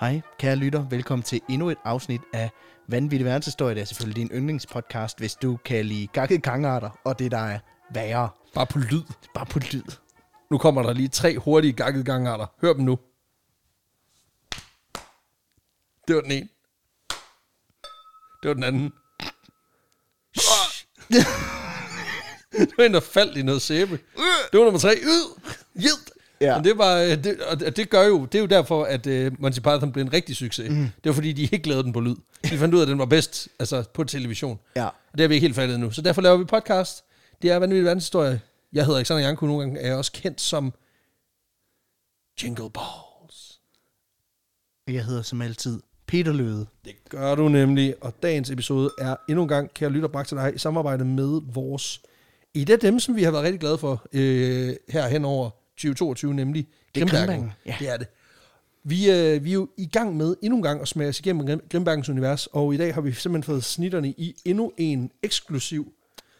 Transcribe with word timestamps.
Hej, 0.00 0.20
kære 0.38 0.56
lytter. 0.56 0.88
Velkommen 0.88 1.22
til 1.22 1.40
endnu 1.48 1.70
et 1.70 1.78
afsnit 1.84 2.20
af 2.32 2.50
Vanvittig 2.88 3.26
Verdenshistorie. 3.26 3.74
Det 3.74 3.80
er 3.80 3.84
selvfølgelig 3.84 4.16
din 4.16 4.30
yndlingspodcast, 4.38 5.18
hvis 5.18 5.34
du 5.34 5.58
kan 5.64 5.84
lide 5.84 6.06
gakkede 6.06 6.40
gangarter 6.40 6.90
og 7.04 7.18
det, 7.18 7.30
der 7.30 7.38
er 7.38 7.58
værre. 7.94 8.28
Bare 8.54 8.66
på 8.66 8.78
lyd. 8.78 9.02
Bare 9.34 9.46
på 9.46 9.58
lyd. 9.58 9.82
Nu 10.50 10.58
kommer 10.58 10.82
der 10.82 10.92
lige 10.92 11.08
tre 11.08 11.38
hurtige 11.38 11.72
gakkede 11.72 12.04
gangarter. 12.04 12.46
Hør 12.60 12.72
dem 12.72 12.84
nu. 12.84 12.98
Det 16.08 16.16
var 16.16 16.22
den 16.22 16.32
ene. 16.32 16.48
Det 18.42 18.48
var 18.48 18.54
den 18.54 18.64
anden. 18.64 18.84
det 22.52 22.72
var 22.78 22.84
en, 22.84 22.94
der 22.94 23.00
faldt 23.00 23.36
i 23.36 23.42
noget 23.42 23.62
sæbe. 23.62 24.00
Det 24.52 24.58
var 24.58 24.64
nummer 24.64 24.80
tre. 24.80 24.94
Jid. 25.74 26.19
Ja. 26.40 26.56
Men 26.56 26.64
det 26.64 26.78
var, 26.78 26.96
øh, 26.96 27.24
det, 27.24 27.40
og 27.40 27.76
det 27.76 27.90
gør 27.90 28.06
jo, 28.06 28.24
det 28.24 28.34
er 28.34 28.40
jo 28.40 28.46
derfor, 28.46 28.84
at 28.84 29.06
uh, 29.06 29.40
Monty 29.42 29.58
Python 29.58 29.92
blev 29.92 30.04
en 30.04 30.12
rigtig 30.12 30.36
succes. 30.36 30.70
Mm. 30.70 30.76
Det 30.76 31.04
var 31.04 31.12
fordi, 31.12 31.32
de 31.32 31.42
ikke 31.42 31.68
lavede 31.68 31.84
den 31.84 31.92
på 31.92 32.00
lyd. 32.00 32.16
De 32.44 32.58
fandt 32.58 32.74
ud 32.74 32.80
af, 32.80 32.84
at 32.84 32.88
den 32.88 32.98
var 32.98 33.04
bedst 33.04 33.48
altså 33.58 33.84
på 33.94 34.04
television. 34.04 34.58
Ja. 34.76 34.86
Og 34.86 35.12
det 35.12 35.20
har 35.20 35.28
vi 35.28 35.34
ikke 35.34 35.44
helt 35.44 35.56
fattet 35.56 35.80
nu. 35.80 35.90
Så 35.90 36.02
derfor 36.02 36.22
laver 36.22 36.36
vi 36.36 36.44
podcast. 36.44 37.04
Det 37.42 37.50
er 37.50 37.56
vanvittig 37.56 37.84
verdenshistorie. 37.84 38.40
Jeg 38.72 38.84
hedder 38.84 38.98
Alexander 38.98 39.22
Janko, 39.24 39.46
nogle 39.46 39.60
gange 39.60 39.80
er 39.80 39.86
jeg 39.86 39.96
også 39.96 40.12
kendt 40.12 40.40
som 40.40 40.72
Jingle 42.42 42.70
Balls. 42.70 43.60
Jeg 44.88 45.04
hedder 45.04 45.22
som 45.22 45.42
altid 45.42 45.80
Peter 46.06 46.32
Løde. 46.32 46.66
Det 46.84 46.94
gør 47.08 47.34
du 47.34 47.48
nemlig, 47.48 47.94
og 48.00 48.14
dagens 48.22 48.50
episode 48.50 48.90
er 48.98 49.16
endnu 49.28 49.42
en 49.42 49.48
gang, 49.48 49.74
kære 49.74 49.90
lytter, 49.90 50.08
bragt 50.08 50.28
til 50.28 50.36
dig 50.36 50.52
i 50.54 50.58
samarbejde 50.58 51.04
med 51.04 51.40
vores... 51.52 52.02
Et 52.54 52.70
af 52.70 52.78
dem, 52.78 53.00
som 53.00 53.16
vi 53.16 53.22
har 53.22 53.30
været 53.30 53.44
rigtig 53.44 53.60
glade 53.60 53.78
for 53.78 54.06
øh, 54.12 54.74
her 54.88 55.08
hen 55.08 55.24
over 55.24 55.50
2022, 55.88 56.34
nemlig 56.34 56.66
er 56.94 57.00
Grimbergen. 57.00 57.52
Ja. 57.66 57.76
Det 57.78 57.88
er 57.88 57.96
det. 57.96 58.06
Vi, 58.84 59.10
øh, 59.10 59.44
vi 59.44 59.50
er 59.50 59.54
jo 59.54 59.68
i 59.76 59.86
gang 59.86 60.16
med 60.16 60.36
endnu 60.42 60.56
en 60.56 60.62
gang 60.62 60.80
at 60.80 60.88
smage 60.88 61.08
os 61.08 61.20
igennem 61.20 61.46
Grim- 61.46 61.68
Grimbergens 61.72 62.08
univers, 62.08 62.46
og 62.46 62.74
i 62.74 62.76
dag 62.76 62.94
har 62.94 63.00
vi 63.00 63.12
simpelthen 63.12 63.42
fået 63.52 63.64
snitterne 63.64 64.08
i 64.08 64.34
endnu 64.44 64.72
en 64.76 65.10
eksklusiv 65.22 65.92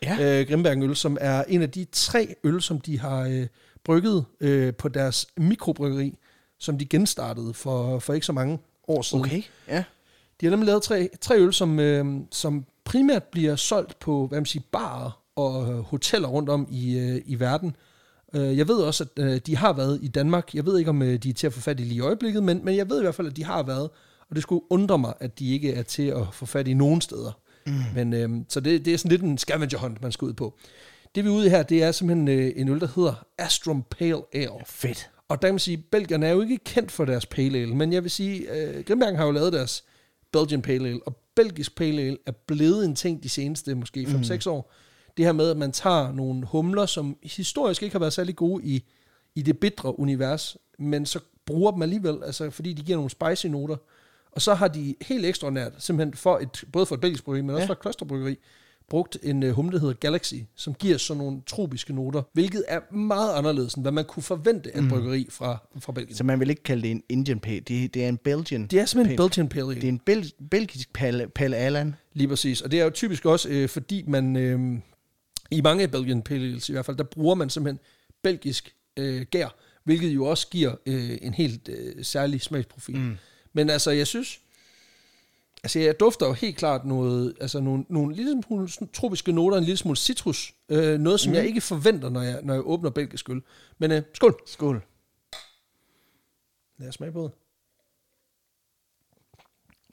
Ja. 0.02 0.40
øh, 0.40 0.48
Grimbergen-øl, 0.48 0.96
som 0.96 1.16
er 1.20 1.44
en 1.48 1.62
af 1.62 1.70
de 1.70 1.86
tre 1.92 2.34
øl, 2.44 2.62
som 2.62 2.80
de 2.80 2.98
har 2.98 3.20
øh, 3.20 3.46
brygget 3.84 4.24
øh, 4.40 4.74
på 4.74 4.88
deres 4.88 5.26
mikrobryggeri, 5.36 6.14
som 6.58 6.78
de 6.78 6.86
genstartede 6.86 7.54
for, 7.54 7.98
for 7.98 8.12
ikke 8.14 8.26
så 8.26 8.32
mange 8.32 8.58
år 8.88 9.02
siden. 9.02 9.24
Okay, 9.24 9.42
ja. 9.68 9.84
De 10.40 10.46
har 10.46 10.50
nemlig 10.50 10.66
lavet 10.66 10.82
tre, 10.82 11.08
tre 11.20 11.38
øl, 11.38 11.52
som, 11.52 11.78
øh, 11.80 12.06
som 12.30 12.64
primært 12.84 13.24
bliver 13.24 13.56
solgt 13.56 13.98
på 13.98 14.26
hvad 14.26 14.38
man 14.40 14.46
siger, 14.46 14.62
barer 14.72 15.22
og 15.36 15.68
øh, 15.72 15.78
hoteller 15.78 16.28
rundt 16.28 16.48
om 16.48 16.68
i, 16.70 16.98
øh, 16.98 17.22
i 17.26 17.40
verden. 17.40 17.76
Øh, 18.34 18.58
jeg 18.58 18.68
ved 18.68 18.76
også, 18.76 19.04
at 19.16 19.24
øh, 19.24 19.40
de 19.46 19.56
har 19.56 19.72
været 19.72 19.98
i 20.02 20.08
Danmark. 20.08 20.54
Jeg 20.54 20.66
ved 20.66 20.78
ikke, 20.78 20.90
om 20.90 21.02
øh, 21.02 21.16
de 21.16 21.30
er 21.30 21.34
til 21.34 21.46
at 21.46 21.52
få 21.52 21.60
fat 21.60 21.80
i 21.80 21.82
lige 21.82 21.94
i 21.94 22.00
øjeblikket, 22.00 22.42
men, 22.42 22.64
men 22.64 22.76
jeg 22.76 22.90
ved 22.90 22.98
i 22.98 23.02
hvert 23.02 23.14
fald, 23.14 23.26
at 23.28 23.36
de 23.36 23.44
har 23.44 23.62
været. 23.62 23.90
Og 24.30 24.36
det 24.36 24.42
skulle 24.42 24.62
undre 24.70 24.98
mig, 24.98 25.14
at 25.20 25.38
de 25.38 25.52
ikke 25.52 25.74
er 25.74 25.82
til 25.82 26.02
at 26.02 26.22
få 26.32 26.46
fat 26.46 26.68
i 26.68 26.74
nogen 26.74 27.00
steder. 27.00 27.40
Mm. 27.66 27.72
Men, 27.94 28.12
øh, 28.12 28.30
så 28.48 28.60
det, 28.60 28.84
det 28.84 28.94
er 28.94 28.98
sådan 28.98 29.10
lidt 29.10 29.22
en 29.22 29.38
scavenger 29.38 29.78
hunt, 29.78 30.02
man 30.02 30.12
skal 30.12 30.26
ud 30.26 30.32
på. 30.32 30.58
Det 31.14 31.24
vi 31.24 31.28
er 31.28 31.32
ude 31.32 31.46
i 31.46 31.48
her, 31.48 31.62
det 31.62 31.82
er 31.82 31.92
simpelthen 31.92 32.28
øh, 32.28 32.52
en 32.56 32.68
øl, 32.68 32.80
der 32.80 32.88
hedder 32.96 33.26
Astrum 33.38 33.84
Pale 33.90 34.22
Ale. 34.32 34.50
Fedt. 34.66 35.10
Og 35.28 35.42
der 35.42 35.48
kan 35.48 35.54
man 35.54 35.58
sige, 35.58 35.76
at 35.76 35.84
belgierne 35.90 36.26
er 36.26 36.30
jo 36.30 36.40
ikke 36.40 36.58
kendt 36.64 36.92
for 36.92 37.04
deres 37.04 37.26
pale 37.26 37.58
ale, 37.58 37.74
men 37.74 37.92
jeg 37.92 38.02
vil 38.02 38.10
sige, 38.10 38.50
at 38.50 38.86
Grimbergen 38.86 39.16
har 39.16 39.24
jo 39.24 39.30
lavet 39.30 39.52
deres 39.52 39.84
Belgian 40.32 40.62
Pale 40.62 40.88
Ale, 40.88 41.00
og 41.06 41.16
belgisk 41.36 41.76
pale 41.76 42.02
ale 42.02 42.16
er 42.26 42.32
blevet 42.46 42.84
en 42.84 42.96
ting 42.96 43.22
de 43.22 43.28
seneste 43.28 43.74
måske 43.74 44.02
5-6 44.02 44.48
år. 44.50 44.72
Det 45.20 45.26
her 45.26 45.32
med, 45.32 45.50
at 45.50 45.56
man 45.56 45.72
tager 45.72 46.12
nogle 46.12 46.46
humler, 46.46 46.86
som 46.86 47.16
historisk 47.22 47.82
ikke 47.82 47.94
har 47.94 47.98
været 48.00 48.12
særlig 48.12 48.36
gode 48.36 48.64
i, 48.64 48.84
i 49.34 49.42
det 49.42 49.58
bitre 49.58 49.98
univers, 50.00 50.56
men 50.78 51.06
så 51.06 51.20
bruger 51.46 51.72
dem 51.72 51.82
alligevel, 51.82 52.18
altså 52.24 52.50
fordi 52.50 52.72
de 52.72 52.82
giver 52.82 52.96
nogle 52.98 53.10
spicy 53.10 53.46
noter. 53.46 53.76
Og 54.32 54.42
så 54.42 54.54
har 54.54 54.68
de 54.68 54.94
helt 55.02 55.26
ekstraordinært, 55.26 55.72
simpelthen 55.78 56.14
for 56.14 56.38
et, 56.38 56.64
både 56.72 56.86
for 56.86 56.94
et 56.94 57.00
belgisk 57.00 57.24
bryggeri, 57.24 57.42
men 57.42 57.50
også 57.54 57.62
Ja. 57.62 57.66
for 57.68 57.72
et 57.72 57.80
klosterbryggeri, 57.80 58.36
brugt 58.88 59.18
en 59.22 59.42
uh, 59.42 59.50
humle, 59.50 59.72
der 59.72 59.78
hedder 59.80 59.94
Galaxy, 59.94 60.34
som 60.56 60.74
giver 60.74 60.98
sådan 60.98 61.18
nogle 61.22 61.40
tropiske 61.46 61.92
noter, 61.92 62.22
hvilket 62.32 62.64
er 62.68 62.94
meget 62.94 63.34
anderledes, 63.34 63.74
end 63.74 63.84
hvad 63.84 63.92
man 63.92 64.04
kunne 64.04 64.22
forvente 64.22 64.76
af 64.76 64.80
et 64.82 64.88
bryggeri 64.88 65.26
fra, 65.30 65.58
fra 65.78 65.92
Belgien. 65.92 66.16
Så 66.16 66.24
man 66.24 66.40
vil 66.40 66.50
ikke 66.50 66.62
kalde 66.62 66.82
det 66.82 66.90
en 66.90 67.02
Indian 67.08 67.40
Pale. 67.40 67.60
Det, 67.60 67.94
det 67.94 68.04
er 68.04 68.08
en 68.08 68.16
Belgian. 68.16 68.66
Det 68.66 68.80
er 68.80 68.84
simpelthen 68.86 69.16
Pale. 69.16 69.28
Belgian 69.28 69.48
Pale 69.48 69.66
Ale. 69.66 69.74
Det 69.74 69.84
er 69.84 69.88
en 69.88 69.98
bel, 69.98 70.32
belgisk 70.50 70.92
Pale, 70.92 71.28
Pale 71.34 71.56
Alan. 71.56 71.94
Lige 72.12 72.28
præcis. 72.28 72.60
Og 72.60 72.70
det 72.70 72.80
er 72.80 72.84
jo 72.84 72.90
typisk 72.90 73.24
også, 73.26 73.48
øh, 73.48 73.68
fordi 73.68 74.04
man 74.06 74.36
øh, 74.36 74.78
i 75.50 75.60
mange 75.60 75.88
Belgian 75.88 76.22
Pale 76.22 76.44
Ales 76.44 76.68
i 76.68 76.72
hvert 76.72 76.86
fald, 76.86 76.96
der 76.96 77.04
bruger 77.04 77.34
man 77.34 77.50
simpelthen 77.50 77.80
belgisk 78.22 78.74
øh, 78.96 79.22
gær, 79.30 79.48
hvilket 79.84 80.08
jo 80.08 80.24
også 80.24 80.48
giver 80.48 80.74
øh, 80.86 81.18
en 81.22 81.34
helt 81.34 81.68
øh, 81.68 82.04
særlig 82.04 82.40
smagsprofil. 82.40 82.96
Mm. 82.96 83.16
Men 83.52 83.70
altså, 83.70 83.90
jeg 83.90 84.06
synes, 84.06 84.40
altså 85.62 85.78
jeg 85.78 86.00
dufter 86.00 86.26
jo 86.26 86.32
helt 86.32 86.56
klart 86.56 86.84
noget, 86.84 87.34
altså 87.40 87.60
nogle, 87.60 87.84
nogle 87.88 88.14
lille 88.14 88.42
smule 88.46 88.68
tropiske 88.92 89.32
noter, 89.32 89.58
en 89.58 89.64
lille 89.64 89.76
smule 89.76 89.96
citrus, 89.96 90.54
øh, 90.68 91.00
noget 91.00 91.20
som 91.20 91.30
mm. 91.30 91.36
jeg 91.36 91.46
ikke 91.46 91.60
forventer, 91.60 92.08
når 92.08 92.22
jeg, 92.22 92.40
når 92.42 92.54
jeg 92.54 92.66
åbner 92.66 92.90
belgisk 92.90 93.30
øl. 93.30 93.42
Men 93.78 93.90
øh, 93.90 94.02
skål! 94.14 94.40
Skål. 94.46 94.82
Lad 96.78 96.88
os 96.88 96.94
smage 96.94 97.12
på 97.12 97.22
det. 97.22 97.32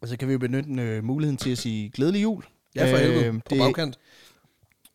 Og 0.01 0.07
så 0.07 0.17
kan 0.17 0.27
vi 0.27 0.33
jo 0.33 0.39
benytte 0.39 0.81
øh, 0.81 1.03
muligheden 1.03 1.37
til 1.37 1.49
at 1.51 1.57
sige 1.57 1.89
glædelig 1.89 2.23
jul. 2.23 2.43
Ja, 2.75 2.91
for 2.93 2.97
helvede, 2.97 3.31
på 3.31 3.41
det, 3.49 3.57
bagkant. 3.57 3.99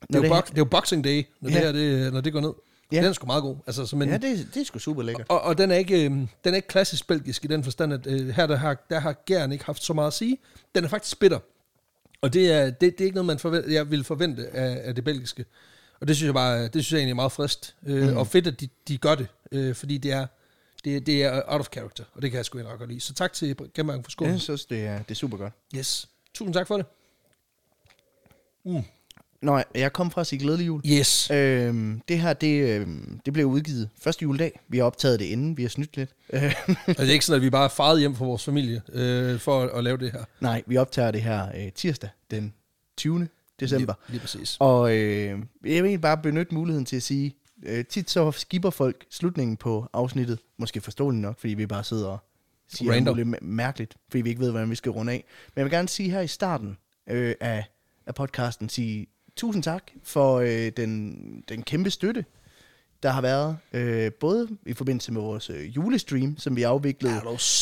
Det 0.09 0.17
er, 0.17 0.23
jo 0.23 0.29
box, 0.29 0.45
det 0.47 0.53
er 0.53 0.59
jo 0.59 0.65
Boxing 0.65 1.05
Day, 1.05 1.25
når, 1.41 1.51
Ja. 1.51 1.57
det 1.57 1.65
her, 1.65 1.73
det, 1.73 2.13
når 2.13 2.21
det 2.21 2.33
går 2.33 2.41
ned. 2.41 2.53
Ja. 2.93 2.97
Den 2.97 3.05
er 3.05 3.13
sgu 3.13 3.27
meget 3.27 3.43
god. 3.43 3.57
Altså, 3.67 3.87
så, 3.87 3.97
men, 3.97 4.09
Ja, 4.09 4.17
det, 4.17 4.49
det 4.55 4.61
er 4.61 4.65
sgu 4.65 4.79
super 4.79 5.03
lækkert. 5.03 5.27
Og, 5.29 5.41
og 5.41 5.59
den, 5.59 5.71
er 5.71 5.77
ikke, 5.77 6.05
øh, 6.05 6.11
den 6.11 6.29
er 6.45 6.55
ikke 6.55 6.69
klassisk 6.69 7.07
belgisk 7.07 7.45
i 7.45 7.49
den 7.49 7.65
forstand, 7.65 7.93
at 7.93 8.07
øh, 8.07 8.29
her 8.29 8.47
der 8.47 8.57
har, 8.57 8.87
der 8.91 9.01
har 9.01 9.13
gæren 9.13 9.53
ikke 9.53 9.65
haft 9.65 9.85
så 9.85 9.93
meget 9.93 10.07
at 10.07 10.13
sige. 10.13 10.39
Den 10.75 10.85
er 10.85 10.89
faktisk 10.89 11.19
bitter. 11.21 11.39
Og 12.21 12.33
det 12.33 12.53
er, 12.53 12.65
det, 12.65 12.81
det 12.81 13.01
er 13.01 13.05
ikke 13.05 13.15
noget, 13.15 13.27
man 13.27 13.39
forvent, 13.39 13.73
jeg 13.73 13.91
vil 13.91 14.05
forvente 14.05 14.49
af, 14.49 14.89
af 14.89 14.95
det 14.95 15.05
belgiske. 15.05 15.45
Og 16.01 16.09
det 16.09 16.17
synes 16.17 16.27
jeg 16.27 16.35
bare, 16.35 16.63
det 16.63 16.73
synes 16.73 16.93
jeg 16.93 16.99
egentlig 16.99 17.11
er 17.13 17.15
meget 17.15 17.33
frist. 17.33 17.75
Øh, 17.87 18.11
mm. 18.11 18.17
Og 18.17 18.27
fedt, 18.27 18.47
at 18.47 18.61
de, 18.61 18.69
de 18.89 18.99
gør 18.99 19.15
det, 19.15 19.27
øh, 19.53 19.75
fordi 19.75 19.99
det 19.99 20.13
er, 20.13 20.27
det, 20.85 21.07
det 21.07 21.23
er 21.25 21.43
out 21.47 21.61
of 21.61 21.67
character, 21.73 22.05
og 22.15 22.23
det 22.23 22.31
kan 22.31 22.37
jeg 22.39 22.45
sgu 22.45 22.59
egentlig 22.59 22.73
ret 22.73 22.79
godt 22.79 22.91
lide. 22.91 23.01
Så 23.01 23.15
tak 23.15 23.33
til 23.33 23.57
Gemmergang 23.75 24.05
for 24.05 24.09
Ja, 24.11 24.13
skålen. 24.13 24.33
jeg 24.33 24.41
synes, 24.41 24.65
det 24.65 24.87
er, 24.87 24.99
det 24.99 25.11
er 25.11 25.15
super 25.15 25.37
godt. 25.37 25.53
Yes. 25.77 26.09
Tusind 26.35 26.55
tak 26.55 26.67
for 26.67 26.77
det. 26.77 26.87
Nå, 29.43 29.63
jeg 29.75 29.93
kom 29.93 30.11
fra 30.11 30.21
at 30.21 30.27
sige 30.27 30.39
glædelig 30.39 30.67
jul. 30.67 30.81
Yes. 30.87 31.31
Øhm, 31.31 32.01
det 32.09 32.19
her, 32.19 32.33
det, 32.33 32.69
øhm, 32.69 33.21
det 33.25 33.33
blev 33.33 33.47
udgivet 33.47 33.89
første 34.01 34.23
juledag. 34.23 34.61
Vi 34.69 34.79
har 34.79 34.85
optaget 34.85 35.21
det 35.21 35.25
inden, 35.25 35.57
vi 35.57 35.63
har 35.63 35.69
snydt 35.69 35.97
lidt. 35.97 36.11
Altså, 36.33 37.03
det 37.03 37.09
er 37.09 37.13
ikke 37.13 37.25
sådan, 37.25 37.37
at 37.41 37.45
vi 37.45 37.51
bare 37.51 37.65
er 37.65 37.69
faret 37.69 38.01
hjem 38.01 38.15
fra 38.15 38.25
vores 38.25 38.45
familie 38.45 38.83
øh, 38.93 39.39
for 39.41 39.63
at, 39.63 39.71
at 39.71 39.85
lave 39.85 39.97
det 39.99 40.13
her. 40.13 40.25
nej, 40.41 40.63
vi 40.67 40.77
optager 40.77 41.11
det 41.11 41.23
her 41.23 41.49
øh, 41.57 41.73
tirsdag, 41.73 42.11
den 42.31 42.55
20. 42.97 43.29
december. 43.61 43.95
Lige, 44.07 44.13
lige 44.13 44.21
præcis. 44.21 44.57
Og 44.61 44.97
øh, 44.97 45.27
jeg 45.29 45.39
vil 45.63 45.73
egentlig 45.73 46.01
bare 46.01 46.19
benytte 46.19 46.55
muligheden 46.55 46.85
til 46.87 46.97
at 46.97 47.03
sige, 47.03 47.35
øh, 47.67 47.85
tit 47.85 48.11
så 48.11 48.33
skipper 48.33 48.71
folk 48.71 49.05
slutningen 49.11 49.57
på 49.57 49.87
afsnittet, 49.93 50.39
måske 50.59 50.81
forståeligt 50.81 51.23
nok, 51.23 51.41
fordi 51.41 51.55
vi 51.55 51.67
bare 51.67 51.85
sidder 51.85 52.07
og 52.07 52.19
siger 52.69 52.93
Random. 52.93 53.17
noget 53.17 53.43
mærkeligt, 53.43 53.95
fordi 54.11 54.23
vi 54.23 54.29
ikke 54.29 54.41
ved, 54.41 54.51
hvordan 54.51 54.71
vi 54.71 54.75
skal 54.75 54.93
runde 54.93 55.13
af. 55.13 55.25
Men 55.47 55.53
jeg 55.57 55.65
vil 55.65 55.73
gerne 55.73 55.89
sige 55.89 56.11
her 56.11 56.21
i 56.21 56.27
starten 56.29 56.77
øh, 57.11 57.35
af, 57.41 57.65
af 58.07 58.15
podcasten, 58.15 58.69
sige 58.69 59.07
tusind 59.37 59.63
tak 59.63 59.83
for 60.05 60.39
øh, 60.39 60.73
den, 60.77 61.15
den 61.49 61.63
kæmpe 61.63 61.91
støtte, 61.91 62.25
der 63.03 63.11
har 63.11 63.21
været, 63.21 63.57
øh, 63.73 64.13
både 64.21 64.49
i 64.67 64.73
forbindelse 64.73 65.13
med 65.13 65.21
vores 65.21 65.51
øh, 65.51 65.77
julestream, 65.77 66.39
som 66.39 66.57
vi 66.57 66.63
afviklede 66.63 67.15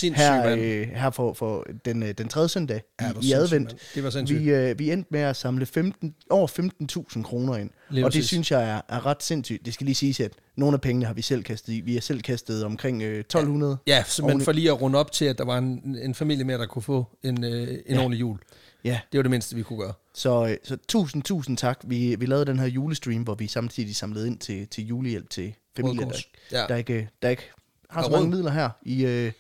Ja, 0.02 0.12
her, 0.14 0.56
øh, 0.58 0.88
her 0.88 1.10
for, 1.10 1.32
for 1.32 1.66
den, 1.84 2.02
øh, 2.02 2.12
den 2.18 2.28
tredje 2.28 2.48
søndag 2.48 2.82
Ja, 3.00 3.10
i, 3.22 3.28
i 3.28 3.32
advent. 3.32 3.64
mand. 3.66 3.78
Det 3.94 4.04
var 4.04 4.10
sindssygt. 4.10 4.40
Vi, 4.40 4.50
øh, 4.50 4.78
vi 4.78 4.90
endte 4.92 5.08
med 5.10 5.20
at 5.20 5.36
samle 5.36 5.66
15, 5.66 6.14
over 6.30 6.46
15.000 7.16 7.22
kroner 7.22 7.56
ind. 7.56 7.70
Lige 7.90 8.04
og 8.04 8.12
det 8.12 8.18
præcis. 8.18 8.28
synes 8.28 8.50
jeg 8.50 8.70
er, 8.70 8.80
er 8.88 9.06
ret 9.06 9.22
sindssygt. 9.22 9.66
Det 9.66 9.74
skal 9.74 9.84
lige 9.84 9.94
siges, 9.94 10.20
at 10.20 10.32
nogle 10.56 10.74
af 10.74 10.80
pengene 10.80 11.06
har 11.06 11.14
vi 11.14 11.22
selv 11.22 11.42
kastet 11.42 11.72
i. 11.72 11.80
Vi 11.80 11.94
har 11.94 12.00
selv 12.00 12.22
kastet 12.22 12.64
omkring 12.64 13.02
øh, 13.02 13.18
1200. 13.18 13.76
Ja, 13.86 14.02
simpelthen 14.06 14.24
Ordentligt. 14.24 14.44
for 14.44 14.52
lige 14.52 14.70
at 14.70 14.80
runde 14.82 14.98
op 14.98 15.12
til, 15.12 15.24
at 15.24 15.38
der 15.38 15.44
var 15.44 15.58
en, 15.58 15.96
en 16.02 16.14
familie 16.14 16.44
med, 16.44 16.58
der 16.58 16.66
kunne 16.66 16.82
få 16.82 17.06
en, 17.22 17.44
øh, 17.44 17.52
en 17.52 17.78
Ja. 17.88 17.98
ordentlig 17.98 18.20
jul. 18.20 18.38
Ja, 18.84 19.00
Det 19.12 19.18
var 19.18 19.22
det 19.22 19.30
mindste, 19.30 19.56
vi 19.56 19.62
kunne 19.62 19.78
gøre. 19.78 19.92
så, 20.14 20.46
øh, 20.46 20.56
så 20.64 20.76
tusind, 20.88 21.22
tusind 21.22 21.56
tak. 21.56 21.80
Vi, 21.84 22.14
vi 22.14 22.26
lavede 22.26 22.46
den 22.46 22.58
her 22.58 22.66
julestream, 22.66 23.22
hvor 23.22 23.34
vi 23.34 23.46
samtidig 23.46 23.96
samlede 23.96 24.26
ind 24.26 24.38
til, 24.38 24.68
til 24.68 24.86
julehjælp 24.86 25.30
til 25.30 25.54
familier, 25.76 26.08
der. 26.08 26.18
Ja. 26.52 26.66
der, 26.68 26.76
ikke, 26.76 27.08
der 27.22 27.28
ikke 27.28 27.50
har 27.90 28.02
så 28.02 28.10
mange 28.10 28.28
midler 28.30 28.50
her 28.50 28.70
i, 28.82 29.04
øh, 29.04 29.32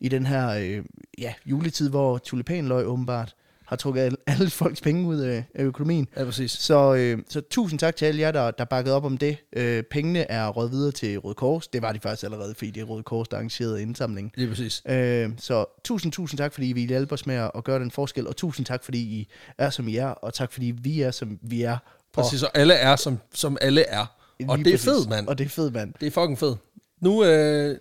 i 0.00 0.08
den 0.08 0.26
her 0.26 0.48
øh, 0.50 0.84
ja, 1.18 1.34
juletid, 1.46 1.90
hvor 1.90 2.18
tulipanløg 2.18 2.86
åbenbart 2.86 3.34
har 3.68 3.76
trukket 3.76 4.16
alle, 4.26 4.50
folks 4.50 4.80
penge 4.80 5.06
ud 5.06 5.18
af, 5.18 5.44
økonomien. 5.54 6.08
Ja, 6.16 6.24
præcis. 6.24 6.50
Så, 6.50 6.94
øh, 6.94 7.18
så 7.28 7.40
tusind 7.40 7.78
tak 7.78 7.96
til 7.96 8.04
alle 8.06 8.20
jer, 8.20 8.30
der, 8.30 8.50
der 8.50 8.64
bakkede 8.64 8.94
op 8.96 9.04
om 9.04 9.18
det. 9.18 9.36
Øh, 9.52 9.82
pengene 9.82 10.30
er 10.30 10.48
røget 10.48 10.72
videre 10.72 10.92
til 10.92 11.18
Røde 11.18 11.34
Kors. 11.34 11.68
Det 11.68 11.82
var 11.82 11.92
de 11.92 12.00
faktisk 12.00 12.24
allerede, 12.24 12.54
fordi 12.54 12.70
det 12.70 12.80
er 12.80 12.84
Røde 12.84 13.02
Kors, 13.02 13.28
der 13.28 13.36
arrangerede 13.36 13.82
indsamlingen. 13.82 14.32
Lige 14.34 14.48
præcis. 14.48 14.82
Øh, 14.88 15.30
så 15.38 15.64
tusind, 15.84 16.12
tusind 16.12 16.38
tak, 16.38 16.52
fordi 16.52 16.68
I 16.68 16.72
vil 16.72 16.88
hjælpe 16.88 17.12
os 17.12 17.26
med 17.26 17.34
at, 17.54 17.64
gøre 17.64 17.78
den 17.78 17.90
forskel, 17.90 18.26
og 18.26 18.36
tusind 18.36 18.66
tak, 18.66 18.84
fordi 18.84 18.98
I 18.98 19.28
er, 19.58 19.70
som 19.70 19.88
I 19.88 19.96
er, 19.96 20.08
og 20.08 20.34
tak, 20.34 20.52
fordi 20.52 20.74
vi 20.82 21.00
er, 21.00 21.10
som 21.10 21.38
vi 21.42 21.62
er. 21.62 21.76
Præcis, 22.14 22.42
og 22.42 22.50
alle 22.54 22.74
er, 22.74 22.96
som, 22.96 23.18
som 23.34 23.56
alle 23.60 23.82
er. 23.82 24.06
Og 24.48 24.58
det 24.58 24.74
er 24.74 24.78
fedt, 24.78 25.08
mand. 25.08 25.28
Og 25.28 25.38
det 25.38 25.44
er 25.44 25.48
fedt, 25.48 25.74
mand. 25.74 25.94
Det 26.00 26.06
er 26.06 26.10
fucking 26.10 26.38
fedt. 26.38 26.58
Nu, 27.00 27.24
øh, 27.24 27.76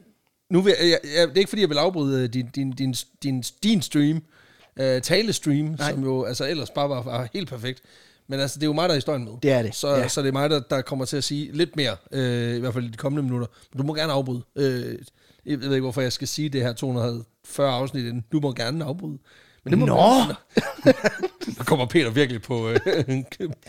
Nu 0.50 0.62
vil 0.62 0.74
jeg, 0.80 0.90
jeg, 0.90 1.00
jeg, 1.18 1.28
det 1.28 1.36
er 1.36 1.40
ikke 1.40 1.50
fordi, 1.50 1.62
jeg 1.62 1.70
vil 1.70 1.78
afbryde 1.78 2.24
øh, 2.24 2.34
din, 2.34 2.48
din, 2.56 2.72
din, 2.72 2.96
din, 3.24 3.44
din 3.64 3.82
stream, 3.82 4.24
uh, 4.80 5.02
talestream, 5.02 5.66
Nej. 5.66 5.92
som 5.92 6.04
jo 6.04 6.24
altså 6.24 6.50
ellers 6.50 6.70
bare 6.70 6.90
var, 6.90 7.02
var 7.02 7.28
helt 7.34 7.50
perfekt. 7.50 7.82
Men 8.30 8.40
altså, 8.40 8.60
det 8.60 8.64
er 8.64 8.68
jo 8.68 8.74
mig, 8.74 8.90
der 8.90 8.94
er 8.94 8.98
historien 8.98 9.24
med. 9.24 9.34
Det 9.44 9.52
er 9.52 9.62
det, 9.62 9.76
Så, 9.76 9.96
ja. 9.96 10.08
så 10.08 10.22
det 10.22 10.28
er 10.28 10.32
mig, 10.32 10.50
der, 10.50 10.60
der 10.60 10.82
kommer 10.82 11.06
til 11.06 11.18
at 11.18 11.24
sige 11.24 11.52
lidt 11.52 11.76
mere, 11.76 11.96
øh, 12.12 12.56
i 12.56 12.60
hvert 12.60 12.74
fald 12.74 12.86
i 12.86 12.88
de 12.92 12.98
kommende 12.98 13.24
minutter. 13.24 13.48
Men 13.74 13.78
du 13.78 13.88
må 13.88 13.96
gerne 13.96 14.14
afbryde. 14.14 14.42
Øh, 14.56 14.96
jeg 15.46 15.60
ved 15.62 15.72
ikke, 15.72 15.82
hvorfor 15.82 16.02
jeg 16.02 16.14
skal 16.14 16.28
sige 16.28 16.50
det 16.50 16.62
her 16.62 16.74
240 16.74 17.74
afsnit 17.74 18.06
inden. 18.06 18.26
Du 18.32 18.40
må 18.40 18.54
gerne 18.54 18.86
afbryde. 18.86 19.18
Men 19.64 19.72
det 19.72 19.80
må 19.80 19.86
Nå! 19.86 19.96
gerne. 19.96 20.36
Nu 21.58 21.64
kommer 21.64 21.86
Peter 21.86 22.10
virkelig 22.10 22.42
på... 22.42 22.70
Øh, 22.70 22.80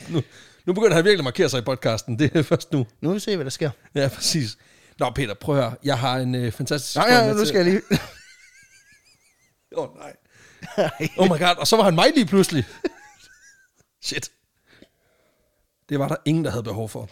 nu, 0.08 0.22
nu 0.66 0.72
begynder 0.72 0.94
han 0.94 1.04
virkelig 1.04 1.18
at 1.18 1.24
markere 1.24 1.48
sig 1.48 1.58
i 1.58 1.62
podcasten. 1.62 2.18
Det 2.18 2.36
er 2.36 2.42
først 2.42 2.72
nu. 2.72 2.86
Nu 3.00 3.08
vil 3.08 3.14
vi 3.14 3.20
se, 3.20 3.36
hvad 3.36 3.44
der 3.44 3.50
sker. 3.50 3.70
Ja, 3.94 4.08
præcis. 4.08 4.58
Nå, 4.98 5.10
Peter, 5.14 5.34
prøv 5.34 5.56
at 5.56 5.62
høre. 5.62 5.74
Jeg 5.84 5.98
har 5.98 6.18
en 6.18 6.34
øh, 6.34 6.52
fantastisk... 6.52 6.96
Nej, 6.96 7.06
ja, 7.08 7.32
nu 7.32 7.44
skal 7.44 7.56
jeg 7.56 7.64
lige... 7.64 7.80
Åh, 9.76 9.84
oh, 9.84 9.96
nej. 9.96 10.12
Oh 11.18 11.26
my 11.26 11.38
god, 11.38 11.56
og 11.58 11.66
så 11.66 11.76
var 11.76 11.84
han 11.84 11.94
mig 11.94 12.10
lige 12.14 12.26
pludselig. 12.26 12.64
Shit. 14.02 14.30
Det 15.88 15.98
var 15.98 16.08
der 16.08 16.16
ingen, 16.24 16.44
der 16.44 16.50
havde 16.50 16.62
behov 16.62 16.88
for. 16.88 17.08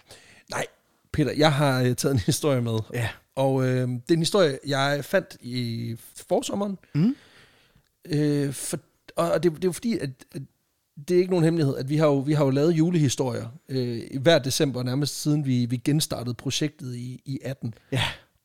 Nej, 0.51 0.67
Peter, 1.13 1.33
jeg 1.33 1.53
har 1.53 1.83
øh, 1.83 1.95
taget 1.95 2.13
en 2.13 2.21
historie 2.33 2.61
med. 2.61 2.79
Ja. 2.95 3.09
Og 3.35 3.65
øh, 3.65 3.89
det 3.89 4.11
er 4.11 4.15
en 4.15 4.19
historie, 4.19 4.59
jeg 4.67 5.05
fandt 5.05 5.37
i 5.41 5.97
forsommeren. 6.29 6.79
Mm. 6.95 7.17
Øh, 8.09 8.53
for, 8.53 8.79
og 9.17 9.43
det, 9.43 9.53
det 9.53 9.65
er 9.65 9.69
jo 9.69 9.73
fordi, 9.73 9.99
at, 9.99 10.11
at 10.35 10.43
det 11.09 11.15
er 11.15 11.19
ikke 11.19 11.31
nogen 11.31 11.45
hemmelighed, 11.45 11.77
at 11.77 11.89
vi 11.89 11.97
har 11.97 12.07
jo, 12.07 12.19
vi 12.19 12.33
har 12.33 12.45
jo 12.45 12.51
lavet 12.51 12.73
julehistorier 12.73 13.49
øh, 13.69 14.03
hver 14.21 14.39
december, 14.39 14.83
nærmest 14.83 15.23
siden 15.23 15.47
vi, 15.47 15.67
vi 15.67 15.77
genstartede 15.77 16.35
projektet 16.35 16.95
i, 16.95 17.23
i 17.25 17.39
18. 17.45 17.75
Ja. 17.93 18.03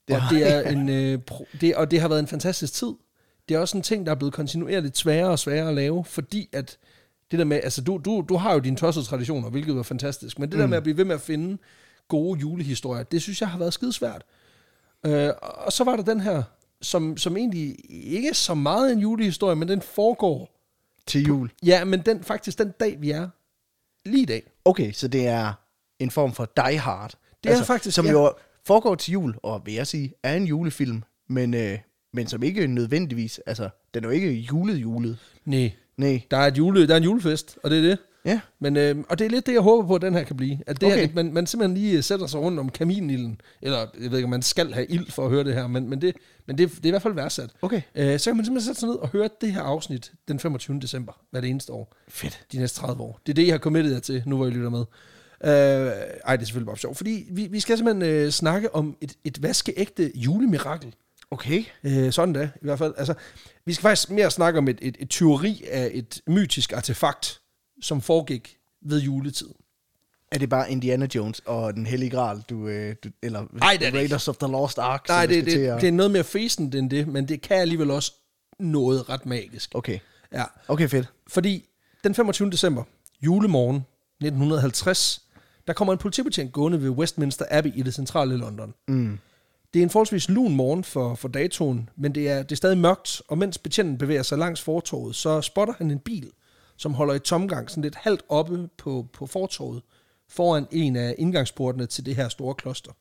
Det 0.08 0.16
og, 0.16 0.22
det 0.30 0.52
er 0.52 0.70
en, 0.70 0.90
øh, 0.90 1.20
pro, 1.20 1.48
det, 1.62 1.76
og 1.76 1.92
det 1.92 2.02
har 2.02 2.08
været 2.08 2.20
en 2.20 2.28
fantastisk 2.28 2.74
tid. 2.74 2.94
Det 3.52 3.58
er 3.58 3.62
også 3.62 3.78
en 3.78 3.84
ting, 3.84 4.06
der 4.06 4.12
er 4.12 4.16
blevet 4.16 4.34
kontinuerligt 4.34 4.98
sværere 4.98 5.30
og 5.30 5.40
sværere 5.40 5.70
at 5.70 5.76
lave, 5.76 6.06
fordi 6.06 6.50
at 6.54 6.78
det 7.32 7.40
der 7.40 7.46
med, 7.46 7.60
altså 7.64 7.82
du, 7.82 8.02
du, 8.06 8.26
du 8.30 8.36
har 8.38 8.54
jo 8.54 8.60
dine 8.60 8.76
tossede 8.78 9.06
traditioner, 9.06 9.50
hvilket 9.50 9.76
var 9.76 9.84
fantastisk, 9.84 10.40
men 10.40 10.52
det 10.52 10.60
der 10.60 10.68
med 10.68 10.78
at 10.78 10.84
blive 10.84 10.98
ved 10.98 11.06
med 11.06 11.16
at 11.16 11.22
finde 11.22 11.58
gode 12.08 12.40
julehistorier, 12.40 13.04
det 13.04 13.22
synes 13.22 13.42
jeg 13.42 13.50
har 13.50 13.60
været 13.60 13.74
skidesvært. 13.74 14.24
Øh, 15.06 15.30
og 15.42 15.72
så 15.72 15.84
var 15.84 15.96
der 15.96 16.04
den 16.04 16.20
her, 16.20 16.44
som, 16.82 17.18
som 17.18 17.38
egentlig 17.38 17.76
ikke 17.90 18.30
er 18.30 18.34
så 18.34 18.54
meget 18.54 18.92
en 18.92 19.00
julehistorie, 19.00 19.56
men 19.56 19.68
den 19.68 19.82
foregår, 19.82 20.50
Til 21.08 21.26
jul. 21.28 21.52
ja, 21.66 21.84
men 21.86 22.02
den 22.02 22.24
faktisk 22.24 22.58
den 22.58 22.74
dag, 22.80 23.02
vi 23.02 23.12
er 23.12 23.30
lige 24.06 24.22
i 24.22 24.26
dag. 24.26 24.52
Okay, 24.66 24.92
så 24.92 25.08
det 25.08 25.28
er 25.28 25.54
en 26.00 26.12
form 26.12 26.34
for 26.34 26.52
Die 26.56 26.80
Hard. 26.80 27.14
Det 27.44 27.52
er 27.52 27.64
faktisk, 27.64 27.96
Som 27.96 28.06
ja. 28.06 28.12
jo 28.12 28.34
foregår 28.68 28.96
til 28.96 29.12
jul, 29.12 29.36
og 29.44 29.62
vil 29.66 29.74
jeg 29.74 29.88
sige, 29.88 30.14
er 30.24 30.36
en 30.36 30.46
julefilm, 30.46 31.04
men, 31.28 31.54
øh, 31.54 31.80
men 32.14 32.28
som 32.28 32.44
ikke 32.44 32.68
nødvendigvis, 32.68 33.40
altså, 33.46 33.70
den 33.94 34.04
er 34.04 34.08
jo 34.08 34.14
ikke 34.14 34.32
julet 34.34 34.76
julet. 34.76 35.18
Nej, 35.46 35.72
Nej. 35.98 36.22
der 36.32 36.38
er, 36.38 36.48
et 36.48 36.58
jule, 36.58 36.88
der 36.88 36.94
er 36.94 36.98
en 36.98 37.04
julefest, 37.04 37.58
og 37.64 37.70
det 37.70 37.78
er 37.78 37.82
det. 37.82 37.98
Ja, 38.26 38.40
Men, 38.60 38.78
øh, 38.78 38.96
og 39.10 39.20
det 39.20 39.26
er 39.26 39.30
lidt 39.30 39.46
det, 39.46 39.54
jeg 39.54 39.62
håber 39.62 39.88
på, 39.88 39.96
at 39.96 40.02
den 40.02 40.14
her 40.14 40.24
kan 40.24 40.38
blive. 40.38 40.60
At 40.68 40.82
det 40.82 40.88
Okay. 40.92 41.08
her, 41.08 41.14
man, 41.16 41.34
man 41.34 41.48
simpelthen 41.48 41.78
lige 41.78 41.98
øh, 41.98 42.04
sætter 42.04 42.28
sig 42.28 42.40
rundt 42.40 42.60
om 42.60 42.70
kaminilden. 42.70 43.42
Eller, 43.62 43.78
jeg 43.80 44.12
ved 44.12 44.18
ikke, 44.18 44.24
om 44.24 44.30
man 44.30 44.42
skal 44.42 44.74
have 44.74 44.86
ild 44.86 45.12
for 45.12 45.24
at 45.26 45.30
høre 45.32 45.44
det 45.44 45.54
her, 45.54 45.68
men, 45.68 45.90
men, 45.90 46.02
det, 46.02 46.16
men 46.48 46.58
det, 46.58 46.70
det 46.72 46.84
er 46.86 46.88
i 46.88 46.90
hvert 46.90 47.02
fald 47.02 47.14
værdsat. 47.14 47.50
okay. 47.62 47.82
Øh, 47.96 48.20
så 48.20 48.30
kan 48.30 48.38
man 48.38 48.46
simpelthen 48.46 48.62
sætte 48.62 48.80
sig 48.80 48.90
ned 48.90 48.96
og 48.96 49.10
høre 49.10 49.30
det 49.42 49.54
her 49.54 49.62
afsnit 49.62 50.12
den 50.28 50.40
25. 50.40 50.80
december, 50.80 51.14
det 51.36 51.46
eneste 51.46 51.74
år. 51.74 51.96
Fedt. 52.10 52.42
De 52.52 52.58
næste 52.58 52.80
30 52.80 53.02
år. 53.04 53.20
Det 53.26 53.32
er 53.32 53.34
det, 53.34 53.46
jeg 53.48 53.54
har 53.54 53.60
committet 53.60 53.92
jer 53.94 54.00
til, 54.00 54.24
nu 54.26 54.36
hvor 54.38 54.48
I 54.48 54.50
lytter 54.50 54.70
med. 54.70 54.84
Øh, 55.44 55.50
ej, 56.26 56.36
det 56.36 56.42
er 56.44 56.46
selvfølgelig 56.46 56.66
bare 56.68 56.78
sjovt. 56.78 56.98
Fordi 56.98 57.26
vi, 57.32 57.48
vi 57.48 57.60
skal 57.60 57.78
simpelthen 57.78 58.14
øh, 58.16 58.30
snakke 58.30 58.76
om 58.76 58.98
et, 59.02 59.14
et 59.24 59.44
vaskeægte 59.44 60.12
julemirakel. 60.16 60.96
Okay. 61.32 61.64
Øh, 61.84 62.12
sådan 62.14 62.34
da, 62.34 62.44
i 62.56 62.60
hvert 62.62 62.78
fald. 62.80 62.94
Altså, 62.98 63.14
vi 63.66 63.74
skal 63.74 63.82
faktisk 63.82 64.10
mere 64.10 64.32
snakke 64.32 64.58
om 64.60 64.68
et, 64.68 64.78
et, 64.82 64.98
et 65.00 65.10
tyveri 65.10 65.64
af 65.72 65.90
et 65.94 66.22
mytisk 66.28 66.74
artefakt, 66.74 67.42
som 67.82 68.02
foregik 68.02 68.58
ved 68.86 69.02
juletid. 69.02 69.48
Er 70.32 70.38
det 70.38 70.50
bare 70.50 70.72
Indiana 70.72 71.08
Jones 71.16 71.42
og 71.46 71.74
den 71.74 71.86
hellige 71.86 72.10
gral, 72.10 72.42
du, 72.50 72.68
øh, 72.68 72.96
du 73.04 73.10
eller 73.24 73.40
Ej, 73.62 73.78
det 73.80 73.88
er 73.88 73.92
det 73.92 74.00
Raiders 74.00 74.28
of 74.28 74.38
the 74.38 74.48
Lost 74.52 74.78
Ark? 74.78 75.06
Nej, 75.08 75.26
det, 75.26 75.46
det, 75.46 75.68
at- 75.68 75.82
det 75.82 75.88
er 75.88 75.92
noget 75.92 76.12
mere 76.12 76.24
fæsent 76.24 76.76
end 76.76 76.90
det, 76.90 77.08
men 77.08 77.28
det 77.28 77.42
kan 77.42 77.58
alligevel 77.58 77.92
også 77.92 78.14
noget 78.60 79.10
ret 79.10 79.26
magisk. 79.26 79.72
Okay. 79.74 80.00
Ja, 80.34 80.44
Okay, 80.68 80.90
fedt. 80.90 81.08
fordi 81.28 81.66
den 82.04 82.16
25. 82.16 82.50
december, 82.52 82.84
julemorgen 83.22 83.86
1950, 84.22 85.22
der 85.68 85.74
kommer 85.74 85.94
en 85.94 85.98
politibetjent 86.00 86.54
gående 86.54 86.82
ved 86.84 86.90
Westminster 86.90 87.46
Abbey 87.52 87.72
i 87.76 87.82
det 87.82 87.94
centrale 87.94 88.38
London. 88.38 88.74
Mm. 88.88 89.20
Det 89.74 89.80
er 89.80 89.84
en 89.84 89.90
forholdsvis 89.90 90.30
lun 90.30 90.56
morgen 90.56 90.84
for, 90.84 91.16
for 91.16 91.28
datoen, 91.28 91.90
men 91.96 92.16
det 92.16 92.30
er, 92.30 92.44
det 92.44 92.52
er 92.52 92.56
stadig 92.56 92.78
mørkt, 92.78 93.22
og 93.28 93.38
mens 93.38 93.58
betjenten 93.58 93.98
bevæger 93.98 94.24
sig 94.24 94.38
langs 94.38 94.62
fortorvet, 94.62 95.16
så 95.16 95.42
spotter 95.42 95.74
han 95.78 95.92
en 95.92 96.00
bil, 96.00 96.32
som 96.78 96.94
holder 96.94 97.14
i 97.14 97.20
tomgang, 97.20 97.70
sådan 97.70 97.84
lidt 97.84 97.96
halvt 97.96 98.24
oppe 98.30 98.70
på, 98.78 99.08
på 99.14 99.26
fortorvet, 99.26 99.82
foran 100.30 100.68
en 100.72 100.96
af 100.96 101.16
indgangsportene 101.18 101.86
til 101.86 102.06
det 102.06 102.16
her 102.16 102.30
store 102.30 102.56
kloster. 102.56 102.92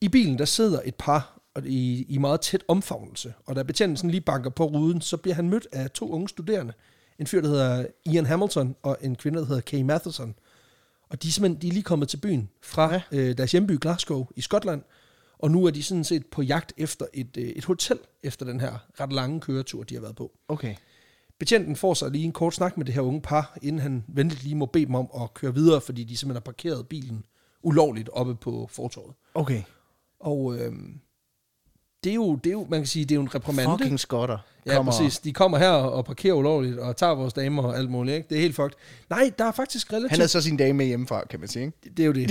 I 0.00 0.08
bilen, 0.08 0.38
der 0.38 0.44
sidder 0.44 0.80
et 0.84 0.94
par 0.94 1.40
i, 1.64 2.06
i 2.08 2.18
meget 2.18 2.40
tæt 2.40 2.64
omfavnelse, 2.68 3.34
og 3.46 3.56
da 3.56 3.62
betjenten 3.62 3.96
sådan 3.96 4.10
lige 4.10 4.20
banker 4.20 4.50
på 4.50 4.64
ruden, 4.64 5.00
så 5.00 5.16
bliver 5.16 5.34
han 5.34 5.48
mødt 5.48 5.66
af 5.72 5.90
to 5.90 6.10
unge 6.10 6.28
studerende. 6.28 6.72
En 7.18 7.26
fyr, 7.26 7.40
der 7.40 7.48
hedder 7.48 7.86
Ian 8.06 8.26
Hamilton, 8.26 8.76
og 8.82 8.96
en 9.00 9.16
kvinde, 9.16 9.38
der 9.38 9.46
hedder 9.46 9.60
Kay 9.60 9.82
Matheson. 9.82 10.34
Og 11.08 11.22
de 11.22 11.28
er 11.28 11.32
simpelthen 11.32 11.62
de 11.62 11.68
er 11.68 11.72
lige 11.72 11.82
kommet 11.82 12.08
til 12.08 12.16
byen 12.16 12.50
fra 12.62 12.92
ja. 12.92 13.02
øh, 13.12 13.38
deres 13.38 13.52
hjemby 13.52 13.78
Glasgow 13.80 14.26
i 14.36 14.40
Skotland, 14.40 14.82
og 15.44 15.50
nu 15.50 15.64
er 15.64 15.70
de 15.70 15.82
sådan 15.82 16.04
set 16.04 16.26
på 16.26 16.42
jagt 16.42 16.72
efter 16.76 17.06
et, 17.14 17.36
øh, 17.36 17.44
et 17.44 17.64
hotel, 17.64 17.98
efter 18.22 18.46
den 18.46 18.60
her 18.60 18.78
ret 19.00 19.12
lange 19.12 19.40
køretur, 19.40 19.82
de 19.82 19.94
har 19.94 20.02
været 20.02 20.16
på. 20.16 20.32
Okay. 20.48 20.74
Betjenten 21.38 21.76
får 21.76 21.94
sig 21.94 22.10
lige 22.10 22.24
en 22.24 22.32
kort 22.32 22.54
snak 22.54 22.76
med 22.76 22.86
det 22.86 22.94
her 22.94 23.00
unge 23.00 23.20
par, 23.20 23.58
inden 23.62 23.82
han 23.82 24.04
venligt 24.08 24.42
lige 24.42 24.54
må 24.54 24.66
bede 24.66 24.86
dem 24.86 24.94
om 24.94 25.08
at 25.22 25.34
køre 25.34 25.54
videre, 25.54 25.80
fordi 25.80 26.04
de 26.04 26.16
simpelthen 26.16 26.36
har 26.36 26.52
parkeret 26.52 26.88
bilen 26.88 27.24
ulovligt 27.62 28.08
oppe 28.12 28.34
på 28.34 28.68
fortorvet. 28.70 29.14
Okay. 29.34 29.62
Og 30.20 30.58
øh, 30.58 30.72
det, 32.04 32.10
er 32.10 32.14
jo, 32.14 32.34
det 32.34 32.50
er 32.50 32.52
jo, 32.52 32.66
man 32.70 32.80
kan 32.80 32.86
sige, 32.86 33.04
det 33.04 33.10
er 33.10 33.16
jo 33.16 33.22
en 33.22 33.34
reprimande. 33.34 33.78
Fucking 33.78 34.00
skotter. 34.00 34.38
Ja, 34.66 34.82
præcis. 34.82 35.18
De 35.18 35.32
kommer 35.32 35.58
her 35.58 35.70
og 35.70 36.04
parkerer 36.04 36.34
ulovligt 36.34 36.78
og 36.78 36.96
tager 36.96 37.14
vores 37.14 37.32
damer 37.32 37.62
og 37.62 37.78
alt 37.78 37.90
muligt. 37.90 38.16
Ikke? 38.16 38.28
Det 38.28 38.36
er 38.36 38.40
helt 38.40 38.54
fucked. 38.54 38.76
Nej, 39.10 39.32
der 39.38 39.44
er 39.44 39.52
faktisk 39.52 39.92
relativt... 39.92 40.10
Han 40.10 40.18
havde 40.18 40.28
så 40.28 40.40
sin 40.40 40.56
dame 40.56 40.76
med 40.76 40.86
hjemmefra, 40.86 41.24
kan 41.30 41.40
man 41.40 41.48
sige. 41.48 41.64
Ikke? 41.64 41.90
Det 41.96 42.02
er 42.02 42.06
jo 42.06 42.12
det. 42.12 42.30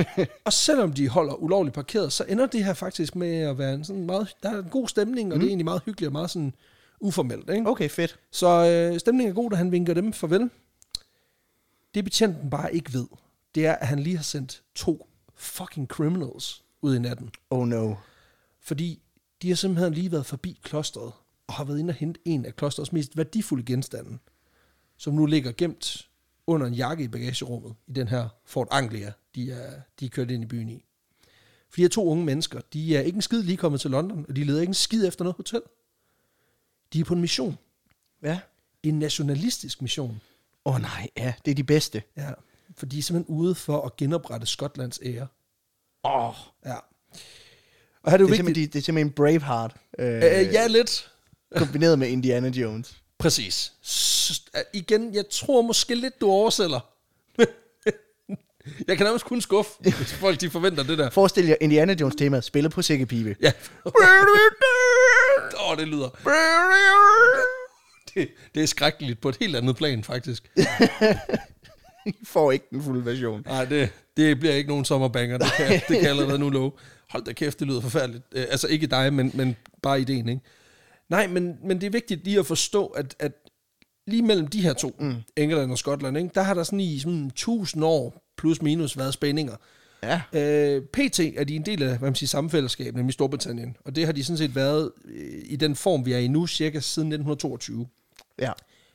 og 0.46 0.52
selvom 0.52 0.92
de 0.92 1.08
holder 1.08 1.34
ulovligt 1.34 1.74
parkeret, 1.74 2.12
så 2.12 2.24
ender 2.28 2.46
det 2.46 2.64
her 2.64 2.74
faktisk 2.74 3.16
med 3.16 3.36
at 3.36 3.58
være 3.58 3.74
en 3.74 3.84
sådan 3.84 4.06
meget... 4.06 4.36
Der 4.42 4.50
er 4.50 4.58
en 4.58 4.68
god 4.70 4.88
stemning, 4.88 5.32
og 5.32 5.36
mm. 5.36 5.40
det 5.40 5.46
er 5.46 5.50
egentlig 5.50 5.64
meget 5.64 5.82
hyggeligt 5.86 6.08
og 6.08 6.12
meget 6.12 6.30
sådan 6.30 6.54
uformelt. 7.00 7.50
Ikke? 7.50 7.68
Okay, 7.68 7.88
fedt. 7.88 8.18
Så 8.30 8.48
øh, 8.48 9.00
stemningen 9.00 9.30
er 9.30 9.34
god, 9.34 9.50
da 9.50 9.56
han 9.56 9.72
vinker 9.72 9.94
dem 9.94 10.12
farvel. 10.12 10.50
Det 11.94 12.04
betjenten 12.04 12.50
bare 12.50 12.74
ikke 12.74 12.92
ved, 12.92 13.06
det 13.54 13.66
er, 13.66 13.72
at 13.72 13.86
han 13.86 13.98
lige 13.98 14.16
har 14.16 14.24
sendt 14.24 14.62
to 14.74 15.08
fucking 15.36 15.88
criminals 15.88 16.62
ud 16.82 16.96
i 16.96 16.98
natten. 16.98 17.30
Oh 17.50 17.68
no. 17.68 17.94
Fordi 18.62 19.02
de 19.44 19.48
har 19.48 19.56
simpelthen 19.56 19.94
lige 19.94 20.12
været 20.12 20.26
forbi 20.26 20.60
klostret, 20.62 21.12
og 21.46 21.54
har 21.54 21.64
været 21.64 21.78
inde 21.78 21.90
og 21.90 21.94
hente 21.94 22.20
en 22.24 22.44
af 22.44 22.56
klostrets 22.56 22.92
mest 22.92 23.16
værdifulde 23.16 23.64
genstande, 23.64 24.18
som 24.96 25.14
nu 25.14 25.26
ligger 25.26 25.52
gemt 25.52 26.08
under 26.46 26.66
en 26.66 26.74
jakke 26.74 27.04
i 27.04 27.08
bagagerummet 27.08 27.74
i 27.86 27.92
den 27.92 28.08
her 28.08 28.28
Fort 28.44 28.68
Anglia, 28.70 29.12
de 29.34 29.52
er, 29.52 29.80
de 30.00 30.04
er 30.04 30.08
kørt 30.08 30.30
ind 30.30 30.42
i 30.42 30.46
byen 30.46 30.68
i. 30.68 30.84
For 31.68 31.76
de 31.76 31.82
her 31.82 31.88
to 31.88 32.08
unge 32.08 32.24
mennesker, 32.24 32.60
de 32.72 32.96
er 32.96 33.00
ikke 33.00 33.16
en 33.16 33.22
skid 33.22 33.42
lige 33.42 33.56
kommet 33.56 33.80
til 33.80 33.90
London, 33.90 34.26
og 34.28 34.36
de 34.36 34.44
leder 34.44 34.60
ikke 34.60 34.70
en 34.70 34.74
skid 34.74 35.08
efter 35.08 35.24
noget 35.24 35.36
hotel. 35.36 35.62
De 36.92 37.00
er 37.00 37.04
på 37.04 37.14
en 37.14 37.20
mission. 37.20 37.58
Ja. 38.22 38.40
En 38.82 38.98
nationalistisk 38.98 39.82
mission. 39.82 40.20
Åh 40.64 40.74
oh, 40.74 40.80
nej, 40.80 41.08
ja, 41.16 41.34
det 41.44 41.50
er 41.50 41.54
de 41.54 41.64
bedste. 41.64 42.02
Ja, 42.16 42.32
for 42.76 42.86
de 42.86 42.98
er 42.98 43.02
simpelthen 43.02 43.36
ude 43.36 43.54
for 43.54 43.82
at 43.82 43.96
genoprette 43.96 44.46
Skotlands 44.46 45.00
ære. 45.02 45.26
Åh. 46.04 46.28
Oh, 46.28 46.34
Ja. 46.64 46.76
Og 48.04 48.10
her 48.10 48.18
er 48.18 48.22
det 48.22 48.28
det, 48.28 48.38
er 48.38 48.42
vigtigt... 48.42 48.46
simpelthen, 48.46 48.68
det 48.72 48.78
er 48.78 48.82
simpelthen 48.82 49.10
Braveheart. 49.12 49.74
Øh, 49.98 50.14
Øh, 50.16 50.22
ja, 50.54 50.66
lidt. 50.66 51.10
Kombineret 51.56 51.98
med 51.98 52.08
Indiana 52.08 52.48
Jones. 52.48 52.94
Præcis. 53.18 53.72
S- 53.86 54.42
øh, 54.56 54.60
igen, 54.72 55.14
jeg 55.14 55.24
tror 55.30 55.62
måske 55.62 55.94
lidt, 55.94 56.20
du 56.20 56.30
oversælger. 56.30 56.80
jeg 58.88 58.96
kan 58.96 59.06
nærmest 59.06 59.24
kun 59.24 59.40
skuffe, 59.40 59.70
hvis 59.80 60.12
folk 60.12 60.40
de 60.40 60.50
forventer 60.50 60.82
det 60.82 60.98
der. 60.98 61.10
Forestil 61.10 61.46
jer 61.46 61.56
Indiana 61.60 61.96
Jones 62.00 62.14
tema, 62.16 62.40
spillet 62.40 62.72
på 62.72 62.82
sækkepibe. 62.82 63.36
Ja. 63.42 63.52
Åh, 63.86 65.70
oh, 65.70 65.76
det 65.78 65.88
lyder... 65.88 66.08
Det, 68.14 68.28
det 68.54 68.62
er 68.62 68.66
skrækkeligt 68.66 69.20
på 69.20 69.28
et 69.28 69.36
helt 69.40 69.56
andet 69.56 69.76
plan, 69.76 70.04
faktisk. 70.04 70.50
I 72.06 72.14
får 72.26 72.52
ikke 72.52 72.66
den 72.70 72.82
fulde 72.82 73.04
version. 73.04 73.42
Nej, 73.46 73.64
det, 73.64 73.88
det 74.16 74.40
bliver 74.40 74.54
ikke 74.54 74.68
nogen 74.68 74.84
sommerbanger, 74.84 75.38
det 75.38 75.52
kan, 75.56 75.80
det 75.88 76.00
kan 76.00 76.08
allerede 76.08 76.38
nu 76.38 76.50
love. 76.50 76.72
Hold 77.14 77.24
da 77.24 77.32
kæft, 77.32 77.60
det 77.60 77.66
lyder 77.66 77.80
forfærdeligt. 77.80 78.24
Øh, 78.32 78.46
altså 78.50 78.68
ikke 78.68 78.86
dig, 78.86 79.12
men, 79.12 79.30
men 79.34 79.56
bare 79.82 80.00
ideen, 80.00 80.28
ikke? 80.28 80.40
Nej, 81.08 81.26
men, 81.26 81.58
men 81.64 81.80
det 81.80 81.86
er 81.86 81.90
vigtigt 81.90 82.24
lige 82.24 82.38
at 82.38 82.46
forstå, 82.46 82.86
at, 82.86 83.16
at 83.18 83.32
lige 84.06 84.22
mellem 84.22 84.46
de 84.46 84.60
her 84.60 84.72
to, 84.72 84.96
mm. 85.00 85.14
England 85.36 85.70
og 85.70 85.78
Skotland, 85.78 86.18
ikke, 86.18 86.30
der 86.34 86.42
har 86.42 86.54
der 86.54 86.62
sådan 86.62 86.80
i 86.80 86.98
sådan 86.98 87.26
1000 87.26 87.84
år 87.84 88.32
plus 88.36 88.62
minus 88.62 88.98
været 88.98 89.14
spændinger. 89.14 89.56
Ja. 90.02 90.20
Øh, 90.32 90.82
PT 90.82 91.20
er 91.20 91.44
de 91.44 91.56
en 91.56 91.66
del 91.66 91.82
af 91.82 91.88
hvad 91.88 92.08
man 92.08 92.14
siger, 92.14 92.28
samme 92.28 92.50
fællesskab, 92.50 92.94
nemlig 92.94 93.12
Storbritannien. 93.12 93.76
Og 93.84 93.96
det 93.96 94.04
har 94.06 94.12
de 94.12 94.24
sådan 94.24 94.38
set 94.38 94.54
været 94.54 94.92
øh, 95.04 95.42
i 95.44 95.56
den 95.56 95.76
form, 95.76 96.06
vi 96.06 96.12
er 96.12 96.18
i 96.18 96.28
nu, 96.28 96.46
cirka 96.46 96.80
siden 96.80 97.08
1922. 97.08 97.86
Ja. 98.38 98.52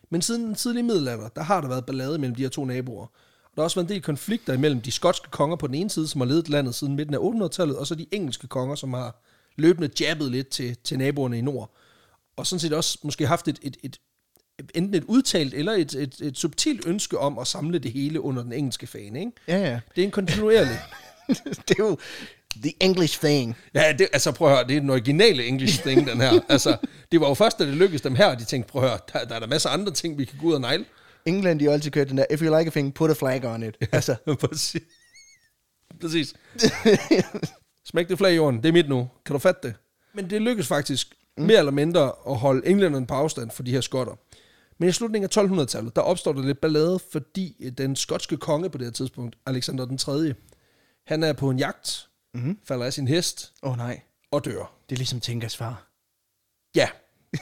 Men 0.09 0.21
siden 0.21 0.43
den 0.43 0.55
tidlige 0.55 0.83
middelalder, 0.83 1.29
der 1.29 1.41
har 1.41 1.61
der 1.61 1.67
været 1.67 1.85
ballade 1.85 2.17
mellem 2.17 2.35
de 2.35 2.41
her 2.41 2.49
to 2.49 2.65
naboer. 2.65 3.07
Og 3.51 3.55
der 3.55 3.61
har 3.61 3.63
også 3.63 3.75
været 3.75 3.89
en 3.89 3.93
del 3.93 4.01
konflikter 4.01 4.53
imellem 4.53 4.81
de 4.81 4.91
skotske 4.91 5.31
konger 5.31 5.55
på 5.55 5.67
den 5.67 5.75
ene 5.75 5.89
side, 5.89 6.07
som 6.07 6.21
har 6.21 6.27
ledet 6.27 6.49
landet 6.49 6.75
siden 6.75 6.95
midten 6.95 7.15
af 7.15 7.19
800-tallet, 7.19 7.77
og 7.77 7.87
så 7.87 7.95
de 7.95 8.05
engelske 8.11 8.47
konger, 8.47 8.75
som 8.75 8.93
har 8.93 9.21
løbende 9.55 9.89
jabbet 9.99 10.31
lidt 10.31 10.49
til, 10.49 10.77
til 10.83 10.97
naboerne 10.97 11.37
i 11.37 11.41
nord. 11.41 11.75
Og 12.37 12.47
sådan 12.47 12.59
set 12.59 12.73
også 12.73 12.99
måske 13.03 13.27
haft 13.27 13.47
et, 13.47 13.59
et, 13.61 13.77
et 13.83 13.99
enten 14.75 14.93
et 14.93 15.03
udtalt 15.03 15.53
eller 15.53 15.71
et, 15.71 15.93
et, 15.93 16.15
et 16.21 16.37
subtilt 16.37 16.87
ønske 16.87 17.17
om 17.17 17.39
at 17.39 17.47
samle 17.47 17.79
det 17.79 17.91
hele 17.91 18.21
under 18.21 18.43
den 18.43 18.53
engelske 18.53 18.87
fane. 18.87 19.19
Ikke? 19.19 19.31
Ja, 19.47 19.57
ja. 19.57 19.79
Det 19.95 20.01
er 20.01 20.05
en 20.05 20.11
kontinuerlig. 20.11 20.79
det 21.67 21.79
er 21.79 21.83
jo 21.83 21.97
the 22.63 22.73
English 22.79 23.19
thing. 23.19 23.57
Ja, 23.73 23.93
det, 23.99 24.07
altså 24.13 24.31
prøv 24.31 24.47
at 24.47 24.55
høre, 24.55 24.67
det 24.67 24.75
er 24.75 24.79
den 24.79 24.89
originale 24.89 25.45
English 25.45 25.81
thing, 25.81 26.07
den 26.07 26.21
her. 26.21 26.41
Altså, 26.49 26.77
det 27.11 27.21
var 27.21 27.27
jo 27.27 27.33
først, 27.33 27.59
da 27.59 27.65
det 27.65 27.73
lykkedes 27.73 28.01
dem 28.01 28.15
her, 28.15 28.25
og 28.25 28.39
de 28.39 28.45
tænkte, 28.45 28.71
prøv 28.71 28.83
at 28.83 28.89
høre, 28.89 28.99
der, 29.13 29.25
der 29.25 29.35
er 29.35 29.39
der 29.39 29.47
masser 29.47 29.69
af 29.69 29.73
andre 29.73 29.91
ting, 29.91 30.17
vi 30.17 30.25
kan 30.25 30.37
gå 30.39 30.47
ud 30.47 30.53
og 30.53 30.61
negle. 30.61 30.85
England, 31.29 31.59
de 31.59 31.65
har 31.65 31.71
altid 31.71 31.91
kørt 31.91 32.09
den 32.09 32.17
der, 32.17 32.25
if 32.31 32.41
you 32.41 32.57
like 32.57 32.67
a 32.67 32.71
thing, 32.71 32.93
put 32.93 33.09
a 33.09 33.13
flag 33.13 33.45
on 33.45 33.63
it. 33.63 33.77
Altså, 33.91 34.15
Præcis. 34.47 34.81
Præcis. 36.01 36.33
Smæk 37.89 38.09
det 38.09 38.17
flag 38.17 38.31
i 38.31 38.35
jorden, 38.35 38.63
det 38.63 38.69
er 38.69 38.73
mit 38.73 38.89
nu. 38.89 39.09
Kan 39.25 39.33
du 39.33 39.39
fatte 39.39 39.67
det? 39.67 39.75
Men 40.13 40.29
det 40.29 40.41
lykkedes 40.41 40.67
faktisk 40.67 41.15
mm. 41.37 41.43
mere 41.43 41.59
eller 41.59 41.71
mindre 41.71 42.13
at 42.29 42.37
holde 42.37 42.67
englænderne 42.67 43.07
på 43.07 43.13
afstand 43.13 43.51
for 43.51 43.63
de 43.63 43.71
her 43.71 43.81
skotter. 43.81 44.13
Men 44.77 44.89
i 44.89 44.91
slutningen 44.91 45.29
af 45.37 45.43
1200-tallet, 45.43 45.95
der 45.95 46.01
opstår 46.01 46.33
der 46.33 46.41
lidt 46.41 46.61
ballade, 46.61 46.99
fordi 47.11 47.69
den 47.77 47.95
skotske 47.95 48.37
konge 48.37 48.69
på 48.69 48.77
det 48.77 48.87
her 48.87 48.91
tidspunkt, 48.91 49.35
Alexander 49.45 49.85
den 49.85 49.97
3., 49.97 50.33
han 51.07 51.23
er 51.23 51.33
på 51.33 51.49
en 51.49 51.59
jagt, 51.59 52.09
mm-hmm. 52.33 52.59
falder 52.63 52.85
af 52.85 52.93
sin 52.93 53.07
hest 53.07 53.53
åh 53.63 53.71
oh, 53.71 53.77
nej, 53.77 54.01
og 54.31 54.45
dør. 54.45 54.75
det 54.89 54.95
er 54.95 54.97
ligesom 54.97 55.19
Tinkers 55.19 55.57
far. 55.57 55.87
Ja. 56.75 56.89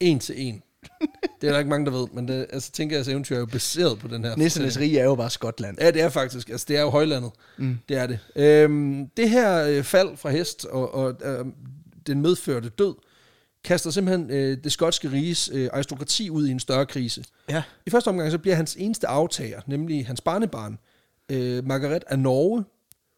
en 0.00 0.18
til 0.18 0.34
en. 0.38 0.62
Det 1.40 1.48
er 1.48 1.52
der 1.52 1.58
ikke 1.58 1.70
mange, 1.70 1.86
der 1.86 1.92
ved, 1.92 2.06
men 2.12 2.28
det, 2.28 2.46
altså, 2.52 2.72
tænker 2.72 2.96
jeg, 2.96 3.00
at 3.00 3.08
eventyr 3.08 3.34
er 3.34 3.40
jo 3.40 3.46
baseret 3.46 3.98
på 3.98 4.08
den 4.08 4.24
her. 4.24 4.36
Nissernes 4.36 4.78
rige 4.78 4.98
er 4.98 5.04
jo 5.04 5.14
bare 5.14 5.30
Skotland. 5.30 5.78
Ja, 5.80 5.90
det 5.90 6.02
er 6.02 6.08
faktisk. 6.08 6.48
Altså, 6.48 6.66
det 6.68 6.76
er 6.76 6.80
jo 6.80 6.90
højlandet. 6.90 7.30
Mm. 7.58 7.78
Det 7.88 7.96
er 7.96 8.06
det. 8.06 8.18
Øhm, 8.36 9.08
det 9.16 9.30
her 9.30 9.64
øh, 9.64 9.82
fald 9.82 10.16
fra 10.16 10.30
hest 10.30 10.64
og, 10.64 10.94
og 10.94 11.14
øh, 11.24 11.44
den 12.06 12.22
medførte 12.22 12.68
død, 12.68 12.94
kaster 13.64 13.90
simpelthen 13.90 14.30
øh, 14.30 14.58
det 14.64 14.72
skotske 14.72 15.10
riges 15.10 15.50
øh, 15.52 15.68
aristokrati 15.72 16.30
ud 16.30 16.46
i 16.46 16.50
en 16.50 16.60
større 16.60 16.86
krise. 16.86 17.24
Ja. 17.48 17.62
I 17.86 17.90
første 17.90 18.08
omgang 18.08 18.30
så 18.30 18.38
bliver 18.38 18.56
hans 18.56 18.76
eneste 18.78 19.06
aftager, 19.06 19.60
nemlig 19.66 20.06
hans 20.06 20.20
barnebarn, 20.20 20.78
øh, 21.28 21.66
Margaret 21.66 22.04
af 22.06 22.18
Norge, 22.18 22.64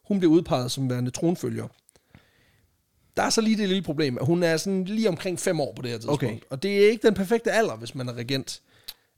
hun 0.09 0.19
bliver 0.19 0.33
udpeget 0.33 0.71
som 0.71 0.91
værende 0.91 1.11
tronfølger. 1.11 1.69
Der 3.17 3.23
er 3.23 3.31
så 3.31 3.41
lige 3.41 3.57
det 3.57 3.69
lille 3.69 3.83
problem, 3.83 4.19
at 4.19 4.27
hun 4.27 4.43
er 4.43 4.57
sådan 4.57 4.85
lige 4.85 5.09
omkring 5.09 5.41
fem 5.41 5.61
år 5.61 5.73
på 5.77 5.83
det 5.83 5.91
her 5.91 5.99
tidspunkt. 5.99 6.23
Okay. 6.23 6.39
Og 6.51 6.63
det 6.63 6.85
er 6.85 6.91
ikke 6.91 7.07
den 7.07 7.15
perfekte 7.15 7.53
alder, 7.53 7.77
hvis 7.77 7.95
man 7.95 8.09
er 8.09 8.13
regent. 8.13 8.61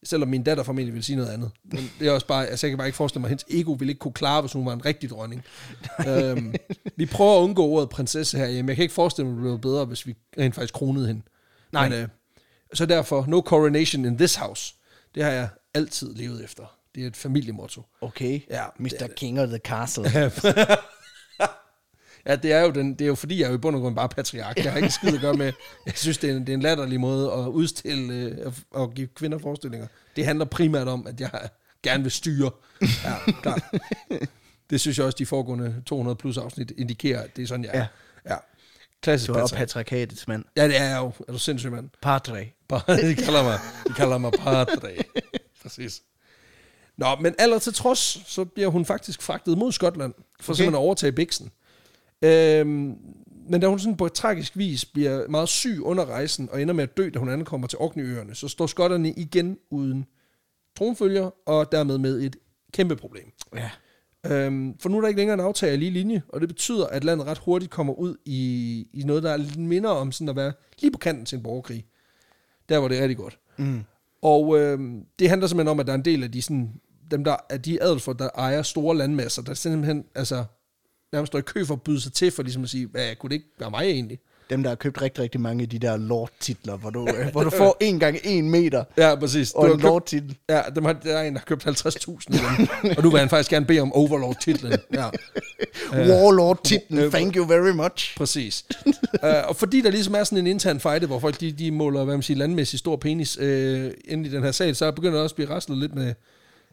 Selvom 0.02 0.28
min 0.28 0.42
datter 0.42 0.62
formentlig 0.64 0.94
vil 0.94 1.04
sige 1.04 1.16
noget 1.16 1.30
andet. 1.30 1.50
Men 1.64 1.90
det 2.00 2.08
er 2.08 2.12
også 2.12 2.26
bare, 2.26 2.46
altså 2.46 2.66
jeg 2.66 2.70
kan 2.70 2.78
bare 2.78 2.88
ikke 2.88 2.96
forestille 2.96 3.20
mig, 3.20 3.26
at 3.26 3.30
hendes 3.30 3.44
ego 3.50 3.72
ville 3.72 3.90
ikke 3.90 3.98
kunne 3.98 4.12
klare, 4.12 4.40
hvis 4.40 4.52
hun 4.52 4.66
var 4.66 4.72
en 4.72 4.84
rigtig 4.84 5.10
dronning. 5.10 5.44
øhm, 6.08 6.54
vi 6.96 7.06
prøver 7.06 7.38
at 7.38 7.42
undgå 7.42 7.64
ordet 7.66 7.88
prinsesse 7.88 8.38
her. 8.38 8.46
Jamen, 8.46 8.68
jeg 8.68 8.76
kan 8.76 8.82
ikke 8.82 8.94
forestille 8.94 9.26
mig, 9.28 9.32
at 9.32 9.36
det 9.36 9.44
ville 9.44 9.60
bedre, 9.60 9.84
hvis 9.84 10.06
vi 10.06 10.14
rent 10.38 10.54
faktisk 10.54 10.74
kronede 10.74 11.06
hende. 11.06 11.22
Nej. 11.72 11.88
Men, 11.88 11.98
øh, 11.98 12.08
så 12.74 12.86
derfor, 12.86 13.24
no 13.28 13.40
coronation 13.40 14.04
in 14.04 14.18
this 14.18 14.34
house. 14.34 14.74
Det 15.14 15.24
har 15.24 15.30
jeg 15.30 15.48
altid 15.74 16.14
levet 16.14 16.44
efter. 16.44 16.64
Det 16.94 17.02
er 17.02 17.06
et 17.06 17.16
familiemotto. 17.16 17.82
Okay. 18.00 18.40
Ja, 18.50 18.64
Mr. 18.78 18.88
det 18.88 19.14
King 19.14 19.40
of 19.40 19.48
the 19.48 19.58
Castle. 19.58 20.04
Ja, 22.28 22.36
det 22.36 22.52
er 22.52 22.60
jo, 22.60 22.70
den, 22.70 22.92
det 22.92 23.00
er 23.00 23.06
jo 23.06 23.14
fordi, 23.14 23.38
jeg 23.40 23.44
er 23.44 23.48
jo 23.48 23.54
i 23.54 23.58
bund 23.58 23.76
og 23.76 23.82
grund 23.82 23.96
bare 23.96 24.08
patriark. 24.08 24.56
Jeg 24.56 24.72
har 24.72 24.78
ikke 24.78 24.90
skid 24.90 25.14
at 25.14 25.20
gøre 25.20 25.34
med. 25.34 25.52
Jeg 25.86 25.94
synes, 25.96 26.18
det 26.18 26.30
er 26.30 26.36
en, 26.36 26.40
det 26.40 26.48
er 26.48 26.54
en 26.54 26.62
latterlig 26.62 27.00
måde 27.00 27.32
at 27.32 27.46
udstille 27.46 28.12
øh, 28.14 28.52
og, 28.70 28.94
give 28.94 29.06
kvinder 29.06 29.38
forestillinger. 29.38 29.86
Det 30.16 30.24
handler 30.24 30.44
primært 30.44 30.88
om, 30.88 31.06
at 31.06 31.20
jeg 31.20 31.30
gerne 31.82 32.02
vil 32.02 32.12
styre. 32.12 32.50
Ja, 32.80 33.32
klart. 33.42 33.62
Det 34.70 34.80
synes 34.80 34.98
jeg 34.98 35.06
også, 35.06 35.16
de 35.16 35.26
foregående 35.26 35.82
200 35.86 36.16
plus 36.16 36.36
afsnit 36.36 36.72
indikerer, 36.78 37.22
at 37.22 37.36
det 37.36 37.42
er 37.42 37.46
sådan, 37.46 37.64
jeg 37.64 37.70
er. 37.74 37.86
Ja. 38.30 38.36
Klassisk 39.02 39.28
Du 39.28 39.34
er 39.34 39.52
patriarkatets 39.56 40.28
mand. 40.28 40.44
Ja, 40.56 40.68
det 40.68 40.80
er 40.80 40.84
jeg 40.84 40.98
jo. 40.98 41.12
Er 41.28 41.32
du 41.32 41.38
sindssyg, 41.38 41.70
mand? 41.70 41.90
Padre. 42.02 42.38
De 43.08 43.14
kalder 43.14 43.42
mig, 43.42 43.58
de 43.88 43.92
kalder 43.92 44.18
mig 44.18 44.32
padre. 44.32 44.94
Præcis. 45.62 46.02
Nå, 46.96 47.16
men 47.20 47.34
aller 47.38 47.58
til 47.58 47.74
trods, 47.74 48.30
så 48.30 48.44
bliver 48.44 48.68
hun 48.68 48.84
faktisk 48.84 49.22
fragtet 49.22 49.58
mod 49.58 49.72
Skotland, 49.72 50.14
for. 50.14 50.52
Okay. 50.52 50.56
simpelthen 50.56 50.74
at 50.74 50.78
overtage 50.78 51.12
Bixen. 51.12 51.50
Øhm, 52.22 52.96
men 53.48 53.60
da 53.60 53.66
hun 53.66 53.78
sådan 53.78 53.96
på 53.96 54.08
tragisk 54.08 54.56
vis 54.56 54.84
bliver 54.84 55.28
meget 55.28 55.48
syg 55.48 55.78
under 55.82 56.06
rejsen, 56.06 56.48
og 56.52 56.62
ender 56.62 56.74
med 56.74 56.82
at 56.82 56.96
dø, 56.96 57.10
da 57.14 57.18
hun 57.18 57.28
ankommer 57.28 57.66
til 57.66 57.78
Orkneyøerne, 57.78 58.34
så 58.34 58.48
står 58.48 58.66
skotterne 58.66 59.12
igen 59.12 59.58
uden 59.70 60.06
tronfølger, 60.78 61.30
og 61.46 61.72
dermed 61.72 61.98
med 61.98 62.20
et 62.20 62.36
kæmpe 62.72 62.96
problem. 62.96 63.32
Ja. 63.56 63.70
Øhm, 64.26 64.78
for 64.78 64.88
nu 64.88 64.96
er 64.96 65.00
der 65.00 65.08
ikke 65.08 65.20
længere 65.20 65.34
en 65.34 65.40
aftager 65.40 65.72
i 65.72 65.76
lige 65.76 65.90
linje, 65.90 66.22
og 66.28 66.40
det 66.40 66.48
betyder, 66.48 66.86
at 66.86 67.04
landet 67.04 67.26
ret 67.26 67.38
hurtigt 67.38 67.70
kommer 67.70 67.94
ud 67.94 68.16
i, 68.24 68.86
i 68.92 69.02
noget, 69.02 69.22
der 69.22 69.30
er 69.30 69.36
lidt 69.36 69.58
mindre 69.58 69.90
om 69.90 70.12
sådan 70.12 70.28
at 70.28 70.36
være 70.36 70.52
lige 70.80 70.90
på 70.90 70.98
kanten 70.98 71.26
til 71.26 71.36
en 71.36 71.42
borgerkrig. 71.42 71.86
Der 72.68 72.78
hvor 72.78 72.88
det 72.88 73.00
rigtig 73.00 73.16
godt. 73.16 73.38
Mm. 73.56 73.80
Og 74.22 74.58
øhm, 74.58 75.04
det 75.18 75.28
handler 75.28 75.46
simpelthen 75.46 75.68
om, 75.68 75.80
at 75.80 75.86
der 75.86 75.92
er 75.92 75.96
en 75.96 76.04
del 76.04 76.22
af 76.24 76.32
de, 76.32 76.42
sådan, 76.42 76.72
dem 77.10 77.24
der, 77.24 77.36
af 77.50 77.62
de 77.62 77.82
adelsfolk, 77.82 78.18
der 78.18 78.28
ejer 78.34 78.62
store 78.62 78.96
landmasser, 78.96 79.42
der 79.42 79.54
simpelthen 79.54 80.04
altså, 80.14 80.44
nærmest 81.12 81.30
står 81.30 81.38
i 81.38 81.42
kø 81.42 81.64
for 81.64 81.74
at 81.74 81.82
byde 81.82 82.00
sig 82.00 82.12
til, 82.12 82.30
for 82.30 82.42
ligesom 82.42 82.62
at 82.64 82.70
sige, 82.70 82.86
hvad 82.86 83.16
kunne 83.16 83.28
det 83.30 83.34
ikke 83.34 83.46
være 83.58 83.70
mig 83.70 83.84
egentlig? 83.84 84.18
Dem, 84.50 84.62
der 84.62 84.70
har 84.70 84.76
købt 84.76 85.02
rigtig, 85.02 85.22
rigtig 85.22 85.40
mange 85.40 85.62
af 85.62 85.68
de 85.68 85.78
der 85.78 85.96
lord-titler, 85.96 86.76
hvor 86.76 86.90
du, 86.90 87.08
øh, 87.18 87.26
hvor 87.32 87.44
du 87.44 87.50
får 87.50 87.76
en 87.80 87.98
gang 87.98 88.18
en 88.24 88.50
meter 88.50 88.84
Ja, 88.96 89.14
præcis. 89.14 89.52
og 89.52 89.68
Du 89.68 89.74
en 89.74 89.80
lord-titel. 89.80 90.36
ja, 90.50 90.62
dem 90.74 90.84
har, 90.84 90.92
der 90.92 91.18
er 91.18 91.22
en, 91.22 91.32
der 91.34 91.38
har 91.40 91.44
købt 91.44 91.66
50.000 91.66 92.48
af 92.50 92.56
dem, 92.82 92.94
og 92.96 93.02
nu 93.02 93.10
vil 93.10 93.20
han 93.20 93.28
faktisk 93.28 93.50
gerne 93.50 93.66
bede 93.66 93.80
om 93.80 93.92
Overlord-titlen. 93.92 94.78
Ja. 94.94 95.08
Warlord-titlen, 96.10 96.98
øh, 96.98 97.10
thank 97.12 97.36
you 97.36 97.46
very 97.46 97.70
much. 97.70 98.16
Præcis. 98.16 98.64
uh, 98.86 98.92
og 99.48 99.56
fordi 99.56 99.80
der 99.80 99.90
ligesom 99.90 100.14
er 100.14 100.24
sådan 100.24 100.38
en 100.38 100.46
intern 100.46 100.80
fight, 100.80 101.04
hvor 101.04 101.18
folk 101.18 101.40
de, 101.40 101.52
de 101.52 101.70
måler, 101.70 102.04
hvad 102.04 102.14
man 102.14 102.22
siger, 102.22 102.38
landmæssigt 102.38 102.78
stor 102.78 102.96
penis 102.96 103.38
uh, 103.38 103.44
inde 103.44 104.28
i 104.28 104.32
den 104.32 104.42
her 104.42 104.52
sal, 104.52 104.76
så 104.76 104.90
begynder 104.92 105.14
der 105.14 105.22
også 105.22 105.32
at 105.32 105.36
blive 105.36 105.50
raslet 105.50 105.78
lidt 105.78 105.94
med, 105.94 106.14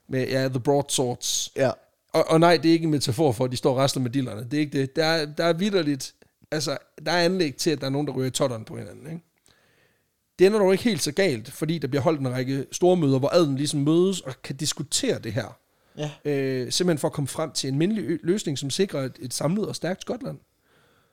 med 0.10 0.27
ja, 0.27 0.48
the 0.48 0.60
broadswords. 0.60 1.51
Ja. 1.56 1.70
Og, 2.15 2.27
og 2.27 2.39
nej, 2.39 2.57
det 2.57 2.69
er 2.69 2.74
ikke 2.74 2.84
en 2.84 2.91
metafor 2.91 3.31
for, 3.31 3.45
at 3.45 3.51
de 3.51 3.57
står 3.57 3.72
og 3.72 3.77
rasler 3.77 4.03
med 4.03 4.12
dillerne. 4.12 4.43
Det 4.43 4.53
er 4.53 4.62
ikke 4.62 4.79
det. 4.79 4.95
Der 4.95 5.05
er, 5.05 5.25
der 5.25 5.43
er 5.43 5.53
vidderligt, 5.53 6.15
altså, 6.51 6.77
der 7.05 7.12
er 7.12 7.25
anlæg 7.25 7.55
til, 7.55 7.69
at 7.69 7.81
der 7.81 7.86
er 7.86 7.91
nogen, 7.91 8.07
der 8.07 8.13
ryger 8.13 8.29
totteren 8.29 8.65
på 8.65 8.77
hinanden, 8.77 9.07
ikke? 9.07 9.24
Det 10.39 10.48
ender 10.48 10.60
dog 10.60 10.72
ikke 10.72 10.84
helt 10.84 11.01
så 11.01 11.12
galt, 11.12 11.51
fordi 11.51 11.77
der 11.77 11.88
bliver 11.88 12.01
holdt 12.01 12.19
en 12.19 12.31
række 12.31 12.65
store 12.72 12.98
møder, 12.98 13.19
hvor 13.19 13.29
adelen 13.34 13.55
ligesom 13.55 13.79
mødes 13.79 14.22
og 14.22 14.41
kan 14.43 14.55
diskutere 14.55 15.19
det 15.19 15.34
her. 15.34 15.57
Ja. 15.98 16.12
Øh, 16.25 16.72
simpelthen 16.72 16.98
for 16.98 17.07
at 17.07 17.13
komme 17.13 17.27
frem 17.27 17.51
til 17.51 17.67
en 17.67 17.77
mindelig 17.77 18.19
løsning, 18.24 18.57
som 18.57 18.69
sikrer 18.69 19.01
et, 19.01 19.17
et 19.19 19.34
samlet 19.34 19.67
og 19.67 19.75
stærkt 19.75 20.01
Skotland. 20.01 20.39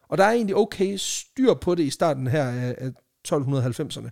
Og 0.08 0.18
der 0.18 0.24
er 0.24 0.32
egentlig 0.32 0.56
okay 0.56 0.96
styr 0.96 1.54
på 1.54 1.74
det 1.74 1.84
i 1.84 1.90
starten 1.90 2.26
her 2.26 2.44
af, 2.44 2.74
af 2.78 2.90
1290'erne. 3.28 4.08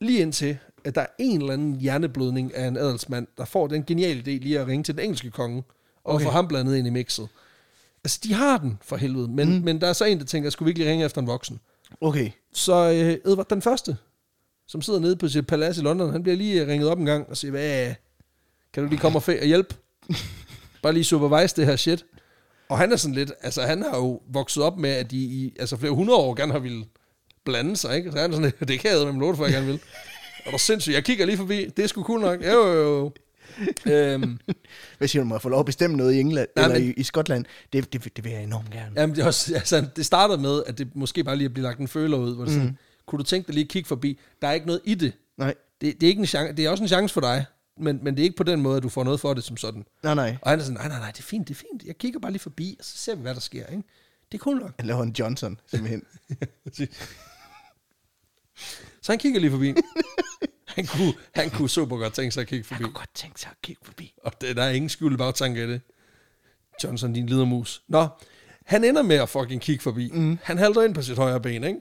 Lige 0.00 0.20
indtil, 0.20 0.58
at 0.84 0.94
der 0.94 1.00
er 1.00 1.06
en 1.18 1.40
eller 1.40 1.52
anden 1.52 1.80
hjerneblødning 1.80 2.54
af 2.54 2.66
en 2.66 2.76
adelsmand, 2.76 3.26
der 3.38 3.44
får 3.44 3.66
den 3.66 3.84
geniale 3.84 4.20
idé 4.20 4.30
lige 4.30 4.60
at 4.60 4.66
ringe 4.66 4.84
til 4.84 4.94
den 4.94 5.04
engelske 5.04 5.30
konge, 5.30 5.62
og 6.06 6.14
Okay. 6.14 6.24
få 6.24 6.30
ham 6.30 6.48
blandet 6.48 6.76
ind 6.76 6.86
i 6.86 6.90
mixet. 6.90 7.28
Altså, 8.04 8.20
de 8.24 8.34
har 8.34 8.58
den 8.58 8.78
for 8.82 8.96
helvede, 8.96 9.28
men, 9.28 9.58
mm. 9.58 9.64
men 9.64 9.80
der 9.80 9.86
er 9.86 9.92
så 9.92 10.04
en, 10.04 10.18
der 10.18 10.24
tænker, 10.24 10.50
skulle 10.50 10.66
vi 10.66 10.70
ikke 10.70 10.80
lige 10.80 10.90
ringe 10.90 11.04
efter 11.04 11.20
en 11.20 11.26
voksen? 11.26 11.60
Okay. 12.00 12.30
Så 12.52 12.74
øh, 12.90 13.32
Edvard 13.32 13.48
den 13.48 13.62
Første, 13.62 13.96
som 14.68 14.82
sidder 14.82 15.00
nede 15.00 15.16
på 15.16 15.28
sit 15.28 15.46
palads 15.46 15.78
i 15.78 15.80
London, 15.80 16.12
han 16.12 16.22
bliver 16.22 16.36
lige 16.36 16.62
øh, 16.62 16.68
ringet 16.68 16.88
op 16.88 16.98
en 16.98 17.06
gang 17.06 17.28
og 17.30 17.36
siger, 17.36 17.50
hvad, 17.50 17.94
kan 18.72 18.82
du 18.82 18.88
lige 18.88 19.00
komme 19.00 19.18
og 19.18 19.22
og 19.40 19.46
hjælpe? 19.46 19.74
Bare 20.82 20.92
lige 20.92 21.04
supervise 21.04 21.56
det 21.56 21.66
her 21.66 21.76
shit. 21.76 22.04
Og 22.68 22.78
han 22.78 22.92
er 22.92 22.96
sådan 22.96 23.14
lidt, 23.14 23.32
altså 23.42 23.62
han 23.62 23.82
har 23.82 23.96
jo 23.96 24.22
vokset 24.28 24.62
op 24.62 24.78
med, 24.78 24.90
at 24.90 25.10
de 25.10 25.16
i 25.16 25.56
altså 25.58 25.76
flere 25.76 25.92
hundrede 25.92 26.18
år 26.18 26.34
gerne 26.34 26.52
har 26.52 26.58
ville 26.58 26.84
blande 27.44 27.76
sig, 27.76 27.96
ikke? 27.96 28.12
Så 28.12 28.18
han 28.18 28.32
er 28.32 28.36
sådan 28.36 28.52
det 28.68 28.80
kan 28.80 28.90
jeg 28.90 28.98
med 29.06 29.20
lort 29.20 29.36
for, 29.36 29.44
jeg 29.44 29.52
gerne 29.52 29.66
vil. 29.66 29.80
Og 30.46 30.52
der 30.52 30.58
sindssygt, 30.58 30.94
jeg 30.94 31.04
kigger 31.04 31.26
lige 31.26 31.36
forbi, 31.36 31.66
det 31.76 31.82
er 31.82 31.86
sgu 31.86 32.02
cool 32.02 32.20
nok. 32.20 32.44
Jo, 32.44 32.66
jo, 32.66 32.98
jo. 32.98 33.12
øhm, 33.92 34.38
Hvis 34.98 35.14
jeg 35.14 35.26
må 35.26 35.38
få 35.38 35.48
lov 35.48 35.60
at 35.60 35.66
bestemme 35.66 35.96
noget 35.96 36.14
i 36.14 36.20
England, 36.20 36.48
Nej, 36.56 36.64
eller 36.64 36.78
men- 36.78 36.88
i, 36.88 36.92
i 36.92 37.02
Skotland, 37.02 37.44
det, 37.72 37.92
det, 37.92 38.16
det 38.16 38.24
vil 38.24 38.32
jeg 38.32 38.42
enormt 38.42 38.70
gerne. 38.70 38.92
Jamen, 39.00 39.16
det, 39.16 39.22
er 39.22 39.26
også, 39.26 39.54
altså, 39.60 39.86
det 39.96 40.06
starter 40.06 40.36
med, 40.38 40.62
at 40.66 40.78
det 40.78 40.96
måske 40.96 41.24
bare 41.24 41.36
lige 41.36 41.50
bliver 41.50 41.68
lagt 41.68 41.78
en 41.80 41.88
føler 41.88 42.16
ud, 42.18 42.34
hvor 42.34 42.44
det 42.44 42.52
mm. 42.54 42.58
sådan, 42.60 42.78
kunne 43.06 43.18
du 43.18 43.22
tænke 43.24 43.46
dig 43.46 43.54
lige 43.54 43.64
at 43.64 43.68
kigge 43.70 43.86
forbi? 43.88 44.18
Der 44.42 44.48
er 44.48 44.52
ikke 44.52 44.66
noget 44.66 44.80
i 44.84 44.94
det. 44.94 45.12
Nej, 45.38 45.54
Det, 45.80 46.00
det, 46.00 46.06
er, 46.06 46.08
ikke 46.08 46.20
en 46.20 46.26
chance, 46.26 46.52
det 46.56 46.64
er 46.64 46.70
også 46.70 46.84
en 46.84 46.88
chance 46.88 47.12
for 47.14 47.20
dig, 47.20 47.44
men, 47.78 48.00
men 48.02 48.14
det 48.14 48.20
er 48.22 48.24
ikke 48.24 48.36
på 48.36 48.42
den 48.42 48.62
måde, 48.62 48.76
at 48.76 48.82
du 48.82 48.88
får 48.88 49.04
noget 49.04 49.20
for 49.20 49.34
det 49.34 49.44
som 49.44 49.56
sådan. 49.56 49.84
nej, 50.02 50.14
nej. 50.14 50.36
Og 50.42 50.50
han 50.50 50.58
er 50.60 50.64
sådan, 50.64 50.78
nej, 50.78 50.88
nej, 50.88 50.98
nej, 50.98 51.10
det 51.10 51.18
er 51.18 51.22
fint, 51.22 51.48
det 51.48 51.54
er 51.54 51.58
fint. 51.58 51.82
Jeg 51.86 51.98
kigger 51.98 52.20
bare 52.20 52.32
lige 52.32 52.40
forbi, 52.42 52.76
og 52.78 52.84
så 52.84 52.96
ser 52.98 53.14
vi, 53.14 53.22
hvad 53.22 53.34
der 53.34 53.40
sker. 53.40 53.66
Ikke? 53.66 53.82
Det 54.32 54.38
er 54.38 54.42
cool 54.42 54.58
nok. 54.58 54.70
Han 54.78 54.86
laver 54.86 55.02
en 55.02 55.14
Johnson, 55.18 55.60
simpelthen. 55.66 56.02
Så 59.02 59.12
han 59.12 59.18
kigger 59.18 59.40
lige 59.40 59.50
forbi. 59.50 59.74
Han 60.76 60.86
kunne, 60.86 61.14
han 61.34 61.50
kunne 61.50 61.68
super 61.68 61.96
godt 61.96 62.12
tænke 62.12 62.30
sig 62.34 62.40
at 62.40 62.46
kigge 62.46 62.64
forbi. 62.64 62.82
Jeg 62.82 62.84
kunne 62.84 62.94
godt 62.94 63.14
tænke 63.14 63.40
sig 63.40 63.50
at 63.50 63.56
kigge 63.62 63.80
forbi. 63.84 64.14
Og 64.22 64.32
det, 64.40 64.56
der 64.56 64.62
er 64.62 64.70
ingen 64.70 64.88
skjult 64.88 65.18
bagtanke 65.18 65.60
af 65.60 65.66
det. 65.66 65.80
Johnson, 66.84 67.12
din 67.12 67.26
lidermus. 67.26 67.82
Nå, 67.88 68.06
han 68.64 68.84
ender 68.84 69.02
med 69.02 69.16
at 69.16 69.28
fucking 69.28 69.60
kigge 69.60 69.82
forbi. 69.82 70.10
Mm. 70.12 70.38
Han 70.42 70.58
halter 70.58 70.82
ind 70.82 70.94
på 70.94 71.02
sit 71.02 71.16
højre 71.18 71.40
ben, 71.40 71.64
ikke? 71.64 71.80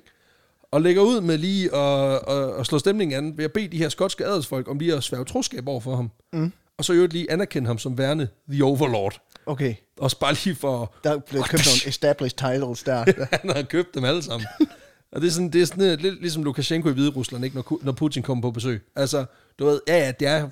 Og 0.71 0.81
lægger 0.81 1.01
ud 1.01 1.21
med 1.21 1.37
lige 1.37 1.75
at, 1.75 2.21
at, 2.27 2.59
at 2.59 2.65
slå 2.65 2.79
stemningen 2.79 3.17
an 3.17 3.37
ved 3.37 3.45
at 3.45 3.51
bede 3.51 3.67
de 3.67 3.77
her 3.77 3.89
skotske 3.89 4.25
adelsfolk 4.25 4.67
om 4.67 4.79
lige 4.79 4.95
at 4.95 5.03
sværge 5.03 5.25
troskab 5.25 5.67
over 5.67 5.79
for 5.79 5.95
ham. 5.95 6.11
Mm. 6.33 6.51
Og 6.77 6.85
så 6.85 6.93
i 6.93 6.95
øvrigt 6.95 7.13
lige 7.13 7.31
anerkende 7.31 7.67
ham 7.67 7.77
som 7.77 7.97
værende 7.97 8.27
The 8.49 8.63
Overlord. 8.63 9.21
Okay, 9.45 9.75
Også 9.97 10.19
bare 10.19 10.35
lige 10.43 10.55
for... 10.55 10.93
der 11.03 11.19
blev 11.19 11.43
købt 11.43 11.65
nogle 11.65 11.87
established 11.91 12.37
titles 12.37 12.83
der. 12.83 13.05
han 13.41 13.49
har 13.55 13.61
købt 13.61 13.95
dem 13.95 14.03
alle 14.03 14.23
sammen. 14.23 14.47
Og 15.15 15.21
det 15.21 15.27
er 15.27 15.31
sådan, 15.31 15.49
det 15.49 15.61
er 15.61 15.65
sådan 15.65 15.83
øh, 15.83 15.99
lidt 15.99 16.21
ligesom 16.21 16.43
Lukashenko 16.43 16.89
i 16.89 16.93
Hvide 16.93 17.09
Rusland, 17.09 17.45
ikke? 17.45 17.55
Når, 17.55 17.79
når 17.83 17.91
Putin 17.91 18.23
kommer 18.23 18.41
på 18.41 18.51
besøg. 18.51 18.81
Altså, 18.95 19.25
du 19.59 19.65
ved, 19.65 19.81
ja, 19.87 19.97
ja, 19.97 20.11
det 20.11 20.27
er 20.27 20.49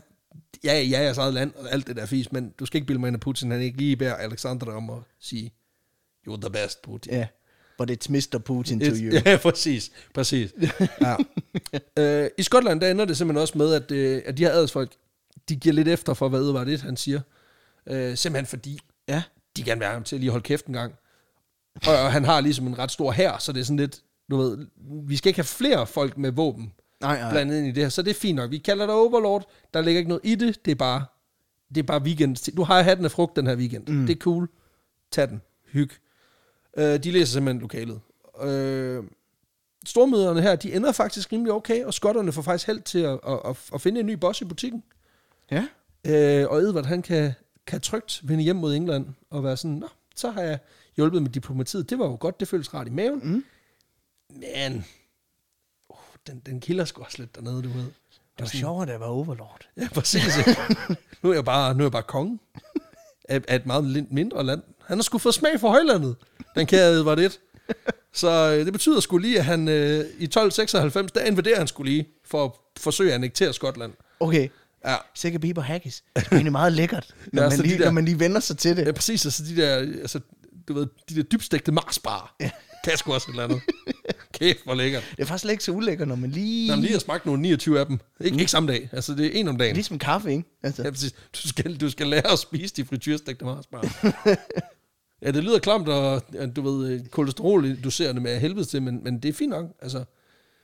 ja, 0.63 0.81
ja, 0.81 0.99
jeres 1.01 1.17
eget 1.17 1.33
land, 1.33 1.53
og 1.55 1.71
alt 1.71 1.87
det 1.87 1.95
der 1.95 2.05
fis, 2.05 2.31
men 2.31 2.53
du 2.59 2.65
skal 2.65 2.77
ikke 2.77 2.87
bilde 2.87 2.99
mig 2.99 3.07
ind, 3.07 3.15
at 3.15 3.19
Putin 3.21 3.51
han 3.51 3.61
ikke 3.61 3.77
lige 3.77 3.95
beder 3.97 4.15
Alexander 4.15 4.73
om 4.73 4.89
at 4.89 4.97
sige, 5.19 5.53
you're 6.29 6.41
the 6.41 6.49
best, 6.49 6.81
Putin. 6.81 7.13
Ja, 7.13 7.27
but 7.77 7.91
it's 7.91 8.09
Mr. 8.11 8.37
Putin 8.45 8.79
to 8.79 8.85
It's- 8.85 8.97
you. 9.03 9.21
Ja, 9.25 9.37
præcis. 9.37 9.91
præcis. 10.13 10.53
Ja. 11.01 11.15
øh, 11.99 12.29
I 12.37 12.43
Skotland, 12.43 12.81
der 12.81 12.91
ender 12.91 13.05
det 13.05 13.17
simpelthen 13.17 13.41
også 13.41 13.57
med, 13.57 13.73
at, 13.73 13.91
øh, 13.91 14.21
at 14.25 14.37
de 14.37 14.43
her 14.43 14.51
adelsfolk, 14.51 14.91
de 15.49 15.55
giver 15.55 15.73
lidt 15.73 15.87
efter 15.87 16.13
for, 16.13 16.29
hvad 16.29 16.39
Edvard 16.41 16.65
det, 16.67 16.81
han 16.81 16.97
siger. 16.97 17.21
Øh, 17.87 18.17
simpelthen 18.17 18.45
fordi, 18.45 18.79
Ja, 19.07 19.23
de 19.57 19.63
gerne 19.63 19.79
vil 19.79 19.85
have 19.85 19.93
ham 19.93 20.03
til 20.03 20.15
at 20.15 20.19
lige 20.19 20.29
holde 20.31 20.43
kæft 20.43 20.65
en 20.65 20.73
gang. 20.73 20.93
Og, 21.87 21.97
og 21.99 22.11
han 22.11 22.25
har 22.25 22.41
ligesom 22.41 22.67
en 22.67 22.79
ret 22.79 22.91
stor 22.91 23.11
hær, 23.11 23.37
så 23.39 23.51
det 23.51 23.59
er 23.59 23.63
sådan 23.63 23.77
lidt, 23.77 24.01
du 24.29 24.37
ved, 24.37 24.67
vi 25.07 25.15
skal 25.15 25.29
ikke 25.29 25.37
have 25.37 25.45
flere 25.45 25.87
folk 25.87 26.17
med 26.17 26.31
våben 26.31 26.73
nej, 27.01 27.19
nej. 27.19 27.31
blandet 27.31 27.57
ind 27.57 27.67
i 27.67 27.71
det 27.71 27.83
her, 27.83 27.89
så 27.89 28.01
det 28.01 28.09
er 28.11 28.19
fint 28.19 28.35
nok. 28.35 28.51
Vi 28.51 28.57
kalder 28.57 28.85
det 28.85 28.95
Overlord, 28.95 29.49
der 29.73 29.81
ligger 29.81 29.99
ikke 29.99 30.09
noget 30.09 30.21
i 30.25 30.35
det, 30.35 30.65
det 30.65 30.71
er 30.71 30.75
bare, 30.75 31.05
det 31.69 31.77
er 31.77 31.83
bare 31.83 32.01
weekend. 32.01 32.55
Du 32.55 32.63
har 32.63 32.81
hatten 32.81 33.05
af 33.05 33.11
frugt 33.11 33.35
den 33.35 33.47
her 33.47 33.55
weekend. 33.55 33.87
Mm. 33.87 34.07
Det 34.07 34.15
er 34.15 34.19
cool. 34.19 34.49
Tag 35.11 35.29
den. 35.29 35.41
Hyg. 35.71 35.89
Øh, 36.77 37.03
de 37.03 37.11
læser 37.11 37.33
simpelthen 37.33 37.61
lokalet. 37.61 37.99
Øh, 38.41 39.03
stormøderne 39.85 40.41
her, 40.41 40.55
de 40.55 40.73
ender 40.73 40.91
faktisk 40.91 41.31
rimelig 41.31 41.53
okay, 41.53 41.83
og 41.83 41.93
skotterne 41.93 42.31
får 42.31 42.41
faktisk 42.41 42.67
held 42.67 42.81
til 42.81 42.99
at, 42.99 43.19
at, 43.27 43.39
at, 43.45 43.57
at 43.73 43.81
finde 43.81 43.99
en 43.99 44.05
ny 44.05 44.13
boss 44.13 44.41
i 44.41 44.45
butikken. 44.45 44.83
Ja, 45.51 45.67
Øh, 46.07 46.45
og 46.49 46.57
Edvard, 46.57 46.85
han 46.85 47.01
kan, 47.01 47.33
kan 47.67 47.81
trygt 47.81 48.21
vende 48.23 48.43
hjem 48.43 48.55
mod 48.55 48.75
England 48.75 49.05
og 49.29 49.43
være 49.43 49.57
sådan, 49.57 49.77
Nå, 49.77 49.87
så 50.15 50.31
har 50.31 50.41
jeg 50.41 50.59
hjulpet 50.95 51.21
med 51.21 51.29
diplomatiet. 51.29 51.89
Det 51.89 51.99
var 51.99 52.05
jo 52.05 52.17
godt, 52.19 52.39
det 52.39 52.47
føles 52.47 52.73
rart 52.73 52.87
i 52.87 52.89
maven. 52.89 53.21
Mm. 53.23 53.43
Men, 54.35 54.85
uh, 55.89 55.95
den, 56.27 56.41
den 56.45 56.59
kilder 56.61 56.85
sgu 56.85 57.03
også 57.03 57.17
lidt 57.19 57.35
dernede, 57.35 57.63
du 57.63 57.69
ved. 57.69 57.83
det 57.83 57.91
var 58.39 58.45
sjovere, 58.45 58.85
da 58.85 58.91
jeg 58.91 58.99
var 58.99 59.05
overlord. 59.07 59.67
Ja, 59.77 59.87
præcis. 59.93 60.23
nu, 61.23 61.29
er 61.29 61.33
jeg 61.33 61.45
bare, 61.45 61.73
nu 61.73 61.79
er 61.79 61.85
jeg 61.85 61.91
bare 61.91 62.03
konge 62.03 62.39
af, 63.29 63.41
af 63.47 63.55
et 63.55 63.65
meget 63.65 64.07
mindre 64.11 64.43
land. 64.43 64.61
Han 64.85 64.97
har 64.97 65.03
sgu 65.03 65.17
fået 65.17 65.35
smag 65.35 65.59
for 65.59 65.69
højlandet, 65.69 66.15
den 66.55 66.67
kære 66.67 66.91
Edvard 66.91 67.19
I. 67.19 67.29
Så 68.13 68.29
øh, 68.59 68.65
det 68.65 68.73
betyder 68.73 68.99
sgu 68.99 69.17
lige, 69.17 69.37
at 69.39 69.45
han 69.45 69.67
øh, 69.67 69.99
i 69.99 70.23
1296, 70.23 71.11
der 71.11 71.21
invaderer 71.25 71.57
han 71.57 71.67
sgu 71.67 71.83
lige 71.83 72.07
for 72.25 72.45
at 72.45 72.51
forsøge 72.77 73.09
at 73.09 73.15
annektere 73.15 73.53
Skotland. 73.53 73.93
Okay, 74.19 74.49
Ja, 74.85 74.95
sikke 75.13 75.39
biber 75.39 75.61
haggis. 75.61 76.03
Det 76.15 76.25
er 76.25 76.31
egentlig 76.31 76.51
meget 76.51 76.73
lækkert, 76.73 77.15
når, 77.33 77.41
Ja, 77.41 77.49
man 77.49 77.57
så 77.57 77.63
de 77.63 77.67
lige, 77.67 77.79
der- 77.79 77.85
når 77.85 77.91
man 77.91 78.05
lige 78.05 78.19
vender 78.19 78.39
sig 78.39 78.57
til 78.57 78.77
det. 78.77 78.85
ja 78.85 78.91
præcis. 78.91 79.25
Altså 79.25 79.43
de 79.43 79.55
der, 79.61 79.75
altså, 79.75 80.19
du 80.67 80.73
ved, 80.73 80.87
de 81.09 81.15
der 81.15 81.23
dybstegte 81.23 81.71
marsbar. 81.71 82.35
Ja. 82.39 82.51
Kan 82.83 82.97
sgu 82.97 83.13
også 83.13 83.25
et 83.29 83.31
eller 83.31 83.43
andet. 83.43 83.61
Kæft, 84.33 84.63
hvor 84.63 84.73
lækkert. 84.73 85.03
Det 85.11 85.19
er 85.19 85.25
faktisk 85.25 85.51
ikke 85.51 85.63
så 85.63 85.71
ulækkert, 85.71 86.07
når 86.07 86.15
man 86.15 86.29
lige... 86.29 86.67
Når 86.67 86.75
man 86.75 86.81
lige 86.81 86.91
har 86.93 86.99
smagt 86.99 87.25
nogle 87.25 87.41
29 87.41 87.79
af 87.79 87.85
dem. 87.85 87.99
Ikke, 88.21 88.39
ikke 88.39 88.51
samme 88.51 88.71
dag. 88.71 88.89
Altså, 88.91 89.15
det 89.15 89.25
er 89.25 89.31
en 89.39 89.47
om 89.47 89.57
dagen. 89.57 89.75
Ligesom 89.75 89.99
kaffe, 89.99 90.31
ikke? 90.31 90.43
Altså, 90.63 90.83
Ja, 90.83 90.89
præcis. 90.89 91.11
Du 91.11 91.47
skal, 91.47 91.77
du 91.77 91.89
skal 91.89 92.07
lære 92.07 92.31
at 92.31 92.39
spise 92.39 92.75
de 92.75 92.85
frityrstegte 92.85 93.45
marsbar. 93.45 94.05
ja, 95.25 95.31
det 95.31 95.43
lyder 95.43 95.59
klamt, 95.59 95.87
og 95.87 96.21
du 96.55 96.61
ved, 96.61 97.09
kolesterol 97.09 97.75
doserer 97.83 98.13
det 98.13 98.21
med 98.21 98.39
helvede 98.39 98.65
til, 98.65 98.81
men, 98.81 99.03
men 99.03 99.19
det 99.19 99.29
er 99.29 99.33
fint 99.33 99.49
nok. 99.49 99.65
Altså, 99.81 100.03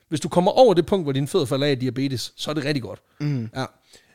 hvis 0.09 0.19
du 0.19 0.29
kommer 0.29 0.51
over 0.51 0.73
det 0.73 0.85
punkt, 0.85 1.05
hvor 1.05 1.11
din 1.11 1.27
fødder 1.27 1.45
falder 1.45 1.67
af 1.67 1.79
diabetes, 1.79 2.33
så 2.35 2.49
er 2.49 2.53
det 2.53 2.65
rigtig 2.65 2.83
godt. 2.83 3.01
Mm. 3.19 3.49
Ja. 3.55 3.65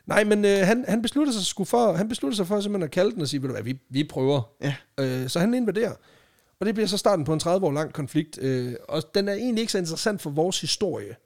Nej, 0.06 0.24
men 0.24 0.44
øh, 0.44 0.58
han, 0.58 0.84
han 0.88 1.02
beslutter 1.02 1.32
sig 1.32 1.66
for, 1.66 1.92
han 1.92 2.08
beslutter 2.08 2.36
sig 2.36 2.46
for 2.46 2.60
simpelthen 2.60 2.84
at 2.84 2.90
kalde 2.90 3.12
den 3.12 3.20
og 3.20 3.28
sige, 3.28 3.42
ved 3.42 3.48
du 3.48 3.54
hvad, 3.54 3.62
vi, 3.62 3.78
vi 3.90 4.04
prøver. 4.04 4.42
Ja. 4.62 4.74
Øh, 5.00 5.28
så 5.28 5.40
han 5.40 5.54
invaderer. 5.54 5.92
Og 6.64 6.66
det 6.66 6.74
bliver 6.74 6.88
så 6.88 6.98
starten 6.98 7.24
på 7.24 7.32
en 7.32 7.40
30 7.40 7.66
år 7.66 7.72
lang 7.72 7.92
konflikt. 7.92 8.38
Øh, 8.42 8.74
og 8.88 9.14
den 9.14 9.28
er 9.28 9.32
egentlig 9.32 9.60
ikke 9.60 9.72
så 9.72 9.78
interessant 9.78 10.22
for 10.22 10.30
vores 10.30 10.60
historie. 10.60 11.16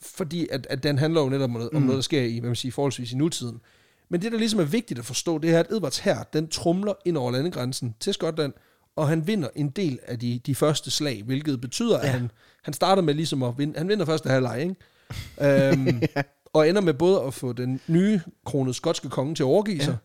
Fordi 0.00 0.48
at, 0.50 0.66
at 0.70 0.82
den 0.82 0.98
handler 0.98 1.20
jo 1.20 1.28
netop 1.28 1.44
om 1.44 1.50
noget, 1.50 1.70
om 1.72 1.82
noget, 1.82 1.96
der 1.96 2.02
sker 2.02 2.22
i, 2.22 2.38
hvad 2.38 2.48
man 2.48 2.56
siger, 2.56 2.72
forholdsvis 2.72 3.12
i 3.12 3.16
nutiden. 3.16 3.60
Men 4.08 4.22
det, 4.22 4.32
der 4.32 4.38
ligesom 4.38 4.60
er 4.60 4.64
vigtigt 4.64 4.98
at 4.98 5.04
forstå, 5.04 5.38
det 5.38 5.50
er, 5.50 5.60
at 5.60 5.72
Edvards 5.72 5.98
her, 5.98 6.22
den 6.22 6.48
trumler 6.48 6.92
ind 7.04 7.16
over 7.16 7.30
landegrænsen 7.30 7.94
til 8.00 8.14
Skotland, 8.14 8.52
og 8.96 9.08
han 9.08 9.26
vinder 9.26 9.48
en 9.56 9.68
del 9.68 9.98
af 10.06 10.18
de, 10.18 10.40
de 10.46 10.54
første 10.54 10.90
slag, 10.90 11.22
hvilket 11.22 11.60
betyder, 11.60 11.98
ja. 11.98 12.04
at 12.04 12.08
han, 12.08 12.30
han 12.62 12.74
starter 12.74 13.02
med 13.02 13.14
ligesom 13.14 13.42
at 13.42 13.58
vinde, 13.58 13.78
han 13.78 13.88
vinder 13.88 14.04
første 14.04 14.28
halvleg, 14.28 14.60
ikke? 14.62 15.70
øhm, 15.70 16.02
og 16.54 16.68
ender 16.68 16.80
med 16.80 16.94
både 16.94 17.22
at 17.22 17.34
få 17.34 17.52
den 17.52 17.80
nye 17.86 18.20
kronede 18.44 18.74
skotske 18.74 19.08
konge 19.08 19.34
til 19.34 19.42
at 19.42 19.46
overgive 19.46 19.82
sig, 19.82 19.96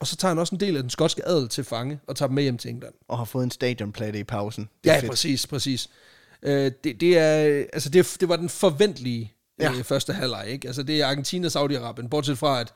og 0.00 0.06
så 0.06 0.16
tager 0.16 0.30
han 0.30 0.38
også 0.38 0.54
en 0.54 0.60
del 0.60 0.76
af 0.76 0.82
den 0.82 0.90
skotske 0.90 1.28
adel 1.28 1.48
til 1.48 1.64
fange, 1.64 2.00
og 2.06 2.16
tager 2.16 2.26
dem 2.26 2.34
med 2.34 2.42
hjem 2.42 2.58
til 2.58 2.70
England. 2.70 2.94
og 3.08 3.18
har 3.18 3.24
fået 3.24 3.44
en 3.44 3.50
stadionplatte 3.50 4.18
i 4.18 4.24
pausen. 4.24 4.68
Det 4.84 4.90
er 4.90 4.94
Ja, 4.94 5.00
fedt. 5.00 5.10
præcis, 5.10 5.46
præcis. 5.46 5.88
Øh, 6.42 6.72
det, 6.84 7.00
det, 7.00 7.18
er, 7.18 7.64
altså 7.72 7.88
det, 7.90 8.16
det 8.20 8.28
var 8.28 8.36
den 8.36 8.48
forventelige 8.48 9.32
ja. 9.60 9.72
Ja. 9.72 9.78
øh, 9.78 9.84
første 9.84 10.12
halvleg, 10.12 10.44
ikke? 10.48 10.66
Altså 10.68 10.82
det 10.82 11.00
er 11.00 11.06
Argentina 11.06 11.48
og 11.54 11.64
Saudi-Arabien, 11.64 12.08
bortset 12.08 12.38
fra, 12.38 12.60
at, 12.60 12.72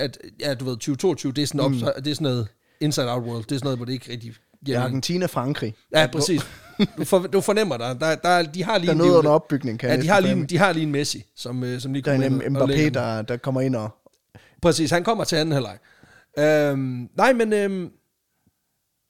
at 0.00 0.18
ja, 0.40 0.54
du 0.54 0.64
ved, 0.64 0.72
2022, 0.72 1.32
det 1.32 1.42
er 1.42 1.46
sådan, 1.46 1.60
op, 1.60 1.70
mm. 1.70 1.78
det 1.78 1.86
er 2.10 2.14
sådan 2.14 2.22
noget 2.22 2.48
inside 2.80 3.10
out 3.12 3.22
world, 3.22 3.42
det 3.44 3.52
er 3.52 3.56
sådan 3.58 3.66
noget, 3.66 3.78
hvor 3.78 3.84
det 3.86 3.92
ikke 3.92 4.12
rigtig 4.12 4.30
Det 4.32 4.38
er 4.60 4.64
giver 4.64 4.78
mening. 4.78 4.86
Argentina 4.90 5.26
Frankrig. 5.26 5.74
Ja, 5.94 6.06
præcis. 6.12 6.40
Du, 6.98 7.04
for, 7.04 7.18
du 7.18 7.40
fornemmer 7.40 7.76
der, 7.76 7.94
der, 7.94 8.14
der, 8.14 8.42
de 8.42 8.64
har 8.64 8.78
lige 8.78 8.86
Der 8.86 8.92
er 8.92 8.94
en 8.94 8.98
noget 8.98 9.18
under 9.18 9.30
opbygning, 9.30 9.78
kan 9.80 9.90
Ja, 9.90 9.96
de 10.02 10.08
har, 10.08 10.20
lige, 10.20 10.46
de 10.46 10.58
har 10.58 10.72
lige 10.72 10.82
en 10.82 10.92
Messi, 10.92 11.24
som, 11.36 11.64
øh, 11.64 11.80
som 11.80 11.92
lige 11.92 12.02
Der 12.02 12.12
er 12.12 12.16
kommer 12.16 12.26
en 12.26 12.42
ind 12.46 12.56
og- 12.56 12.62
og 12.62 12.68
lægger 12.68 12.90
Mbappé, 12.90 12.94
der, 12.94 13.22
der 13.22 13.36
kommer 13.36 13.60
ind 13.60 13.76
og... 13.76 13.90
Præcis, 14.62 14.90
han 14.90 15.04
kommer 15.04 15.24
til 15.24 15.36
anden 15.36 15.52
halvleg. 15.52 15.78
Øhm, 16.38 17.10
nej, 17.16 17.32
men 17.32 17.52
øhm, 17.52 17.92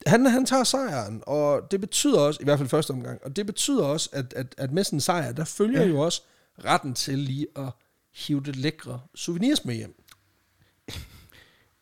han, 0.07 0.25
han 0.25 0.45
tager 0.45 0.63
sejren, 0.63 1.23
og 1.27 1.71
det 1.71 1.81
betyder 1.81 2.19
også, 2.19 2.41
i 2.41 2.43
hvert 2.43 2.57
fald 2.57 2.69
første 2.69 2.91
omgang, 2.91 3.19
og 3.23 3.35
det 3.35 3.45
betyder 3.45 3.83
også, 3.83 4.09
at, 4.13 4.33
at, 4.33 4.55
at 4.57 4.71
med 4.71 4.83
sådan 4.83 4.97
en 4.97 5.01
sejr, 5.01 5.31
der 5.31 5.45
følger 5.45 5.81
ja. 5.81 5.87
jo 5.87 5.99
også 5.99 6.21
retten 6.65 6.93
til 6.93 7.19
lige 7.19 7.47
at 7.55 7.69
hive 8.13 8.41
det 8.41 8.55
lækre 8.55 9.01
souvenirs 9.15 9.65
med 9.65 9.75
hjem. 9.75 10.01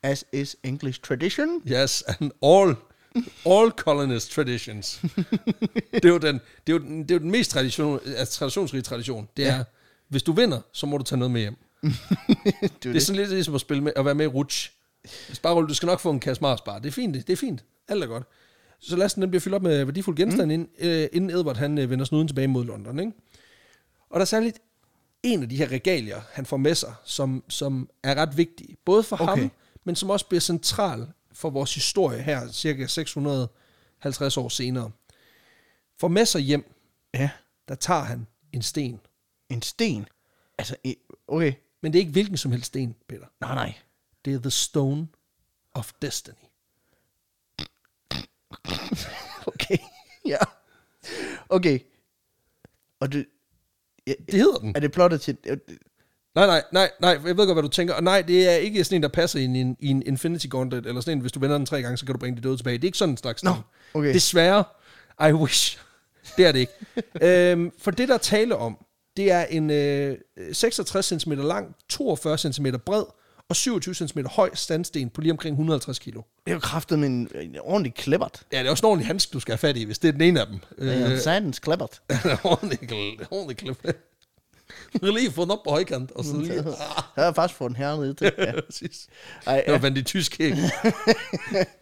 As 0.03 0.25
is 0.33 0.55
English 0.63 1.01
tradition. 1.01 1.61
Yes, 1.67 2.01
and 2.01 2.31
all, 2.43 2.75
all 3.45 3.71
colonist 3.71 4.31
traditions. 4.31 5.01
det, 5.93 6.05
er 6.05 6.09
jo 6.09 6.17
den, 6.17 6.41
det, 6.67 6.73
er 6.73 6.77
jo 6.77 6.77
den, 6.77 7.03
det 7.03 7.11
er 7.11 7.15
jo 7.15 7.19
den 7.19 7.31
mest 7.31 7.51
tradition, 7.51 7.99
altså 8.05 8.33
traditionsrige 8.33 8.81
tradition. 8.81 9.29
Det 9.37 9.47
er, 9.47 9.63
hvis 10.07 10.23
du 10.23 10.31
vinder, 10.31 10.61
så 10.71 10.85
må 10.85 10.97
du 10.97 11.03
tage 11.03 11.19
noget 11.19 11.31
med 11.31 11.41
hjem. 11.41 11.55
det 11.83 11.93
er 12.63 12.67
Det 12.83 12.95
er 12.95 12.99
sådan 12.99 13.15
lidt 13.15 13.29
ligesom 13.29 13.55
at, 13.55 13.61
spille 13.61 13.83
med, 13.83 13.91
at 13.95 14.05
være 14.05 14.15
med 14.15 14.25
i 14.25 14.27
Rutsj. 14.27 14.69
Sparerulle, 15.33 15.69
du 15.69 15.73
skal 15.73 15.87
nok 15.87 15.99
få 15.99 16.11
en 16.11 16.19
kasse 16.19 16.41
Marsbar. 16.41 16.79
Det 16.79 16.87
er 16.87 16.91
fint, 16.91 17.13
det, 17.13 17.27
det 17.27 17.33
er 17.33 17.37
fint. 17.37 17.65
Alt 17.87 18.03
er 18.03 18.07
godt. 18.07 18.23
Så 18.79 18.95
lasten 18.95 19.21
den 19.21 19.29
bliver 19.29 19.41
fyldt 19.41 19.55
op 19.55 19.63
med 19.63 19.85
værdifuld 19.85 20.17
genstand, 20.17 20.45
mm. 20.45 20.51
inden, 20.51 20.69
øh, 20.79 21.07
inden 21.13 21.29
Edward 21.29 21.57
han 21.57 21.77
øh, 21.77 21.89
vender 21.89 22.05
snuden 22.05 22.27
tilbage 22.27 22.47
mod 22.47 22.65
London. 22.65 22.99
Ikke? 22.99 23.11
Og 24.09 24.15
der 24.15 24.21
er 24.21 24.25
særligt 24.25 24.59
en 25.23 25.43
af 25.43 25.49
de 25.49 25.57
her 25.57 25.67
regalier, 25.71 26.21
han 26.31 26.45
får 26.45 26.57
med 26.57 26.75
sig, 26.75 26.93
som, 27.05 27.43
som 27.49 27.89
er 28.03 28.15
ret 28.15 28.37
vigtig. 28.37 28.77
Både 28.85 29.03
for 29.03 29.21
okay. 29.21 29.41
Ham, 29.41 29.51
men 29.83 29.95
som 29.95 30.09
også 30.09 30.25
bliver 30.27 30.41
central 30.41 31.07
for 31.33 31.49
vores 31.49 31.75
historie 31.75 32.21
her, 32.21 32.51
cirka 32.51 32.87
650 32.87 34.37
år 34.37 34.49
senere. 34.49 34.91
For 35.99 36.07
med 36.07 36.25
sig 36.25 36.41
hjem, 36.41 36.73
Ja, 37.13 37.29
der 37.67 37.75
tager 37.75 38.03
han 38.03 38.27
en 38.51 38.61
sten. 38.61 38.99
en 39.49 39.61
sten. 39.61 40.05
Altså, 40.57 40.75
okay. 41.27 41.53
Men 41.81 41.93
det 41.93 41.99
er 41.99 42.01
ikke 42.01 42.11
hvilken 42.11 42.37
som 42.37 42.51
helst 42.51 42.67
sten, 42.67 42.95
Peter. 43.07 43.25
Nej, 43.41 43.55
nej. 43.55 43.73
Det 44.25 44.33
er 44.33 44.39
The 44.39 44.51
Stone 44.51 45.07
of 45.73 45.91
Destiny. 46.01 46.33
Okay. 49.47 49.77
ja. 50.25 50.37
Okay. 51.49 51.79
Og 52.99 53.11
det... 53.11 53.25
Ja, 54.07 54.13
Det 54.25 54.33
hedder 54.33 54.57
den. 54.57 54.75
er 54.75 54.79
det 54.79 54.91
plottet 54.91 55.21
til... 55.21 55.37
Nej, 56.35 56.45
nej, 56.45 56.63
nej, 56.71 56.91
nej, 57.01 57.09
jeg 57.11 57.23
ved 57.25 57.35
godt, 57.35 57.53
hvad 57.55 57.63
du 57.63 57.67
tænker. 57.67 57.93
Og 57.93 58.03
nej, 58.03 58.21
det 58.21 58.49
er 58.49 58.55
ikke 58.55 58.83
sådan 58.83 58.95
en, 58.95 59.03
der 59.03 59.09
passer 59.09 59.39
i 59.39 59.43
en, 59.43 59.77
i 59.79 59.87
en 59.87 60.03
Infinity 60.05 60.47
Gauntlet, 60.47 60.85
eller 60.85 61.01
sådan 61.01 61.17
en, 61.17 61.21
hvis 61.21 61.31
du 61.31 61.39
vender 61.39 61.57
den 61.57 61.65
tre 61.65 61.81
gange, 61.81 61.97
så 61.97 62.05
kan 62.05 62.13
du 62.15 62.19
bringe 62.19 62.37
de 62.37 62.47
døde 62.47 62.57
tilbage. 62.57 62.77
Det 62.77 62.83
er 62.83 62.87
ikke 62.87 62.97
sådan 62.97 63.13
en 63.13 63.17
slags 63.17 63.43
Nå, 63.43 63.51
sten. 63.51 63.63
okay. 63.93 64.13
Desværre, 64.13 64.63
I 65.29 65.33
wish. 65.33 65.79
Det 66.37 66.45
er 66.45 66.51
det 66.51 66.59
ikke. 66.59 66.73
øhm, 67.51 67.71
for 67.79 67.91
det, 67.91 68.09
der 68.09 68.17
taler 68.17 68.55
om, 68.55 68.85
det 69.17 69.31
er 69.31 69.45
en 69.45 69.69
øh, 69.69 70.17
66 70.53 71.05
cm 71.21 71.31
lang, 71.31 71.75
42 71.89 72.37
cm 72.37 72.65
bred 72.85 73.03
og 73.49 73.55
27 73.55 73.93
cm 73.95 74.19
høj 74.25 74.49
standsten 74.53 75.09
på 75.09 75.21
lige 75.21 75.31
omkring 75.31 75.53
150 75.53 75.99
kilo. 75.99 76.21
Det 76.45 76.51
er 76.51 76.53
jo 76.53 76.59
kraftet 76.59 76.99
med 76.99 77.07
en, 77.07 77.29
en 77.41 77.55
ordentlig 77.59 77.93
klippert. 77.93 78.41
Ja, 78.51 78.59
det 78.59 78.65
er 78.67 78.71
også 78.71 78.85
en 78.85 78.89
ordentlig 78.89 79.07
handsk, 79.07 79.33
du 79.33 79.39
skal 79.39 79.51
have 79.51 79.57
fat 79.57 79.77
i, 79.77 79.83
hvis 79.83 79.99
det 79.99 80.07
er 80.07 80.11
den 80.11 80.21
ene 80.21 80.41
af 80.41 80.47
dem. 80.47 80.59
Øh, 80.77 81.19
Sandens 81.19 81.59
klippert. 81.59 82.01
ordentlig, 82.43 82.79
ordentlig 83.31 83.57
klip. 83.57 83.95
lige 85.01 85.31
fået 85.31 85.45
den 85.45 85.51
op 85.51 85.63
på 85.63 85.69
højkant, 85.69 86.11
og 86.11 86.25
så 86.25 86.37
lige... 86.37 86.53
Jeg 87.15 87.25
har 87.25 87.33
faktisk 87.33 87.57
fået 87.57 87.69
den 87.69 87.75
hernede 87.75 88.13
til. 88.13 88.31
Ja. 88.37 88.61
Præcis. 88.61 89.07
Ej, 89.45 89.55
Det 89.55 89.63
var 89.67 89.73
ja. 89.73 89.79
vandt 89.79 89.97
i 89.97 90.01
tysk 90.01 90.39
ikke? 90.39 90.57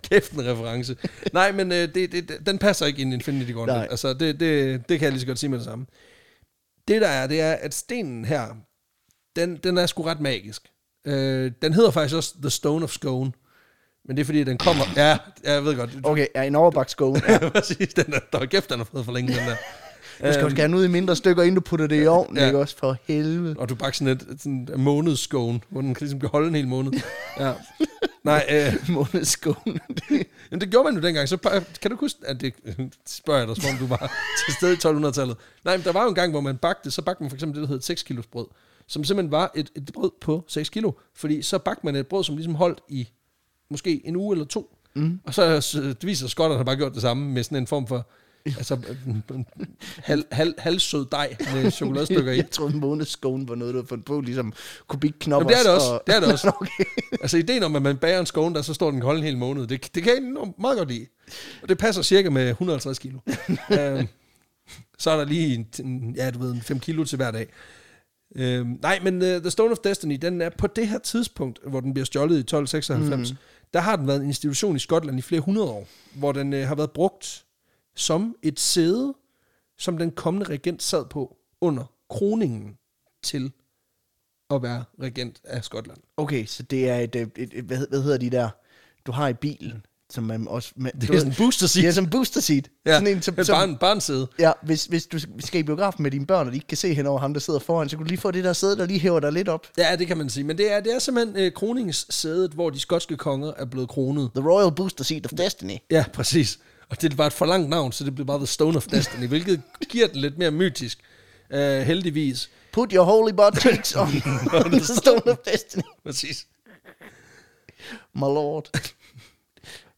Kæft 0.04 0.32
en 0.32 0.46
reference. 0.46 0.98
Nej, 1.34 1.52
men 1.52 1.72
øh, 1.72 1.96
det, 1.96 2.12
det, 2.12 2.40
den 2.46 2.58
passer 2.58 2.86
ikke 2.86 3.02
ind 3.02 3.12
i 3.12 3.14
Infinity 3.14 3.52
Gauntlet. 3.52 3.78
Nej. 3.78 3.88
Altså, 3.92 4.14
det, 4.14 4.40
det, 4.40 4.90
det 4.90 5.00
kan 5.00 5.06
jeg 5.06 5.12
lige 5.12 5.22
så 5.22 5.28
godt 5.28 5.40
sige 5.40 5.50
med 5.50 5.58
det 5.58 5.66
samme. 5.66 5.86
Det 6.88 7.02
der 7.02 7.08
er, 7.08 7.28
det 7.28 7.42
er, 7.42 7.54
at 7.54 7.74
stenen 7.74 8.26
her, 8.26 8.48
den, 9.36 9.58
den 9.58 9.78
er 9.78 9.86
sgu 9.86 10.04
ret 10.04 10.20
magisk. 10.20 10.68
Øh, 11.06 11.52
den 11.62 11.74
hedder 11.74 11.92
faktisk 11.92 12.16
også 12.16 12.34
The 12.42 12.50
Stone 12.50 12.84
of 12.84 12.90
Scone. 12.92 13.32
Men 14.06 14.18
det 14.18 14.22
er 14.22 14.26
fordi, 14.26 14.44
den 14.44 14.58
kommer... 14.58 14.84
Ja, 14.96 15.18
jeg 15.44 15.66
ved 15.66 15.76
godt. 15.76 15.90
Okay, 16.04 16.28
ja, 16.36 16.44
en 16.44 16.56
overbaksskåne. 16.56 17.22
Ja. 17.28 17.34
Ja, 17.42 17.50
præcis. 17.50 17.94
Den 17.94 18.14
er, 18.14 18.20
der 18.34 18.40
er 18.40 18.46
kæft, 18.46 18.70
den 18.70 18.78
har 18.78 18.86
fået 18.92 19.06
for 19.06 19.12
længe, 19.12 19.34
den 19.34 19.48
der. 19.48 19.56
Du 20.28 20.34
skal 20.34 20.44
jo 20.44 20.50
skære 20.50 20.68
den 20.68 20.76
ud 20.76 20.86
i 20.86 20.88
mindre 20.88 21.16
stykker, 21.16 21.44
inden 21.44 21.56
du 21.56 21.62
putter 21.62 21.88
det 21.88 22.04
i 22.04 22.08
ovnen, 22.08 22.38
Ja. 22.38 22.46
ikke 22.46 22.60
også? 22.60 22.78
For 22.78 22.98
helvede. 23.08 23.56
Og 23.60 23.70
du 23.70 23.76
bakker 23.76 23.96
sådan 23.98 24.08
et, 24.08 24.26
sådan 24.38 24.68
en 24.76 24.82
månedsskåne, 24.84 25.62
hvor 25.70 25.82
den 25.82 25.96
ligesom 26.00 26.20
kan 26.20 26.30
holde 26.30 26.48
en 26.48 26.56
hel 26.56 26.68
måned. 26.68 26.92
Ja. 27.40 27.54
Nej, 28.24 28.46
øh, 28.52 28.74
Månedskåne. 28.96 29.56
Jamen, 30.52 30.62
det 30.62 30.70
gjorde 30.72 30.84
man 30.94 30.96
jo 31.02 31.08
dengang. 31.08 31.30
Så 31.30 31.38
kan 31.82 31.92
du 31.92 31.98
huske, 31.98 32.20
at 32.28 32.42
det 32.42 32.54
spørger 33.08 33.40
jeg 33.40 33.48
dig, 33.48 33.56
som 33.56 33.70
om 33.72 33.78
du 33.78 33.88
var 33.88 34.12
til 34.46 34.54
stede 34.56 34.74
i 34.74 35.08
1200-tallet. 35.08 35.38
Nej, 35.66 35.78
men 35.78 35.84
der 35.84 35.92
var 35.92 36.04
jo 36.04 36.10
en 36.10 36.16
gang, 36.16 36.32
hvor 36.32 36.42
man 36.42 36.58
bagte, 36.58 36.92
så 36.92 37.02
bagte 37.02 37.24
man 37.24 37.30
for 37.30 37.36
eksempel 37.36 37.56
det, 37.62 37.62
der 37.62 37.74
hedder 37.74 37.86
6 37.86 38.04
kilos 38.04 38.26
brød, 38.28 38.46
som 38.92 39.04
simpelthen 39.04 39.32
var 39.32 39.52
et, 39.56 39.72
et 39.76 39.92
brød 39.94 40.12
på 40.22 40.44
6 40.48 40.70
kilo. 40.70 40.92
Fordi 41.16 41.42
så 41.42 41.58
bagte 41.58 41.86
man 41.86 41.96
et 41.96 42.08
brød, 42.08 42.24
som 42.24 42.36
ligesom 42.36 42.56
holdt 42.56 42.82
i 42.90 43.10
måske 43.70 44.02
en 44.08 44.16
uge 44.16 44.36
eller 44.36 44.46
to. 44.46 44.78
Mm. 44.94 45.20
Og 45.24 45.34
så, 45.34 45.62
så 45.62 45.82
det 45.82 46.06
viser 46.06 46.28
skotterne 46.28 46.58
har 46.58 46.64
bare 46.64 46.76
gjort 46.76 46.94
det 46.94 47.02
samme 47.02 47.32
med 47.32 47.44
sådan 47.44 47.58
en 47.58 47.68
form 47.68 47.88
for 47.88 48.10
altså, 48.46 48.78
halv, 49.98 50.24
halv, 50.32 50.54
halvsød 50.58 51.06
dej 51.12 51.36
med 51.54 51.72
chokoladestykker 51.78 52.32
i. 52.32 52.38
Jeg 52.38 52.52
troede, 52.52 52.78
månedskåne 52.78 53.48
var 53.48 53.56
noget, 53.56 53.74
du 53.74 53.78
havde 53.78 53.88
fundet 53.88 54.06
på, 54.06 54.22
ligesom 54.22 54.54
kubikknopper. 54.88 55.52
Jamen, 55.52 55.66
det 55.66 55.70
er 55.70 55.72
det 55.72 55.76
også. 55.76 56.00
Det 56.08 56.16
er 56.16 56.20
det 56.20 56.32
også. 56.34 56.52
okay. 56.62 56.84
Altså 57.22 57.38
ideen 57.38 57.64
om, 57.64 57.76
at 57.76 57.82
man 57.82 57.98
bager 57.98 58.20
en 58.20 58.26
skåne, 58.26 58.56
der 58.56 58.62
så 58.62 58.74
står 58.74 58.92
den 58.92 59.00
kan 59.00 59.06
holde 59.06 59.20
en 59.20 59.26
hel 59.26 59.38
måned, 59.38 59.68
det, 59.68 59.96
det 59.96 60.04
kan 60.04 60.06
jeg 60.06 60.18
egentlig 60.18 60.54
meget 60.60 60.78
godt 60.78 60.90
lide. 60.90 61.06
Og 61.62 61.70
det 61.70 61.78
passer 61.78 62.02
cirka 62.02 62.30
med 62.30 62.50
150 62.50 63.00
kilo. 63.00 63.20
øhm, 63.80 64.08
så 64.98 65.12
er 65.12 65.18
der 65.18 65.26
lige 65.26 65.56
en, 65.56 65.68
en, 65.86 66.16
ja, 66.16 66.32
du 66.32 66.40
ved, 66.40 66.52
en 66.52 66.62
5 66.62 66.80
kilo 66.80 67.04
til 67.04 67.16
hver 67.16 67.32
dag. 67.32 67.48
Øhm, 68.36 68.80
nej, 68.82 69.00
men 69.04 69.22
uh, 69.22 69.28
The 69.28 69.50
Stone 69.50 69.72
of 69.72 69.78
Destiny, 69.78 70.18
den 70.22 70.42
er 70.42 70.50
på 70.50 70.68
det 70.68 70.88
her 70.88 71.00
tidspunkt, 71.00 71.60
hvor 71.68 71.80
den 71.80 71.94
bliver 71.94 72.06
stjålet 72.06 72.36
i 72.36 72.40
1296, 72.40 73.32
mm. 73.32 73.38
der 73.74 73.80
har 73.80 73.96
den 73.96 74.08
været 74.08 74.22
en 74.22 74.28
institution 74.28 74.76
i 74.76 74.80
Skotland 74.80 75.20
i 75.20 75.22
flere 75.22 75.42
hundrede 75.42 75.70
år, 75.70 75.88
hvor 76.16 76.32
den 76.32 76.54
uh, 76.54 76.60
har 76.60 76.76
været 76.76 76.92
brugt 76.92 77.46
som 77.96 78.36
et 78.42 78.60
sæde, 78.60 79.14
som 79.78 79.98
den 79.98 80.12
kommende 80.12 80.50
regent 80.50 80.84
sad 80.84 81.06
på 81.06 81.38
under 81.62 81.84
kroningen 82.10 82.78
til 83.24 83.52
at 84.50 84.64
være 84.64 84.84
regent 85.02 85.42
af 85.44 85.64
Skotland. 85.64 85.98
Okay, 86.18 86.46
så 86.46 86.64
det 86.64 86.90
er 86.90 86.96
et, 86.96 87.16
et, 87.16 87.32
et, 87.36 87.54
et 87.54 87.64
hvad, 87.64 87.88
hvad 87.90 88.02
hedder 88.02 88.18
de 88.18 88.30
der, 88.30 88.50
du 89.06 89.12
har 89.12 89.28
i 89.28 89.34
bilen, 89.34 89.86
som 90.12 90.24
man 90.24 90.48
også... 90.48 90.72
Man, 90.76 90.92
Det 91.02 91.10
er 91.10 91.18
sådan 91.18 91.32
en 91.32 91.36
booster 91.38 91.68
seat. 91.68 91.86
Ja, 91.86 91.92
som 91.92 92.04
en 92.04 92.10
booster 92.10 92.42
seat. 92.42 92.70
Ja, 92.86 92.94
Sådan 92.94 93.08
en, 93.08 93.22
som, 93.22 93.44
som, 93.44 93.54
barn, 93.54 93.78
barnsæde. 93.78 94.28
ja, 94.40 94.52
hvis, 94.64 94.86
hvis 94.86 95.06
du 95.06 95.20
skal 95.40 95.60
i 95.60 95.64
biografen 95.64 96.04
med 96.04 96.12
dine 96.12 96.26
børn, 96.26 96.48
og 96.48 96.52
de 96.54 96.58
ikke 96.58 96.68
kan 96.68 96.78
se 96.78 96.94
hen 96.94 97.06
over 97.06 97.20
ham, 97.20 97.34
der 97.34 97.40
sidder 97.42 97.60
foran, 97.60 97.90
så 97.90 97.98
kan 97.98 98.06
du 98.06 98.10
lige 98.10 98.20
få 98.22 98.32
det 98.32 98.44
der 98.44 98.54
sæde, 98.54 98.78
der 98.78 98.86
lige 98.86 99.00
hæver 99.00 99.20
dig 99.20 99.32
lidt 99.32 99.50
op. 99.50 99.68
Ja, 99.78 99.96
det 99.96 100.08
kan 100.08 100.18
man 100.18 100.30
sige. 100.30 100.44
Men 100.44 100.58
det 100.58 100.72
er, 100.72 100.80
det 100.80 100.94
er 100.96 101.00
simpelthen 101.00 101.38
øh, 101.38 101.52
kroningssædet, 101.52 102.52
hvor 102.52 102.70
de 102.70 102.80
skotske 102.80 103.18
konger 103.18 103.54
er 103.58 103.66
blevet 103.66 103.90
kronet. 103.90 104.30
The 104.36 104.50
Royal 104.50 104.72
Booster 104.76 105.04
Seat 105.04 105.26
of 105.26 105.32
Destiny. 105.38 105.78
Ja, 105.92 106.06
præcis. 106.14 106.60
Og 106.90 107.02
det 107.02 107.18
var 107.18 107.28
et 107.28 107.34
for 107.34 107.46
langt 107.46 107.70
navn, 107.70 107.92
så 107.92 108.04
det 108.04 108.16
blev 108.16 108.28
bare 108.28 108.38
The 108.38 108.48
Stone 108.48 108.78
of 108.78 108.88
Destiny, 108.88 109.28
hvilket 109.28 109.62
giver 109.90 110.08
den 110.08 110.22
lidt 110.22 110.38
mere 110.38 110.52
mytisk. 110.52 111.00
Uh, 111.54 111.58
heldigvis. 111.60 112.50
Put 112.74 112.92
your 112.92 113.04
holy 113.04 113.32
butt 113.32 113.62
cheeks 113.62 113.96
on 114.02 114.08
the 114.72 114.80
stone 114.84 115.32
of 115.32 115.38
destiny, 115.54 115.84
Præcis. 116.06 116.46
my 118.16 118.22
lord. 118.22 118.70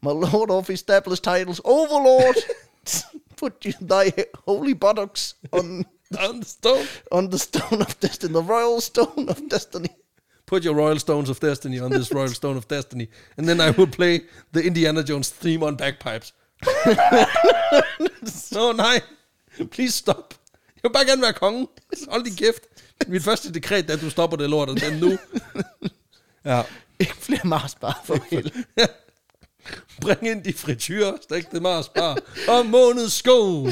My 0.04 0.12
lord 0.12 0.52
of 0.52 0.70
established 0.70 1.24
titles, 1.24 1.62
overlord. 1.63 2.36
Put 3.38 3.63
you, 3.63 3.74
thy 3.80 4.12
holy 4.46 4.74
buttocks 4.74 5.36
on, 5.54 5.86
On 6.20 6.42
the 6.42 6.46
stone. 6.46 6.86
on 7.10 7.30
the 7.30 7.39
stone 7.39 7.82
of 7.82 7.98
destiny, 8.02 8.34
the 8.34 8.42
royal 8.42 8.82
stone 8.82 9.30
of 9.30 9.50
destiny. 9.50 9.89
Put 10.46 10.66
your 10.66 10.76
royal 10.76 11.00
stones 11.00 11.30
of 11.30 11.39
destiny 11.39 11.80
on 11.80 11.92
this 11.92 12.12
royal 12.12 12.34
stone 12.34 12.58
of 12.58 12.68
destiny. 12.68 13.08
And 13.38 13.48
then 13.48 13.62
I 13.62 13.72
will 13.72 13.88
play 13.88 14.22
the 14.52 14.62
Indiana 14.62 15.04
Jones 15.04 15.30
theme 15.30 15.63
on 15.63 15.78
bagpipes. 15.78 16.34
Nå 18.52 18.60
oh, 18.60 18.74
nej. 18.76 19.02
Please 19.72 19.94
stop. 19.98 20.34
Jeg 20.76 20.84
vil 20.84 20.94
bare 20.94 21.06
gerne 21.06 21.22
være 21.22 21.34
konge. 21.34 21.68
Hold 22.10 22.24
din 22.24 22.36
kæft. 22.36 22.63
Mit 23.08 23.24
første 23.24 23.54
dekret 23.54 23.89
er, 23.89 23.94
at 23.94 24.02
du 24.02 24.10
stopper 24.10 24.38
det 24.38 24.50
lort, 24.50 24.70
og 24.70 24.82
den 24.82 25.00
nu. 25.00 25.18
Ja. 26.46 26.63
Ikke 27.00 27.16
flere 27.16 27.48
Mars 27.48 27.76
bare 27.76 27.96
for 28.04 28.18
helvede. 28.30 28.63
Bring 30.02 30.28
ind 30.28 30.43
de 30.43 30.54
frityrer, 30.54 31.17
stik 31.21 31.52
det 31.52 31.62
Mars 31.62 31.89
bare, 31.89 32.17
og 32.47 32.65
måneds 32.65 33.13
sko. 33.13 33.67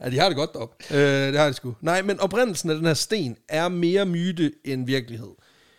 ja, 0.00 0.10
de 0.10 0.18
har 0.18 0.28
det 0.28 0.36
godt 0.36 0.52
deroppe. 0.52 0.94
Øh, 0.94 1.32
det 1.32 1.38
har 1.38 1.46
de 1.46 1.54
sgu. 1.54 1.74
Nej, 1.80 2.02
men 2.02 2.20
oprindelsen 2.20 2.70
af 2.70 2.76
den 2.76 2.86
her 2.86 2.94
sten 2.94 3.36
er 3.48 3.68
mere 3.68 4.06
myte 4.06 4.52
end 4.64 4.86
virkelighed. 4.86 5.30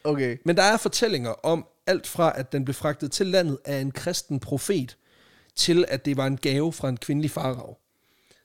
Okay. 0.04 0.38
Men 0.46 0.58
der 0.58 0.64
er 0.64 0.78
fortællinger 0.78 1.30
om 1.46 1.66
alt 1.88 2.08
fra, 2.08 2.34
at 2.36 2.52
den 2.52 2.66
blev 2.66 2.74
fragtet 2.74 3.12
til 3.12 3.28
landet 3.28 3.58
af 3.66 3.78
en 3.80 3.92
kristen 3.92 4.40
profet, 4.40 4.98
til 5.56 5.86
at 5.88 6.06
det 6.06 6.18
var 6.18 6.28
en 6.28 6.38
gave 6.38 6.74
fra 6.74 6.90
en 6.90 6.98
kvindelig 6.98 7.32
farao. 7.32 7.78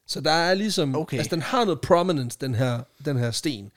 Så 0.06 0.20
der 0.20 0.30
er 0.30 0.54
ligesom, 0.54 0.96
Okay. 0.96 1.18
altså 1.18 1.30
den 1.34 1.42
har 1.42 1.64
noget 1.64 1.80
prominence, 1.80 2.38
den 2.40 2.54
her, 2.54 2.80
den 3.04 3.16
her 3.16 3.30
sten. 3.30 3.70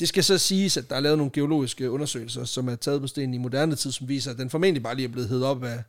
Det 0.00 0.08
skal 0.08 0.24
så 0.24 0.38
siges, 0.38 0.76
at 0.76 0.90
der 0.90 0.96
er 0.96 1.00
lavet 1.00 1.18
nogle 1.18 1.30
geologiske 1.32 1.90
undersøgelser, 1.90 2.44
som 2.44 2.68
er 2.68 2.76
taget 2.76 3.00
på 3.00 3.06
stenen 3.06 3.34
i 3.34 3.38
moderne 3.38 3.76
tid, 3.76 3.92
som 3.92 4.08
viser, 4.08 4.30
at 4.30 4.38
den 4.38 4.50
formentlig 4.50 4.82
bare 4.82 4.94
lige 4.94 5.08
er 5.08 5.12
blevet 5.12 5.28
hævet 5.28 5.44
op 5.44 5.64
af, 5.64 5.82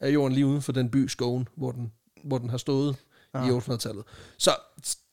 af 0.00 0.10
jorden 0.10 0.34
lige 0.34 0.46
uden 0.46 0.62
for 0.62 0.72
den 0.72 0.90
by 0.90 1.08
Skoven, 1.08 1.48
hvor 1.56 1.72
den, 1.72 1.92
hvor 2.24 2.38
den 2.38 2.50
har 2.50 2.58
stået 2.58 2.96
ah. 3.34 3.48
i 3.48 3.50
800-tallet. 3.50 4.04
Så, 4.38 4.50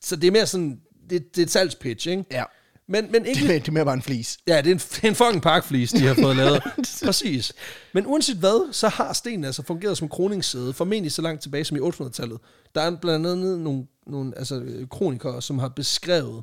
så 0.04 0.16
det 0.16 0.26
er 0.26 0.30
mere 0.30 0.46
sådan, 0.46 0.80
det, 1.10 1.36
det 1.36 1.42
er 1.42 1.46
et 1.46 1.50
salgspitch, 1.50 2.08
ikke? 2.08 2.24
Ja. 2.30 2.44
Men, 2.86 3.12
men 3.12 3.26
ikke 3.26 3.40
Det 3.40 3.56
er, 3.56 3.58
det 3.58 3.68
er 3.68 3.72
mere 3.72 3.84
bare 3.84 3.94
en 3.94 4.02
flis. 4.02 4.38
Ja, 4.46 4.56
det 4.56 4.66
er 4.66 4.72
en, 4.72 4.78
det 4.78 5.04
er 5.04 5.08
en 5.08 5.14
fucking 5.14 5.42
parkflis, 5.42 5.90
de 5.90 6.06
har 6.06 6.14
fået 6.14 6.36
lavet. 6.36 6.62
Præcis. 7.04 7.52
Men 7.92 8.06
uanset 8.06 8.36
hvad, 8.36 8.72
så 8.72 8.88
har 8.88 9.12
stenen 9.12 9.44
altså 9.44 9.62
fungeret 9.62 9.98
som 9.98 10.08
kroningssæde, 10.08 10.72
formentlig 10.72 11.12
så 11.12 11.22
langt 11.22 11.42
tilbage 11.42 11.64
som 11.64 11.76
i 11.76 11.80
800-tallet. 11.80 12.38
Der 12.74 12.80
er 12.80 12.96
blandt 12.96 13.26
andet 13.26 13.58
nogle, 13.58 13.86
nogle 14.06 14.38
altså, 14.38 14.86
kronikere, 14.90 15.42
som 15.42 15.58
har 15.58 15.68
beskrevet, 15.68 16.42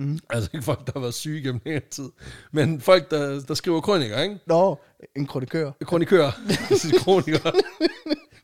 mm. 0.00 0.18
altså 0.30 0.50
ikke 0.54 0.64
folk, 0.64 0.86
der 0.86 0.92
har 0.92 1.00
været 1.00 1.14
syge 1.14 1.42
gennem 1.42 1.60
længere 1.64 1.84
tid, 1.90 2.08
men 2.52 2.80
folk, 2.80 3.10
der, 3.10 3.40
der 3.40 3.54
skriver 3.54 3.80
kroniker, 3.80 4.20
ikke? 4.20 4.38
Nå, 4.46 4.78
en 5.16 5.26
kronikør. 5.26 5.70
Kronikører. 5.84 6.32
kronikere. 7.04 7.52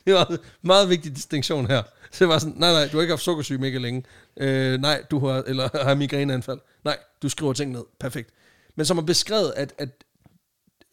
Det 0.07 0.15
var 0.15 0.25
en 0.25 0.39
meget 0.63 0.89
vigtig 0.89 1.17
distinktion 1.17 1.67
her. 1.67 1.83
Så 2.11 2.25
det 2.25 2.29
var 2.29 2.39
sådan, 2.39 2.55
nej, 2.57 2.73
nej, 2.73 2.89
du 2.93 2.97
har 2.97 3.03
ikke 3.03 3.13
haft 3.13 3.23
sukkersyge 3.23 3.59
mega 3.59 3.79
længe. 3.79 4.05
Øh, 4.37 4.81
nej, 4.81 5.03
du 5.11 5.19
har, 5.27 5.43
eller 5.47 5.85
har 5.85 5.95
migræneanfald. 5.95 6.59
Nej, 6.85 6.97
du 7.23 7.29
skriver 7.29 7.53
ting 7.53 7.73
ned. 7.73 7.85
Perfekt. 8.01 8.31
Men 8.77 8.87
som 8.87 8.97
har 8.97 9.05
beskrevet, 9.05 9.53
at, 9.57 9.75
at 9.79 9.89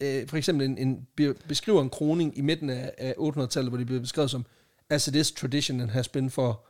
øh, 0.00 0.28
for 0.28 0.36
eksempel 0.36 0.66
en, 0.66 0.78
en, 0.78 1.06
be- 1.16 1.34
beskriver 1.48 1.82
en 1.82 1.90
kroning 1.90 2.38
i 2.38 2.40
midten 2.40 2.70
af, 2.70 2.92
af 2.98 3.14
800-tallet, 3.18 3.70
hvor 3.70 3.78
det 3.78 3.86
bliver 3.86 4.00
beskrevet 4.00 4.30
som, 4.30 4.46
as 4.90 5.08
it 5.08 5.14
is 5.14 5.32
tradition 5.32 5.80
and 5.80 5.90
has 5.90 6.08
been 6.08 6.30
for 6.30 6.66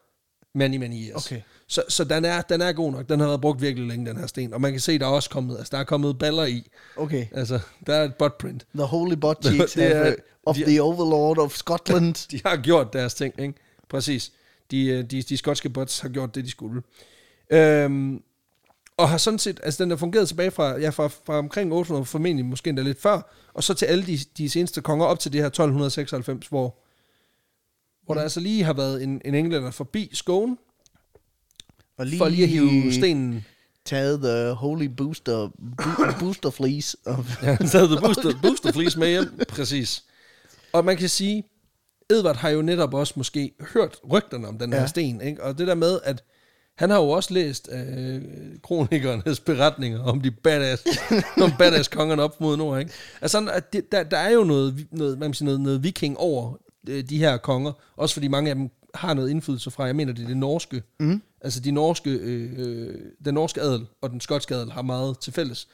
many, 0.55 0.77
many 0.77 0.95
years. 1.07 1.27
Okay. 1.27 1.41
Så, 1.67 1.83
så 1.89 2.05
den, 2.05 2.25
er, 2.25 2.41
den 2.43 2.61
er 2.61 2.73
god 2.73 2.93
nok. 2.93 3.09
Den 3.09 3.21
har 3.21 3.27
været 3.27 3.41
brugt 3.41 3.61
virkelig 3.63 3.89
længe, 3.89 4.07
den 4.07 4.17
her 4.17 4.27
sten. 4.27 4.55
Og 4.55 4.61
man 4.61 4.71
kan 4.73 4.81
se, 4.81 4.99
der 4.99 5.07
er 5.07 5.11
også 5.11 5.31
kommet, 5.31 5.57
altså 5.59 5.71
der 5.71 5.79
er 5.79 5.85
kommet 5.85 6.19
baller 6.19 6.45
i. 6.45 6.71
Okay. 6.97 7.27
Altså, 7.33 7.61
der 7.87 7.95
er 7.95 8.05
et 8.05 8.15
buttprint. 8.15 8.67
The 8.75 8.85
holy 8.85 9.15
butt 9.15 9.45
cheeks 9.47 9.73
Det 9.75 9.97
er- 9.97 10.09
of, 10.11 10.15
of 10.47 10.57
de- 10.57 10.65
the 10.65 10.83
overlord 10.83 11.39
of 11.39 11.53
Scotland. 11.55 12.15
de 12.31 12.41
har 12.45 12.57
gjort 12.57 12.93
deres 12.93 13.15
ting, 13.15 13.35
ikke? 13.39 13.55
Præcis. 13.89 14.33
De, 14.71 14.87
øh, 14.87 15.05
de, 15.05 15.23
de 15.23 15.37
skotske 15.37 15.69
bots 15.71 16.01
har 16.01 16.09
gjort 16.09 16.35
det, 16.35 16.45
de 16.45 16.51
skulle. 16.51 16.83
Øhm, 17.51 18.23
og 18.97 19.09
har 19.09 19.19
sådan 19.19 19.39
set, 19.39 19.61
altså 19.63 19.83
den 19.85 19.91
har 19.91 19.97
fungeret 19.97 20.29
tilbage 20.29 20.51
fra, 20.51 20.79
ja, 20.79 20.89
fra, 20.91 21.09
fra 21.09 21.39
omkring 21.39 21.73
800, 21.73 22.05
formentlig 22.07 22.45
måske 22.45 22.69
endda 22.69 22.83
lidt 22.83 23.01
før, 23.01 23.33
og 23.55 23.65
så 23.65 23.75
til 23.75 23.87
alle 23.87 24.07
de, 24.07 24.19
de 24.39 24.51
seneste 24.51 24.81
konger 24.81 25.07
op 25.07 25.19
til 25.19 25.33
det 25.33 25.41
her 25.41 25.47
1296, 25.47 26.47
hvor, 26.47 26.79
hvor 28.05 28.15
der 28.15 28.23
altså 28.23 28.41
lige 28.41 28.65
har 28.65 28.73
været 28.73 29.03
en, 29.03 29.21
en 29.25 29.35
englænder 29.35 29.71
forbi 29.71 30.11
Skåne, 30.13 30.57
Og 31.99 32.07
for 32.19 32.29
lige 32.29 32.43
at 32.43 32.49
hive 32.49 32.93
stenen. 32.93 33.45
taget 33.85 34.21
the 34.21 34.53
holy 34.53 34.87
booster, 34.87 35.49
bo- 35.77 36.19
booster 36.21 36.51
fleece. 36.51 36.97
Ja, 37.43 37.57
taget 37.57 37.89
the 37.91 38.01
booster, 38.01 38.33
booster 38.43 38.73
fleece 38.73 38.99
med 38.99 39.09
hjem. 39.09 39.41
Præcis. 39.49 40.05
Og 40.73 40.85
man 40.85 40.97
kan 40.97 41.09
sige, 41.09 41.45
Edvard 42.11 42.37
har 42.37 42.49
jo 42.49 42.63
netop 42.63 42.95
også 42.95 43.15
måske 43.17 43.53
hørt 43.75 43.97
rygterne 44.13 44.49
om 44.49 44.59
den 44.59 44.73
her 44.73 44.81
Ja. 44.81 44.87
sten, 44.87 45.21
ikke? 45.21 45.43
og 45.43 45.59
det 45.59 45.67
der 45.67 45.75
med, 45.75 45.99
at 46.05 46.25
han 46.75 46.91
har 46.91 46.97
jo 46.97 47.09
også 47.09 47.35
læst 47.35 47.69
øh, 47.73 48.23
kronikernes 48.63 49.41
beretninger 49.41 50.03
om 50.03 50.21
de 50.21 50.31
badass, 50.31 50.83
om 51.43 51.53
badass 51.59 51.89
kongerne 51.89 52.23
op 52.23 52.41
mod 52.41 52.57
nord. 52.57 52.79
Ikke? 52.81 52.93
Altså, 53.21 53.51
at 53.53 53.73
det, 53.73 53.93
der, 53.93 54.03
der 54.03 54.17
er 54.19 54.31
jo 54.31 54.45
noget, 54.45 54.87
noget, 54.91 55.19
man 55.19 55.35
siger, 55.35 55.45
noget, 55.45 55.61
noget 55.61 55.83
viking 55.83 56.19
over 56.19 56.57
øh, 56.89 57.05
de 57.09 57.19
her 57.19 57.37
konger, 57.37 57.73
også 57.97 58.15
fordi 58.15 58.29
mange 58.29 58.51
af 58.51 58.57
dem 58.57 58.71
har 58.95 59.15
noget 59.15 59.31
indflydelse 59.31 59.71
fra, 59.71 59.85
jeg 59.85 59.97
mener, 59.97 60.13
det 60.13 60.23
er 60.23 60.27
det 60.29 60.37
norske, 60.37 60.83
mm. 61.01 61.23
Altså 61.41 61.61
de 61.61 61.71
norske, 61.71 62.11
øh, 62.11 62.53
øh, 62.57 62.95
den 63.25 63.35
norske 63.35 63.61
adel 63.61 63.87
og 64.01 64.11
den 64.11 64.21
skotske 64.21 64.55
adel 64.55 64.73
har 64.73 64.83
meget 64.83 65.19
til 65.19 65.33
fælles. 65.33 65.69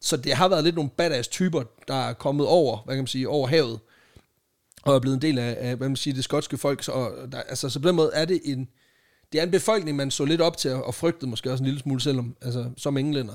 Så 0.00 0.16
det 0.16 0.32
har 0.32 0.48
været 0.48 0.64
lidt 0.64 0.74
nogle 0.74 0.90
badass 0.90 1.28
typer, 1.28 1.62
der 1.88 1.94
er 1.94 2.12
kommet 2.12 2.46
over, 2.46 2.78
hvad 2.84 2.94
kan 2.94 3.02
man 3.02 3.06
sige, 3.06 3.28
over 3.28 3.48
havet, 3.48 3.80
og 4.82 4.94
er 4.94 5.00
blevet 5.00 5.14
en 5.16 5.22
del 5.22 5.38
af, 5.38 5.56
af 5.60 5.66
hvad 5.66 5.78
kan 5.78 5.90
man 5.90 5.96
sige, 5.96 6.16
det 6.16 6.24
skotske 6.24 6.58
folk. 6.58 6.82
Så, 6.82 6.92
og 6.92 7.32
der, 7.32 7.38
altså, 7.40 7.68
så 7.68 7.80
på 7.80 7.88
den 7.88 7.96
måde 7.96 8.10
er 8.14 8.24
det 8.24 8.40
en, 8.44 8.68
det 9.32 9.38
er 9.40 9.44
en 9.44 9.50
befolkning, 9.50 9.96
man 9.96 10.10
så 10.10 10.24
lidt 10.24 10.40
op 10.40 10.56
til, 10.56 10.70
og 10.72 10.94
frygtede 10.94 11.30
måske 11.30 11.50
også 11.52 11.62
en 11.62 11.66
lille 11.66 11.80
smule, 11.80 12.00
selvom, 12.00 12.36
altså, 12.40 12.70
som 12.76 12.96
englænder. 12.96 13.34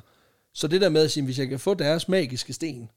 Så 0.53 0.67
det 0.67 0.81
der 0.81 0.89
med 0.89 1.01
at 1.01 1.11
sige, 1.11 1.23
hvis 1.23 1.39
jeg 1.39 1.47
kan 1.47 1.59
få 1.59 1.73
deres 1.73 2.09
magiske 2.09 2.53
sten, 2.53 2.89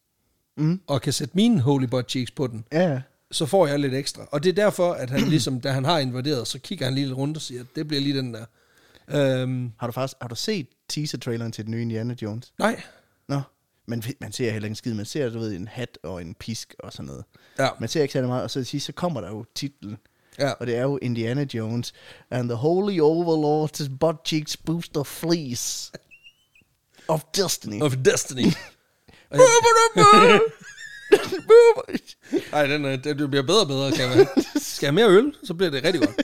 Mm. 0.57 0.81
og 0.87 1.03
kan 1.03 1.13
sætte 1.13 1.33
mine 1.37 1.61
holy 1.61 1.85
butt 1.85 2.11
cheeks 2.11 2.31
på 2.31 2.47
den, 2.47 2.65
ja. 2.73 3.01
Så 3.31 3.47
får 3.47 3.67
jeg 3.67 3.79
lidt 3.79 3.95
ekstra. 3.95 4.27
Og 4.31 4.43
det 4.45 4.49
er 4.49 4.53
derfor, 4.55 4.93
at 4.93 5.11
han 5.11 5.21
ligesom, 5.35 5.61
da 5.61 5.71
han 5.71 5.85
har 5.85 5.99
invaderet, 5.99 6.49
så 6.49 6.59
kigger 6.59 6.85
han 6.85 6.95
lige 6.95 7.07
lidt 7.07 7.17
rundt 7.19 7.37
og 7.37 7.43
siger, 7.43 7.61
at 7.61 7.67
det 7.77 7.89
bliver 7.89 8.01
lige 8.01 8.17
den 8.19 8.35
der. 8.35 8.45
Øhm, 9.09 9.73
Har 9.79 9.87
du 9.87 9.93
faktisk 9.93 10.17
har 10.21 10.29
du 10.29 10.35
set 10.35 10.67
teaser-traileren 10.89 11.53
til 11.53 11.65
den 11.65 11.71
nye 11.71 11.83
Indiana 11.83 12.15
Jones? 12.23 12.53
nej. 12.59 12.83
Nå, 13.29 13.41
men 13.87 14.03
man 14.21 14.33
ser 14.33 14.51
heller 14.51 14.67
ikke 14.67 14.73
en 14.73 14.77
skid. 14.77 14.95
Man 14.95 15.05
ser, 15.07 15.31
du 15.31 15.39
ved, 15.39 15.53
en 15.57 15.69
hat 15.69 15.99
og 16.03 16.23
en 16.23 16.35
pisk 16.35 16.75
og 16.79 16.93
sådan 16.93 17.07
noget. 17.07 17.25
Ja, 17.59 17.69
Man 17.81 17.89
ser 17.89 18.03
ikke 18.03 18.13
særlig 18.13 18.29
meget, 18.29 18.43
og 18.43 18.51
så, 18.51 18.65
sidst, 18.65 18.87
så 18.87 18.93
kommer 18.93 19.21
der 19.21 19.29
jo 19.29 19.45
titlen. 19.55 19.97
ja. 20.39 20.51
Og 20.51 20.67
det 20.67 20.77
er 20.77 20.83
jo 20.83 20.99
Indiana 21.03 21.47
Jones. 21.55 21.93
And 22.31 22.49
the 22.49 22.57
Holy 22.57 23.01
Overlord's 23.01 23.89
butt 24.01 24.17
cheeks 24.27 24.57
booster 24.57 25.03
fleece 25.03 25.93
of 27.09 27.23
destiny. 27.37 27.83
Of 27.83 27.97
Destiny. 28.05 28.47
Nej, 32.53 32.67
den, 32.67 32.85
er- 32.85 32.97
den, 32.97 33.19
det 33.19 33.31
bliver 33.31 33.43
bedre 33.47 33.61
og 33.61 33.69
bedre, 33.69 33.93
kan 33.93 34.09
man. 34.09 34.27
Skal 34.57 34.87
jeg 34.87 34.93
have 34.95 35.11
mere 35.11 35.19
øl, 35.19 35.35
så 35.45 35.55
bliver 35.55 35.71
det 35.71 35.85
rigtig 35.85 36.01
godt. 36.01 36.23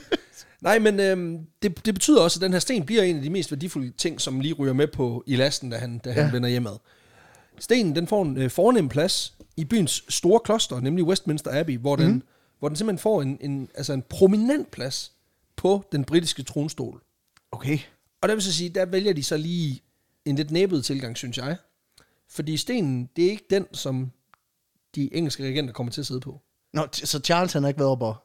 Nej, 0.61 0.79
men 0.79 0.99
øhm, 0.99 1.37
det, 1.61 1.85
det 1.85 1.93
betyder 1.93 2.21
også, 2.21 2.37
at 2.37 2.41
den 2.41 2.51
her 2.51 2.59
sten 2.59 2.85
bliver 2.85 3.03
en 3.03 3.15
af 3.15 3.21
de 3.21 3.29
mest 3.29 3.51
værdifulde 3.51 3.91
ting, 3.97 4.21
som 4.21 4.39
lige 4.39 4.53
ryger 4.53 4.73
med 4.73 4.87
på 4.87 5.23
i 5.27 5.35
lasten, 5.35 5.69
da 5.69 5.77
han, 5.77 5.97
da 5.97 6.11
han 6.11 6.25
Ja. 6.25 6.31
vender 6.31 6.49
hjemad. 6.49 6.73
Stenen, 7.59 7.95
den 7.95 8.07
får 8.07 8.21
en 8.25 8.37
øh, 8.37 8.49
fornem 8.49 8.89
plads 8.89 9.33
i 9.57 9.65
byens 9.65 10.03
store 10.09 10.39
kloster, 10.45 10.79
nemlig 10.79 11.05
Westminster 11.05 11.59
Abbey, 11.59 11.77
hvor 11.77 11.95
den, 11.95 12.23
hvor 12.59 12.67
den 12.69 12.75
simpelthen 12.75 12.99
får 13.01 13.21
en, 13.21 13.37
en, 13.41 13.69
altså 13.75 13.93
en 13.93 14.01
prominent 14.09 14.71
plads 14.71 15.11
på 15.55 15.83
den 15.91 16.03
britiske 16.03 16.43
tronstol. 16.43 17.01
Okay. 17.51 17.79
Og 18.21 18.29
der 18.29 18.35
vil 18.35 18.43
så 18.43 18.53
sige, 18.53 18.69
der 18.69 18.85
vælger 18.85 19.13
de 19.13 19.23
så 19.23 19.37
lige 19.37 19.81
en 20.25 20.35
lidt 20.35 20.51
næbet 20.51 20.85
tilgang, 20.85 21.17
synes 21.17 21.37
jeg. 21.37 21.55
Fordi 22.29 22.57
stenen, 22.57 23.09
det 23.15 23.25
er 23.25 23.29
ikke 23.29 23.45
den, 23.49 23.65
som 23.73 24.11
de 25.01 25.15
engelske 25.15 25.43
regenter 25.45 25.73
kommer 25.73 25.91
til 25.91 26.01
at 26.01 26.07
sidde 26.07 26.19
på. 26.21 26.41
Nå, 26.73 26.87
så 26.93 27.19
Charles 27.19 27.53
han 27.53 27.63
har 27.63 27.67
ikke 27.67 27.79
været 27.79 27.91
op 27.91 28.01
og, 28.01 28.15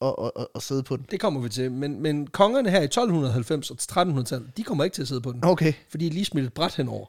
og, 0.00 0.36
og, 0.36 0.50
og, 0.54 0.62
sidde 0.62 0.82
på 0.82 0.96
den? 0.96 1.06
Det 1.10 1.20
kommer 1.20 1.40
vi 1.40 1.48
til. 1.48 1.72
Men, 1.72 2.00
men 2.02 2.26
kongerne 2.26 2.70
her 2.70 2.80
i 2.80 2.84
1290 2.84 3.70
og 3.70 3.76
1300-tallet, 3.92 4.56
de 4.56 4.62
kommer 4.64 4.84
ikke 4.84 4.94
til 4.94 5.02
at 5.02 5.08
sidde 5.08 5.20
på 5.20 5.32
den. 5.32 5.44
Okay, 5.44 5.72
Fordi 5.88 6.04
de 6.04 6.08
er 6.10 6.12
lige 6.14 6.24
smidt 6.24 6.46
et 6.46 6.52
bræt 6.54 6.74
henover. 6.74 7.06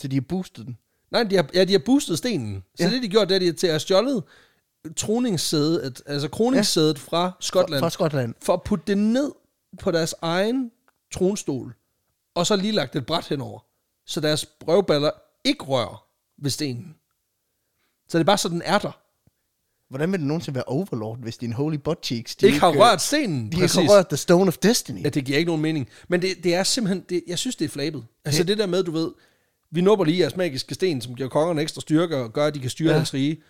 så 0.00 0.08
de 0.08 0.16
har 0.16 0.20
boostet 0.28 0.66
den. 0.66 0.78
Nej, 1.10 1.22
de 1.22 1.36
har, 1.36 1.48
ja, 1.54 1.64
de 1.64 1.72
har 1.72 1.82
boostet 1.86 2.18
stenen. 2.18 2.64
Så 2.74 2.84
Ja. 2.84 2.90
det, 2.90 3.02
de 3.02 3.08
gjort, 3.08 3.28
det 3.28 3.34
er, 3.34 3.38
de 3.38 3.52
til 3.52 3.66
at 3.66 3.72
have 3.72 3.80
stjålet 3.80 4.24
troningssædet, 4.96 6.02
altså 6.06 6.28
kroningssædet 6.28 6.96
ja. 6.96 7.00
fra 7.02 7.32
Skotland, 7.40 7.80
Fra 7.80 7.90
Skotland. 7.90 8.34
for 8.42 8.52
at 8.52 8.62
putte 8.62 8.84
det 8.86 8.98
ned 8.98 9.32
på 9.80 9.90
deres 9.90 10.14
egen 10.22 10.70
tronstol, 11.12 11.74
og 12.34 12.46
så 12.46 12.56
lige 12.56 12.72
lagt 12.72 12.96
et 12.96 13.06
bræt 13.06 13.28
henover, 13.28 13.60
så 14.06 14.20
deres 14.20 14.46
brøvballer 14.46 15.10
ikke 15.44 15.64
rører 15.64 16.05
ved 16.42 16.50
stenen. 16.50 16.94
Så 18.08 18.18
det 18.18 18.22
er 18.22 18.26
bare 18.26 18.38
så, 18.38 18.48
den 18.48 18.62
er 18.64 18.78
der. 18.78 18.98
Hvordan 19.88 20.12
vil 20.12 20.20
det 20.20 20.26
nogensinde 20.26 20.54
være 20.54 20.64
Overlord, 20.64 21.18
hvis 21.18 21.36
din 21.36 21.52
Holy 21.52 21.76
Butt 21.76 22.06
Cheeks... 22.06 22.36
De 22.36 22.46
ikke 22.46 22.60
har 22.60 22.70
øh, 22.70 22.78
rørt 22.78 23.02
stenen, 23.02 23.52
De 23.52 23.62
ikke 23.62 23.74
har 23.74 23.88
rørt 23.96 24.08
The 24.08 24.16
Stone 24.16 24.48
of 24.48 24.58
Destiny. 24.58 25.04
Ja, 25.04 25.08
det 25.08 25.24
giver 25.24 25.38
ikke 25.38 25.48
nogen 25.48 25.62
mening. 25.62 25.88
Men 26.08 26.22
det, 26.22 26.44
det 26.44 26.54
er 26.54 26.62
simpelthen, 26.62 27.04
det, 27.08 27.22
jeg 27.26 27.38
synes, 27.38 27.56
det 27.56 27.64
er 27.64 27.68
flabet. 27.68 28.04
Altså 28.24 28.42
Ja. 28.42 28.46
det 28.46 28.58
der 28.58 28.66
med, 28.66 28.82
du 28.84 28.90
ved, 28.90 29.10
vi 29.70 29.80
nupper 29.80 30.04
lige 30.04 30.18
jeres 30.18 30.36
magiske 30.36 30.74
sten, 30.74 31.00
som 31.00 31.14
giver 31.14 31.28
kongerne 31.28 31.62
ekstra 31.62 31.80
styrke 31.80 32.16
og 32.16 32.32
gør, 32.32 32.46
at 32.46 32.54
de 32.54 32.60
kan 32.60 32.70
styre 32.70 32.90
Ja. 32.90 32.96
deres 32.96 33.14
rige. 33.14 33.42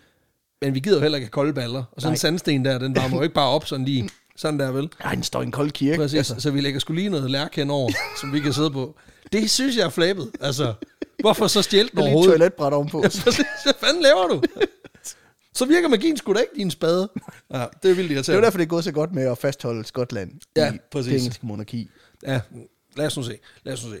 Men 0.61 0.73
vi 0.73 0.79
gider 0.79 0.95
jo 0.97 1.01
heller 1.01 1.15
ikke 1.17 1.25
have 1.25 1.31
kolde 1.31 1.53
baller. 1.53 1.83
Og 1.91 2.01
sådan 2.01 2.07
Nej. 2.07 2.13
en 2.13 2.17
sandsten 2.17 2.65
der, 2.65 2.77
den 2.77 2.95
varmer 2.95 3.17
jo 3.17 3.23
ikke 3.23 3.35
bare 3.35 3.49
op 3.49 3.65
sådan 3.67 3.85
lige. 3.85 4.09
Sådan 4.35 4.59
der, 4.59 4.71
vel? 4.71 4.89
Ej, 4.99 5.13
den 5.13 5.23
står 5.23 5.41
i 5.41 5.45
en 5.45 5.51
kold 5.51 5.71
kirke. 5.71 5.97
Præcis. 5.97 6.17
Altså. 6.17 6.35
Så 6.39 6.51
vi 6.51 6.61
lægger 6.61 6.79
skulle 6.79 7.01
lige 7.01 7.09
noget 7.09 7.31
lærk 7.31 7.55
henover, 7.55 7.91
som 8.21 8.33
vi 8.33 8.39
kan 8.39 8.53
sidde 8.53 8.71
på. 8.71 8.95
Det 9.31 9.49
synes 9.49 9.77
jeg 9.77 9.85
er 9.85 9.89
flabet. 9.89 10.31
Altså, 10.41 10.73
hvorfor 11.19 11.47
så 11.47 11.61
stjæle 11.61 11.89
den 11.89 11.95
lige 11.97 12.03
et 12.05 12.07
overhovedet? 12.07 12.31
toiletbræt 12.31 12.73
ovenpå. 12.73 12.97
Ja, 12.97 13.07
præcis. 13.07 13.45
Hvad 13.63 13.73
fanden 13.79 14.03
laver 14.03 14.27
du? 14.27 14.41
Så 15.53 15.65
virker 15.65 15.87
magien 15.87 16.17
sgu 16.17 16.33
da 16.33 16.39
ikke 16.39 16.53
din 16.55 16.71
spade. 16.71 17.09
Ja, 17.53 17.65
det 17.83 17.91
er 17.91 17.95
vildt 17.95 17.97
Det 17.97 18.11
er 18.11 18.15
irriterende. 18.15 18.45
derfor, 18.45 18.57
det 18.57 18.65
er 18.65 18.69
gået 18.69 18.83
så 18.83 18.91
godt 18.91 19.13
med 19.13 19.23
at 19.23 19.37
fastholde 19.37 19.85
Skotland 19.85 20.31
Ja, 20.55 20.73
i 20.73 20.77
præcis. 20.91 21.11
det 21.11 21.17
engelske 21.19 21.45
monarki. 21.45 21.89
Ja, 22.23 22.41
lad 22.95 23.05
os 23.05 23.17
nu 23.17 23.23
se. 23.23 23.37
Lad 23.63 23.73
os 23.73 23.85
nu 23.85 23.91
se. 23.91 23.99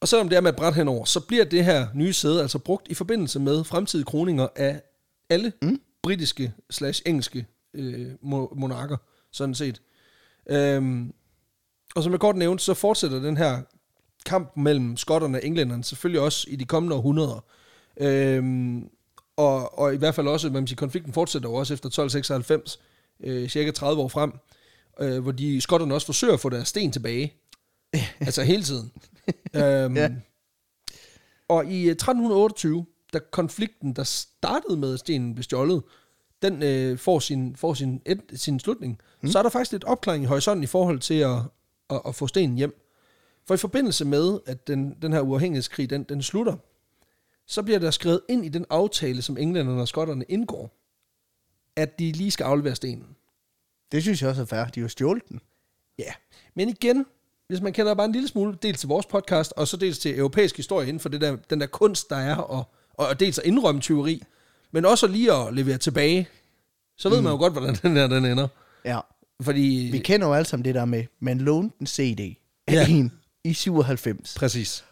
Og 0.00 0.08
selvom 0.08 0.28
det 0.28 0.36
er 0.36 0.40
med 0.40 0.52
bræt 0.52 0.74
henover, 0.74 1.04
så 1.04 1.20
bliver 1.20 1.44
det 1.44 1.64
her 1.64 1.86
nye 1.94 2.12
sæde 2.12 2.42
altså 2.42 2.58
brugt 2.58 2.86
i 2.88 2.94
forbindelse 2.94 3.40
med 3.40 3.64
fremtidige 3.64 4.04
kroninger 4.04 4.48
af 4.56 4.82
alle 5.30 5.52
mm. 5.62 5.80
britiske 6.02 6.52
slash 6.70 7.02
engelske 7.06 7.46
øh, 7.74 8.10
mo- 8.12 8.54
monarker, 8.60 8.96
sådan 9.32 9.54
set. 9.54 9.82
Øhm, 10.50 11.12
og 11.94 12.02
som 12.02 12.12
jeg 12.12 12.20
kort 12.20 12.36
nævnte, 12.36 12.64
så 12.64 12.74
fortsætter 12.74 13.18
den 13.20 13.36
her 13.36 13.62
kamp 14.26 14.56
mellem 14.56 14.96
skotterne 14.96 15.38
og 15.38 15.46
englænderne 15.46 15.84
selvfølgelig 15.84 16.20
også 16.20 16.46
i 16.50 16.56
de 16.56 16.64
kommende 16.64 16.96
århundreder. 16.96 17.44
Øhm, 18.00 18.88
og, 19.36 19.78
og 19.78 19.94
i 19.94 19.96
hvert 19.96 20.14
fald 20.14 20.28
også, 20.28 20.50
man 20.50 20.66
siger, 20.66 20.76
konflikten 20.76 21.12
fortsætter 21.12 21.48
jo 21.48 21.54
også 21.54 21.74
efter 21.74 21.86
1296, 21.86 22.80
øh, 23.20 23.48
cirka 23.48 23.70
30 23.70 24.02
år 24.02 24.08
frem, 24.08 24.32
øh, 25.00 25.22
hvor 25.22 25.32
de 25.32 25.60
skotterne 25.60 25.94
også 25.94 26.06
forsøger 26.06 26.34
at 26.34 26.40
få 26.40 26.48
deres 26.48 26.68
sten 26.68 26.92
tilbage. 26.92 27.34
altså 28.20 28.42
hele 28.42 28.62
tiden. 28.62 28.92
øhm, 29.54 29.96
Ja. 29.96 30.10
Og 31.48 31.66
i 31.66 31.84
øh, 31.84 31.90
1328, 31.90 32.86
da 33.12 33.18
konflikten, 33.30 33.92
der 33.92 34.04
startede 34.04 34.76
med, 34.76 34.94
at 34.94 34.98
stenen 35.00 35.34
blev 35.34 35.42
stjålet, 35.42 35.82
den 36.42 36.62
øh, 36.62 36.98
får, 36.98 37.18
sin, 37.18 37.56
får 37.56 37.74
sin, 37.74 38.02
et, 38.06 38.20
sin 38.34 38.60
slutning, 38.60 38.98
mm. 39.22 39.28
så 39.28 39.38
er 39.38 39.42
der 39.42 39.50
faktisk 39.50 39.72
lidt 39.72 39.84
opklaring 39.84 40.24
i 40.24 40.26
horisonten 40.26 40.64
i 40.64 40.66
forhold 40.66 40.98
til 40.98 41.14
at, 41.14 41.36
at, 41.90 42.00
at 42.06 42.14
få 42.14 42.26
stenen 42.26 42.56
hjem. 42.56 42.87
For 43.48 43.54
i 43.54 43.58
forbindelse 43.58 44.04
med, 44.04 44.38
at 44.46 44.66
den, 44.66 44.96
den 45.02 45.12
her 45.12 45.20
uafhængighedskrig, 45.20 45.90
den, 45.90 46.02
den 46.02 46.22
slutter, 46.22 46.56
så 47.46 47.62
bliver 47.62 47.78
der 47.78 47.90
skrevet 47.90 48.20
ind 48.28 48.44
i 48.44 48.48
den 48.48 48.66
aftale, 48.70 49.22
som 49.22 49.36
englænderne 49.36 49.80
og 49.80 49.88
skotterne 49.88 50.24
indgår, 50.28 50.76
at 51.76 51.98
de 51.98 52.12
lige 52.12 52.30
skal 52.30 52.44
aflevere 52.44 52.74
stenen. 52.74 53.06
Det 53.92 54.02
synes 54.02 54.22
jeg 54.22 54.30
også 54.30 54.42
er 54.42 54.46
fair. 54.46 54.64
De 54.64 54.80
har 54.80 54.84
jo 54.84 54.88
stjålet 54.88 55.28
den. 55.28 55.40
Ja, 55.98 56.12
men 56.54 56.68
igen, 56.68 57.06
hvis 57.46 57.60
man 57.60 57.72
kender 57.72 57.94
bare 57.94 58.06
en 58.06 58.12
lille 58.12 58.28
smule, 58.28 58.58
dels 58.62 58.80
til 58.80 58.88
vores 58.88 59.06
podcast, 59.06 59.52
og 59.56 59.68
så 59.68 59.76
dels 59.76 59.98
til 59.98 60.18
europæisk 60.18 60.56
historie 60.56 60.88
inden 60.88 61.00
for 61.00 61.08
det 61.08 61.20
der, 61.20 61.36
den 61.36 61.60
der 61.60 61.66
kunst, 61.66 62.10
der 62.10 62.16
er, 62.16 62.36
og, 62.36 62.64
og 62.94 63.20
dels 63.20 63.38
at 63.38 63.44
indrømme 63.44 63.80
tyveri, 63.80 64.22
men 64.70 64.84
også 64.84 65.06
lige 65.06 65.32
at 65.32 65.54
levere 65.54 65.78
tilbage, 65.78 66.28
så 66.96 67.08
ved 67.08 67.18
mm. 67.18 67.24
man 67.24 67.32
jo 67.32 67.38
godt, 67.38 67.52
hvordan 67.52 67.74
den 67.82 67.96
der 67.96 68.06
den 68.06 68.24
ender. 68.24 68.48
Ja. 68.84 69.00
Fordi... 69.40 69.88
Vi 69.92 69.98
kender 69.98 70.26
jo 70.26 70.34
alle 70.34 70.46
sammen 70.46 70.64
det 70.64 70.74
der 70.74 70.84
med, 70.84 71.04
man 71.20 71.38
lånte 71.38 71.76
en 71.80 71.86
CD 71.86 72.36
af 72.66 72.72
Ja. 72.72 72.88
en 72.88 73.12
i 73.44 73.52
97. 73.52 74.34
Præcis. 74.34 74.84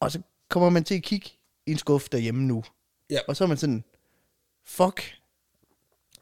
Og 0.00 0.12
så 0.12 0.20
kommer 0.50 0.70
man 0.70 0.84
til 0.84 0.94
at 0.94 1.02
kigge 1.02 1.30
i 1.66 1.70
en 1.72 1.78
skuff 1.78 2.08
derhjemme 2.08 2.42
nu. 2.42 2.64
Ja. 3.10 3.18
Og 3.28 3.36
så 3.36 3.44
er 3.44 3.48
man 3.48 3.56
sådan, 3.56 3.84
fuck, 4.66 5.14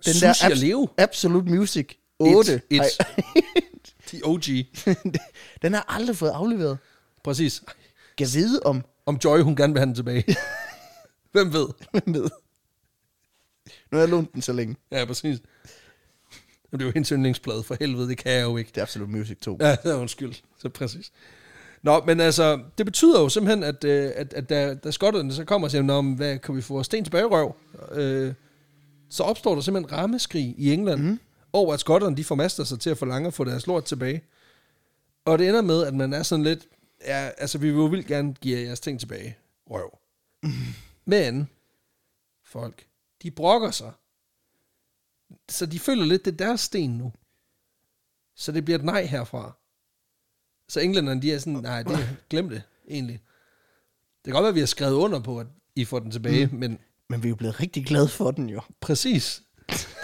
den 0.05 0.15
Sushi 0.15 0.27
der 0.27 0.33
abs- 0.33 0.55
leve. 0.55 0.89
Absolute 0.99 1.51
Music 1.51 1.95
8, 2.19 2.63
Et, 2.71 2.81
Ej, 2.81 2.87
De 4.13 4.21
OG. 4.25 4.43
den 5.63 5.73
har 5.75 5.85
aldrig 5.89 6.17
fået 6.17 6.31
afleveret. 6.31 6.79
Præcis. 7.25 7.63
Kan 8.19 8.27
vide 8.35 8.61
om, 8.65 8.85
Om 9.07 9.17
Joy, 9.25 9.41
hun 9.41 9.57
gerne 9.57 9.73
vil 9.73 9.81
have 9.81 9.87
den 9.87 9.95
tilbage. 9.95 10.25
Hvem 11.33 11.53
ved? 11.53 11.69
hvem 11.91 12.15
ved. 12.15 12.31
Nu 13.91 13.99
har 13.99 13.99
jeg 13.99 14.09
lånt 14.09 14.33
den 14.33 14.43
så 14.43 14.53
længe. 14.53 14.77
Ja, 14.91 15.05
præcis. 15.05 15.39
Det 16.73 16.83
er 16.83 16.87
jo 16.87 16.93
hendes 16.95 17.09
yndlingsplade, 17.09 17.63
for 17.63 17.77
helvede, 17.81 18.09
det 18.09 18.19
kan 18.19 18.33
jeg 18.33 18.43
jo 18.43 18.57
ikke. 18.57 18.69
Det 18.69 18.79
er 18.79 18.83
Absolute 18.83 19.13
Music 19.13 19.39
2. 19.39 19.59
Ja, 19.61 19.77
undskyld. 20.03 20.35
Så 20.59 20.69
præcis. 20.69 21.13
Nå, 21.83 22.03
men 22.07 22.21
altså, 22.21 22.61
det 22.79 22.87
betyder 22.87 23.21
jo 23.21 23.29
simpelthen, 23.29 23.63
at, 23.63 23.85
øh, 23.85 24.13
at, 24.17 24.35
at 24.35 24.49
da, 24.49 24.75
da 24.75 24.91
skotterne 24.91 25.33
så 25.33 25.45
kommer 25.45 25.67
og 25.67 25.71
siger, 25.71 25.83
men 25.83 26.15
hvad 26.15 26.39
kan 26.39 26.57
vi 26.57 26.61
få 26.61 26.83
sten 26.83 27.05
tilbage 27.05 27.25
røv? 27.25 27.57
Øh, 27.93 28.35
så 29.11 29.23
opstår 29.23 29.55
der 29.55 29.63
simpelthen 29.63 29.99
rammeskrig 29.99 30.55
i 30.59 30.73
England, 30.73 31.03
mm. 31.03 31.21
over 31.53 31.75
at 31.75 31.81
skotterne 31.81 32.17
de 32.17 32.25
formaster 32.25 32.65
sig 32.65 32.81
til 32.81 32.91
at 32.91 32.99
forlange 32.99 33.27
at 33.27 33.35
få 33.35 33.45
deres 33.45 33.67
lort 33.67 33.85
tilbage. 33.85 34.23
Og 35.25 35.39
det 35.39 35.49
ender 35.49 35.63
med, 35.63 35.87
at 35.87 35.95
man 35.95 36.13
er 36.13 36.23
sådan 36.23 36.45
lidt, 36.45 36.67
ja, 37.07 37.31
altså 37.39 37.59
vi 37.59 37.71
vil 37.71 37.77
jo 37.77 37.85
vildt 37.85 38.07
gerne 38.07 38.35
give 38.35 38.59
jer 38.59 38.65
jeres 38.65 38.81
ting 38.81 39.01
tilbage, 39.01 39.37
røv. 39.71 39.99
Men, 41.05 41.49
folk, 42.45 42.87
de 43.23 43.31
brokker 43.31 43.71
sig. 43.71 43.93
Så 45.49 45.67
de 45.67 45.79
føler 45.79 46.05
lidt, 46.05 46.25
det 46.25 46.33
er 46.33 46.37
deres 46.37 46.61
sten 46.61 46.91
nu. 46.91 47.13
Så 48.37 48.53
det 48.53 48.65
bliver 48.65 48.79
et 48.79 48.85
nej 48.85 49.05
herfra. 49.05 49.57
Så 50.69 50.81
englænderne, 50.81 51.23
de 51.23 51.33
er 51.33 51.39
sådan, 51.39 51.53
nej, 51.53 51.83
det, 51.83 52.17
glem 52.31 52.49
det, 52.49 52.63
egentlig. 52.91 53.21
Det 54.25 54.25
kan 54.25 54.33
godt 54.33 54.43
være, 54.43 54.49
at 54.49 54.55
vi 54.55 54.61
har 54.61 54.67
skrevet 54.67 54.95
under 54.95 55.21
på, 55.21 55.41
at 55.41 55.47
I 55.77 55.85
får 55.85 55.99
den 55.99 56.11
tilbage, 56.11 56.47
mm. 56.47 56.55
men 56.59 56.79
Men 57.09 57.23
vi 57.23 57.29
er 57.29 57.31
jo 57.31 57.37
blevet 57.37 57.61
rigtig 57.61 57.87
glade 57.87 58.09
for 58.09 58.31
den 58.31 58.49
jo. 58.51 58.61
præcis. 58.81 59.43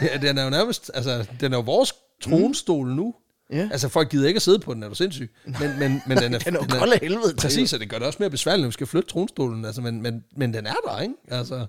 Det, 0.01 0.15
er- 0.15 0.19
den 0.19 0.39
er 0.39 0.45
jo 0.45 0.51
nærmest, 0.51 0.91
altså, 0.95 1.27
den 1.41 1.53
er 1.53 1.57
jo 1.57 1.63
vores 1.63 1.93
tronstol 2.23 2.89
nu. 2.95 3.15
Ja. 3.53 3.69
Altså, 3.73 3.89
folk 3.89 4.11
gider 4.11 4.29
ikke 4.29 4.39
at 4.39 4.43
sidde 4.43 4.59
på 4.59 4.75
den, 4.75 4.83
er 4.83 4.89
du 4.89 4.95
sindssyg? 4.95 5.31
Men, 5.45 5.79
men, 5.79 6.03
men 6.07 6.19
den 6.19 6.35
er... 6.35 6.39
Den 6.49 6.57
er 6.57 6.61
jo 6.61 6.79
kold 6.79 6.93
af 6.93 6.99
helvede 7.03 7.29
til. 7.33 7.37
Præcis, 7.37 7.73
og 7.73 7.81
det 7.81 7.91
gør 7.91 7.99
det 7.99 8.07
også 8.07 8.17
mere 8.21 8.31
besværligt, 8.31 8.63
når 8.63 8.69
vi 8.69 8.73
skal 8.73 8.87
flytte 8.87 9.09
tronstolen. 9.09 9.65
Altså, 9.65 9.81
men, 9.81 10.03
men, 10.03 10.25
men 10.37 10.55
den 10.55 10.67
er 10.67 10.75
der, 10.89 11.01
ikke? 11.01 11.15
Altså, 11.29 11.67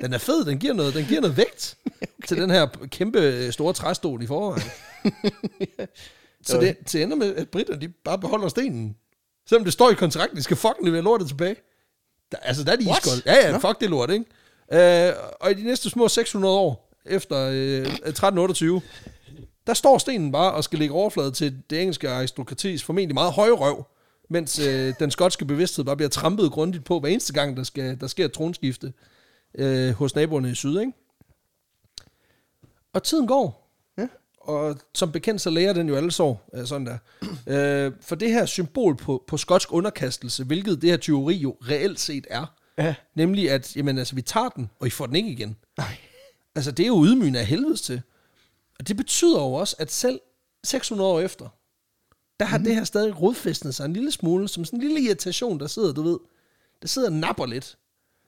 den 0.00 0.12
er 0.12 0.18
fed, 0.18 0.44
den 0.44 0.58
giver 0.58 0.72
noget, 0.72 0.94
den 0.94 1.04
giver 1.04 1.20
noget 1.20 1.36
vægt. 1.36 1.78
til 2.26 2.36
den 2.36 2.50
her 2.50 2.66
kæmpe 2.90 3.20
øh, 3.20 3.52
store 3.52 3.72
træstol 3.72 4.22
i 4.22 4.26
forvejen. 4.26 4.62
Så 6.46 6.60
det, 6.60 6.92
det 6.92 7.02
ender 7.02 7.16
med, 7.16 7.34
at 7.34 7.48
britterne 7.48 7.80
de 7.80 7.88
bare 7.88 8.18
beholder 8.18 8.48
stenen. 8.48 8.96
Selvom 9.48 9.64
det 9.64 9.72
står 9.72 9.90
i 9.90 9.94
kontrakten, 9.94 10.36
de 10.36 10.42
skal 10.42 10.56
fucking 10.56 10.86
levere 10.86 11.02
lortet 11.02 11.28
tilbage. 11.28 11.56
Der, 12.32 12.38
altså, 12.38 12.64
der 12.64 12.72
er 12.72 12.76
de 12.76 12.82
iskolde. 12.82 13.22
Ja, 13.26 13.50
ja, 13.50 13.56
fuck 13.56 13.80
det 13.80 13.90
lort, 13.90 14.10
ikke? 14.10 14.24
Øh, 15.08 15.12
og 15.40 15.50
i 15.50 15.54
de 15.54 15.64
næste 15.64 15.90
små 15.90 16.08
600 16.08 16.54
år, 16.54 16.92
efter 17.04 17.48
øh, 17.48 17.78
1328, 17.78 18.80
der 19.66 19.74
står 19.74 19.98
stenen 19.98 20.32
bare 20.32 20.52
og 20.52 20.64
skal 20.64 20.78
lægge 20.78 20.94
overflade 20.94 21.30
til 21.30 21.62
det 21.70 21.80
engelske 21.80 22.10
aristokratis 22.10 22.84
formentlig 22.84 23.14
meget 23.14 23.32
høje 23.32 23.50
røv, 23.50 23.84
mens 24.30 24.58
øh, 24.58 24.94
den 24.98 25.10
skotske 25.10 25.44
bevidsthed 25.44 25.84
bare 25.84 25.96
bliver 25.96 26.08
trampet 26.08 26.52
grundigt 26.52 26.84
på 26.84 27.00
hver 27.00 27.08
eneste 27.08 27.32
gang, 27.32 27.56
der, 27.56 27.62
skal, 27.62 28.00
der 28.00 28.06
sker 28.06 28.24
et 28.24 28.32
tronskifte 28.32 28.92
øh, 29.54 29.92
hos 29.92 30.14
naboerne 30.14 30.50
i 30.50 30.54
syd, 30.54 30.80
ikke? 30.80 30.92
Og 32.96 33.02
tiden 33.02 33.26
går. 33.26 33.70
Ja. 33.98 34.08
Og 34.40 34.76
som 34.94 35.12
bekendt, 35.12 35.40
så 35.40 35.50
lærer 35.50 35.72
den 35.72 35.88
jo 35.88 35.96
alle 35.96 36.10
sår, 36.12 36.50
sådan 36.64 36.86
der. 36.86 36.98
øh, 37.86 37.92
for 38.00 38.14
det 38.16 38.32
her 38.32 38.46
symbol 38.46 38.96
på, 38.96 39.24
på 39.26 39.36
skotsk 39.36 39.72
underkastelse, 39.72 40.44
hvilket 40.44 40.82
det 40.82 40.90
her 40.90 40.96
teori 40.96 41.34
jo 41.34 41.56
reelt 41.68 42.00
set 42.00 42.26
er, 42.30 42.46
Ja. 42.78 42.94
nemlig 43.14 43.50
at, 43.50 43.76
jamen 43.76 43.98
altså, 43.98 44.14
vi 44.14 44.22
tager 44.22 44.48
den, 44.48 44.70
og 44.80 44.86
I 44.86 44.90
får 44.90 45.06
den 45.06 45.16
ikke 45.16 45.28
igen. 45.30 45.56
Nej. 45.78 45.96
Altså, 46.54 46.70
det 46.70 46.82
er 46.82 46.86
jo 46.86 47.04
ydmygende 47.04 47.38
af 47.40 47.46
helvedes 47.46 47.80
til. 47.82 48.02
Og 48.78 48.88
det 48.88 48.96
betyder 48.96 49.38
jo 49.40 49.52
også, 49.52 49.76
at 49.78 49.92
selv 49.92 50.20
600 50.64 51.10
år 51.10 51.20
efter, 51.20 51.48
der 52.40 52.46
har 52.46 52.58
mm. 52.58 52.64
det 52.64 52.74
her 52.74 52.84
stadig 52.84 53.20
rodfæstnet 53.22 53.74
sig 53.74 53.84
en 53.84 53.92
lille 53.92 54.12
smule, 54.12 54.48
som 54.48 54.64
sådan 54.64 54.80
en 54.80 54.88
lille 54.88 55.00
irritation, 55.08 55.60
der 55.60 55.66
sidder, 55.66 55.92
du 55.92 56.02
ved, 56.02 56.18
der 56.82 56.88
sidder 56.88 57.08
og 57.08 57.14
napper 57.14 57.46
lidt. 57.46 57.78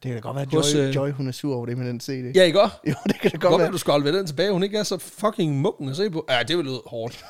Det 0.03 0.09
kan 0.09 0.15
da 0.15 0.21
godt 0.21 0.35
være, 0.35 0.43
at 0.43 0.53
Hos, 0.55 0.75
Joy, 0.75 0.81
øh, 0.81 0.95
Joy 0.95 1.11
hun 1.11 1.29
er 1.29 1.33
sur 1.33 1.55
over 1.57 1.67
det 1.67 1.79
med 1.79 1.89
den 1.89 2.01
CD. 2.01 2.33
Ja, 2.37 2.43
ikke 2.45 2.63
også? 2.63 2.77
Jo, 2.89 2.95
det 3.07 3.21
kan 3.21 3.31
da 3.31 3.37
Godt 3.37 3.43
godt 3.51 3.61
være, 3.63 3.73
du 3.73 3.79
skal 3.79 3.91
aflevere 3.93 4.19
den 4.19 4.27
tilbage, 4.27 4.53
hun 4.53 4.63
ikke 4.63 4.79
er 4.79 4.83
så 4.83 4.99
fucking 4.99 5.61
mukken 5.61 5.89
at 5.89 5.97
se 5.97 6.11
på. 6.11 6.27
Ja, 6.29 6.43
det 6.43 6.57
vil 6.57 6.65
lyde 6.65 6.81
hårdt. 6.87 7.25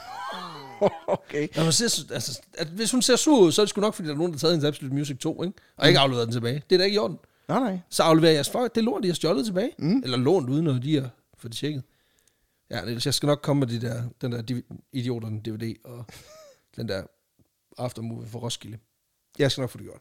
okay. 1.06 1.48
Når 1.56 1.70
ser, 1.70 2.12
altså, 2.14 2.40
at 2.58 2.66
hvis 2.66 2.90
hun 2.90 3.02
ser 3.02 3.16
sur 3.16 3.38
ud, 3.40 3.52
så 3.52 3.62
er 3.62 3.64
det 3.64 3.70
sgu 3.70 3.80
nok, 3.80 3.94
fordi 3.94 4.08
der 4.08 4.14
er 4.14 4.18
nogen, 4.18 4.32
der 4.32 4.36
har 4.36 4.40
taget 4.40 4.54
hendes 4.54 4.68
Absolute 4.68 4.94
Music 4.96 5.18
2, 5.18 5.42
ikke? 5.44 5.58
og 5.76 5.88
ikke 5.88 6.00
afleveret 6.00 6.26
den 6.26 6.32
tilbage. 6.32 6.62
Det 6.70 6.76
er 6.76 6.78
da 6.78 6.84
ikke 6.84 6.94
i 6.94 6.98
orden. 6.98 7.18
Nej, 7.48 7.60
nej. 7.60 7.78
Så 7.88 8.02
afleverer 8.02 8.32
jeres 8.32 8.50
fuck, 8.50 8.74
det 8.74 8.84
lort, 8.84 9.02
de 9.02 9.08
har 9.08 9.14
stjålet 9.14 9.44
tilbage. 9.44 9.70
Mm. 9.78 10.00
Eller 10.04 10.16
lånt 10.16 10.50
uden, 10.50 10.64
når 10.64 10.72
de 10.78 10.94
har 10.94 11.10
fået 11.38 11.52
det 11.52 11.58
tjekket. 11.58 11.82
Ja, 12.70 12.80
ellers 12.80 13.06
jeg 13.06 13.14
skal 13.14 13.26
nok 13.26 13.40
komme 13.42 13.60
med 13.60 13.66
de 13.66 13.80
der, 13.86 14.02
den 14.20 14.32
der 14.32 14.42
div- 14.42 14.76
idioterne 14.92 15.40
DVD 15.40 15.74
og 15.84 16.04
den 16.76 16.88
der 16.88 17.02
aftermovie 17.78 18.28
for 18.28 18.38
Roskilde. 18.38 18.78
Jeg 19.38 19.50
skal 19.52 19.60
nok 19.62 19.70
få 19.70 19.78
det 19.78 19.86
gjort. 19.86 20.00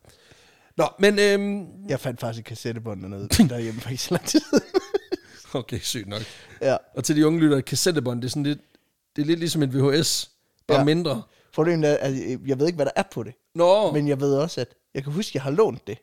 Nå, 0.78 0.88
men 1.00 1.20
øhm, 1.20 1.68
Jeg 1.90 2.00
fandt 2.00 2.20
faktisk 2.20 2.40
et 2.42 2.46
kassettebånd 2.46 3.02
dernede 3.02 3.28
derhjemme 3.54 3.82
for 3.82 3.90
ikke 3.90 4.04
så 4.04 4.14
lang 4.14 4.26
tid. 4.26 4.42
okay, 5.54 5.80
sygt 5.80 6.08
nok. 6.08 6.22
ja. 6.62 6.78
Og 6.96 7.04
til 7.04 7.16
de 7.16 7.28
unge 7.28 7.40
lyttere, 7.40 7.62
kassettebånd, 7.62 8.22
det 8.22 8.28
er 8.28 8.30
sådan 8.30 8.44
lidt, 8.44 8.60
det 9.16 9.22
er 9.22 9.26
lidt 9.26 9.40
ligesom 9.40 9.64
en 9.64 9.74
VHS, 9.74 10.32
bare 10.68 10.78
Ja. 10.78 10.84
mindre. 10.84 11.22
Problemet 11.56 11.90
er, 11.90 11.98
at 11.98 12.14
jeg 12.48 12.60
ved 12.60 12.66
ikke, 12.68 12.76
hvad 12.76 12.86
der 12.86 12.92
er 12.96 13.04
på 13.14 13.24
det. 13.24 13.34
Nå, 13.56 13.92
Men 13.92 14.08
jeg 14.08 14.20
ved 14.22 14.34
også, 14.36 14.62
at 14.62 14.68
jeg 14.94 15.04
kan 15.04 15.14
huske, 15.14 15.30
at 15.30 15.36
jeg 15.36 15.42
har 15.44 15.52
lånt 15.52 15.88
det. 15.88 15.98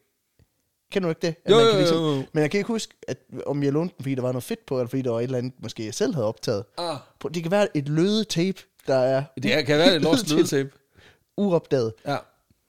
Kender 0.93 1.07
du 1.07 1.11
ikke 1.11 1.27
det? 1.27 1.35
At 1.45 1.51
Jo, 1.53 1.57
man 1.57 1.67
kan 1.71 1.77
ligesom- 1.79 1.97
jo, 1.99 2.15
jo. 2.15 2.23
Men 2.33 2.43
jeg 2.43 2.51
kan 2.51 2.59
ikke 2.59 2.69
huske, 2.69 2.95
at, 3.09 3.19
om 3.47 3.63
jeg 3.63 3.73
lånte 3.73 3.95
den, 3.99 4.03
fordi 4.03 4.15
der 4.15 4.23
var 4.23 4.33
noget 4.33 4.45
fedt 4.45 4.67
på, 4.67 4.79
eller 4.79 4.89
fordi 4.89 5.03
der 5.03 5.11
var 5.11 5.19
et 5.19 5.25
eller 5.25 5.39
andet, 5.39 5.53
måske 5.63 5.85
jeg 5.85 5.95
selv 5.95 6.15
havde 6.15 6.27
optaget. 6.27 6.65
ah, 6.79 6.97
Det 7.35 7.43
kan 7.43 7.51
være 7.53 7.77
et 7.77 7.89
løde 7.89 8.25
tape, 8.25 8.59
der 8.87 8.95
er 8.97 9.25
det 9.43 9.67
kan 9.67 9.79
være, 9.79 9.95
er 9.95 9.99
lost 10.09 10.27
til- 10.27 10.37
lydtape. 10.37 10.71
uopdaget. 11.37 11.93
Ja. 12.07 12.17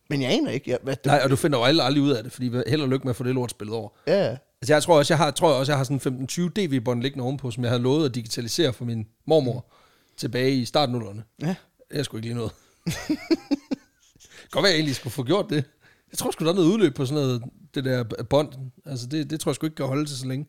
Men 0.10 0.22
jeg 0.22 0.32
aner 0.32 0.52
ikke. 0.52 0.72
Jeg, 0.72 0.80
hvad, 0.84 0.96
Nej, 1.06 1.22
og 1.24 1.30
du 1.30 1.36
finder 1.36 1.58
jo 1.58 1.64
aldrig, 1.64 1.86
aldrig 1.86 2.04
ud 2.04 2.12
af 2.12 2.24
det, 2.24 2.32
fordi 2.32 2.52
held 2.68 2.82
og 2.82 2.90
lykke 2.90 3.04
med 3.04 3.10
at 3.10 3.16
få 3.16 3.24
det 3.24 3.34
lort 3.36 3.52
spillet 3.52 3.76
over. 3.76 3.90
Ja, 4.08 4.38
Altså, 4.62 4.74
jeg 4.74 4.84
tror 4.84 4.98
også, 4.98 5.14
jeg 5.14 5.18
har, 5.18 5.32
tror 5.32 5.54
også, 5.54 5.72
jeg 5.72 5.78
har 5.78 5.84
sådan 5.84 6.28
15-20 6.32 6.50
DV-bånd 6.50 7.02
liggende 7.02 7.24
ovenpå, 7.24 7.52
som 7.52 7.64
jeg 7.64 7.72
har 7.72 7.78
lovet 7.78 8.06
at 8.10 8.16
digitalisere 8.16 8.74
for 8.74 8.86
min 8.86 9.08
mormor 9.28 9.66
tilbage 10.18 10.52
i 10.56 10.66
startnullerne. 10.66 11.24
ja. 11.42 11.56
Jeg 11.94 12.06
skulle 12.06 12.20
ikke 12.20 12.28
lige 12.28 12.36
noget. 12.36 12.52
Godt 14.52 14.64
være, 14.64 14.70
jeg 14.72 14.76
egentlig 14.76 14.96
skulle 14.96 15.14
få 15.14 15.24
gjort 15.24 15.46
det. 15.50 15.64
Jeg 16.12 16.18
tror 16.18 16.32
sgu, 16.32 16.46
der 16.46 16.52
er 16.52 16.56
noget 16.56 16.68
udløb 16.68 16.96
på 16.96 17.06
sådan 17.06 17.24
noget, 17.24 17.44
det 17.76 17.86
der 17.86 18.04
bånd. 18.30 18.50
Altså, 18.86 19.08
det, 19.08 19.30
det 19.30 19.40
tror 19.40 19.50
jeg 19.52 19.56
sgu 19.56 19.66
ikke 19.66 19.76
kan 19.76 19.86
holde 19.86 20.06
til 20.06 20.18
så 20.18 20.28
længe. 20.28 20.46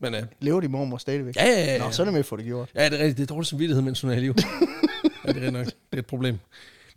Men 0.00 0.14
uh, 0.14 0.20
Lever 0.40 0.60
din 0.60 0.70
mormor 0.70 0.96
stadigvæk? 0.98 1.36
ja, 1.36 1.46
ja, 1.46 1.64
ja. 1.72 1.78
Nå, 1.78 1.90
så 1.90 2.02
er 2.02 2.04
det 2.04 2.12
med 2.12 2.20
at 2.20 2.26
få 2.26 2.36
det 2.36 2.44
gjort. 2.44 2.70
Ja, 2.74 2.84
det 2.84 2.92
er 2.92 2.98
rigtigt. 2.98 3.16
Det 3.16 3.22
er 3.22 3.34
dårlig 3.34 3.46
samvittighed, 3.46 3.82
mens 3.82 4.00
hun 4.00 4.10
er 4.10 4.14
i 4.14 4.20
live. 4.20 4.34
ja, 5.26 5.32
det 5.32 5.44
er 5.44 5.50
nok. 5.50 5.66
Det 5.66 5.74
er 5.92 5.98
et 5.98 6.06
problem. 6.06 6.38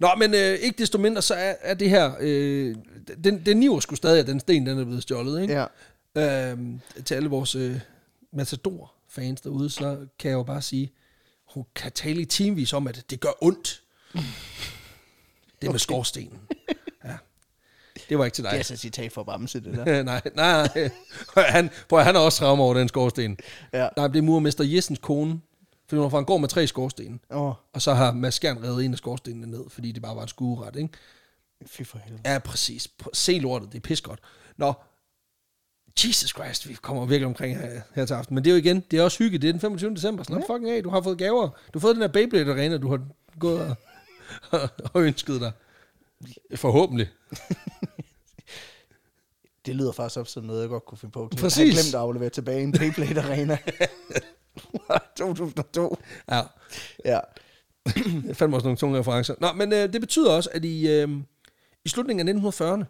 Nå, 0.03 0.15
men 0.17 0.33
øh, 0.33 0.59
ikke 0.59 0.77
desto 0.77 0.97
mindre, 0.97 1.21
så 1.21 1.33
er, 1.33 1.55
er 1.61 1.73
det 1.73 1.89
her... 1.89 2.13
Øh, 2.19 2.75
den, 3.23 3.45
den 3.45 3.57
niver 3.57 3.79
sgu 3.79 3.95
stadig, 3.95 4.19
at 4.19 4.27
den 4.27 4.39
sten, 4.39 4.65
den 4.65 4.79
er 4.79 4.85
blevet 4.85 5.03
stjålet, 5.03 5.41
ikke? 5.41 5.65
Ja. 6.15 6.51
Øhm, 6.51 6.79
til 7.05 7.15
alle 7.15 7.29
vores 7.29 7.55
øh, 7.55 7.79
Matador-fans 8.33 9.41
derude, 9.41 9.69
så 9.69 9.97
kan 10.19 10.29
jeg 10.29 10.35
jo 10.35 10.43
bare 10.43 10.61
sige, 10.61 10.91
hun 11.53 11.65
kan 11.75 11.91
tale 11.91 12.21
i 12.21 12.25
timevis 12.25 12.73
om, 12.73 12.87
at 12.87 13.05
det 13.09 13.19
gør 13.19 13.43
ondt. 13.43 13.83
Det 15.61 15.71
med 15.71 15.79
skorstenen. 15.79 16.39
Ja. 17.05 17.17
Det 18.09 18.17
var 18.17 18.25
ikke 18.25 18.35
til 18.35 18.43
dig. 18.43 18.51
Det 18.51 18.55
er 18.55 18.59
altså 18.59 18.73
et 18.73 18.79
citat 18.79 19.11
fra 19.11 19.23
Bamse, 19.23 19.59
det 19.59 19.73
der. 19.73 20.03
nej, 20.03 20.21
nej. 20.35 20.89
Han, 21.37 21.69
prøv, 21.89 21.99
han 21.99 22.15
er 22.15 22.19
også 22.19 22.39
travme 22.39 22.63
over 22.63 22.73
den 22.73 22.87
skorsten. 22.87 23.37
Ja. 23.73 23.87
Nej, 23.97 24.07
det 24.07 24.17
er 24.17 24.21
murmester 24.21 24.63
Jessens 24.63 24.99
kone, 24.99 25.39
fordi 25.87 25.97
hun 25.97 26.03
var 26.03 26.09
fra 26.09 26.19
en 26.19 26.25
gård 26.25 26.41
med 26.41 26.49
tre 26.49 26.67
skorsten. 26.67 27.19
Åh, 27.31 27.53
Og 27.73 27.81
så 27.81 27.93
har 27.93 28.11
Mads 28.13 28.33
Skjern 28.35 28.63
revet 28.63 28.85
en 28.85 28.91
af 28.91 28.97
skorstenene 28.97 29.47
ned, 29.47 29.69
fordi 29.69 29.91
det 29.91 30.01
bare 30.01 30.15
var 30.15 30.21
en 30.21 30.27
skueret, 30.27 30.75
ikke? 30.75 30.89
fy 31.65 31.81
for 31.83 31.97
helvede. 31.97 32.21
Ja, 32.33 32.39
præcis. 32.39 32.87
Pr- 33.03 33.09
Se 33.13 33.39
lortet, 33.39 33.71
det 33.71 33.77
er 33.77 33.81
pis 33.81 34.01
godt. 34.01 34.19
Nå, 34.57 34.73
Jesus 36.05 36.29
Christ, 36.29 36.69
vi 36.69 36.73
kommer 36.73 37.05
virkelig 37.05 37.27
omkring 37.27 37.57
her, 37.57 37.81
her 37.95 38.05
til 38.05 38.13
aften. 38.13 38.35
Men 38.35 38.43
det 38.43 38.49
er 38.49 38.55
jo 38.55 38.59
igen, 38.61 38.83
det 38.91 38.99
er 38.99 39.03
også 39.03 39.17
hygge. 39.23 39.37
Det 39.37 39.47
er 39.47 39.51
den 39.51 39.61
25. 39.61 39.95
december. 39.95 40.23
Slap 40.23 40.41
fucking 40.47 40.69
af, 40.69 40.83
du 40.83 40.89
har 40.89 41.01
fået 41.01 41.17
gaver. 41.17 41.41
Du 41.43 41.79
har 41.79 41.79
fået 41.79 41.95
den 41.95 42.01
her 42.03 42.07
Beyblade 42.07 42.51
Arena, 42.51 42.77
du 42.77 42.89
har 42.89 43.01
gået 43.39 43.75
og, 44.51 44.69
og 44.93 45.01
ønsket 45.01 45.41
dig. 45.41 45.51
Forhåbentlig. 46.55 47.07
Det 49.65 49.75
lyder 49.75 49.91
faktisk 49.91 50.19
op 50.19 50.27
som 50.27 50.43
noget, 50.43 50.61
jeg 50.61 50.69
godt 50.69 50.85
kunne 50.85 50.97
finde 50.97 51.11
på. 51.11 51.29
Jeg 51.31 51.39
Præcis. 51.39 51.75
har 51.75 51.81
glemt 51.81 51.95
at 51.95 52.01
aflevere 52.01 52.29
tilbage 52.29 52.63
en 52.63 52.71
Beyblade 52.71 53.21
Arena. 53.21 53.57
2002. 55.17 55.97
Ja, 56.31 56.41
Ja. 57.05 57.19
jeg 58.27 58.35
fandt 58.35 58.55
også 58.55 58.65
nogle 58.65 58.77
tunge 58.77 58.99
referencer. 58.99 59.35
Nå, 59.39 59.51
men 59.53 59.73
øh, 59.73 59.93
det 59.93 60.01
betyder 60.01 60.31
også, 60.31 60.49
at 60.53 60.65
i, 60.65 60.87
øh, 60.89 61.09
i 61.85 61.89
slutningen 61.89 62.27
af 62.27 62.33
1940'erne, 62.51 62.83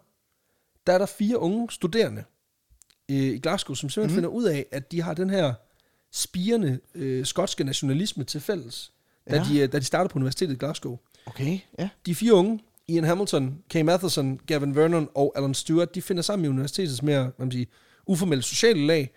der 0.87 0.93
er 0.93 0.97
der 0.97 1.05
fire 1.05 1.39
unge 1.39 1.71
studerende 1.71 2.23
øh, 3.11 3.17
i 3.17 3.39
Glasgow, 3.39 3.75
som 3.75 3.89
simpelthen 3.89 4.15
mm. 4.15 4.17
finder 4.17 4.29
ud 4.29 4.43
af, 4.43 4.65
at 4.71 4.91
de 4.91 5.01
har 5.01 5.13
den 5.13 5.29
her 5.29 5.53
spirende 6.11 6.79
øh, 6.95 7.25
skotske 7.25 7.63
nationalisme 7.63 8.23
til 8.23 8.41
fælles, 8.41 8.91
da, 9.29 9.35
Ja. 9.35 9.43
de, 9.49 9.59
øh, 9.59 9.71
da 9.71 9.79
de 9.79 9.85
startede 9.85 10.11
på 10.11 10.17
universitetet 10.19 10.53
i 10.53 10.57
Glasgow. 10.57 10.97
Okay, 11.25 11.59
ja. 11.79 11.89
De 12.05 12.15
fire 12.15 12.33
unge, 12.33 12.59
Ian 12.87 13.03
Hamilton, 13.03 13.63
Kay 13.69 13.81
Matheson, 13.81 14.39
Gavin 14.47 14.75
Vernon 14.75 15.09
og 15.15 15.33
Alan 15.35 15.53
Stewart, 15.53 15.95
de 15.95 16.01
finder 16.01 16.23
sammen 16.23 16.45
i 16.45 16.47
universitetets 16.47 17.03
mere 17.03 17.21
hvad 17.23 17.45
man 17.45 17.51
siger, 17.51 17.65
uformelle 18.07 18.41
sociale 18.41 18.87
lag. 18.87 19.11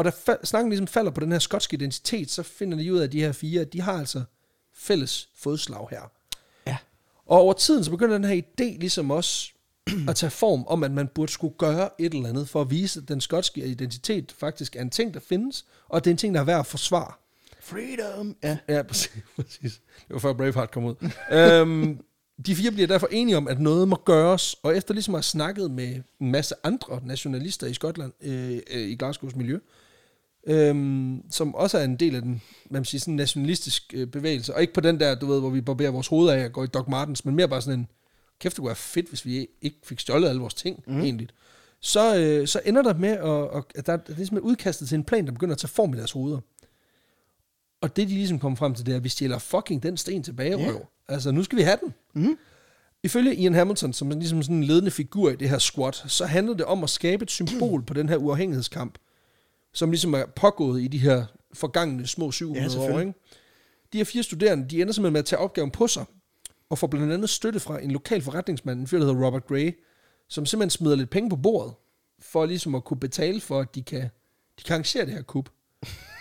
Og 0.00 0.04
da 0.04 0.10
fa- 0.10 0.44
snakken 0.44 0.70
ligesom 0.70 0.86
falder 0.86 1.10
på 1.10 1.20
den 1.20 1.32
her 1.32 1.38
skotske 1.38 1.74
identitet, 1.74 2.30
så 2.30 2.42
finder 2.42 2.78
de 2.78 2.92
ud 2.92 2.98
af, 2.98 3.04
at 3.04 3.12
de 3.12 3.20
her 3.20 3.32
fire, 3.32 3.64
de 3.64 3.80
har 3.80 3.92
altså 3.92 4.22
fælles 4.74 5.28
fodslag 5.36 5.88
her. 5.90 6.00
Ja. 6.66 6.76
Og 7.26 7.38
over 7.38 7.52
tiden, 7.52 7.84
så 7.84 7.90
begynder 7.90 8.18
den 8.18 8.24
her 8.24 8.42
idé 8.42 8.78
ligesom 8.78 9.10
også 9.10 9.52
at 10.08 10.16
tage 10.16 10.30
form 10.30 10.64
om, 10.66 10.84
at 10.84 10.90
man 10.90 11.08
burde 11.08 11.32
skulle 11.32 11.54
gøre 11.58 11.88
et 11.98 12.14
eller 12.14 12.28
andet 12.28 12.48
for 12.48 12.60
at 12.60 12.70
vise, 12.70 13.00
at 13.00 13.08
den 13.08 13.20
skotske 13.20 13.66
identitet 13.66 14.34
faktisk 14.38 14.76
er 14.76 14.80
en 14.80 14.90
ting, 14.90 15.14
der 15.14 15.20
findes, 15.20 15.66
og 15.88 15.96
at 15.96 16.04
det 16.04 16.10
er 16.10 16.14
en 16.14 16.18
ting, 16.18 16.34
der 16.34 16.40
er 16.40 16.44
værd 16.44 16.60
at 16.60 16.66
forsvare. 16.66 17.12
Freedom. 17.60 18.36
Ja. 18.42 18.58
Ja, 18.68 18.82
præcis. 18.88 19.10
præcis. 19.36 19.80
Det 20.08 20.14
var 20.14 20.18
før 20.18 20.32
Braveheart 20.32 20.70
kom 20.70 20.84
ud. 20.84 20.94
øhm, 21.32 22.00
de 22.46 22.56
fire 22.56 22.70
bliver 22.70 22.86
derfor 22.86 23.08
enige 23.10 23.36
om, 23.36 23.48
at 23.48 23.60
noget 23.60 23.88
må 23.88 23.96
gøres, 23.96 24.56
og 24.62 24.76
efter 24.76 24.94
ligesom 24.94 25.14
at 25.14 25.18
have 25.18 25.22
snakket 25.22 25.70
med 25.70 26.02
en 26.20 26.30
masse 26.30 26.54
andre 26.64 27.00
nationalister 27.04 27.66
i 27.66 27.74
Skotland, 27.74 28.12
øh, 28.20 28.60
øh, 28.70 28.80
i 28.80 28.94
Glasgows 28.94 29.36
miljø, 29.36 29.58
øhm, 30.46 31.22
som 31.30 31.54
også 31.54 31.78
er 31.78 31.84
en 31.84 31.96
del 31.96 32.14
af 32.14 32.22
den 32.22 32.42
man 32.70 32.84
siger, 32.84 33.00
sådan 33.00 33.14
nationalistisk 33.14 33.94
øh, 33.94 34.06
bevægelse, 34.06 34.54
og 34.54 34.60
ikke 34.60 34.72
på 34.72 34.80
den 34.80 35.00
der, 35.00 35.14
du 35.14 35.26
ved, 35.26 35.40
hvor 35.40 35.50
vi 35.50 35.60
barberer 35.60 35.90
vores 35.90 36.06
hoveder 36.06 36.32
af 36.34 36.44
og 36.44 36.52
går 36.52 36.64
i 36.64 36.66
Doc 36.66 36.88
Martens, 36.88 37.24
men 37.24 37.34
mere 37.34 37.48
bare 37.48 37.62
sådan 37.62 37.78
en, 37.78 37.88
kæft, 38.40 38.52
det 38.52 38.58
kunne 38.58 38.66
være 38.66 38.76
fedt, 38.76 39.08
hvis 39.08 39.26
vi 39.26 39.46
ikke 39.62 39.76
fik 39.84 40.00
stjålet 40.00 40.28
alle 40.28 40.40
vores 40.40 40.54
ting, 40.54 40.82
mm. 40.86 41.00
egentlig. 41.00 41.28
Så, 41.80 42.16
øh, 42.18 42.48
så 42.48 42.60
ender 42.64 42.82
der 42.82 42.94
med, 42.94 43.08
at, 43.08 43.58
at, 43.58 43.64
at 43.74 43.86
der 43.86 43.92
er 43.92 43.98
ligesom 44.16 44.36
er 44.36 44.40
udkastet 44.40 44.88
til 44.88 44.94
en 44.94 45.04
plan, 45.04 45.26
der 45.26 45.32
begynder 45.32 45.54
at 45.54 45.58
tage 45.58 45.68
form 45.68 45.94
i 45.94 45.96
deres 45.96 46.12
hoveder. 46.12 46.38
Og 47.80 47.96
det, 47.96 48.08
de 48.08 48.14
ligesom 48.14 48.38
kommer 48.38 48.56
frem 48.56 48.74
til, 48.74 48.86
det 48.86 48.92
er, 48.92 48.96
at 48.96 49.04
vi 49.04 49.08
stjæler 49.08 49.38
fucking 49.38 49.82
den 49.82 49.96
sten 49.96 50.22
tilbage, 50.22 50.58
Ja. 50.58 50.68
røv. 50.68 50.86
Altså, 51.08 51.30
nu 51.30 51.42
skal 51.42 51.58
vi 51.58 51.62
have 51.62 51.78
den. 51.84 51.94
Mm. 52.14 52.36
Ifølge 53.02 53.34
Ian 53.34 53.54
Hamilton, 53.54 53.92
som 53.92 54.10
er 54.10 54.14
ligesom 54.14 54.42
sådan 54.42 54.56
en 54.56 54.64
ledende 54.64 54.90
figur 54.90 55.30
i 55.30 55.36
det 55.36 55.48
her 55.48 55.58
squat, 55.58 56.04
så 56.06 56.26
handler 56.26 56.54
det 56.54 56.64
om 56.64 56.84
at 56.84 56.90
skabe 56.90 57.22
et 57.22 57.30
symbol 57.30 57.82
på 57.86 57.94
den 57.94 58.08
her 58.08 58.16
uafhængighedskamp, 58.16 58.98
som 59.72 59.90
ligesom 59.90 60.14
er 60.14 60.26
pågået 60.26 60.82
i 60.82 60.86
de 60.86 60.98
her 60.98 61.24
forgangne 61.54 62.06
små 62.06 62.30
700 62.32 62.82
Ja, 62.84 62.94
år. 62.94 63.00
Ikke? 63.00 63.14
De 63.92 63.98
her 63.98 64.04
fire 64.04 64.22
studerende, 64.22 64.68
de 64.68 64.80
ender 64.80 64.92
simpelthen 64.92 65.12
med 65.12 65.18
at 65.20 65.24
tage 65.24 65.40
opgaven 65.40 65.70
på 65.70 65.86
sig, 65.86 66.04
og 66.70 66.78
får 66.78 66.86
blandt 66.86 67.12
andet 67.12 67.30
støtte 67.30 67.60
fra 67.60 67.82
en 67.82 67.90
lokal 67.90 68.22
forretningsmand, 68.22 68.80
en 68.80 68.86
fyr, 68.86 68.98
der 68.98 69.06
hedder 69.06 69.26
Robert 69.26 69.46
Gray, 69.46 69.78
som 70.28 70.46
simpelthen 70.46 70.70
smider 70.70 70.96
lidt 70.96 71.10
penge 71.10 71.30
på 71.30 71.36
bordet, 71.36 71.74
for 72.18 72.46
ligesom 72.46 72.74
at 72.74 72.84
kunne 72.84 73.00
betale 73.00 73.40
for, 73.40 73.60
at 73.60 73.74
de 73.74 73.82
kan, 73.82 74.02
de 74.58 74.64
kan 74.64 74.72
arrangere 74.74 75.06
det 75.06 75.14
her 75.14 75.22
kup. 75.22 75.50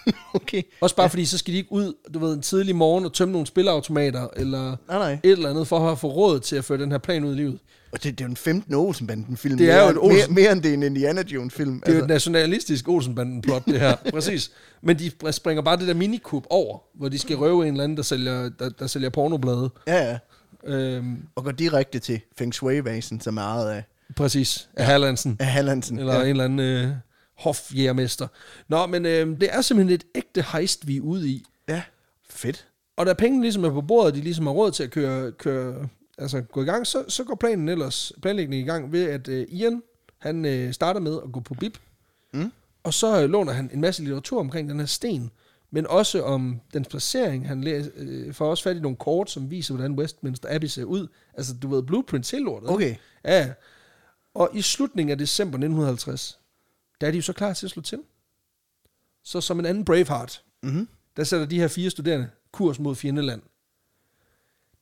Okay. 0.34 0.62
Også 0.82 0.95
bare 0.95 1.04
ja. 1.04 1.08
fordi, 1.10 1.26
så 1.26 1.38
skal 1.38 1.54
de 1.54 1.58
ikke 1.58 1.72
ud, 1.72 1.93
du 2.14 2.20
ved, 2.20 2.34
en 2.34 2.41
tidlig 2.41 2.76
morgen 2.76 3.06
og 3.06 3.14
tømme 3.14 3.32
nogle 3.32 3.47
spilleautomater, 3.47 4.28
eller 4.36 4.64
Nej, 4.88 4.97
nej. 4.97 5.12
et 5.24 5.32
eller 5.32 5.50
andet, 5.50 5.68
for 5.68 5.91
at 5.91 6.00
få 6.00 6.08
råd 6.08 6.39
til 6.39 6.56
at 6.56 6.66
føre 6.66 6.78
den 6.78 6.91
her 6.91 6.97
plan 6.97 7.24
ud 7.24 7.34
i 7.34 7.36
livet. 7.36 7.60
Og 7.91 8.04
det, 8.04 8.18
det 8.20 8.22
er 8.24 8.28
jo 8.28 8.30
en 8.32 8.38
15. 8.38 8.74
Olsenbanden-film. 8.74 9.58
Det 9.58 9.72
er 9.72 9.84
jo 9.84 9.89
et 9.89 9.97
Olsen- 9.97 10.08
mere, 10.34 10.43
mere 10.43 10.52
end 10.52 10.62
det 10.64 10.70
er 10.70 10.74
en 10.74 10.84
Indiana 10.84 11.24
Jones-film. 11.28 11.80
Det 11.86 11.93
er 11.93 11.97
jo 11.97 12.04
et 12.04 12.08
nationalistisk 12.10 12.88
Olsenbanden-plot, 12.89 13.66
det 13.66 13.80
her. 13.80 13.95
Præcis. 14.14 14.52
Men 14.82 15.00
de 15.00 15.12
springer 15.32 15.62
bare 15.62 15.78
det 15.78 15.88
der 15.88 15.93
minikub 15.93 16.45
over, 16.50 16.78
hvor 16.95 17.10
de 17.10 17.20
skal 17.20 17.36
røve 17.38 17.62
en 17.68 17.74
eller 17.74 17.84
anden, 17.84 17.97
der 17.97 18.04
sælger, 18.04 18.50
der, 18.60 18.70
der 18.70 18.88
sælger 18.88 19.10
pornoblade. 19.10 19.70
Ja, 19.88 20.10
ja. 20.10 20.18
Øhm, 20.64 21.18
Og 21.36 21.43
går 21.43 21.52
direkte 21.52 22.00
til 22.00 22.20
Feng 22.38 22.54
Shui-vasen, 22.56 23.22
som 23.22 23.38
er 23.38 23.41
ejet 23.41 23.70
af, 23.70 23.84
præcis. 24.16 24.70
Af 24.78 24.86
Hallandsen. 24.86 25.38
af 25.39 25.45
Hallandsen. 25.45 26.00
Eller 26.00 26.16
ja. 26.16 26.22
en 26.22 26.28
eller 26.30 26.43
anden 26.43 26.60
øh, 26.60 26.88
hofjægermester. 27.40 28.28
Nå, 28.68 28.86
men 28.86 29.06
øh, 29.06 29.28
det 29.42 29.50
er 29.56 29.62
simpelthen 29.62 29.96
et 29.96 30.04
ægte 30.16 30.46
heist, 30.54 30.88
vi 30.88 30.98
er 30.98 31.02
ude 31.02 31.30
i. 31.30 31.44
ja. 31.68 31.82
Fedt. 32.30 32.68
Og 32.98 33.06
da 33.06 33.14
pengene 33.14 33.42
ligesom 33.44 33.64
er 33.64 33.70
på 33.70 33.82
bordet, 33.82 34.16
de 34.16 34.22
ligesom 34.22 34.46
har 34.46 34.54
råd 34.54 34.72
til 34.72 34.84
at 34.84 34.92
køre, 34.92 35.32
køre 35.32 35.88
altså 36.18 36.42
gå 36.42 36.62
i 36.62 36.66
gang, 36.66 36.88
så, 36.88 37.06
så 37.08 37.24
går 37.24 37.36
planen 37.36 37.70
ellers, 37.70 38.12
planlægningen 38.22 38.66
i 38.68 38.70
gang 38.70 38.92
ved, 38.92 39.04
at 39.10 39.28
øh, 39.28 39.48
Ian, 39.50 39.82
han 40.18 40.46
øh, 40.46 40.74
starter 40.74 41.00
med 41.00 41.20
at 41.26 41.32
gå 41.32 41.40
på 41.40 41.54
bib, 41.54 41.78
Mm. 42.34 42.52
og 42.84 42.94
så 42.94 43.22
øh, 43.24 43.30
låner 43.30 43.54
han 43.54 43.70
en 43.74 43.82
masse 43.82 44.02
litteratur 44.02 44.40
omkring 44.40 44.70
den 44.70 44.80
her 44.80 44.86
sten, 44.86 45.32
men 45.72 45.88
også 45.88 46.24
om 46.24 46.62
dens 46.74 46.88
placering. 46.88 47.48
Han 47.48 47.62
læser, 47.64 47.90
øh, 47.98 48.34
får 48.34 48.50
også 48.50 48.64
fat 48.64 48.78
i 48.78 48.80
nogle 48.80 48.98
kort, 48.98 49.32
som 49.32 49.52
viser, 49.52 49.74
hvordan 49.74 49.92
Westminster 49.92 50.56
Abbey 50.56 50.68
ser 50.68 50.84
ud. 50.84 51.08
Altså, 51.34 51.54
du 51.62 51.68
ved, 51.68 51.84
blueprints 51.84 52.32
hele 52.32 52.44
lortet. 52.44 52.70
Okay. 52.70 52.96
Ja. 53.26 53.50
Og 54.34 54.50
i 54.54 54.62
slutningen 54.62 55.12
af 55.12 55.18
december 55.18 55.58
1950, 55.58 56.39
der 57.02 57.08
er 57.08 57.12
de 57.12 57.18
jo 57.18 57.22
så 57.22 57.34
klar 57.34 57.54
til 57.54 57.68
at 57.68 57.72
slå 57.72 57.82
til. 57.82 58.00
Så 59.24 59.41
som 59.41 59.60
en 59.60 59.66
anden 59.66 59.86
Braveheart, 59.86 60.43
Mm-hmm. 60.62 60.89
der 61.18 61.24
sætter 61.24 61.45
de 61.45 61.60
her 61.60 61.68
fire 61.68 61.89
studerende 61.89 62.30
kurs 62.52 62.80
mod 62.80 62.95
fjendeland. 62.95 63.41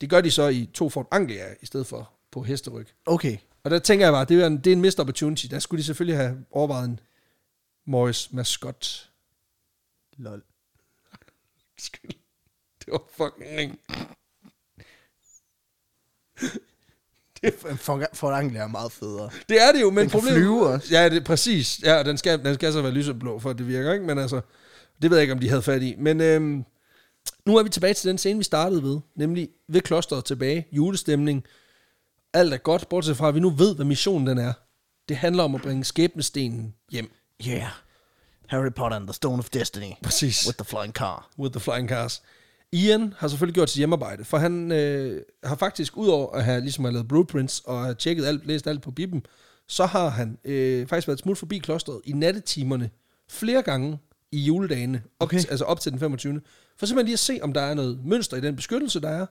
Det 0.01 0.09
gør 0.09 0.21
de 0.21 0.31
så 0.31 0.47
i 0.47 0.69
to 0.73 0.89
Fort 0.89 1.05
Anglia, 1.11 1.55
i 1.61 1.65
stedet 1.65 1.87
for 1.87 2.13
på 2.31 2.41
hesteryg. 2.43 2.87
Okay. 3.05 3.37
Og 3.63 3.71
der 3.71 3.79
tænker 3.79 4.05
jeg 4.05 4.13
bare, 4.13 4.25
det 4.25 4.41
er 4.41 4.47
en, 4.47 4.57
det 4.57 4.67
er 4.67 4.71
en 4.75 4.81
missed 4.81 4.99
opportunity. 4.99 5.45
Der 5.45 5.59
skulle 5.59 5.79
de 5.79 5.83
selvfølgelig 5.83 6.17
have 6.17 6.45
overvejet 6.51 6.85
en 6.89 6.99
Morris 7.85 8.33
Mascot. 8.33 9.09
Lol. 10.17 10.43
Skyld. 11.77 12.11
Det 12.85 12.91
var 12.91 13.01
fucking... 13.17 13.79
For, 17.77 18.05
for 18.13 18.31
Anglia 18.31 18.61
er 18.61 18.67
meget 18.67 18.91
federe. 18.91 19.29
Det 19.49 19.61
er 19.61 19.71
det 19.71 19.81
jo, 19.81 19.89
men 19.89 20.03
Den 20.03 20.09
problemet... 20.09 20.37
flyve 20.37 20.67
også. 20.67 20.87
Ja, 20.91 21.09
det 21.09 21.17
er 21.17 21.23
præcis. 21.23 21.79
Ja, 21.83 22.03
den 22.03 22.17
skal, 22.17 22.43
den 22.43 22.53
skal 22.53 22.73
så 22.73 22.81
være 22.81 22.91
lyseblå, 22.91 23.39
for 23.39 23.49
at 23.49 23.57
det 23.57 23.67
virker, 23.67 23.93
ikke? 23.93 24.05
Men 24.05 24.17
altså, 24.17 24.41
det 25.01 25.09
ved 25.09 25.17
jeg 25.17 25.21
ikke, 25.21 25.33
om 25.33 25.39
de 25.39 25.49
havde 25.49 25.61
fat 25.61 25.81
i. 25.81 25.95
Men 25.97 26.21
øhm, 26.21 26.65
nu 27.45 27.57
er 27.57 27.63
vi 27.63 27.69
tilbage 27.69 27.93
til 27.93 28.09
den 28.09 28.17
scene, 28.17 28.37
vi 28.37 28.43
startede 28.43 28.83
ved, 28.83 28.99
nemlig 29.15 29.49
ved 29.69 29.81
klosteret 29.81 30.25
tilbage, 30.25 30.67
julestemning. 30.71 31.43
Alt 32.33 32.53
er 32.53 32.57
godt, 32.57 32.89
bortset 32.89 33.17
fra, 33.17 33.27
at 33.27 33.35
vi 33.35 33.39
nu 33.39 33.49
ved, 33.49 33.75
hvad 33.75 33.85
missionen 33.85 34.27
den 34.27 34.37
er. 34.37 34.53
Det 35.09 35.17
handler 35.17 35.43
om 35.43 35.55
at 35.55 35.61
bringe 35.61 35.83
skæbnestenen 35.83 36.73
hjem. 36.91 37.11
Yeah. 37.47 37.69
Harry 38.47 38.73
Potter 38.75 38.97
and 38.97 39.07
the 39.07 39.13
Stone 39.13 39.39
of 39.39 39.49
Destiny. 39.49 39.91
Præcis. 40.03 40.47
With 40.47 40.57
the 40.57 40.65
flying 40.65 40.93
car. 40.93 41.29
with 41.39 41.51
the 41.51 41.59
flying 41.59 41.89
cars. 41.89 42.21
Ian 42.71 43.13
har 43.17 43.27
selvfølgelig 43.27 43.53
gjort 43.55 43.69
sit 43.69 43.77
hjemmearbejde, 43.77 44.23
for 44.23 44.37
han 44.37 44.71
øh, 44.71 45.21
har 45.43 45.55
faktisk, 45.55 45.97
udover 45.97 46.31
at 46.31 46.43
have 46.43 46.61
ligesom 46.61 46.83
have 46.83 46.93
lavet 46.93 47.07
blueprints 47.07 47.59
og 47.59 47.83
have 47.83 47.95
tjekket 47.95 48.25
alt, 48.25 48.45
læst 48.47 48.67
alt 48.67 48.81
på 48.81 48.91
Bibelen, 48.91 49.25
så 49.67 49.85
har 49.85 50.09
han 50.09 50.37
øh, 50.45 50.87
faktisk 50.87 51.07
været 51.07 51.19
smut 51.19 51.37
forbi 51.37 51.57
klosteret 51.57 52.01
i 52.05 52.11
nattetimerne 52.11 52.89
flere 53.29 53.61
gange 53.61 53.99
i 54.31 54.39
juledagene, 54.39 54.97
op, 55.19 55.25
Okay. 55.25 55.37
okay. 55.37 55.49
altså 55.49 55.65
op 55.65 55.79
til 55.79 55.91
den 55.91 55.99
25. 55.99 56.41
For 56.77 56.85
simpelthen 56.85 57.05
lige 57.05 57.13
at 57.13 57.19
se, 57.19 57.39
om 57.41 57.53
der 57.53 57.61
er 57.61 57.73
noget 57.73 57.99
mønster 58.05 58.37
i 58.37 58.41
den 58.41 58.55
beskyttelse, 58.55 58.99
der 58.99 59.09
er, 59.09 59.25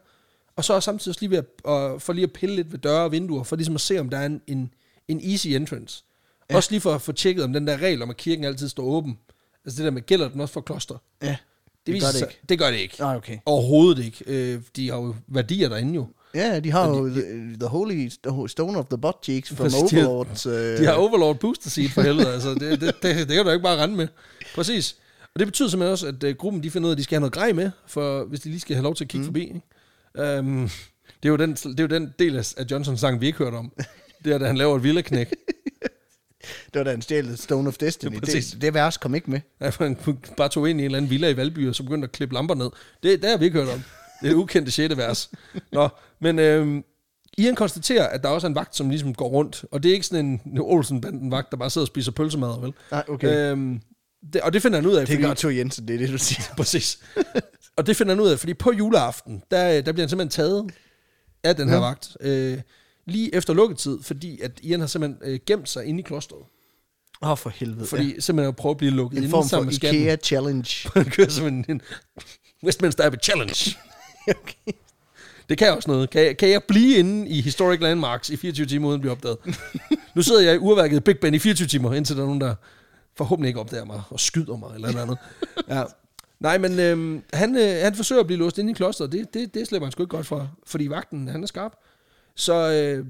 og 0.56 0.64
så 0.64 0.80
samtidig 0.80 1.10
også 1.10 1.20
lige 1.20 1.30
ved 1.30 1.38
at, 1.38 1.44
og 1.64 2.02
for 2.02 2.12
lige 2.12 2.22
at 2.22 2.32
pille 2.32 2.56
lidt 2.56 2.72
ved 2.72 2.78
døre 2.78 3.04
og 3.04 3.12
vinduer, 3.12 3.42
for 3.42 3.56
ligesom 3.56 3.74
at 3.74 3.80
se, 3.80 3.98
om 3.98 4.10
der 4.10 4.18
er 4.18 4.26
en, 4.26 4.40
en, 4.46 4.74
en 5.08 5.30
easy 5.30 5.48
entrance. 5.48 6.04
Ja. 6.50 6.56
Også 6.56 6.70
lige 6.70 6.80
for 6.80 6.94
at 6.94 7.02
få 7.02 7.12
tjekket, 7.12 7.44
om 7.44 7.52
den 7.52 7.66
der 7.66 7.76
regel 7.76 8.02
om, 8.02 8.10
at 8.10 8.16
kirken 8.16 8.44
altid 8.44 8.68
står 8.68 8.82
åben, 8.82 9.18
altså 9.64 9.76
det 9.76 9.84
der 9.84 9.90
med, 9.90 10.02
gælder 10.02 10.28
den 10.28 10.40
også 10.40 10.54
for 10.54 10.60
kloster? 10.60 10.98
Ja. 11.22 11.36
Det, 11.86 11.94
Det 11.94 12.00
gør 12.02 12.06
det 12.08 12.16
sig- 12.18 12.28
ikke. 12.28 12.40
Det 12.48 12.58
gør 12.58 12.70
det 12.70 12.76
ikke. 12.78 12.96
Nej, 13.00 13.16
okay. 13.16 13.38
Overhovedet 13.46 14.04
ikke. 14.04 14.24
Øh, 14.26 14.60
de 14.76 14.90
har 14.90 14.96
jo 14.96 15.14
værdier 15.28 15.68
derinde 15.68 15.94
jo. 15.94 16.06
Ja, 16.34 16.60
de 16.60 16.70
har 16.70 16.88
jo 16.88 17.08
the, 17.08 17.22
the 17.60 17.68
Holy 17.68 18.08
Stone 18.48 18.78
of 18.78 18.84
the 18.86 18.98
Butt 18.98 19.16
Cheeks 19.24 19.48
from 19.48 19.56
Præcis, 19.70 19.90
de 19.90 19.96
har- 19.96 20.06
Overlords. 20.06 20.46
Øh, 20.46 20.78
De 20.78 20.84
har 20.86 20.92
Overlord 20.92 21.38
Booster 21.38 21.70
Seat 21.70 21.90
for 21.90 22.02
helvede. 22.02 22.32
altså, 22.32 22.54
det, 22.54 22.60
det, 22.80 22.80
det, 23.02 23.16
det 23.28 23.28
kan 23.36 23.44
du 23.44 23.50
ikke 23.50 23.62
bare 23.62 23.82
rende 23.82 23.96
med. 23.96 24.08
Præcis. 24.54 24.96
Og 25.34 25.38
det 25.40 25.46
betyder 25.48 25.68
simpelthen 25.68 25.92
også, 25.92 26.06
at 26.06 26.24
uh, 26.24 26.30
gruppen 26.30 26.62
de 26.62 26.70
finder 26.70 26.86
ud 26.86 26.90
af, 26.90 26.94
at 26.94 26.98
de 26.98 27.04
skal 27.04 27.14
have 27.16 27.20
noget 27.20 27.32
grej 27.32 27.52
med, 27.52 27.70
for 27.86 28.24
hvis 28.24 28.40
de 28.40 28.48
lige 28.48 28.60
skal 28.60 28.76
have 28.76 28.82
lov 28.84 28.94
til 28.94 29.04
at 29.04 29.08
kigge 29.08 29.22
mm. 29.22 29.26
forbi. 29.26 29.40
Ikke? 29.40 30.38
Um, 30.38 30.70
det, 31.22 31.28
er 31.28 31.28
jo 31.28 31.36
den, 31.36 31.54
det 31.54 31.80
er 31.80 31.84
jo 31.84 31.86
den 31.88 32.14
del 32.18 32.36
af, 32.36 32.52
af 32.56 32.64
Johnsons 32.70 33.00
sang, 33.00 33.20
vi 33.20 33.26
ikke 33.26 33.38
hørte 33.38 33.54
om. 33.54 33.72
Det 34.24 34.32
er, 34.34 34.38
da 34.38 34.46
han 34.46 34.56
laver 34.56 34.76
et 34.76 34.82
villeknæk. 34.82 35.34
det 36.72 36.78
var 36.78 36.84
da 36.84 36.92
en 36.92 37.02
stjælet 37.02 37.38
Stone 37.38 37.68
of 37.68 37.76
Destiny. 37.76 38.20
Præcis. 38.20 38.50
det, 38.50 38.60
det 38.60 38.74
vers 38.74 38.96
kom 38.96 39.14
ikke 39.14 39.30
med. 39.30 39.40
Ja, 39.60 39.70
han 39.78 39.98
bare 40.36 40.48
tog 40.48 40.70
ind 40.70 40.80
i 40.80 40.82
en 40.82 40.84
eller 40.84 40.98
anden 40.98 41.10
villa 41.10 41.28
i 41.28 41.36
Valby, 41.36 41.68
og 41.68 41.74
så 41.74 41.82
begyndte 41.82 42.06
at 42.06 42.12
klippe 42.12 42.34
lamper 42.34 42.54
ned. 42.54 42.70
Det, 43.02 43.22
det 43.22 43.30
har 43.30 43.36
vi 43.36 43.44
ikke 43.44 43.58
hørt 43.58 43.68
om. 43.68 43.82
Det 44.20 44.26
er 44.26 44.28
det 44.28 44.34
ukendte 44.34 44.70
sjette 44.70 44.96
vers. 44.96 45.30
Nå, 45.72 45.88
men 46.20 46.38
øhm, 46.38 46.84
Ian 47.38 47.54
konstaterer, 47.54 48.08
at 48.08 48.22
der 48.22 48.28
også 48.28 48.46
er 48.46 48.48
en 48.48 48.54
vagt, 48.54 48.76
som 48.76 48.90
ligesom 48.90 49.14
går 49.14 49.28
rundt. 49.28 49.64
Og 49.70 49.82
det 49.82 49.88
er 49.88 49.92
ikke 49.92 50.06
sådan 50.06 50.40
en 50.46 50.58
Olsen-banden-vagt, 50.60 51.50
der 51.50 51.56
bare 51.56 51.70
sidder 51.70 51.84
og 51.84 51.88
spiser 51.88 52.12
pølsemad, 52.12 52.60
vel? 52.60 52.72
Nej, 52.90 53.04
okay. 53.08 53.50
Øhm, 53.50 53.80
det, 54.32 54.40
og 54.40 54.52
det 54.52 54.62
finder 54.62 54.78
han 54.78 54.86
ud 54.86 54.94
af, 54.94 55.06
det 55.06 55.14
fordi... 55.14 55.26
gør 55.26 55.34
Thor 55.34 55.50
Jensen, 55.50 55.88
det 55.88 55.94
er 55.94 55.98
det, 55.98 56.08
du 56.08 56.18
siger. 56.18 56.42
Præcis. 56.56 56.98
og 57.76 57.86
det 57.86 57.96
finder 57.96 58.14
han 58.14 58.20
ud 58.20 58.28
af, 58.28 58.38
fordi 58.38 58.54
på 58.54 58.72
juleaften, 58.72 59.42
der, 59.50 59.80
der 59.80 59.92
bliver 59.92 60.02
han 60.02 60.08
simpelthen 60.08 60.30
taget 60.30 60.70
af 61.44 61.56
den 61.56 61.68
her 61.68 61.76
ja. 61.76 61.82
vagt. 61.82 62.16
Øh, 62.20 62.58
lige 63.06 63.34
efter 63.34 63.54
lukketid, 63.54 63.98
fordi 64.02 64.40
at 64.40 64.60
Ian 64.62 64.80
har 64.80 64.86
simpelthen 64.86 65.32
øh, 65.32 65.40
gemt 65.46 65.68
sig 65.68 65.84
inde 65.84 66.00
i 66.00 66.02
klosteret. 66.02 66.42
Åh, 67.22 67.30
oh, 67.30 67.38
for 67.38 67.50
helvede. 67.50 67.86
Fordi 67.86 68.14
ja. 68.14 68.20
simpelthen 68.20 68.48
at 68.48 68.56
prøve 68.56 68.70
at 68.70 68.76
blive 68.76 68.92
lukket 68.92 69.16
En 69.16 69.22
inde 69.22 69.30
form 69.30 69.48
sammen 69.48 69.64
for 69.64 69.70
med 69.70 69.74
skatten. 69.74 70.02
IKEA-challenge. 70.02 70.90
Han 70.94 71.04
kører 71.16 71.28
som 71.28 71.46
en, 71.46 71.64
en 71.68 71.82
Westminster 72.64 73.06
Abbey 73.06 73.18
Challenge. 73.22 73.76
okay. 74.28 74.72
Det 75.48 75.58
kan 75.58 75.72
også 75.72 75.90
noget. 75.90 76.10
Kan 76.10 76.22
jeg, 76.22 76.36
kan 76.36 76.48
jeg 76.48 76.62
blive 76.68 76.98
inde 76.98 77.28
i 77.28 77.40
Historic 77.40 77.80
Landmarks 77.80 78.30
i 78.30 78.36
24 78.36 78.66
timer 78.66 78.88
uden 78.88 78.94
at 78.94 79.00
blive 79.00 79.12
opdaget? 79.12 79.38
nu 80.16 80.22
sidder 80.22 80.40
jeg 80.40 80.54
i 80.54 80.58
urværket 80.58 81.04
Big 81.04 81.18
Ben 81.18 81.34
i 81.34 81.38
24 81.38 81.68
timer, 81.68 81.92
indtil 81.94 82.16
der 82.16 82.22
er 82.22 82.26
nogen, 82.26 82.40
der 82.40 82.54
forhåbentlig 83.16 83.48
ikke 83.48 83.60
opdager 83.60 83.84
mig 83.84 84.02
og 84.10 84.20
skyder 84.20 84.56
mig 84.56 84.70
eller 84.74 84.92
noget 84.92 85.02
andet. 85.02 85.18
Ja. 85.68 85.82
Nej, 86.40 86.58
men 86.58 86.80
øhm, 86.80 87.22
han, 87.32 87.56
øh, 87.56 87.82
han 87.82 87.94
forsøger 87.94 88.20
at 88.20 88.26
blive 88.26 88.38
låst 88.38 88.58
inde 88.58 88.70
i 88.70 88.74
klosteret. 88.74 89.12
Det, 89.12 89.34
det, 89.34 89.54
det 89.54 89.66
slipper 89.66 89.86
han 89.86 89.92
sgu 89.92 90.02
ikke 90.02 90.16
godt 90.16 90.26
for, 90.26 90.50
fordi 90.66 90.86
vagten 90.88 91.28
han 91.28 91.42
er 91.42 91.46
skarp. 91.46 91.72
Så 92.36 92.54
øh, 92.72 93.06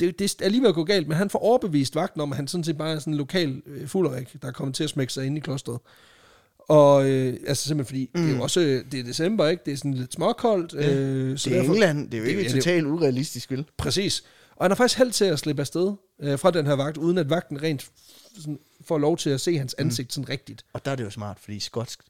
det, 0.00 0.18
det 0.18 0.36
er 0.42 0.48
lige 0.48 0.60
ved 0.62 0.68
at 0.68 0.74
gå 0.74 0.84
galt, 0.84 1.08
men 1.08 1.16
han 1.16 1.30
får 1.30 1.38
overbevist 1.38 1.94
vagten 1.94 2.20
om, 2.20 2.32
at 2.32 2.36
han 2.36 2.48
sådan 2.48 2.64
set 2.64 2.78
bare 2.78 2.90
er 2.90 2.98
sådan 2.98 3.12
en 3.12 3.16
lokal 3.16 3.62
øh, 3.66 3.88
fulderik, 3.88 4.36
der 4.42 4.48
er 4.48 4.52
kommet 4.52 4.74
til 4.76 4.84
at 4.84 4.90
smække 4.90 5.12
sig 5.12 5.26
ind 5.26 5.36
i 5.36 5.40
klosteret. 5.40 5.78
Og 6.58 7.10
øh, 7.10 7.36
altså 7.46 7.68
simpelthen 7.68 7.86
fordi, 7.86 8.10
mm. 8.14 8.22
det 8.26 8.32
er 8.32 8.36
jo 8.36 8.42
også, 8.42 8.60
øh, 8.60 8.84
det 8.92 9.00
er 9.00 9.04
december, 9.04 9.48
ikke? 9.48 9.62
Det 9.66 9.72
er 9.72 9.76
sådan 9.76 9.94
lidt 9.94 10.12
småkoldt. 10.14 10.72
Ja. 10.74 10.94
Øh, 10.94 11.38
så 11.38 11.50
Det 11.50 11.56
er 11.56 11.60
derfor, 11.60 11.74
England. 11.74 12.10
Det 12.10 12.14
er 12.14 12.18
jo 12.18 12.24
Det- 12.24 12.30
ikke 12.30 12.42
det- 12.44 12.50
totalt 12.52 12.86
urealistisk, 12.86 13.50
vel? 13.50 13.64
Præcis. 13.76 14.24
Og 14.56 14.64
han 14.64 14.70
har 14.70 14.76
faktisk 14.76 14.98
held 14.98 15.10
til 15.12 15.24
at 15.24 15.38
slippe 15.38 15.60
afsted 15.62 15.92
øh, 16.20 16.38
fra 16.38 16.50
den 16.50 16.66
her 16.66 16.72
vagt, 16.72 16.96
uden 16.96 17.18
at 17.18 17.30
vagten 17.30 17.62
rent 17.62 17.90
sådan, 18.38 18.58
får 18.84 18.98
lov 18.98 19.16
til 19.16 19.30
at 19.30 19.40
se 19.40 19.58
hans 19.58 19.74
ansigt 19.78 20.06
mm. 20.06 20.10
sådan 20.10 20.28
rigtigt. 20.28 20.64
Og 20.72 20.84
der 20.84 20.90
er 20.90 20.96
det 20.96 21.04
jo 21.04 21.10
smart, 21.10 21.38
fordi 21.40 21.60
skotsk, 21.60 22.00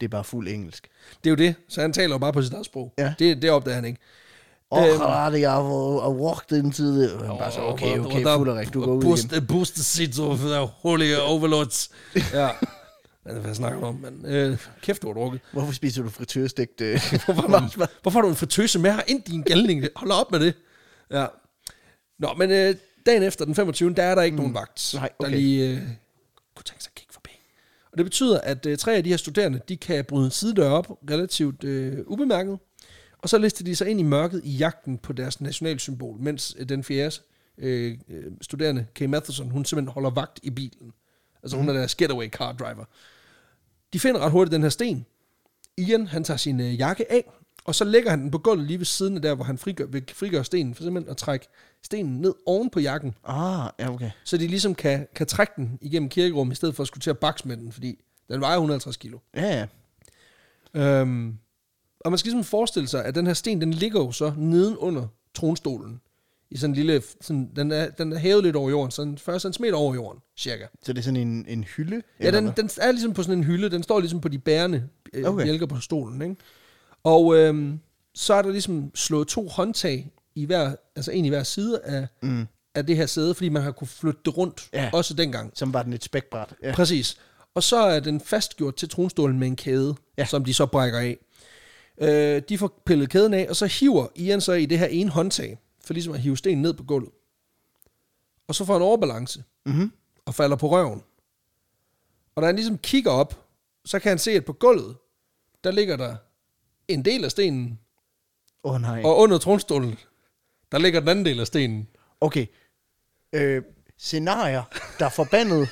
det 0.00 0.04
er 0.06 0.08
bare 0.08 0.24
fuld 0.24 0.48
engelsk. 0.48 0.88
Det 1.24 1.30
er 1.30 1.30
jo 1.30 1.36
det, 1.36 1.54
så 1.68 1.80
han 1.80 1.92
taler 1.92 2.14
jo 2.14 2.18
bare 2.18 2.32
på 2.32 2.42
sit 2.42 2.52
eget 2.52 2.66
sprog. 2.66 2.94
Ja. 2.98 3.14
Det, 3.18 3.42
det 3.42 3.50
opdager 3.50 3.74
han 3.74 3.84
ikke. 3.84 4.00
Åh, 4.70 4.78
oh, 4.78 5.32
det 5.32 5.40
jeg 5.40 5.50
har 5.50 6.10
walked 6.10 6.58
into 6.58 6.82
the... 6.82 7.14
Og 7.14 7.26
han 7.26 7.38
bare 7.38 7.52
så, 7.52 7.60
okay, 7.60 7.98
okay, 7.98 8.22
Fullerik, 8.22 8.74
du 8.74 8.84
går 8.84 8.94
ud 8.94 9.02
boost, 9.02 9.24
igen. 9.24 9.46
Boost 9.46 9.74
the 9.74 9.82
seats 9.82 10.18
of 10.18 10.38
the 10.38 10.58
holy 10.58 11.14
overlords. 11.14 11.90
ja. 12.32 12.48
Men 13.24 13.36
hvad 13.36 13.54
snakker 13.54 13.80
du 13.80 13.86
om, 13.86 13.94
mand? 13.94 14.26
Øh, 14.26 14.58
kæft, 14.82 15.02
du 15.02 15.06
har 15.06 15.14
drukket. 15.14 15.40
Hvorfor 15.52 15.72
spiser 15.72 16.02
du 16.02 16.08
fritørestegt? 16.08 16.80
Øh? 16.82 17.00
Hvorfor, 17.26 18.02
hvorfor 18.02 18.18
har 18.18 18.22
du 18.22 18.28
en 18.28 18.36
fritøse 18.36 18.78
med 18.78 18.92
her 18.92 19.02
ind 19.06 19.22
din 19.22 19.42
galning? 19.42 19.84
Hold 19.96 20.10
op 20.10 20.32
med 20.32 20.40
det. 20.40 20.54
Ja. 21.10 21.26
Nå, 22.18 22.34
men 22.38 22.50
øh, 22.50 22.74
dagen 23.06 23.22
efter, 23.22 23.44
den 23.44 23.54
25. 23.54 23.94
der 23.94 24.02
er 24.02 24.14
der 24.14 24.22
ikke 24.22 24.34
mm. 24.34 24.40
nogen 24.40 24.54
vagt, 24.54 24.90
Nej, 24.94 25.10
der 25.20 25.26
okay. 25.26 25.36
lige 25.36 25.70
øh, 25.70 25.76
kunne 26.56 26.64
tænke 26.64 26.82
sig 26.84 26.90
at 26.90 26.94
kigge 26.94 27.12
forbi. 27.12 27.30
Og 27.92 27.98
det 27.98 28.06
betyder, 28.06 28.40
at 28.40 28.66
øh, 28.66 28.78
tre 28.78 28.96
af 28.96 29.04
de 29.04 29.10
her 29.10 29.16
studerende, 29.16 29.60
de 29.68 29.76
kan 29.76 30.04
bryde 30.04 30.24
en 30.24 30.30
sidedør 30.30 30.70
op 30.70 30.90
relativt 31.10 31.64
øh, 31.64 31.98
ubemærket, 32.06 32.58
og 33.18 33.28
så 33.28 33.38
lister 33.38 33.64
de 33.64 33.76
sig 33.76 33.88
ind 33.88 34.00
i 34.00 34.02
mørket 34.02 34.40
i 34.44 34.50
jagten 34.50 34.98
på 34.98 35.12
deres 35.12 35.40
nationalsymbol, 35.40 36.20
mens 36.20 36.56
øh, 36.58 36.68
den 36.68 36.84
fjerde 36.84 37.16
øh, 37.58 37.98
øh, 38.08 38.24
studerende, 38.40 38.86
Kay 38.94 39.06
Matheson, 39.06 39.50
hun 39.50 39.64
simpelthen 39.64 39.92
holder 39.92 40.10
vagt 40.10 40.40
i 40.42 40.50
bilen. 40.50 40.92
Altså 41.42 41.56
hun 41.56 41.68
er 41.68 41.72
deres 41.72 41.94
getaway 41.94 42.28
car 42.28 42.52
driver. 42.52 42.84
De 43.92 44.00
finder 44.00 44.20
ret 44.20 44.30
hurtigt 44.30 44.52
den 44.52 44.62
her 44.62 44.68
sten. 44.68 45.06
Ian, 45.76 46.06
han 46.06 46.24
tager 46.24 46.38
sin 46.38 46.60
øh, 46.60 46.78
jakke 46.78 47.12
af, 47.12 47.30
og 47.64 47.74
så 47.74 47.84
lægger 47.84 48.10
han 48.10 48.20
den 48.20 48.30
på 48.30 48.38
gulvet 48.38 48.66
lige 48.66 48.78
ved 48.78 48.86
siden 48.86 49.16
af 49.16 49.22
der, 49.22 49.34
hvor 49.34 49.44
han 49.44 49.58
frigør, 49.58 49.86
vil 49.86 50.04
frigøre 50.12 50.44
stenen, 50.44 50.74
for 50.74 50.82
simpelthen 50.82 51.10
at 51.10 51.16
trække 51.16 51.46
stenen 51.82 52.20
ned 52.20 52.34
oven 52.46 52.70
på 52.70 52.80
jakken, 52.80 53.14
Ah, 53.24 53.70
ja, 53.78 53.90
okay. 53.90 54.10
så 54.24 54.36
de 54.36 54.46
ligesom 54.46 54.74
kan, 54.74 55.06
kan 55.14 55.26
trække 55.26 55.52
den 55.56 55.78
igennem 55.80 56.08
kirkerummet, 56.08 56.54
i 56.54 56.56
stedet 56.56 56.76
for 56.76 56.82
at 56.82 56.86
skulle 56.86 57.02
til 57.02 57.10
at 57.10 57.18
bakse 57.18 57.48
med 57.48 57.56
den, 57.56 57.72
fordi 57.72 58.04
den 58.28 58.40
vejer 58.40 58.56
150 58.56 58.96
kilo. 58.96 59.18
Ja, 59.36 59.66
ja. 60.74 61.00
Øhm, 61.00 61.38
og 62.00 62.10
man 62.10 62.18
skal 62.18 62.30
ligesom 62.30 62.44
forestille 62.44 62.88
sig, 62.88 63.04
at 63.04 63.14
den 63.14 63.26
her 63.26 63.34
sten, 63.34 63.60
den 63.60 63.70
ligger 63.74 64.00
jo 64.00 64.12
så 64.12 64.32
neden 64.36 64.76
under 64.76 65.06
tronstolen. 65.34 66.00
I 66.50 66.56
sådan 66.56 66.70
en 66.70 66.74
lille, 66.76 67.02
sådan, 67.20 67.50
den, 67.56 67.72
er, 67.72 67.88
den 67.90 68.12
er 68.12 68.18
hævet 68.18 68.44
lidt 68.44 68.56
over 68.56 68.70
jorden, 68.70 68.90
sådan 68.90 69.18
40 69.18 69.40
cm 69.40 69.64
over 69.74 69.94
jorden, 69.94 70.20
cirka. 70.38 70.66
Så 70.82 70.92
det 70.92 70.98
er 70.98 71.02
sådan 71.02 71.16
en, 71.16 71.44
en 71.48 71.64
hylde? 71.64 72.02
Ja, 72.20 72.30
den, 72.30 72.52
den 72.56 72.70
er 72.80 72.92
ligesom 72.92 73.12
på 73.14 73.22
sådan 73.22 73.38
en 73.38 73.44
hylde, 73.44 73.70
den 73.70 73.82
står 73.82 74.00
ligesom 74.00 74.20
på 74.20 74.28
de 74.28 74.38
bærende 74.38 74.88
øh, 75.14 75.24
Okay. 75.24 75.44
bjælker 75.44 75.66
på 75.66 75.80
stolen, 75.80 76.22
ikke? 76.22 76.36
Og 77.04 77.36
øhm, 77.36 77.80
så 78.14 78.34
er 78.34 78.42
der 78.42 78.50
ligesom 78.50 78.90
slået 78.94 79.28
to 79.28 79.48
håndtag 79.48 80.10
i 80.34 80.44
hver, 80.44 80.74
altså 80.96 81.10
en 81.12 81.24
i 81.24 81.28
hver 81.28 81.42
side 81.42 81.80
af, 81.84 82.06
Mm. 82.22 82.46
af 82.74 82.86
det 82.86 82.96
her 82.96 83.06
sæde, 83.06 83.34
fordi 83.34 83.48
man 83.48 83.62
har 83.62 83.70
kunne 83.70 83.88
flytte 83.88 84.20
det 84.24 84.36
rundt, 84.36 84.68
Ja. 84.72 84.90
også 84.92 85.14
dengang. 85.14 85.50
Som 85.54 85.72
var 85.74 85.82
den 85.82 85.92
et 85.92 86.04
spækbræt. 86.04 86.54
Ja. 86.62 86.72
Præcis. 86.74 87.16
Og 87.54 87.62
så 87.62 87.76
er 87.76 88.00
den 88.00 88.20
fastgjort 88.20 88.76
til 88.76 88.88
tronstolen 88.88 89.38
med 89.38 89.46
en 89.48 89.56
kæde, 89.56 89.94
ja. 90.18 90.24
som 90.24 90.44
de 90.44 90.54
så 90.54 90.66
brækker 90.66 90.98
af. 90.98 91.18
Øh, 92.00 92.42
de 92.48 92.58
får 92.58 92.82
pillet 92.86 93.10
kæden 93.10 93.34
af, 93.34 93.46
og 93.48 93.56
så 93.56 93.66
hiver 93.66 94.06
Ian 94.14 94.40
så 94.40 94.52
i 94.52 94.66
det 94.66 94.78
her 94.78 94.86
ene 94.86 95.10
håndtag, 95.10 95.58
for 95.84 95.94
ligesom 95.94 96.12
at 96.14 96.20
hive 96.20 96.36
stenen 96.36 96.62
ned 96.62 96.74
på 96.74 96.82
gulvet. 96.84 97.10
Og 98.48 98.54
så 98.54 98.64
får 98.64 98.72
han 98.72 98.82
overbalance, 98.82 99.44
Mm-hmm. 99.66 99.92
og 100.24 100.34
falder 100.34 100.56
på 100.56 100.68
røven. 100.70 101.02
Og 102.34 102.42
da 102.42 102.46
han 102.46 102.54
ligesom 102.56 102.78
kigger 102.78 103.10
op, 103.10 103.44
så 103.84 103.98
kan 103.98 104.08
han 104.08 104.18
se, 104.18 104.30
at 104.30 104.44
på 104.44 104.52
gulvet, 104.52 104.96
der 105.64 105.70
ligger 105.70 105.96
der 105.96 106.16
en 106.88 107.04
del 107.04 107.24
af 107.24 107.30
stenen, 107.30 107.78
Åh 108.64 108.74
oh, 108.74 108.80
nej. 108.80 109.02
og 109.04 109.16
under 109.18 109.38
tronstolen, 109.38 109.98
der 110.72 110.78
ligger 110.78 111.00
den 111.00 111.08
anden 111.08 111.24
del 111.24 111.40
af 111.40 111.46
stenen. 111.46 111.88
Okay. 112.20 112.46
Øh, 113.32 113.62
scenarier, 113.98 114.62
der 114.98 115.04
er 115.06 115.10
forbandet. 115.10 115.68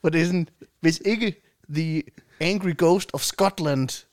For 0.00 0.08
det 0.08 0.20
er 0.20 0.24
sådan, 0.26 0.48
hvis 0.80 1.02
ikke 1.04 1.42
The 1.74 2.02
Angry 2.40 2.74
Ghost 2.78 3.10
of 3.12 3.20
Scotland 3.22 4.06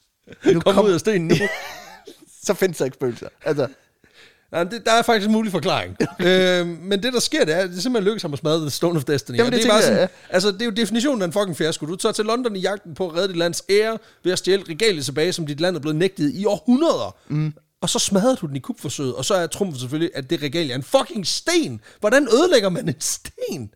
nu 0.54 0.60
Kom 0.60 0.86
ud 0.86 0.92
af 0.92 1.00
stenen 1.00 1.28
nu. 1.28 1.36
så 2.46 2.54
findes 2.54 2.78
der 2.78 2.86
ikke 2.86 2.96
spøgelser. 2.96 3.28
Altså, 3.46 3.68
Nej, 4.52 4.64
det, 4.64 4.86
der 4.86 4.92
er 4.92 5.02
faktisk 5.02 5.28
en 5.28 5.32
mulig 5.32 5.52
forklaring. 5.52 5.98
øh, 6.28 6.68
men 6.68 7.04
det, 7.04 7.14
der 7.14 7.20
sker, 7.20 7.46
det 7.46 7.56
er, 7.56 7.68
det 7.68 7.84
simpelthen 7.84 8.04
lykkes 8.04 8.22
ham 8.22 8.34
at 8.34 8.40
smadre 8.40 8.60
The 8.60 8.70
Stone 8.70 8.98
of 8.98 9.04
Destiny. 9.04 9.38
Jamen, 9.38 9.54
Og 9.54 9.60
det 9.60 9.66
er 9.66 9.70
bare 9.70 9.82
tænker 9.82 10.00
jeg, 10.00 10.10
Altså, 10.30 10.52
det 10.52 10.62
er 10.62 10.66
jo 10.66 10.72
definitionen 10.72 11.22
af 11.22 11.26
en 11.26 11.34
fucking 11.34 11.58
fiasko. 11.58 11.86
Du 11.86 11.96
tager 11.96 12.14
til 12.14 12.26
London 12.26 12.56
i 12.56 12.60
jagten 12.60 12.94
på 12.94 13.10
at 13.10 13.16
redde 13.16 13.28
dit 13.28 13.38
lands 13.38 13.64
ære 13.70 13.98
ved 14.24 14.32
at 14.32 14.38
stjæle 14.38 14.64
regalet 14.70 15.06
tilbage, 15.06 15.34
som 15.34 15.46
dit 15.46 15.60
land 15.60 15.76
er 15.76 15.80
blevet 15.80 15.96
nægtet 15.96 16.32
i 16.34 16.46
århundreder. 16.46 17.16
Mm. 17.28 17.54
Og 17.82 17.90
så 17.90 18.00
smadrer 18.00 18.36
du 18.36 18.46
den 18.46 18.56
i 18.56 18.60
kupforsøget, 18.60 19.16
og 19.16 19.26
så 19.26 19.34
er 19.34 19.48
trumfen 19.48 19.80
selvfølgelig, 19.80 20.12
at 20.16 20.30
det 20.30 20.42
regal 20.42 20.72
er 20.72 20.76
en 20.76 20.84
fucking 20.84 21.28
sten. 21.28 21.82
Hvordan 22.00 22.28
ødelægger 22.34 22.70
man 22.70 22.90
en 22.90 22.96
sten? 23.00 23.74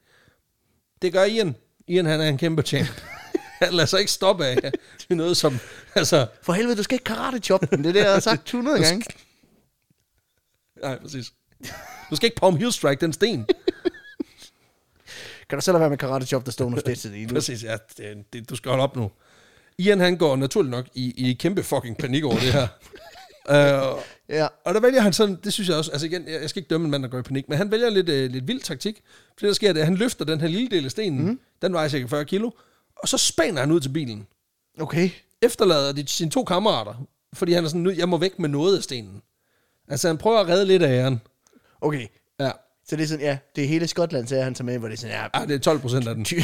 Det 1.01 1.13
gør 1.13 1.23
Ian. 1.23 1.55
Ian, 1.87 2.05
han 2.05 2.21
er 2.21 2.27
en 2.27 2.37
kæmpe 2.37 2.61
champ. 2.61 3.01
han 3.65 3.73
lader 3.73 3.85
sig 3.85 3.99
ikke 3.99 4.11
stoppe 4.11 4.45
af 4.45 4.71
til 5.07 5.17
noget 5.17 5.37
som, 5.37 5.59
altså, 5.95 6.27
for 6.41 6.53
helvede, 6.53 6.75
du 6.75 6.83
skal 6.83 6.95
ikke 6.95 7.03
karate 7.03 7.39
chop 7.39 7.69
den. 7.69 7.83
Det 7.83 7.89
er 7.89 7.93
det, 7.93 7.99
jeg 7.99 8.13
har 8.13 8.19
sagt 8.19 8.41
100 8.47 8.83
gange. 8.83 9.05
nej, 10.81 10.99
præcis. 10.99 11.33
Du 12.09 12.15
skal 12.15 12.27
ikke 12.27 12.39
palm 12.41 12.55
heel 12.57 12.71
strike 12.71 13.01
den 13.01 13.13
sten. 13.13 13.45
Kan 15.49 15.57
du 15.59 15.61
selv 15.61 15.79
være 15.79 15.89
med 15.89 15.97
karate 15.97 16.25
chop, 16.25 16.45
der 16.45 16.51
står 16.51 16.69
nu 16.69 16.79
stedet 16.79 17.05
i 17.15 17.25
nu? 17.25 17.33
Præcis, 17.33 17.63
ja. 17.63 17.77
Det, 17.97 18.33
det, 18.33 18.49
du 18.49 18.55
skal 18.55 18.69
holde 18.69 18.83
op 18.83 18.95
nu. 18.95 19.11
Ian, 19.77 19.99
han 19.99 20.17
går 20.17 20.35
naturligt 20.35 20.71
nok 20.71 20.85
i, 20.93 21.29
i 21.29 21.33
kæmpe 21.33 21.63
fucking 21.63 21.97
panik 21.97 22.23
over 22.23 22.39
det 22.39 22.53
her. 22.53 22.67
uh, 23.95 24.01
Ja. 24.29 24.47
og 24.65 24.73
der 24.73 24.79
vælger 24.79 25.01
han 25.01 25.13
sådan, 25.13 25.37
det 25.43 25.53
synes 25.53 25.69
jeg 25.69 25.77
også, 25.77 25.91
altså 25.91 26.07
igen, 26.07 26.27
jeg 26.27 26.41
jeg 26.41 26.49
skal 26.49 26.59
ikke 26.59 26.69
dømme 26.69 26.85
en 26.85 26.91
mand, 26.91 27.03
der 27.03 27.09
går 27.09 27.19
i 27.19 27.21
panik, 27.21 27.49
men 27.49 27.57
han 27.57 27.71
vælger 27.71 27.89
lidt, 27.89 28.09
uh, 28.09 28.15
lidt 28.15 28.47
vild 28.47 28.61
taktik. 28.61 29.01
For 29.27 29.39
det, 29.39 29.47
der 29.47 29.53
sker, 29.53 29.73
det 29.73 29.79
er, 29.79 29.83
at 29.83 29.87
han 29.87 29.97
løfter 29.97 30.25
den 30.25 30.41
her 30.41 30.47
lille 30.47 30.69
del 30.69 30.85
af 30.85 30.91
stenen, 30.91 31.25
mm. 31.25 31.39
den 31.61 31.73
vejer 31.73 31.87
cirka 31.87 32.05
40 32.05 32.25
kilo, 32.25 32.51
og 32.95 33.09
så 33.09 33.17
spænder 33.17 33.59
han 33.59 33.71
ud 33.71 33.79
til 33.79 33.89
bilen. 33.89 34.27
Okay. 34.79 35.09
Efterlader 35.41 35.91
de 35.91 36.07
sine 36.07 36.31
to 36.31 36.43
kammerater, 36.43 37.07
fordi 37.33 37.53
han 37.53 37.63
er 37.63 37.67
sådan, 37.67 37.81
nu, 37.81 37.91
jeg 37.91 38.09
må 38.09 38.17
væk 38.17 38.39
med 38.39 38.49
noget 38.49 38.77
af 38.77 38.83
stenen. 38.83 39.21
Altså, 39.87 40.07
han 40.07 40.17
prøver 40.17 40.39
at 40.39 40.47
redde 40.47 40.65
lidt 40.65 40.83
af 40.83 41.03
æren. 41.03 41.21
Okay. 41.81 42.07
Ja, 42.39 42.51
Så 42.87 42.95
det 42.95 43.03
er 43.03 43.07
sådan, 43.07 43.25
ja, 43.25 43.37
det 43.55 43.63
er 43.63 43.67
hele 43.67 43.87
Skotland, 43.87 44.27
så 44.27 44.41
han 44.41 44.55
så 44.55 44.63
med, 44.63 44.77
hvor 44.77 44.87
det 44.87 44.95
er 44.95 44.99
sådan, 44.99 45.15
ja, 45.15 45.27
ah, 45.33 45.47
det 45.47 45.55
er 45.55 45.59
12 45.59 45.79
procent 45.79 46.07
af 46.07 46.15
den. 46.15 46.25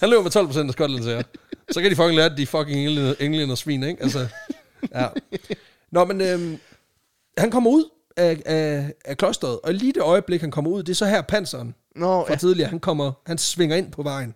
Han 0.00 0.10
løber 0.10 0.22
med 0.22 0.30
12 0.30 0.46
procent 0.46 0.68
af 0.68 0.72
Skotlands 0.72 1.06
ære. 1.06 1.22
Så 1.70 1.80
kan 1.80 1.90
de 1.90 1.96
fucking 1.96 2.16
lære, 2.16 2.32
at 2.32 2.38
de 2.38 2.46
fucking 2.46 2.80
englænder 3.20 3.54
svin, 3.54 3.82
ikke? 3.82 4.02
Altså, 4.02 4.28
ja. 4.94 5.08
Nå, 5.90 6.04
men 6.04 6.20
øhm, 6.20 6.58
han 7.38 7.50
kommer 7.50 7.70
ud 7.70 7.90
af, 8.16 8.42
af, 8.46 8.92
af 9.04 9.16
klosteret, 9.16 9.60
og 9.60 9.74
lige 9.74 9.92
det 9.92 10.02
øjeblik, 10.02 10.40
han 10.40 10.50
kommer 10.50 10.70
ud, 10.70 10.82
det 10.82 10.90
er 10.90 10.94
så 10.94 11.06
her 11.06 11.22
panseren 11.22 11.74
Nå, 11.96 12.24
fra 12.26 12.32
ja. 12.32 12.38
tidligere, 12.38 12.70
han 12.70 12.80
kommer, 12.80 13.12
han 13.26 13.38
svinger 13.38 13.76
ind 13.76 13.92
på 13.92 14.02
vejen 14.02 14.34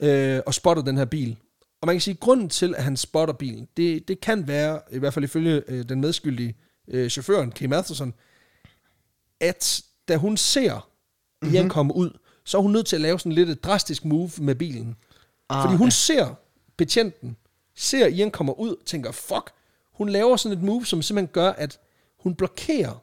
øh, 0.00 0.40
og 0.46 0.54
spotter 0.54 0.82
den 0.82 0.96
her 0.96 1.04
bil. 1.04 1.36
Og 1.80 1.86
man 1.86 1.94
kan 1.94 2.00
sige, 2.00 2.14
at 2.14 2.20
grunden 2.20 2.48
til, 2.48 2.74
at 2.74 2.84
han 2.84 2.96
spotter 2.96 3.34
bilen, 3.34 3.68
det, 3.76 4.08
det 4.08 4.20
kan 4.20 4.48
være, 4.48 4.80
i 4.90 4.98
hvert 4.98 5.14
fald 5.14 5.24
ifølge 5.24 5.62
øh, 5.68 5.88
den 5.88 6.00
medskyldige 6.00 6.56
øh, 6.88 7.10
chaufføren, 7.10 7.52
Kim 7.52 7.70
Matheson, 7.70 8.14
at 9.40 9.82
da 10.08 10.16
hun 10.16 10.36
ser 10.36 10.88
Mhm. 11.44 11.54
Ian 11.54 11.68
komme 11.68 11.96
ud, 11.96 12.10
så 12.44 12.58
er 12.58 12.62
hun 12.62 12.72
nødt 12.72 12.86
til 12.86 12.96
at 12.96 13.02
lave 13.02 13.18
sådan 13.18 13.32
lidt 13.32 13.48
et 13.48 13.64
drastisk 13.64 14.04
move 14.04 14.30
med 14.38 14.54
bilen. 14.54 14.96
Ah, 15.48 15.62
Fordi 15.64 15.76
hun 15.76 15.86
ja. 15.86 15.90
ser 15.90 16.34
betjenten, 16.76 17.36
ser 17.76 18.06
Ian 18.06 18.30
kommer 18.30 18.52
ud, 18.52 18.76
tænker, 18.86 19.12
fuck, 19.12 19.50
hun 19.92 20.08
laver 20.08 20.36
sådan 20.36 20.58
et 20.58 20.64
move, 20.64 20.86
som 20.86 21.02
simpelthen 21.02 21.32
gør, 21.32 21.50
at 21.50 21.78
hun 22.18 22.34
blokerer 22.34 23.02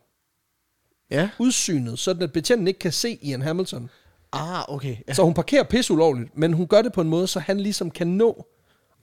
Ja. 1.12 1.30
udsynet, 1.40 2.00
sådan 2.00 2.24
at 2.24 2.32
betjenten 2.34 2.68
ikke 2.68 2.80
kan 2.80 2.92
se 2.92 3.18
Ian 3.22 3.42
Hamilton. 3.42 3.90
Ah, 4.32 4.64
okay. 4.74 4.96
Ja. 5.08 5.14
Så 5.14 5.24
hun 5.24 5.34
parkerer 5.34 5.64
pisse 5.64 5.94
ulovligt, 5.94 6.38
men 6.38 6.54
hun 6.54 6.68
gør 6.68 6.82
det 6.82 6.94
på 6.94 7.02
en 7.02 7.10
måde, 7.10 7.28
så 7.28 7.40
han 7.40 7.60
ligesom 7.60 7.92
kan 7.92 8.08
nå 8.08 8.46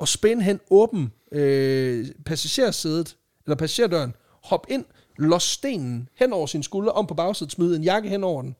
at 0.01 0.09
spænde 0.09 0.43
hen 0.43 0.61
åben 0.71 1.13
øh, 1.33 2.07
passagersædet, 2.27 3.17
eller 3.47 3.57
passagerdøren, 3.57 4.15
hop 4.45 4.67
ind, 4.71 4.85
lås 5.19 5.43
stenen 5.43 6.09
hen 6.15 6.33
over 6.33 6.47
sin 6.47 6.63
skulder, 6.63 6.93
om 6.93 7.07
på 7.07 7.15
bagsædet, 7.15 7.53
smide 7.53 7.77
en 7.77 7.83
jakke 7.83 8.09
hen 8.09 8.25
over 8.25 8.43
den, 8.43 8.57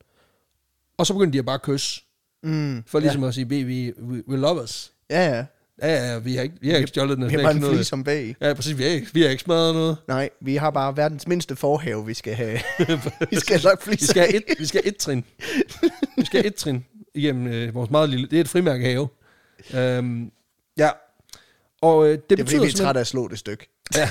og 0.97 1.07
så 1.07 1.13
begynder 1.13 1.31
de 1.31 1.39
at 1.39 1.45
bare 1.45 1.59
kysse, 1.59 2.01
Mm, 2.43 2.83
for 2.87 2.99
ligesom 2.99 3.23
at 3.23 3.33
sige, 3.33 3.45
we, 3.45 3.93
we, 4.03 4.23
we 4.27 4.37
love 4.37 4.63
us. 4.63 4.91
ja, 5.09 5.35
ja. 5.37 5.45
Ja, 5.81 6.11
ja, 6.11 6.19
vi 6.19 6.35
har 6.35 6.43
ikke, 6.43 6.55
vi 6.61 6.69
har 6.69 6.77
ikke 6.77 6.87
stjålet 6.87 7.17
den. 7.17 7.29
Vi 7.29 7.35
har 7.35 7.41
bare 7.41 7.55
en 7.55 7.63
flis 7.75 7.93
om 7.93 8.03
bag. 8.03 8.35
Ja, 8.41 8.53
præcis, 8.53 8.77
vi 8.77 8.83
har 8.83 8.89
ikke, 8.89 9.07
vi 9.13 9.21
har 9.21 9.29
ikke 9.29 9.43
smadret 9.43 9.73
noget. 9.73 9.97
Nej, 10.07 10.29
vi 10.41 10.55
har 10.55 10.69
bare 10.71 10.97
verdens 10.97 11.27
mindste 11.27 11.55
forhave, 11.55 12.05
vi 12.05 12.13
skal 12.13 12.33
have. 12.33 12.59
vi 13.31 13.35
skal 13.35 13.59
have 13.59 13.77
flis 13.81 14.01
Vi 14.01 14.05
skal 14.05 14.21
have 14.21 14.35
et, 14.35 14.43
vi 14.59 14.65
skal 14.65 14.81
have 14.83 14.87
et 14.87 14.97
trin. 14.97 15.25
Vi 16.17 16.25
skal 16.25 16.41
have 16.41 16.47
et 16.47 16.55
trin 16.55 16.85
igennem 17.13 17.47
øh, 17.47 17.75
vores 17.75 17.89
meget 17.89 18.09
lille... 18.09 18.27
Det 18.27 18.37
er 18.37 18.41
et 18.41 18.49
frimærkehave. 18.49 19.07
Øhm, 19.73 20.31
ja. 20.77 20.89
Og 21.81 22.05
øh, 22.05 22.11
det, 22.11 22.29
Det 22.29 22.39
er 22.39 22.43
betyder 22.43 22.59
fordi, 22.59 22.67
vi 22.67 22.81
er 22.81 22.85
trætte 22.85 22.99
af 22.99 23.01
at 23.01 23.07
slå 23.07 23.27
det 23.27 23.39
stykke. 23.39 23.69
Ja. 23.95 24.09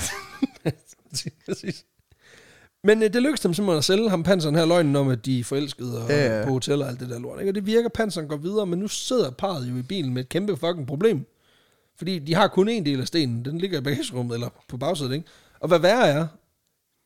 Præcis. 1.47 1.85
Men 2.85 3.03
øh, 3.03 3.13
det 3.13 3.23
lykkedes 3.23 3.41
dem 3.41 3.55
simpelthen 3.55 3.79
at 3.79 3.85
sælge 3.85 4.11
ham 4.11 4.23
panseren 4.23 4.55
her 4.55 4.67
løgnen 4.67 4.97
om, 4.97 5.09
at 5.09 5.27
de 5.27 5.41
er 5.41 5.45
forelskede 5.45 6.05
og, 6.05 6.11
Ja, 6.11 6.39
ja. 6.39 6.45
på 6.45 6.51
hotel 6.51 6.83
og 6.83 6.89
alt 6.89 7.01
det 7.01 7.09
der 7.09 7.19
lort. 7.19 7.41
Ikke? 7.41 7.51
Og 7.51 7.55
det 7.55 7.67
virker, 7.67 7.89
panseren 7.89 8.29
går 8.29 8.37
videre, 8.37 8.67
men 8.67 8.79
nu 8.79 8.89
sidder 8.89 9.31
parret 9.31 9.71
jo 9.71 9.77
i 9.77 9.83
bilen 9.83 10.15
med 10.15 10.23
et 10.23 10.29
kæmpe 10.29 10.57
fucking 10.57 10.87
problem. 10.87 11.27
Fordi 11.99 12.19
de 12.19 12.35
har 12.35 12.49
kun 12.49 12.69
en 12.69 12.87
del 12.87 13.01
af 13.01 13.07
stenen. 13.07 13.45
Den 13.45 13.59
ligger 13.59 13.79
i 13.79 13.83
bagagerummet 13.83 14.35
eller 14.35 14.49
på 14.69 14.77
bagsædet, 14.77 15.13
ikke? 15.13 15.27
Og 15.61 15.69
hvad 15.69 15.79
værre 15.79 16.09
er, 16.09 16.27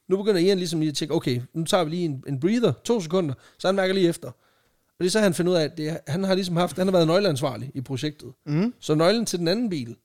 nu 0.08 0.16
begynder 0.16 0.40
Ian 0.40 0.58
ligesom 0.58 0.80
lige 0.80 0.90
at 0.90 0.96
tænke, 0.96 1.14
okay, 1.14 1.40
nu 1.54 1.64
tager 1.64 1.84
vi 1.84 1.90
lige 1.90 2.04
en, 2.04 2.24
en 2.28 2.40
breather, 2.40 2.72
to 2.84 3.00
sekunder, 3.00 3.34
så 3.58 3.68
han 3.68 3.74
mærker 3.74 3.94
lige 3.94 4.08
efter. 4.08 4.28
Og 4.28 4.98
det 4.98 5.06
er 5.06 5.10
så, 5.10 5.20
han 5.20 5.34
finder 5.34 5.52
ud 5.52 5.56
af, 5.56 5.64
at 5.64 5.76
det, 5.76 5.98
han 6.06 6.24
har 6.24 6.34
ligesom 6.34 6.56
haft, 6.56 6.76
han 6.76 6.86
har 6.86 6.92
været 6.92 7.06
nøgleansvarlig 7.06 7.70
i 7.74 7.80
projektet. 7.80 8.32
Mm. 8.46 8.74
Så 8.80 8.94
nøglen 8.94 9.26
til 9.26 9.38
den 9.38 9.48
anden 9.48 9.70
bil, 9.70 9.96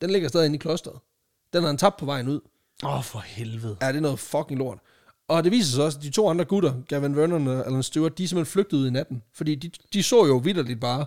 den 0.00 0.10
ligger 0.10 0.28
stadig 0.28 0.46
inde 0.46 0.56
i 0.56 0.58
klosteret. 0.58 0.98
Den 1.52 1.62
har 1.62 1.66
han 1.66 1.76
tabt 1.76 1.96
på 1.96 2.04
vejen 2.04 2.28
ud. 2.28 2.40
Åh, 2.84 2.96
oh, 2.96 3.04
for 3.04 3.18
helvede. 3.18 3.76
Ja, 3.82 3.88
det 3.88 3.96
er 3.96 4.00
noget 4.00 4.18
fucking 4.18 4.58
lort. 4.58 4.78
Og 5.28 5.44
det 5.44 5.52
viser 5.52 5.74
sig 5.74 5.84
også, 5.84 5.98
at 5.98 6.04
de 6.04 6.10
to 6.10 6.28
andre 6.28 6.44
gutter, 6.44 6.74
Gavin 6.88 7.16
Vernon 7.16 7.48
og 7.48 7.66
Alan 7.66 7.82
Stewart, 7.82 8.18
de 8.18 8.24
er 8.24 8.28
simpelthen 8.28 8.52
flygtet 8.52 8.76
ud 8.76 8.86
i 8.86 8.90
natten. 8.90 9.22
Fordi 9.32 9.54
de, 9.54 9.70
de 9.92 10.02
så 10.02 10.26
jo 10.26 10.36
vidderligt 10.36 10.80
bare, 10.80 11.06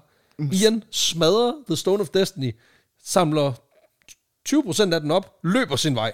Ian 0.51 0.83
smadrer 0.91 1.53
The 1.67 1.75
Stone 1.75 2.01
of 2.01 2.09
Destiny, 2.09 2.55
samler 3.03 3.53
20% 4.49 4.93
af 4.93 5.01
den 5.01 5.11
op, 5.11 5.39
løber 5.43 5.75
sin 5.75 5.95
vej. 5.95 6.13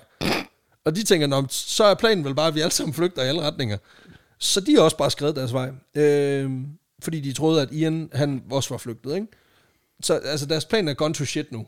Og 0.86 0.96
de 0.96 1.04
tænker, 1.04 1.28
Nå, 1.28 1.46
så 1.50 1.84
er 1.84 1.94
planen 1.96 2.26
vel 2.26 2.36
bare, 2.36 2.48
at 2.48 2.56
vi 2.56 2.60
alle 2.62 2.72
sammen 2.74 2.94
flygter 2.94 3.24
i 3.24 3.28
alle 3.28 3.42
retninger. 3.42 3.78
Så 4.40 4.62
de 4.62 4.76
har 4.76 4.82
også 4.82 4.98
bare 4.98 5.12
skrevet 5.12 5.36
deres 5.36 5.54
vej. 5.54 5.72
Øh, 5.96 6.52
fordi 7.04 7.20
de 7.20 7.34
troede, 7.34 7.62
at 7.62 7.72
Ian 7.72 8.10
han 8.14 8.44
også 8.52 8.70
var 8.70 8.78
flygtet. 8.78 9.16
Ikke? 9.16 9.28
Så 10.02 10.14
altså, 10.14 10.46
deres 10.46 10.66
plan 10.66 10.88
er 10.88 10.94
gone 10.94 11.14
to 11.14 11.26
shit 11.26 11.52
nu. 11.52 11.66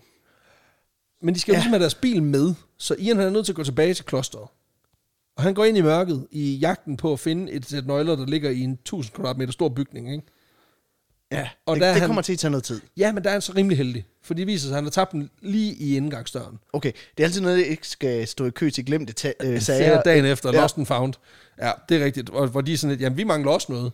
Men 1.21 1.35
de 1.35 1.39
skal 1.39 1.51
jo 1.51 1.53
Ja. 1.53 1.57
ligesom 1.59 1.71
have 1.71 1.81
deres 1.81 1.95
bil 1.95 2.23
med, 2.23 2.53
så 2.77 2.95
Ian 2.99 3.17
han 3.17 3.25
er 3.25 3.29
nødt 3.31 3.45
til 3.45 3.51
at 3.51 3.55
gå 3.55 3.63
tilbage 3.63 3.93
til 3.93 4.05
klosteret. 4.05 4.47
Og 5.37 5.43
han 5.43 5.53
går 5.53 5.65
ind 5.65 5.77
i 5.77 5.81
mørket 5.81 6.27
i 6.31 6.55
jagten 6.55 6.97
på 6.97 7.13
at 7.13 7.19
finde 7.19 7.51
et 7.51 7.65
sæt 7.65 7.87
nøgler, 7.87 8.15
der 8.15 8.25
ligger 8.25 8.49
i 8.49 8.59
en 8.59 8.71
1000 8.71 9.13
kvadratmeter 9.15 9.51
stor 9.53 9.69
bygning. 9.69 10.11
Ikke? 10.11 10.23
Ja, 11.31 11.49
Og 11.65 11.75
det, 11.75 11.81
der 11.81 11.87
er 11.87 11.91
det 11.93 12.01
han- 12.01 12.07
kommer 12.09 12.21
til 12.21 12.33
at 12.33 12.39
tage 12.39 12.51
noget 12.51 12.63
tid. 12.63 12.81
Ja, 12.97 13.11
men 13.11 13.23
der 13.23 13.29
er 13.29 13.33
han 13.33 13.41
så 13.41 13.53
rimelig 13.55 13.77
heldig. 13.77 14.05
For 14.23 14.33
det 14.33 14.47
viser 14.47 14.67
sig, 14.67 14.71
at 14.71 14.75
han 14.75 14.83
har 14.83 14.91
tabt 14.91 15.11
den 15.11 15.29
lige 15.41 15.73
i 15.73 15.95
indgangsdøren. 15.97 16.59
Okay, 16.73 16.91
det 17.17 17.23
er 17.23 17.27
altid 17.27 17.41
noget, 17.41 17.57
jeg 17.57 17.67
ikke 17.67 17.87
skal 17.87 18.27
stå 18.27 18.45
i 18.45 18.49
kø 18.49 18.69
til 18.69 18.85
glemte 18.85 19.13
ta- 19.13 19.33
øh, 19.43 19.47
Sager 19.61 19.79
sager. 19.79 20.01
dagen 20.01 20.25
efter, 20.25 20.51
Ja. 20.53 20.61
Lost 20.61 20.77
and 20.77 20.85
Found. 20.85 21.13
Ja, 21.61 21.71
det 21.89 22.01
er 22.01 22.05
rigtigt. 22.05 22.29
Og 22.29 22.47
hvor 22.47 22.61
de 22.61 22.73
er 22.73 22.77
sådan 22.77 22.89
lidt, 22.91 23.01
jamen 23.01 23.17
vi 23.17 23.23
mangler 23.23 23.51
også 23.51 23.71
noget. 23.71 23.91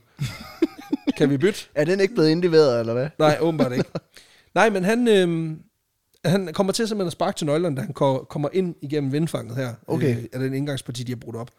kan 1.18 1.30
vi 1.30 1.38
bytte? 1.38 1.60
Er 1.76 1.86
den 1.86 2.00
ikke 2.00 2.14
blevet 2.14 2.30
indleveret, 2.30 2.80
eller 2.80 2.94
hvad? 2.94 3.08
Nej, 3.20 3.38
åbenbart 3.42 3.72
ikke. 3.72 3.90
Nej, 4.56 4.70
men 4.70 4.84
han, 4.84 5.08
øhm, 5.08 5.60
han 6.26 6.50
kommer 6.54 6.74
til 6.74 6.88
simpelthen 6.88 7.08
at 7.08 7.14
sparke 7.14 7.38
til 7.38 7.48
nøglerne, 7.48 7.76
da 7.76 7.82
han 7.82 7.94
ko- 7.94 8.24
kommer 8.30 8.50
ind 8.54 8.76
igennem 8.82 9.12
vindfanget 9.12 9.56
her. 9.56 9.74
Okay. 9.88 10.18
Øh, 10.18 10.24
af 10.34 10.40
den 10.40 10.54
indgangsparti, 10.54 11.04
de 11.04 11.12
har 11.12 11.18
brudt 11.18 11.36
op. 11.36 11.50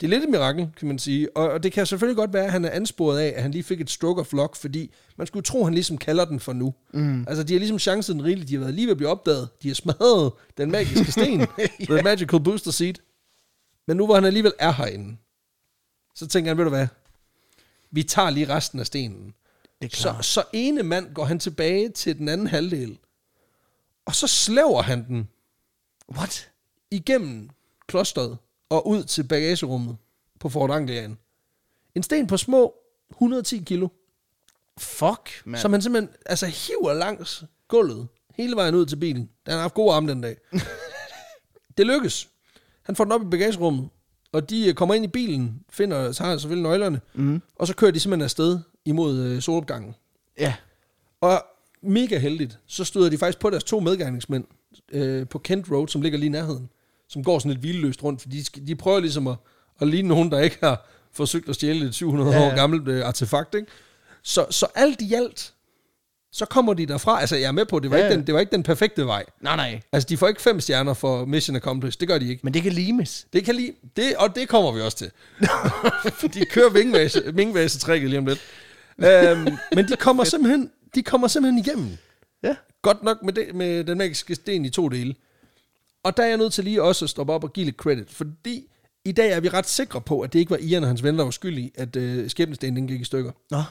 Det 0.00 0.06
er 0.06 0.10
lidt 0.10 0.24
et 0.24 0.30
mirakel, 0.30 0.68
kan 0.76 0.88
man 0.88 0.98
sige. 0.98 1.36
Og, 1.36 1.50
og 1.50 1.62
det 1.62 1.72
kan 1.72 1.86
selvfølgelig 1.86 2.16
godt 2.16 2.32
være, 2.32 2.44
at 2.44 2.52
han 2.52 2.64
er 2.64 2.70
ansporet 2.70 3.18
af, 3.18 3.32
at 3.36 3.42
han 3.42 3.50
lige 3.50 3.62
fik 3.62 3.80
et 3.80 3.90
stroke 3.90 4.20
of 4.20 4.32
luck, 4.32 4.56
fordi 4.56 4.94
man 5.16 5.26
skulle 5.26 5.42
tro, 5.42 5.58
at 5.58 5.64
han 5.64 5.74
ligesom 5.74 5.98
kalder 5.98 6.24
den 6.24 6.40
for 6.40 6.52
nu. 6.52 6.74
Mm. 6.94 7.24
Altså, 7.28 7.42
de 7.42 7.52
har 7.52 7.58
ligesom 7.58 7.78
chancen 7.78 8.24
rigeligt. 8.24 8.48
De 8.48 8.54
har 8.54 8.60
været 8.60 8.74
lige 8.74 8.86
ved 8.86 8.90
at 8.90 8.96
blive 8.96 9.10
opdaget. 9.10 9.48
De 9.62 9.68
har 9.68 9.74
smadret 9.74 10.32
den 10.56 10.70
magiske 10.70 11.12
sten. 11.12 11.46
The 11.90 12.02
magical 12.02 12.40
booster 12.40 12.70
seed. 12.70 12.94
Men 13.86 13.96
nu 13.96 14.06
hvor 14.06 14.14
han 14.14 14.24
alligevel 14.24 14.52
er 14.58 14.72
herinde, 14.72 15.16
så 16.14 16.26
tænker 16.26 16.50
han, 16.50 16.58
ved 16.58 16.64
du 16.64 16.70
hvad? 16.70 16.86
Vi 17.90 18.02
tager 18.02 18.30
lige 18.30 18.48
resten 18.48 18.80
af 18.80 18.86
stenen. 18.86 19.34
Det 19.82 19.96
Så, 19.96 20.14
så 20.20 20.42
ene 20.52 20.82
mand 20.82 21.14
går 21.14 21.24
han 21.24 21.38
tilbage 21.38 21.88
til 21.88 22.18
den 22.18 22.28
anden 22.28 22.46
halvdel, 22.46 22.98
og 24.06 24.14
så 24.14 24.26
slæver 24.26 24.82
han 24.82 25.06
den 25.06 25.28
What? 26.16 26.50
igennem 26.90 27.50
klosteret 27.86 28.38
og 28.70 28.88
ud 28.88 29.02
til 29.02 29.22
bagagerummet 29.22 29.96
på 30.40 30.48
Fort 30.48 30.70
Anglian. 30.70 31.18
En 31.94 32.02
sten 32.02 32.26
på 32.26 32.36
små 32.36 32.74
110 33.10 33.58
kilo, 33.58 33.88
Fuck, 34.78 35.42
man. 35.44 35.60
som 35.60 35.72
han 35.72 35.82
simpelthen 35.82 36.14
altså, 36.26 36.46
hiver 36.46 36.94
langs 36.94 37.44
gulvet 37.68 38.08
hele 38.34 38.56
vejen 38.56 38.74
ud 38.74 38.86
til 38.86 38.96
bilen. 38.96 39.30
Han 39.46 39.54
har 39.54 39.60
haft 39.60 39.74
gode 39.74 39.94
arme 39.94 40.10
den 40.10 40.20
dag. 40.20 40.36
det 41.76 41.86
lykkes. 41.86 42.28
Han 42.82 42.96
får 42.96 43.04
den 43.04 43.12
op 43.12 43.22
i 43.22 43.30
bagagerummet, 43.30 43.88
og 44.32 44.50
de 44.50 44.68
øh, 44.68 44.74
kommer 44.74 44.94
ind 44.94 45.04
i 45.04 45.08
bilen, 45.08 45.60
finder, 45.70 46.12
så 46.12 46.22
har 46.22 46.38
selvfølgelig 46.38 46.70
nøglerne, 46.70 47.00
mm. 47.14 47.42
og 47.56 47.66
så 47.66 47.74
kører 47.74 47.90
de 47.90 48.00
simpelthen 48.00 48.24
afsted 48.24 48.58
imod 48.84 49.18
øh, 49.18 49.40
solopgangen. 49.40 49.94
Ja. 50.38 50.54
Og 51.20 51.44
mega 51.82 52.18
heldigt, 52.18 52.58
så 52.66 52.84
støder 52.84 53.10
de 53.10 53.18
faktisk 53.18 53.38
på 53.38 53.50
deres 53.50 53.64
to 53.64 53.80
medgerningsmænd 53.80 54.44
øh, 54.92 55.28
på 55.28 55.38
Kent 55.38 55.70
Road, 55.70 55.88
som 55.88 56.02
ligger 56.02 56.18
lige 56.18 56.26
i 56.26 56.30
nærheden, 56.30 56.70
som 57.10 57.24
går 57.24 57.38
sådan 57.38 57.50
lidt 57.50 57.60
hvileløst 57.60 58.02
rundt, 58.02 58.22
for 58.22 58.28
de, 58.28 58.42
de 58.66 58.76
prøver 58.76 59.00
ligesom 59.00 59.26
at, 59.26 59.36
at 59.80 59.88
ligne 59.88 60.08
nogen, 60.08 60.30
der 60.30 60.40
ikke 60.40 60.58
har 60.62 60.86
forsøgt 61.12 61.48
at 61.48 61.54
stjæle 61.54 61.86
et 61.86 61.94
700 61.94 62.30
Ja, 62.30 62.46
år 62.46 62.54
gammelt 62.56 62.88
øh, 62.88 63.06
artefakt. 63.06 63.54
Ikke? 63.54 63.66
Så, 64.22 64.46
så 64.50 64.66
alt 64.74 65.00
i 65.00 65.14
alt, 65.14 65.52
så 66.32 66.46
kommer 66.46 66.74
de 66.74 66.86
derfra. 66.86 67.20
Altså, 67.20 67.36
jeg 67.36 67.46
er 67.48 67.52
med 67.52 67.66
på, 67.66 67.78
det 67.78 67.90
var, 67.90 67.96
Ja, 67.96 68.04
ikke, 68.04 68.16
den, 68.16 68.26
det 68.26 68.34
var 68.34 68.40
ikke 68.40 68.52
den 68.52 68.62
perfekte 68.62 69.06
vej. 69.06 69.24
Nej, 69.40 69.56
nej. 69.56 69.80
Altså, 69.92 70.06
de 70.08 70.16
får 70.16 70.28
ikke 70.28 70.42
fem 70.42 70.60
stjerner 70.60 70.94
for 70.94 71.24
Mission 71.24 71.56
Accomplished. 71.56 71.98
Det 72.00 72.08
gør 72.08 72.18
de 72.18 72.28
ikke. 72.28 72.40
Men 72.44 72.54
det 72.54 72.62
kan 72.62 72.72
limes. 72.72 73.26
Det 73.32 73.44
kan 73.44 73.54
lige, 73.54 73.72
det, 73.96 74.16
og 74.16 74.34
det 74.36 74.48
kommer 74.48 74.72
vi 74.72 74.80
også 74.80 74.96
til. 74.96 75.10
de 76.34 76.44
kører 76.44 76.70
vingvase, 76.70 77.34
vingvase-trækket 77.34 78.10
lige 78.10 78.18
om 78.18 78.26
lidt. 78.26 78.40
Øhm, 78.98 79.56
men 79.74 79.88
de 79.88 79.96
kommer 79.96 80.24
simpelthen, 80.24 80.70
de 80.94 81.02
kommer 81.02 81.28
simpelthen 81.28 81.64
igennem. 81.66 81.96
Ja. 82.42 82.56
Godt 82.82 83.02
nok 83.02 83.22
med, 83.22 83.32
det, 83.32 83.54
med 83.54 83.84
den 83.84 83.98
magiske 83.98 84.34
sten 84.34 84.64
i 84.64 84.70
to 84.70 84.88
dele. 84.88 85.14
Og 86.04 86.16
der 86.16 86.22
er 86.22 86.28
jeg 86.28 86.36
nødt 86.36 86.52
til 86.52 86.64
lige 86.64 86.82
også 86.82 87.04
at 87.04 87.10
stoppe 87.10 87.32
op 87.32 87.44
og 87.44 87.52
give 87.52 87.64
lidt 87.64 87.76
credit, 87.76 88.10
fordi 88.10 88.70
i 89.04 89.12
dag 89.12 89.30
er 89.30 89.40
vi 89.40 89.48
ret 89.48 89.68
sikre 89.68 90.00
på, 90.00 90.20
at 90.20 90.32
det 90.32 90.38
ikke 90.38 90.50
var 90.50 90.56
Ian 90.56 90.82
og 90.82 90.88
hans 90.88 91.02
venner, 91.02 91.16
der 91.18 91.24
var 91.24 91.30
skyld 91.30 91.58
i, 91.58 91.72
at 91.74 91.96
øh, 91.96 92.30
skæbnestenen 92.30 92.88
gik 92.88 93.00
i 93.00 93.04
stykker. 93.04 93.32
Nå. 93.50 93.62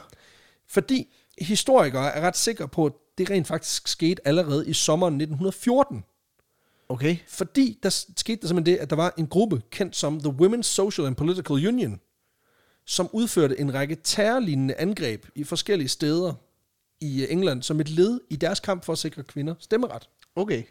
Fordi 0.68 1.16
historikere 1.40 2.14
er 2.14 2.20
ret 2.20 2.36
sikre 2.36 2.68
på, 2.68 2.86
at 2.86 2.92
det 3.18 3.30
rent 3.30 3.46
faktisk 3.46 3.88
skete 3.88 4.28
allerede 4.28 4.68
i 4.68 4.72
sommeren 4.72 5.14
1914. 5.14 6.04
Okay. 6.88 7.16
Fordi 7.28 7.78
der 7.82 7.88
skete 8.16 8.42
der 8.42 8.48
simpelthen 8.48 8.74
det, 8.74 8.82
at 8.82 8.90
der 8.90 8.96
var 8.96 9.14
en 9.18 9.26
gruppe 9.26 9.62
kendt 9.70 9.96
som 9.96 10.20
The 10.20 10.34
Women's 10.40 10.62
Social 10.62 11.06
and 11.06 11.16
Political 11.16 11.68
Union, 11.68 12.00
som 12.86 13.10
udførte 13.12 13.60
en 13.60 13.74
række 13.74 13.96
terrorlignende 14.04 14.74
angreb 14.74 15.26
i 15.34 15.44
forskellige 15.44 15.88
steder 15.88 16.34
i 17.00 17.22
øh, 17.22 17.32
England 17.32 17.62
som 17.62 17.80
et 17.80 17.88
led 17.88 18.20
i 18.30 18.36
deres 18.36 18.60
kamp 18.60 18.84
for 18.84 18.92
at 18.92 18.98
sikre 18.98 19.22
kvinder 19.22 19.54
stemmeret. 19.58 20.08
Okay. 20.36 20.62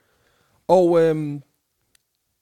Og 0.68 1.01
øhm, 1.01 1.41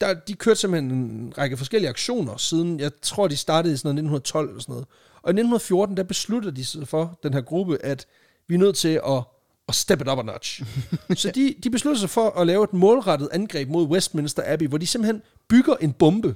der, 0.01 0.13
de 0.13 0.33
kørte 0.33 0.59
simpelthen 0.59 0.91
en 0.91 1.33
række 1.37 1.57
forskellige 1.57 1.89
aktioner 1.89 2.37
siden, 2.37 2.79
jeg 2.79 2.91
tror, 3.01 3.27
de 3.27 3.37
startede 3.37 3.73
i 3.73 3.77
sådan 3.77 3.95
noget 3.95 4.15
1912 4.15 4.49
eller 4.49 4.61
sådan 4.61 4.73
noget. 4.73 4.87
Og 5.21 5.29
i 5.29 5.33
1914, 5.33 5.97
der 5.97 6.03
besluttede 6.03 6.55
de 6.55 6.65
sig 6.65 6.87
for, 6.87 7.19
den 7.23 7.33
her 7.33 7.41
gruppe, 7.41 7.85
at 7.85 8.07
vi 8.47 8.55
er 8.55 8.59
nødt 8.59 8.75
til 8.75 9.01
at, 9.07 9.23
at 9.67 9.75
step 9.75 10.01
it 10.01 10.07
up 10.07 10.19
a 10.19 10.21
notch. 10.21 10.63
Så 11.15 11.31
de, 11.35 11.55
de 11.63 11.69
besluttede 11.69 11.99
sig 11.99 12.09
for 12.09 12.29
at 12.29 12.47
lave 12.47 12.63
et 12.63 12.73
målrettet 12.73 13.29
angreb 13.31 13.69
mod 13.69 13.87
Westminster 13.87 14.43
Abbey, 14.45 14.67
hvor 14.67 14.77
de 14.77 14.87
simpelthen 14.87 15.21
bygger 15.47 15.75
en 15.75 15.93
bombe, 15.93 16.35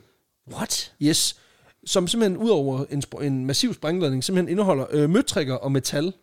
What? 0.54 0.94
yes, 1.02 1.40
som 1.86 2.08
simpelthen 2.08 2.38
ud 2.38 2.50
over 2.50 2.86
en, 2.90 3.04
en 3.22 3.46
massiv 3.46 3.74
sprængladning, 3.74 4.24
simpelthen 4.24 4.50
indeholder 4.50 4.86
øh, 4.90 5.10
møtrikker 5.10 5.56
og 5.56 5.72
metal, 5.72 6.14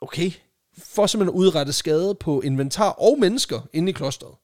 Okay. 0.00 0.30
for 0.78 1.06
simpelthen 1.06 1.34
at 1.34 1.38
udrette 1.38 1.72
skade 1.72 2.14
på 2.14 2.40
inventar 2.40 2.90
og 2.90 3.18
mennesker 3.20 3.60
inde 3.72 3.90
i 3.90 3.92
klosteret. 3.92 4.34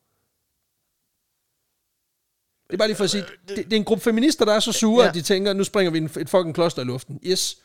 Det 2.71 2.75
er 2.75 2.79
bare 2.79 2.89
lige 2.89 2.97
for 2.97 3.05
at 3.05 3.11
sige, 3.11 3.25
det, 3.49 3.57
det 3.57 3.73
er 3.73 3.77
en 3.77 3.85
gruppe 3.85 4.05
feminister, 4.05 4.45
der 4.45 4.53
er 4.53 4.61
så 4.61 4.73
sure, 4.73 5.03
Ja. 5.03 5.09
at 5.09 5.15
de 5.15 5.23
tænker, 5.23 5.53
nu 5.53 5.65
springer 5.65 5.91
vi 5.91 5.99
en, 5.99 6.05
et 6.05 6.29
fucking 6.29 6.55
kloster 6.55 6.83
i 6.83 6.85
luften. 6.85 7.21
Yes, 7.27 7.57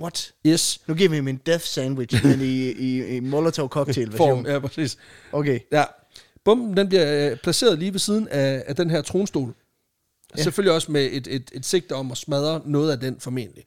What? 0.00 0.32
yes. 0.46 0.80
Nu 0.86 0.94
giver 0.94 1.08
vi 1.10 1.16
ham 1.16 1.28
en 1.28 1.40
death 1.46 1.64
sandwich, 1.64 2.24
men 2.26 2.40
i, 2.40 2.70
i, 2.70 3.16
i 3.16 3.20
Molotov 3.20 3.68
cocktail 3.68 4.12
Form, 4.12 4.28
version. 4.44 4.46
ja, 4.46 4.58
præcis. 4.58 4.98
Okay. 5.32 5.60
Ja. 5.72 5.84
Bomben, 6.44 6.76
den 6.76 6.88
bliver 6.88 7.30
øh, 7.30 7.36
placeret 7.36 7.78
lige 7.78 7.92
ved 7.92 8.00
siden 8.00 8.28
af, 8.28 8.64
af 8.66 8.76
den 8.76 8.90
her 8.90 9.02
tronstol. 9.02 9.54
Ja. 10.36 10.42
Selvfølgelig 10.42 10.74
også 10.74 10.92
med 10.92 11.08
et, 11.12 11.26
et, 11.26 11.50
et 11.52 11.66
sigte 11.66 11.92
om 11.92 12.10
at 12.10 12.16
smadre 12.18 12.60
noget 12.64 12.92
af 12.92 13.00
den 13.00 13.20
formentlig. 13.20 13.64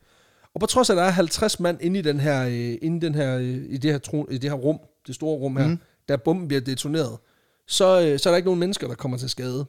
Og 0.54 0.60
på 0.60 0.66
trods 0.66 0.90
af, 0.90 0.94
at 0.94 0.98
der 0.98 1.04
er 1.04 1.10
50 1.10 1.60
mand 1.60 1.78
inde 1.82 2.00
i, 2.00 2.02
den 2.02 2.20
her, 2.20 2.46
øh, 2.48 2.78
inde 2.82 2.98
i, 2.98 3.00
den 3.00 3.16
her, 3.16 3.38
øh, 3.38 3.44
i, 3.70 3.78
det 3.78 3.92
her 3.92 3.98
tron, 3.98 4.28
i 4.32 4.38
det 4.38 4.50
her 4.50 4.58
rum, 4.58 4.80
det 5.08 5.16
store 5.16 5.38
rum 5.38 5.58
her, 5.58 5.68
mm. 5.68 5.80
der 6.10 6.18
bomben 6.18 6.48
bliver 6.48 6.62
detoneret, 6.62 7.18
så, 7.68 8.02
øh, 8.02 8.20
så 8.20 8.30
er 8.30 8.32
der 8.32 8.36
ikke 8.38 8.48
nogen 8.48 8.60
mennesker, 8.60 8.88
der 8.88 8.96
kommer 8.96 9.18
til 9.18 9.30
skade. 9.30 9.66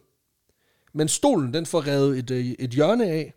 Men 0.92 1.08
stolen, 1.08 1.54
den 1.54 1.66
får 1.66 1.86
revet 1.86 2.18
et, 2.18 2.30
øh, 2.30 2.44
et 2.44 2.70
hjørne 2.70 3.06
af, 3.06 3.34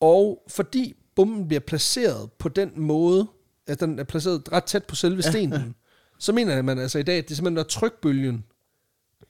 og 0.00 0.42
fordi 0.48 0.96
bomben 1.14 1.48
bliver 1.48 1.60
placeret 1.60 2.32
på 2.32 2.48
den 2.48 2.72
måde, 2.76 3.28
at 3.66 3.80
den 3.80 3.98
er 3.98 4.04
placeret 4.04 4.52
ret 4.52 4.64
tæt 4.64 4.84
på 4.84 4.94
selve 4.94 5.22
stenen, 5.22 5.74
så 6.18 6.32
mener 6.32 6.62
man 6.62 6.78
altså 6.78 6.98
i 6.98 7.02
dag, 7.02 7.18
at 7.18 7.28
det 7.28 7.36
simpelthen 7.36 7.58
er 7.58 7.62
trykbølgen 7.62 8.44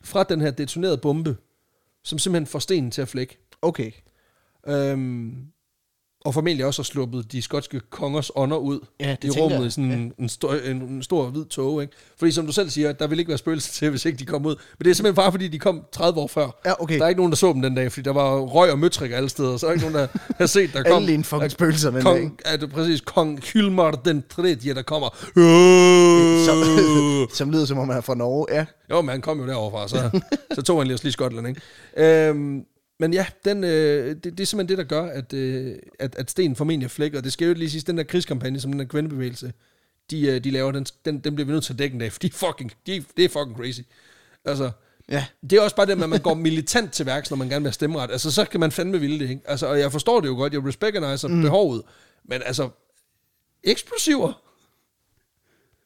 fra 0.01 0.23
den 0.23 0.41
her 0.41 0.51
detonerede 0.51 0.99
bombe, 0.99 1.37
som 2.05 2.19
simpelthen 2.19 2.47
får 2.47 2.59
stenen 2.59 2.91
til 2.91 3.03
at 3.03 3.09
flække. 3.09 3.39
Okay. 3.63 3.93
Øhm, 4.67 5.47
og 6.25 6.35
formentlig 6.35 6.67
også 6.67 6.83
har 6.83 6.85
sluppet 6.85 7.33
de 7.33 7.43
skotske 7.43 7.81
kongers 7.91 8.31
ånder 8.35 8.57
ud 8.57 8.81
Ja, 9.01 9.17
det 9.23 9.37
i 9.37 9.41
rummet 9.41 9.59
jeg. 9.59 9.67
i 9.67 9.71
sådan 9.71 9.93
en, 9.93 10.13
en, 10.19 10.29
stor, 10.29 10.55
en, 10.55 10.77
en 10.77 11.03
stor 11.03 11.27
hvid 11.27 11.45
tog. 11.45 11.83
Ikke? 11.83 11.95
Fordi 12.19 12.33
som 12.33 12.47
du 12.47 12.53
selv 12.53 12.71
siger, 12.71 12.93
der 12.93 13.07
vil 13.07 13.19
ikke 13.19 13.29
være 13.29 13.39
spøgelser 13.39 13.73
til, 13.79 13.91
hvis 13.91 14.05
ikke 14.05 14.19
de 14.19 14.25
kom 14.25 14.47
ud. 14.47 14.57
Men 14.79 14.85
det 14.85 14.91
er 14.91 14.95
simpelthen 14.95 15.15
bare, 15.17 15.33
fordi 15.33 15.49
de 15.49 15.59
kom 15.59 15.83
30 15.93 16.21
år 16.21 16.27
før. 16.27 16.61
Ja, 16.67 16.83
okay. 16.83 16.99
Der 16.99 17.05
er 17.05 17.09
ikke 17.09 17.19
nogen, 17.19 17.33
der 17.33 17.37
så 17.37 17.53
dem 17.53 17.63
den 17.63 17.75
dag, 17.75 17.93
fordi 17.93 18.05
der 18.05 18.13
var 18.13 18.39
røg 18.41 18.73
og 18.73 18.79
møtrik 18.79 19.13
alle 19.13 19.29
steder. 19.29 19.57
Så 19.57 19.67
er 19.67 19.71
der 19.71 19.75
ikke 19.75 19.91
nogen, 19.91 20.09
der 20.13 20.19
har 20.39 20.47
set, 20.47 20.73
der 20.73 20.83
kom... 20.83 20.93
Alle 20.93 21.07
lignende 21.07 21.29
fucking 21.29 21.51
spøgelser 21.51 21.91
den. 21.91 22.03
Kong, 22.03 22.41
er 22.45 22.57
det 22.57 22.71
præcis 22.71 23.01
kong 23.01 23.41
Hylmar 23.53 23.91
den 23.91 24.25
3., 24.31 24.55
der 24.55 24.83
kommer. 24.83 25.09
Som, 26.47 26.57
som 27.39 27.51
lyder 27.51 27.65
som 27.65 27.79
om 27.79 27.89
han 27.89 27.99
er 27.99 28.03
fra 28.03 28.15
Norge. 28.15 28.47
Ja. 28.51 28.65
Jo, 28.91 29.01
men 29.01 29.09
han 29.09 29.21
kom 29.21 29.41
jo 29.41 29.47
deroverfra, 29.47 29.89
så, 29.89 30.21
så 30.55 30.63
tog 30.63 30.79
han 30.79 30.87
lige 30.87 30.95
også 30.95 31.05
lige 31.05 31.13
Skotland, 31.13 31.49
ikke? 31.49 31.61
Øhm, 32.29 32.65
men 33.01 33.13
ja, 33.13 33.27
den, 33.45 33.65
øh, 33.65 34.09
det, 34.09 34.25
det 34.25 34.41
er 34.41 34.45
simpelthen 34.45 34.69
det, 34.69 34.79
der 34.79 34.85
gør, 34.85 35.03
at, 35.03 35.33
øh, 35.33 35.79
at, 35.99 36.15
at 36.17 36.31
stenen 36.31 36.57
formentlig 36.57 36.85
er 36.85 36.89
flækket. 36.89 37.19
Og 37.19 37.25
det 37.25 37.33
skal 37.33 37.49
jo 37.49 37.55
lige 37.55 37.71
sige, 37.71 37.83
den 37.87 37.99
der 37.99 38.05
krigskampagne, 38.05 38.61
som 38.61 38.73
den 38.73 38.79
der 38.81 38.87
kvindebevægelse, 38.87 39.53
de, 40.11 40.27
øh, 40.27 40.45
de 40.45 40.51
laver, 40.51 40.73
den, 40.73 40.87
den, 41.05 41.19
den 41.19 41.35
bliver 41.35 41.47
vi 41.47 41.53
nødt 41.53 41.65
til 41.65 41.73
at 41.73 41.79
dække 41.79 41.95
en 41.95 42.01
dag, 42.01 42.13
for 42.13 42.19
de 42.19 42.31
fucking, 42.31 42.73
de, 42.87 43.05
det 43.17 43.25
er 43.25 43.29
fucking 43.29 43.57
crazy. 43.57 43.81
Altså, 44.45 44.71
Ja. 45.09 45.27
det 45.43 45.53
er 45.53 45.61
også 45.61 45.77
bare 45.77 45.87
det 45.87 45.97
med, 45.97 46.05
at 46.05 46.11
man 46.11 46.21
går 46.21 46.35
militant 46.35 46.93
til 46.93 47.07
værks, 47.07 47.31
når 47.31 47.37
man 47.37 47.49
gerne 47.49 47.63
vil 47.63 47.69
have 47.69 47.73
stemmeret. 47.73 48.11
Altså, 48.11 48.31
så 48.31 48.45
kan 48.45 48.61
man 48.61 48.73
fandme 48.73 49.01
ville 49.01 49.19
det, 49.19 49.31
ikke? 49.31 49.43
Altså, 49.45 49.67
og 49.67 49.79
jeg 49.79 49.93
forstår 49.93 50.21
det 50.21 50.29
jo 50.29 50.35
godt, 50.35 50.53
jeg 50.53 50.63
recognizer 50.65 51.29
mm. 51.29 51.43
behovet, 51.43 51.83
men 52.25 52.43
altså, 52.47 52.69
eksplosiver, 53.65 54.43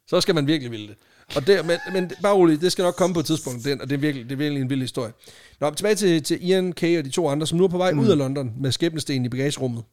så 0.06 0.20
skal 0.20 0.34
man 0.34 0.46
virkelig 0.46 0.70
ville 0.70 0.88
det. 0.88 0.96
Og 1.36 1.46
det, 1.46 1.66
men, 1.66 1.78
men 1.92 2.10
bare 2.22 2.34
roligt, 2.34 2.60
det 2.60 2.72
skal 2.72 2.82
nok 2.82 2.94
komme 2.94 3.14
på 3.14 3.20
et 3.20 3.26
tidspunkt, 3.26 3.64
den, 3.64 3.80
og 3.80 3.88
det 3.90 3.94
er, 3.94 4.00
virkelig, 4.00 4.24
det 4.24 4.32
er 4.32 4.36
virkelig 4.36 4.62
en 4.62 4.70
vild 4.70 4.80
historie. 4.80 5.12
Nå, 5.60 5.70
tilbage 5.70 5.94
til, 5.94 6.22
til 6.22 6.48
Ian 6.48 6.72
Kay 6.72 6.98
og 6.98 7.04
de 7.04 7.10
to 7.10 7.28
andre, 7.28 7.46
som 7.46 7.58
nu 7.58 7.64
er 7.64 7.68
på 7.68 7.78
vej 7.78 7.92
mm. 7.92 7.98
ud 7.98 8.08
af 8.08 8.18
London 8.18 8.52
med 8.60 8.72
skæbnestenen 8.72 9.24
i 9.24 9.28
bagagerummet. 9.28 9.84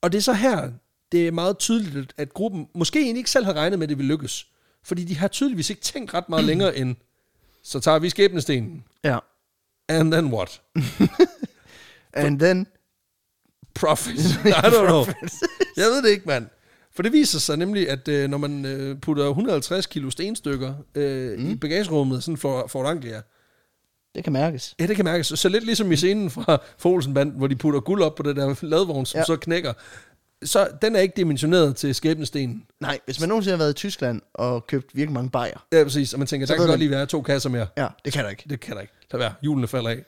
Og 0.00 0.12
det 0.12 0.18
er 0.18 0.22
så 0.22 0.32
her, 0.32 0.70
det 1.12 1.26
er 1.26 1.32
meget 1.32 1.58
tydeligt, 1.58 2.14
at 2.16 2.34
gruppen 2.34 2.68
måske 2.74 2.98
egentlig 2.98 3.20
ikke 3.20 3.30
selv 3.30 3.44
har 3.44 3.52
regnet 3.52 3.78
med, 3.78 3.86
at 3.86 3.88
det 3.88 3.98
vil 3.98 4.06
lykkes. 4.06 4.46
Fordi 4.84 5.04
de 5.04 5.16
har 5.16 5.28
tydeligvis 5.28 5.70
ikke 5.70 5.82
tænkt 5.82 6.14
ret 6.14 6.28
meget 6.28 6.44
længere 6.44 6.76
end, 6.76 6.96
så 7.62 7.80
tager 7.80 7.98
vi 7.98 8.10
skæbnestenen, 8.10 8.84
Ja. 9.04 9.18
and 9.88 10.12
then 10.12 10.26
what? 10.34 10.60
And 12.12 12.38
then... 12.40 12.66
Profit. 13.74 14.18
I 14.46 14.50
don't 14.50 14.86
know. 14.86 15.04
Jeg 15.76 15.86
ved 15.86 16.02
det 16.02 16.08
ikke, 16.10 16.26
mand. 16.26 16.46
For 16.96 17.02
det 17.02 17.12
viser 17.12 17.38
sig 17.38 17.56
nemlig, 17.56 17.90
at 17.90 18.08
øh, 18.08 18.28
når 18.30 18.38
man 18.38 18.64
øh, 18.64 19.00
putter 19.00 19.24
150 19.28 19.86
kilo 19.86 20.10
stenstykker 20.10 20.74
øh, 20.94 21.38
mm. 21.38 21.50
i 21.50 21.54
bagagerummet, 21.54 22.22
sådan 22.24 22.36
for, 22.36 22.66
for 22.66 22.84
Anglia, 22.84 23.22
Det 24.14 24.24
kan 24.24 24.32
mærkes. 24.32 24.74
ja, 24.80 24.86
det 24.86 24.96
kan 24.96 25.04
mærkes. 25.04 25.26
Så 25.26 25.48
lidt 25.48 25.64
ligesom 25.64 25.92
i 25.92 25.96
scenen 25.96 26.30
fra 26.30 26.58
Folsenband, 26.78 27.32
hvor 27.32 27.46
de 27.46 27.56
putter 27.56 27.80
guld 27.80 28.02
op 28.02 28.14
på 28.14 28.22
det 28.22 28.36
der 28.36 28.54
ladvogn, 28.62 29.06
som 29.06 29.16
ja. 29.18 29.20
Ja. 29.20 29.24
så 29.24 29.36
knækker. 29.36 29.72
Så 30.44 30.68
den 30.82 30.96
er 30.96 31.00
ikke 31.00 31.14
dimensioneret 31.16 31.76
til 31.76 31.94
skæbnestenen. 31.94 32.66
Nej, 32.80 32.98
hvis 33.04 33.20
man 33.20 33.28
nogensinde 33.28 33.52
har 33.56 33.58
været 33.64 33.70
i 33.70 33.74
Tyskland 33.74 34.22
og 34.34 34.66
købt 34.66 34.86
virkelig 34.96 35.14
mange 35.14 35.30
bajer. 35.30 35.66
Ja, 35.72 35.84
præcis. 35.84 36.12
Og 36.12 36.18
man 36.18 36.28
tænker, 36.28 36.46
Så 36.46 36.52
der 36.52 36.58
kan 36.58 36.68
godt 36.68 36.78
lige 36.78 36.90
være 36.90 37.06
to 37.06 37.22
kasser 37.22 37.50
mere. 37.50 37.66
Ja, 37.76 37.86
det 38.04 38.12
kan 38.12 38.24
der 38.24 38.30
ikke. 38.30 38.44
Det 38.50 38.60
kan 38.60 38.74
der 38.74 38.80
ikke. 38.80 38.92
Lad 39.12 39.18
være. 39.18 39.34
Julene 39.42 39.68
falder 39.68 39.90
af. 39.90 40.04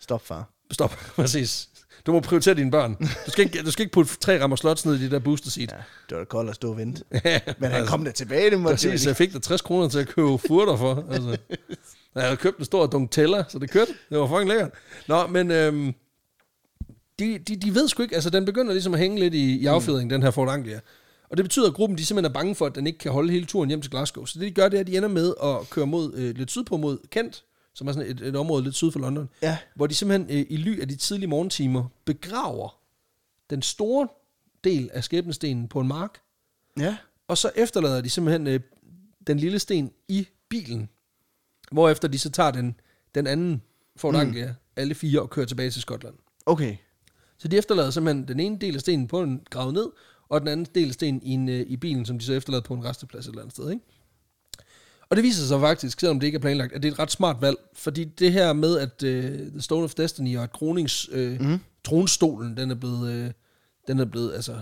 Stop, 0.00 0.26
far. 0.26 0.50
Stop. 0.72 0.90
Præcis. 1.16 1.68
Du 2.06 2.12
må 2.12 2.20
prioritere 2.20 2.54
dine 2.54 2.70
børn. 2.70 2.96
Du 3.26 3.30
skal 3.30 3.44
ikke, 3.44 3.62
du 3.62 3.70
skal 3.70 3.82
ikke 3.82 3.92
putte 3.92 4.16
tre 4.20 4.42
rammer 4.42 4.56
slots 4.56 4.86
ned 4.86 4.94
i 4.94 5.02
det 5.02 5.10
der 5.10 5.18
booster 5.18 5.50
seat. 5.50 5.72
Ja, 5.72 5.76
det 6.08 6.16
var 6.16 6.18
da 6.18 6.24
koldt 6.24 6.50
at 6.50 6.56
stå 6.56 6.70
og 6.70 6.76
vente. 6.76 7.04
Ja, 7.24 7.40
Men 7.58 7.70
han 7.70 7.86
kom 7.86 8.04
da 8.04 8.10
tilbage, 8.10 8.50
det 8.50 8.60
må 8.60 8.68
Præcis, 8.68 9.06
jeg 9.06 9.16
fik 9.16 9.32
da 9.32 9.38
60 9.38 9.60
kroner 9.60 9.88
til 9.88 9.98
at 9.98 10.08
købe 10.08 10.38
furter 10.38 10.76
for. 10.76 11.04
Altså. 11.10 11.36
Jeg 12.14 12.22
havde 12.22 12.36
købt 12.36 12.58
en 12.58 12.64
stor 12.64 12.86
dunk 12.86 13.10
teller, 13.10 13.44
så 13.48 13.58
det 13.58 13.70
kørte. 13.70 13.92
Det 14.10 14.18
var 14.18 14.26
fucking 14.26 14.48
lækkert. 14.48 14.70
Nå, 15.08 15.26
men 15.26 15.50
øhm, 15.50 15.94
de, 17.18 17.38
de, 17.38 17.56
de 17.56 17.74
ved 17.74 17.88
sgu 17.88 18.02
ikke, 18.02 18.14
altså 18.14 18.30
den 18.30 18.44
begynder 18.44 18.72
ligesom 18.72 18.94
at 18.94 19.00
hænge 19.00 19.20
lidt 19.20 19.34
i, 19.34 19.56
i 19.56 19.66
affjedringen, 19.66 20.08
mm. 20.08 20.20
den 20.20 20.22
her 20.22 20.30
Ford 20.30 20.48
Anglia. 20.48 20.80
Og 21.30 21.36
det 21.36 21.44
betyder, 21.44 21.66
at 21.66 21.74
gruppen 21.74 21.98
de 21.98 22.06
simpelthen 22.06 22.30
er 22.30 22.34
bange 22.34 22.54
for, 22.54 22.66
at 22.66 22.74
den 22.74 22.86
ikke 22.86 22.98
kan 22.98 23.12
holde 23.12 23.32
hele 23.32 23.46
turen 23.46 23.68
hjem 23.68 23.80
til 23.80 23.90
Glasgow. 23.90 24.24
Så 24.24 24.38
det 24.38 24.46
de 24.46 24.50
gør, 24.50 24.68
det 24.68 24.76
er, 24.76 24.80
at 24.80 24.86
de 24.86 24.96
ender 24.96 25.08
med 25.08 25.34
at 25.42 25.70
køre 25.70 25.86
mod, 25.86 26.14
øh, 26.14 26.36
lidt 26.36 26.50
sydpå 26.50 26.76
mod 26.76 26.98
Kent, 27.10 27.44
som 27.76 27.88
er 27.88 27.92
sådan 27.92 28.10
et, 28.10 28.20
et 28.20 28.36
område 28.36 28.64
lidt 28.64 28.74
syd 28.74 28.90
for 28.90 28.98
London, 29.00 29.28
Ja. 29.42 29.58
hvor 29.74 29.86
de 29.86 29.94
simpelthen 29.94 30.38
øh, 30.38 30.46
i 30.50 30.56
ly 30.56 30.80
af 30.80 30.88
de 30.88 30.96
tidlige 30.96 31.28
morgentimer 31.28 31.84
begraver 32.04 32.78
den 33.50 33.62
store 33.62 34.08
del 34.64 34.90
af 34.92 35.04
skæbnestenen 35.04 35.68
på 35.68 35.80
en 35.80 35.88
mark, 35.88 36.20
Ja. 36.78 36.96
og 37.28 37.38
så 37.38 37.50
efterlader 37.56 38.00
de 38.00 38.10
simpelthen 38.10 38.46
øh, 38.46 38.60
den 39.26 39.38
lille 39.38 39.58
sten 39.58 39.90
i 40.08 40.28
bilen. 40.48 40.88
Hvorefter 41.72 42.08
de 42.08 42.18
så 42.18 42.30
tager 42.30 42.50
den, 42.50 42.80
den 43.14 43.26
anden 43.26 43.62
Ford 43.96 44.26
Mm. 44.26 44.34
Alle 44.76 44.94
fire, 44.94 45.20
og 45.20 45.30
kører 45.30 45.46
tilbage 45.46 45.70
til 45.70 45.82
Skotland. 45.82 46.14
Okay. 46.46 46.76
Så 47.38 47.48
de 47.48 47.56
efterlader 47.56 47.90
simpelthen 47.90 48.28
den 48.28 48.40
ene 48.40 48.58
del 48.58 48.74
af 48.74 48.80
stenen 48.80 49.06
på 49.08 49.22
en 49.22 49.42
gravet 49.50 49.74
ned, 49.74 49.86
og 50.28 50.40
den 50.40 50.48
anden 50.48 50.66
del 50.74 50.88
af 50.88 50.94
stenen 50.94 51.22
i, 51.22 51.30
en, 51.30 51.48
øh, 51.48 51.60
i 51.60 51.76
bilen, 51.76 52.06
som 52.06 52.18
de 52.18 52.24
så 52.24 52.32
efterlader 52.32 52.62
på 52.62 52.74
en 52.74 52.84
resteplads 52.84 53.26
et 53.26 53.30
eller 53.30 53.42
andet 53.42 53.54
sted. 53.54 53.70
Ikke? 53.70 53.84
Og 55.10 55.16
det 55.16 55.22
viser 55.24 55.44
sig 55.46 55.60
faktisk, 55.60 56.00
selvom 56.00 56.20
det 56.20 56.26
ikke 56.26 56.36
er 56.36 56.40
planlagt, 56.40 56.72
at 56.72 56.82
det 56.82 56.88
er 56.88 56.92
et 56.92 56.98
ret 56.98 57.10
smart 57.10 57.36
valg, 57.40 57.56
fordi 57.74 58.04
det 58.04 58.32
her 58.32 58.52
med, 58.52 58.78
at 58.78 59.02
uh, 59.02 59.50
The 59.50 59.60
Stone 59.62 59.84
of 59.84 59.94
Destiny 59.94 60.36
og 60.36 60.42
at 60.42 60.52
kronings, 60.52 61.08
uh, 61.12 61.18
mm. 61.40 61.60
tronstolen, 61.84 62.56
den 62.56 62.70
er 62.70 62.74
blevet, 62.74 63.24
uh, 63.26 63.30
den 63.88 63.98
er 64.00 64.04
blevet, 64.04 64.34
altså, 64.34 64.52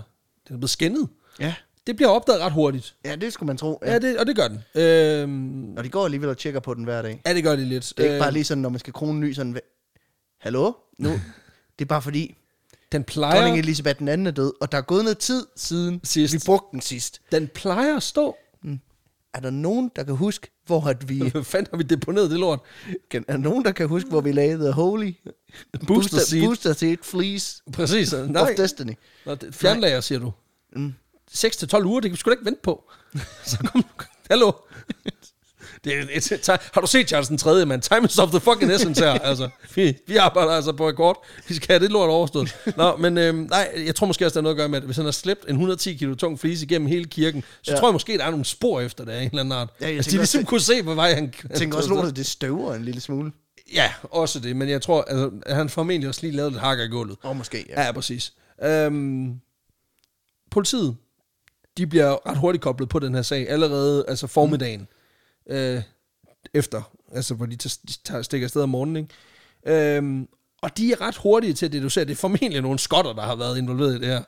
den 0.47 0.53
er 0.55 0.57
blevet 0.57 0.69
skændet, 0.69 1.07
Ja. 1.39 1.55
det 1.87 1.95
bliver 1.95 2.09
opdaget 2.09 2.41
ret 2.41 2.51
hurtigt. 2.51 2.95
Ja, 3.05 3.15
det 3.15 3.33
skulle 3.33 3.47
man 3.47 3.57
tro. 3.57 3.79
Ja, 3.85 3.91
Ja. 3.93 3.99
det, 3.99 4.17
og 4.17 4.27
det 4.27 4.35
gør 4.35 4.47
den. 4.47 4.81
Øhm, 4.81 5.77
Og 5.77 5.83
de 5.83 5.89
går 5.89 6.05
alligevel 6.05 6.29
og 6.29 6.37
tjekker 6.37 6.59
på 6.59 6.73
den 6.73 6.83
hver 6.83 7.01
dag. 7.01 7.21
ja, 7.25 7.33
det 7.33 7.43
gør 7.43 7.55
de 7.55 7.65
lidt. 7.65 7.93
Det 7.97 7.99
er 7.99 8.03
ikke 8.03 8.15
Øh, 8.15 8.21
bare 8.21 8.31
lige 8.31 8.43
sådan, 8.43 8.61
når 8.61 8.69
man 8.69 8.79
skal 8.79 8.93
krone 8.93 9.19
ny 9.19 9.33
sådan... 9.33 9.55
"Hva- 9.57 10.37
Hallo? 10.41 10.71
Nu? 10.97 11.09
det 11.79 11.85
er 11.85 11.89
bare 11.89 12.01
fordi, 12.01 12.35
den 12.91 13.03
plejer, 13.03 13.35
dronning 13.41 13.59
Elisabeth 13.59 13.99
den 13.99 14.07
anden 14.07 14.27
er 14.27 14.31
død, 14.31 14.53
og 14.61 14.71
der 14.71 14.77
er 14.77 14.81
gået 14.81 15.03
noget 15.03 15.17
tid 15.17 15.45
siden 15.55 15.99
Sidst. 16.03 16.33
vi 16.33 16.39
brugte 16.45 16.67
den 16.71 16.81
sidst. 16.81 17.21
den 17.31 17.47
plejer 17.47 17.95
at 17.97 18.03
stå. 18.03 18.35
Er 19.35 19.39
der 19.39 19.49
nogen, 19.49 19.91
der 19.95 20.03
kan 20.03 20.15
huske, 20.15 20.47
hvor 20.65 20.81
at 20.87 21.09
vi... 21.09 21.29
Hvad 21.29 21.43
fanden 21.43 21.67
har 21.71 21.77
vi 21.77 21.83
deponeret 21.83 22.31
det 22.31 22.39
lort? 22.39 22.59
Kan, 23.09 23.25
er 23.27 23.33
der 23.33 23.39
nogen, 23.43 23.65
der 23.65 23.71
kan 23.71 23.87
huske, 23.87 24.09
hvor 24.09 24.21
vi 24.21 24.31
lagde 24.31 24.57
The 24.57 24.71
Holy 24.71 25.13
Booster 25.87 26.17
seat. 26.19 26.43
Booster 26.45 26.73
seat 26.73 26.99
Fleece 27.01 27.61
Præcis. 27.73 28.13
of 28.13 28.29
Nej, 28.29 28.53
Destiny? 28.57 28.91
Nå, 29.25 29.35
det- 29.35 29.55
fjernlager, 29.55 30.01
siger 30.01 30.19
du. 30.19 30.33
Mm. 30.75 30.93
6-12 31.31 31.85
uger, 31.85 31.99
det 31.99 32.09
kan 32.09 32.11
vi 32.11 32.17
sgu 32.17 32.29
da 32.29 32.33
ikke 32.33 32.45
vente 32.45 32.59
på. 32.63 32.91
Så 33.45 33.57
kom, 33.57 33.85
hallo. 34.29 34.51
Det 35.85 35.97
er, 35.97 36.01
et, 36.11 36.31
et, 36.31 36.47
har 36.73 36.81
du 36.81 36.87
set 36.87 37.07
Charles 37.07 37.27
den 37.27 37.37
3. 37.37 37.65
mand? 37.65 37.81
Time 37.81 38.05
is 38.05 38.17
of 38.19 38.29
the 38.29 38.39
fucking 38.39 38.71
essence 38.71 39.03
her. 39.03 39.11
Altså, 39.29 39.49
vi, 39.75 39.97
vi 40.07 40.15
arbejder 40.17 40.51
altså 40.51 40.71
på 40.73 40.87
rekord. 40.89 41.25
Vi 41.47 41.53
skal 41.53 41.67
have 41.67 41.79
det 41.83 41.91
lort 41.91 42.09
overstået. 42.09 42.55
Nå, 42.77 42.95
men 42.97 43.17
øhm, 43.17 43.37
nej, 43.37 43.83
jeg 43.85 43.95
tror 43.95 44.07
måske 44.07 44.25
også, 44.25 44.33
der 44.33 44.39
er 44.39 44.43
noget 44.43 44.55
at 44.55 44.57
gøre 44.57 44.69
med, 44.69 44.77
at 44.77 44.83
hvis 44.83 44.95
han 44.95 45.05
har 45.05 45.11
slæbt 45.11 45.43
en 45.43 45.49
110 45.55 45.93
kilo 45.93 46.15
tung 46.15 46.39
flise 46.39 46.65
igennem 46.65 46.87
hele 46.87 47.05
kirken, 47.05 47.43
så 47.61 47.71
Ja. 47.71 47.77
tror 47.77 47.87
jeg 47.87 47.93
måske, 47.93 48.17
der 48.17 48.25
er 48.25 48.29
nogle 48.29 48.45
spor 48.45 48.81
efter 48.81 49.05
det 49.05 49.11
af 49.11 49.21
en 49.21 49.29
eller 49.29 49.39
anden 49.39 49.51
art. 49.51 49.69
Ja, 49.81 49.87
jeg 49.87 49.95
altså, 49.95 50.11
de 50.11 50.17
ligesom 50.17 50.39
også- 50.39 50.49
kunne 50.49 50.59
se, 50.61 50.81
hvor 50.81 50.93
vej 50.93 51.13
han... 51.13 51.33
Jeg 51.49 51.57
tænker 51.57 51.77
også, 51.77 51.89
lortet, 51.89 52.15
det 52.15 52.25
støver 52.25 52.73
en 52.73 52.85
lille 52.85 53.01
smule. 53.01 53.31
Ja, 53.73 53.91
også 54.03 54.39
det, 54.39 54.55
men 54.55 54.69
jeg 54.69 54.81
tror, 54.81 55.01
altså, 55.01 55.31
han 55.47 55.69
formentlig 55.69 56.09
også 56.09 56.21
lige 56.21 56.35
lavet 56.35 56.51
lidt 56.51 56.61
hakker 56.61 56.83
i 56.83 56.87
gulvet. 56.87 57.17
Og 57.23 57.35
måske, 57.35 57.65
ja. 57.69 57.81
Ja, 57.81 57.85
ja 57.85 57.91
præcis. 57.91 58.33
Øhm, 58.63 59.33
politiet, 60.51 60.95
de 61.77 61.87
bliver 61.87 62.29
ret 62.29 62.37
hurtigt 62.37 62.61
koblet 62.63 62.89
på 62.89 62.99
den 62.99 63.15
her 63.15 63.21
sag, 63.21 63.49
allerede 63.49 64.05
altså 64.07 64.27
formiddagen 64.27 64.79
mm. 64.79 64.87
Øh, 65.49 65.81
efter, 66.53 66.81
altså 67.15 67.33
hvor 67.33 67.45
de 67.45 67.55
tager, 67.55 67.77
tager, 68.03 68.21
stikker 68.21 68.47
afsted 68.47 68.61
om 68.61 68.69
morgenen. 68.69 69.07
Ikke? 69.65 69.97
Øhm, 69.97 70.27
og 70.61 70.77
de 70.77 70.91
er 70.91 71.01
ret 71.01 71.15
hurtige 71.15 71.53
til 71.53 71.65
at 71.65 71.71
deducere, 71.71 72.05
det 72.05 72.11
er 72.11 72.15
formentlig 72.15 72.61
nogle 72.61 72.79
skotter, 72.79 73.13
der 73.13 73.21
har 73.21 73.35
været 73.35 73.57
involveret 73.57 73.95
i 73.95 73.99
det 73.99 74.07
her. 74.07 74.23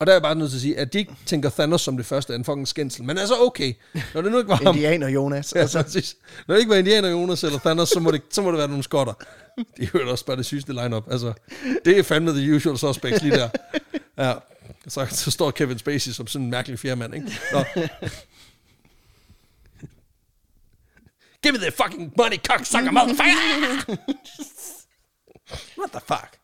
Og 0.00 0.06
der 0.06 0.12
er 0.12 0.14
jeg 0.14 0.22
bare 0.22 0.34
nødt 0.34 0.50
til 0.50 0.56
at 0.56 0.62
sige, 0.62 0.78
at 0.78 0.92
de 0.92 0.98
ikke 0.98 1.12
tænker 1.26 1.50
Thanos 1.50 1.80
som 1.80 1.96
det 1.96 2.06
første 2.06 2.32
er 2.32 2.36
en 2.36 2.44
fucking 2.44 2.68
skændsel. 2.68 3.04
Men 3.04 3.18
altså 3.18 3.34
okay, 3.40 3.74
når 4.14 4.20
det 4.20 4.32
nu 4.32 4.38
ikke 4.38 4.48
var 4.48 4.56
ham, 4.56 4.74
Indianer 4.74 5.08
Jonas. 5.08 5.52
Ja, 5.56 5.60
Altså, 5.60 5.82
præcis. 5.82 6.16
Når 6.48 6.54
det 6.54 6.60
ikke 6.60 6.70
var 6.70 6.76
Indiana 6.76 7.08
Jonas 7.08 7.44
eller 7.44 7.58
Thanos, 7.58 7.88
så 7.88 8.00
må 8.00 8.10
det, 8.10 8.22
så 8.30 8.42
må 8.42 8.50
det 8.50 8.58
være 8.58 8.68
nogle 8.68 8.82
skotter. 8.82 9.12
De 9.76 9.86
hørte 9.86 10.08
også 10.08 10.26
bare 10.26 10.36
det 10.36 10.46
sygeste 10.46 10.72
line-up. 10.72 11.12
Altså, 11.12 11.32
det 11.84 11.98
er 11.98 12.02
fandme 12.02 12.30
the 12.32 12.56
usual 12.56 12.78
suspects 12.78 13.22
lige 13.22 13.36
der. 13.36 13.48
Ja. 14.18 14.34
Så, 14.88 15.06
så 15.10 15.30
står 15.30 15.50
Kevin 15.50 15.78
Spacey 15.78 16.12
som 16.12 16.26
sådan 16.26 16.44
en 16.44 16.50
mærkelig 16.50 16.78
fjerdemand, 16.78 17.14
ikke? 17.14 17.38
Nå. 17.52 17.64
Give 21.42 21.52
me 21.52 21.58
the 21.58 21.70
fucking 21.70 22.12
money, 22.18 22.36
cocksucker, 22.48 22.90
motherfucker! 22.90 23.96
What 25.78 25.90
the 25.92 26.00
fuck? 26.00 26.38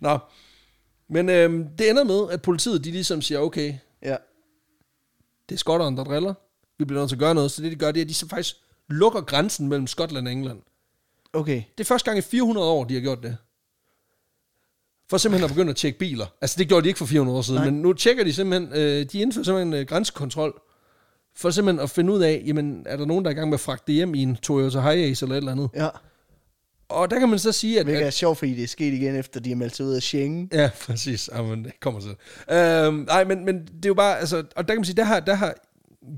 Nå. 0.00 0.18
Men 1.08 1.28
øhm, 1.28 1.68
det 1.78 1.90
ender 1.90 2.04
med, 2.04 2.30
at 2.30 2.42
politiet 2.42 2.84
de 2.84 2.90
ligesom 2.90 3.22
siger, 3.22 3.38
okay, 3.38 3.74
ja. 4.02 4.16
det 5.48 5.54
er 5.54 5.58
skotteren, 5.58 5.96
der 5.96 6.04
driller. 6.04 6.34
Vi 6.78 6.84
bliver 6.84 7.00
nødt 7.00 7.08
til 7.08 7.16
at 7.16 7.20
gøre 7.20 7.34
noget. 7.34 7.50
Så 7.50 7.62
det, 7.62 7.72
de 7.72 7.76
gør, 7.76 7.92
det 7.92 8.00
er, 8.00 8.04
at 8.04 8.08
de 8.08 8.14
så 8.14 8.28
faktisk 8.28 8.56
lukker 8.88 9.20
grænsen 9.20 9.68
mellem 9.68 9.86
Skotland 9.86 10.26
og 10.26 10.32
England. 10.32 10.62
Okay. 11.32 11.62
Det 11.78 11.84
er 11.84 11.88
første 11.88 12.04
gang 12.10 12.18
i 12.18 12.22
400 12.22 12.66
år, 12.66 12.84
de 12.84 12.94
har 12.94 13.00
gjort 13.00 13.22
det. 13.22 13.36
For 15.10 15.16
simpelthen 15.18 15.44
at 15.44 15.50
begynde 15.50 15.70
at 15.70 15.76
tjekke 15.76 15.98
biler. 15.98 16.26
Altså, 16.40 16.58
det 16.58 16.68
gjorde 16.68 16.84
de 16.84 16.88
ikke 16.88 16.98
for 16.98 17.06
400 17.06 17.38
år 17.38 17.42
siden, 17.42 17.60
Nej. 17.60 17.70
men 17.70 17.82
nu 17.82 17.92
tjekker 17.92 18.24
de 18.24 18.32
simpelthen, 18.32 18.72
øh, 18.72 19.06
de 19.12 19.18
indfører 19.18 19.44
simpelthen 19.44 19.74
øh, 19.74 19.86
grænsekontrol, 19.86 20.60
for 21.36 21.50
simpelthen 21.50 21.82
at 21.82 21.90
finde 21.90 22.12
ud 22.12 22.22
af, 22.22 22.42
jamen, 22.46 22.82
er 22.86 22.96
der 22.96 23.06
nogen, 23.06 23.24
der 23.24 23.30
er 23.30 23.34
i 23.34 23.36
gang 23.36 23.48
med 23.48 23.54
at 23.54 23.60
fragte 23.60 23.84
det 23.86 23.94
hjem 23.94 24.14
i 24.14 24.22
en 24.22 24.36
Toyota 24.36 24.80
Hiace 24.80 25.24
eller 25.24 25.34
et 25.34 25.38
eller 25.38 25.52
andet. 25.52 25.70
Ja. 25.74 25.88
Og 26.88 27.10
der 27.10 27.18
kan 27.18 27.28
man 27.28 27.38
så 27.38 27.52
sige, 27.52 27.80
at... 27.80 27.86
Hvilket 27.86 28.00
at 28.00 28.06
er 28.06 28.10
sjovt, 28.10 28.38
fordi 28.38 28.54
det 28.54 28.62
er 28.62 28.68
sket 28.68 28.92
igen, 28.92 29.16
efter 29.16 29.40
de 29.40 29.48
har 29.48 29.56
meldt 29.56 29.76
sig 29.76 29.86
ud 29.86 29.92
af 29.92 30.02
Schengen. 30.02 30.48
Ja, 30.52 30.70
præcis. 30.86 31.30
Ja, 31.32 31.42
men 31.42 31.64
det 31.64 31.80
kommer 31.80 32.00
til. 32.00 32.10
Øhm, 32.56 32.94
nej, 32.94 33.24
men, 33.24 33.44
men 33.44 33.60
det 33.60 33.84
er 33.84 33.88
jo 33.88 33.94
bare, 33.94 34.18
altså, 34.18 34.36
og 34.56 34.68
der 34.68 34.74
kan 34.74 34.76
man 34.76 34.84
sige, 34.84 34.96
der 34.96 35.04
har, 35.04 35.20
der 35.20 35.34
har 35.34 35.54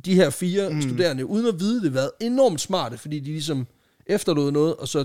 de 0.04 0.14
her 0.14 0.30
fire 0.30 0.70
mm. 0.70 0.82
studerende, 0.82 1.26
uden 1.26 1.46
at 1.46 1.60
vide 1.60 1.82
det, 1.82 1.94
været 1.94 2.10
enormt 2.20 2.60
smarte, 2.60 2.98
fordi 2.98 3.20
de 3.20 3.24
ligesom 3.24 3.66
efterlod 4.06 4.52
noget, 4.52 4.76
og 4.76 4.88
så 4.88 5.04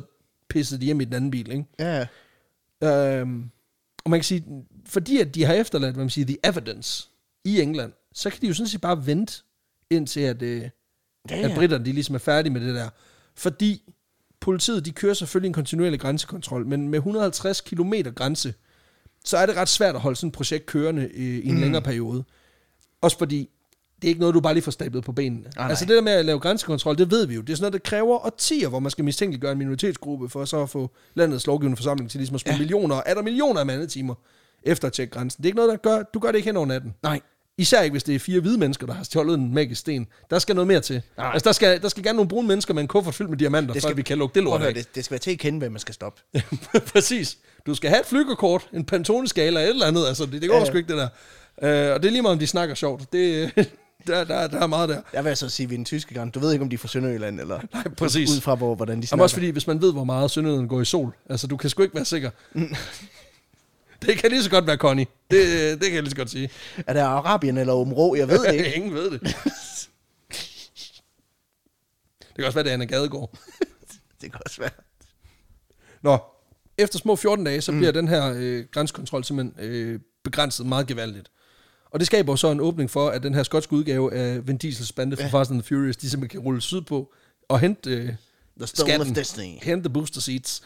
pissede 0.49 0.81
de 0.81 0.85
hjem 0.85 1.01
i 1.01 1.05
den 1.05 1.13
anden 1.13 1.31
bil, 1.31 1.51
ikke? 1.51 1.65
Ja. 1.79 2.07
Øhm, 2.83 3.49
og 4.03 4.09
man 4.09 4.19
kan 4.19 4.23
sige, 4.23 4.45
fordi 4.85 5.19
at 5.19 5.35
de 5.35 5.43
har 5.43 5.53
efterladt, 5.53 5.93
hvad 5.93 6.03
man 6.03 6.09
siger, 6.09 6.25
the 6.25 6.37
evidence 6.43 7.09
i 7.43 7.61
England, 7.61 7.93
så 8.13 8.29
kan 8.29 8.41
de 8.41 8.47
jo 8.47 8.53
sådan 8.53 8.67
set 8.67 8.81
bare 8.81 9.05
vente, 9.05 9.43
indtil 9.89 10.21
at, 10.21 10.41
øh, 10.41 10.63
Ja, 11.29 11.35
at 11.35 11.49
ja. 11.49 11.55
britterne 11.55 11.85
de 11.85 11.91
ligesom 11.91 12.15
er 12.15 12.19
færdige 12.19 12.53
med 12.53 12.61
det 12.61 12.75
der. 12.75 12.89
Fordi 13.35 13.93
politiet, 14.39 14.85
de 14.85 14.91
kører 14.91 15.13
selvfølgelig 15.13 15.47
en 15.47 15.53
kontinuerlig 15.53 15.99
grænsekontrol, 15.99 16.65
men 16.65 16.87
med 16.87 16.99
150 16.99 17.61
km 17.61 17.93
grænse, 18.15 18.53
så 19.25 19.37
er 19.37 19.45
det 19.45 19.55
ret 19.55 19.69
svært 19.69 19.95
at 19.95 20.01
holde 20.01 20.15
sådan 20.15 20.27
et 20.27 20.33
projekt 20.33 20.65
kørende 20.65 21.09
øh, 21.13 21.19
i 21.19 21.47
en 21.47 21.55
mm. 21.55 21.61
længere 21.61 21.81
periode. 21.81 22.23
Også 23.01 23.17
fordi, 23.17 23.49
det 24.01 24.07
er 24.07 24.09
ikke 24.09 24.19
noget, 24.19 24.35
du 24.35 24.39
bare 24.41 24.53
lige 24.53 24.63
får 24.63 24.71
stablet 24.71 25.03
på 25.03 25.11
benene. 25.11 25.43
nej. 25.55 25.69
altså 25.69 25.85
det 25.85 25.95
der 25.95 26.01
med 26.01 26.11
at 26.11 26.25
lave 26.25 26.39
grænsekontrol, 26.39 26.97
det 26.97 27.11
ved 27.11 27.25
vi 27.25 27.35
jo. 27.35 27.41
Det 27.41 27.49
er 27.49 27.55
sådan 27.55 27.71
noget, 27.71 27.73
der 27.73 27.89
kræver 27.89 28.25
årtier, 28.25 28.69
hvor 28.69 28.79
man 28.79 28.91
skal 28.91 29.05
mistænkeliggøre 29.05 29.51
en 29.51 29.57
minoritetsgruppe, 29.57 30.29
for 30.29 30.45
så 30.45 30.61
at 30.61 30.69
få 30.69 30.91
landets 31.13 31.47
lovgivende 31.47 31.77
forsamling 31.77 32.11
til 32.11 32.17
ligesom 32.17 32.35
at 32.35 32.41
spille 32.41 32.55
ja. 32.55 32.59
millioner, 32.59 33.01
er 33.05 33.13
der 33.13 33.21
millioner 33.21 33.59
af 33.59 33.65
mandetimer 33.65 34.15
efter 34.63 34.87
at 34.87 34.93
tjekke 34.93 35.11
grænsen. 35.11 35.37
Det 35.37 35.45
er 35.45 35.49
ikke 35.49 35.55
noget, 35.55 35.71
der 35.71 35.77
gør, 35.77 36.03
du 36.03 36.19
gør 36.19 36.31
det 36.31 36.37
ikke 36.37 36.47
hen 36.47 36.57
over 36.57 36.65
natten. 36.65 36.93
Nej. 37.03 37.21
Især 37.59 37.81
ikke, 37.81 37.91
hvis 37.93 38.03
det 38.03 38.15
er 38.15 38.19
fire 38.19 38.39
hvide 38.41 38.57
mennesker, 38.57 38.85
der 38.87 38.93
har 38.93 39.03
stjålet 39.03 39.33
en 39.39 39.53
magisk 39.53 39.81
sten. 39.81 40.07
Der 40.29 40.39
skal 40.39 40.55
noget 40.55 40.67
mere 40.67 40.79
til. 40.79 41.01
Nej. 41.17 41.29
Altså, 41.33 41.45
der 41.47 41.51
skal, 41.51 41.81
der 41.81 41.89
skal 41.89 42.03
gerne 42.03 42.15
nogle 42.15 42.29
brune 42.29 42.47
mennesker 42.47 42.73
med 42.73 42.81
en 42.81 42.87
kuffert 42.87 43.15
fyldt 43.15 43.29
med 43.29 43.37
diamanter, 43.37 43.73
Det 43.73 43.81
skal- 43.81 43.91
at 43.91 43.97
vi 43.97 44.01
kan 44.01 44.17
lukke 44.17 44.35
det 44.35 44.43
lort 44.43 44.61
af. 44.61 44.73
det, 44.73 44.95
det 44.95 45.05
skal 45.05 45.11
være 45.11 45.19
til 45.19 45.31
at 45.31 45.39
kende, 45.39 45.59
hvem 45.59 45.71
man 45.71 45.79
skal 45.81 45.93
stoppe. 45.93 46.21
Præcis. 46.93 47.37
Du 47.65 47.75
skal 47.75 47.89
have 47.89 47.99
et 47.99 48.05
flykkerkort, 48.05 48.67
en 48.73 48.85
Pantone-skala, 48.85 49.59
et 49.63 49.69
eller 49.69 49.85
andet. 49.85 50.07
Altså, 50.07 50.25
det, 50.25 50.41
det 50.41 50.49
går 50.49 50.57
Ja, 50.59 50.65
sgu 50.65 50.77
ikke, 50.77 50.93
det 50.93 50.97
der. 50.97 51.07
Uh, 51.89 51.93
og 51.95 52.01
det 52.03 52.07
er 52.07 52.11
lige 52.11 52.21
meget, 52.21 52.33
om 52.33 52.39
de 52.39 52.47
snakker 52.47 52.75
sjovt. 52.75 53.13
Det, 53.13 53.51
der, 54.07 54.23
der, 54.23 54.47
der 54.47 54.59
er 54.59 54.67
meget 54.67 54.89
der. 54.89 55.01
Jeg 55.13 55.23
vil 55.23 55.29
altså 55.29 55.49
sige, 55.49 55.65
at 55.65 55.69
vi 55.69 55.75
er 55.75 55.77
den 55.77 55.85
tyske 55.85 56.13
gang. 56.13 56.33
Du 56.33 56.39
ved 56.39 56.51
ikke, 56.53 56.63
om 56.63 56.69
de 56.69 56.73
er 56.73 56.77
fra 56.77 56.87
Sønderjylland, 56.87 57.39
eller 57.39 57.59
Nej, 57.73 57.83
præcis. 57.97 58.29
ud 58.35 58.41
fra, 58.41 58.55
hvor, 58.55 58.75
hvordan 58.75 58.93
de 58.93 58.93
Jamen 58.97 59.07
snakker. 59.07 59.23
også 59.23 59.35
fordi, 59.35 59.49
hvis 59.49 59.67
man 59.67 59.81
ved, 59.81 59.91
hvor 59.93 60.03
meget 60.03 60.31
Sønderjylland 60.31 60.69
går 60.69 60.81
i 60.81 60.85
sol, 60.85 61.13
altså 61.29 61.47
du 61.47 61.57
kan 61.57 61.69
sgu 61.69 61.83
ikke 61.83 61.95
være 61.95 62.05
sikker. 62.05 62.29
Det 64.05 64.17
kan 64.17 64.29
lige 64.31 64.43
så 64.43 64.49
godt 64.49 64.67
være 64.67 64.77
Connie. 64.77 65.05
Det, 65.31 65.41
det 65.81 65.87
kan 65.87 65.93
jeg 65.93 66.03
lige 66.03 66.09
så 66.11 66.15
godt 66.15 66.29
sige. 66.29 66.49
Er 66.87 66.93
det 66.93 66.99
Arabien 66.99 67.57
eller 67.57 67.73
Områ? 67.73 68.15
Jeg 68.15 68.27
ved 68.27 68.39
det 68.43 68.53
ikke. 68.53 68.73
Ingen 68.75 68.93
ved 68.93 69.11
det. 69.11 69.21
det 72.19 72.35
kan 72.35 72.45
også 72.45 72.55
være, 72.55 72.63
det 72.63 72.69
er 72.69 72.73
Anna 72.73 72.85
Gadegaard. 72.85 73.37
Det 74.21 74.31
kan 74.31 74.41
også 74.45 74.61
være. 74.61 74.69
Nå, 76.01 76.17
efter 76.77 76.99
små 76.99 77.15
14 77.15 77.45
dage, 77.45 77.61
så 77.61 77.71
bliver 77.71 77.91
den 77.91 78.07
her 78.07 78.33
øh, 78.37 78.65
grænsekontrol 78.71 79.23
simpelthen 79.23 79.65
øh, 79.65 79.99
begrænset 80.23 80.65
meget 80.65 80.87
gevaldigt. 80.87 81.31
Og 81.91 81.99
det 81.99 82.07
skaber 82.07 82.35
så 82.35 82.51
en 82.51 82.59
åbning 82.59 82.89
for, 82.89 83.09
at 83.09 83.23
den 83.23 83.33
her 83.35 83.43
skotske 83.43 83.73
udgave 83.73 84.13
af 84.13 84.47
Vin 84.47 84.57
Diesels 84.57 84.91
bande 84.91 85.17
fra 85.17 85.27
Fast 85.27 85.51
and 85.51 85.61
the 85.61 85.67
Furious, 85.67 85.97
de 85.97 86.09
simpelthen 86.09 86.39
kan 86.39 86.45
rulle 86.45 86.61
sydpå 86.61 87.13
og 87.49 87.59
hente 87.59 87.89
øh, 87.89 88.03
The 88.57 88.67
Stone 88.67 88.89
skatten, 88.89 89.09
of 89.09 89.15
Destiny. 89.15 89.57
hente 89.63 89.83
the 89.89 89.93
booster 89.93 90.21
seats. 90.21 90.61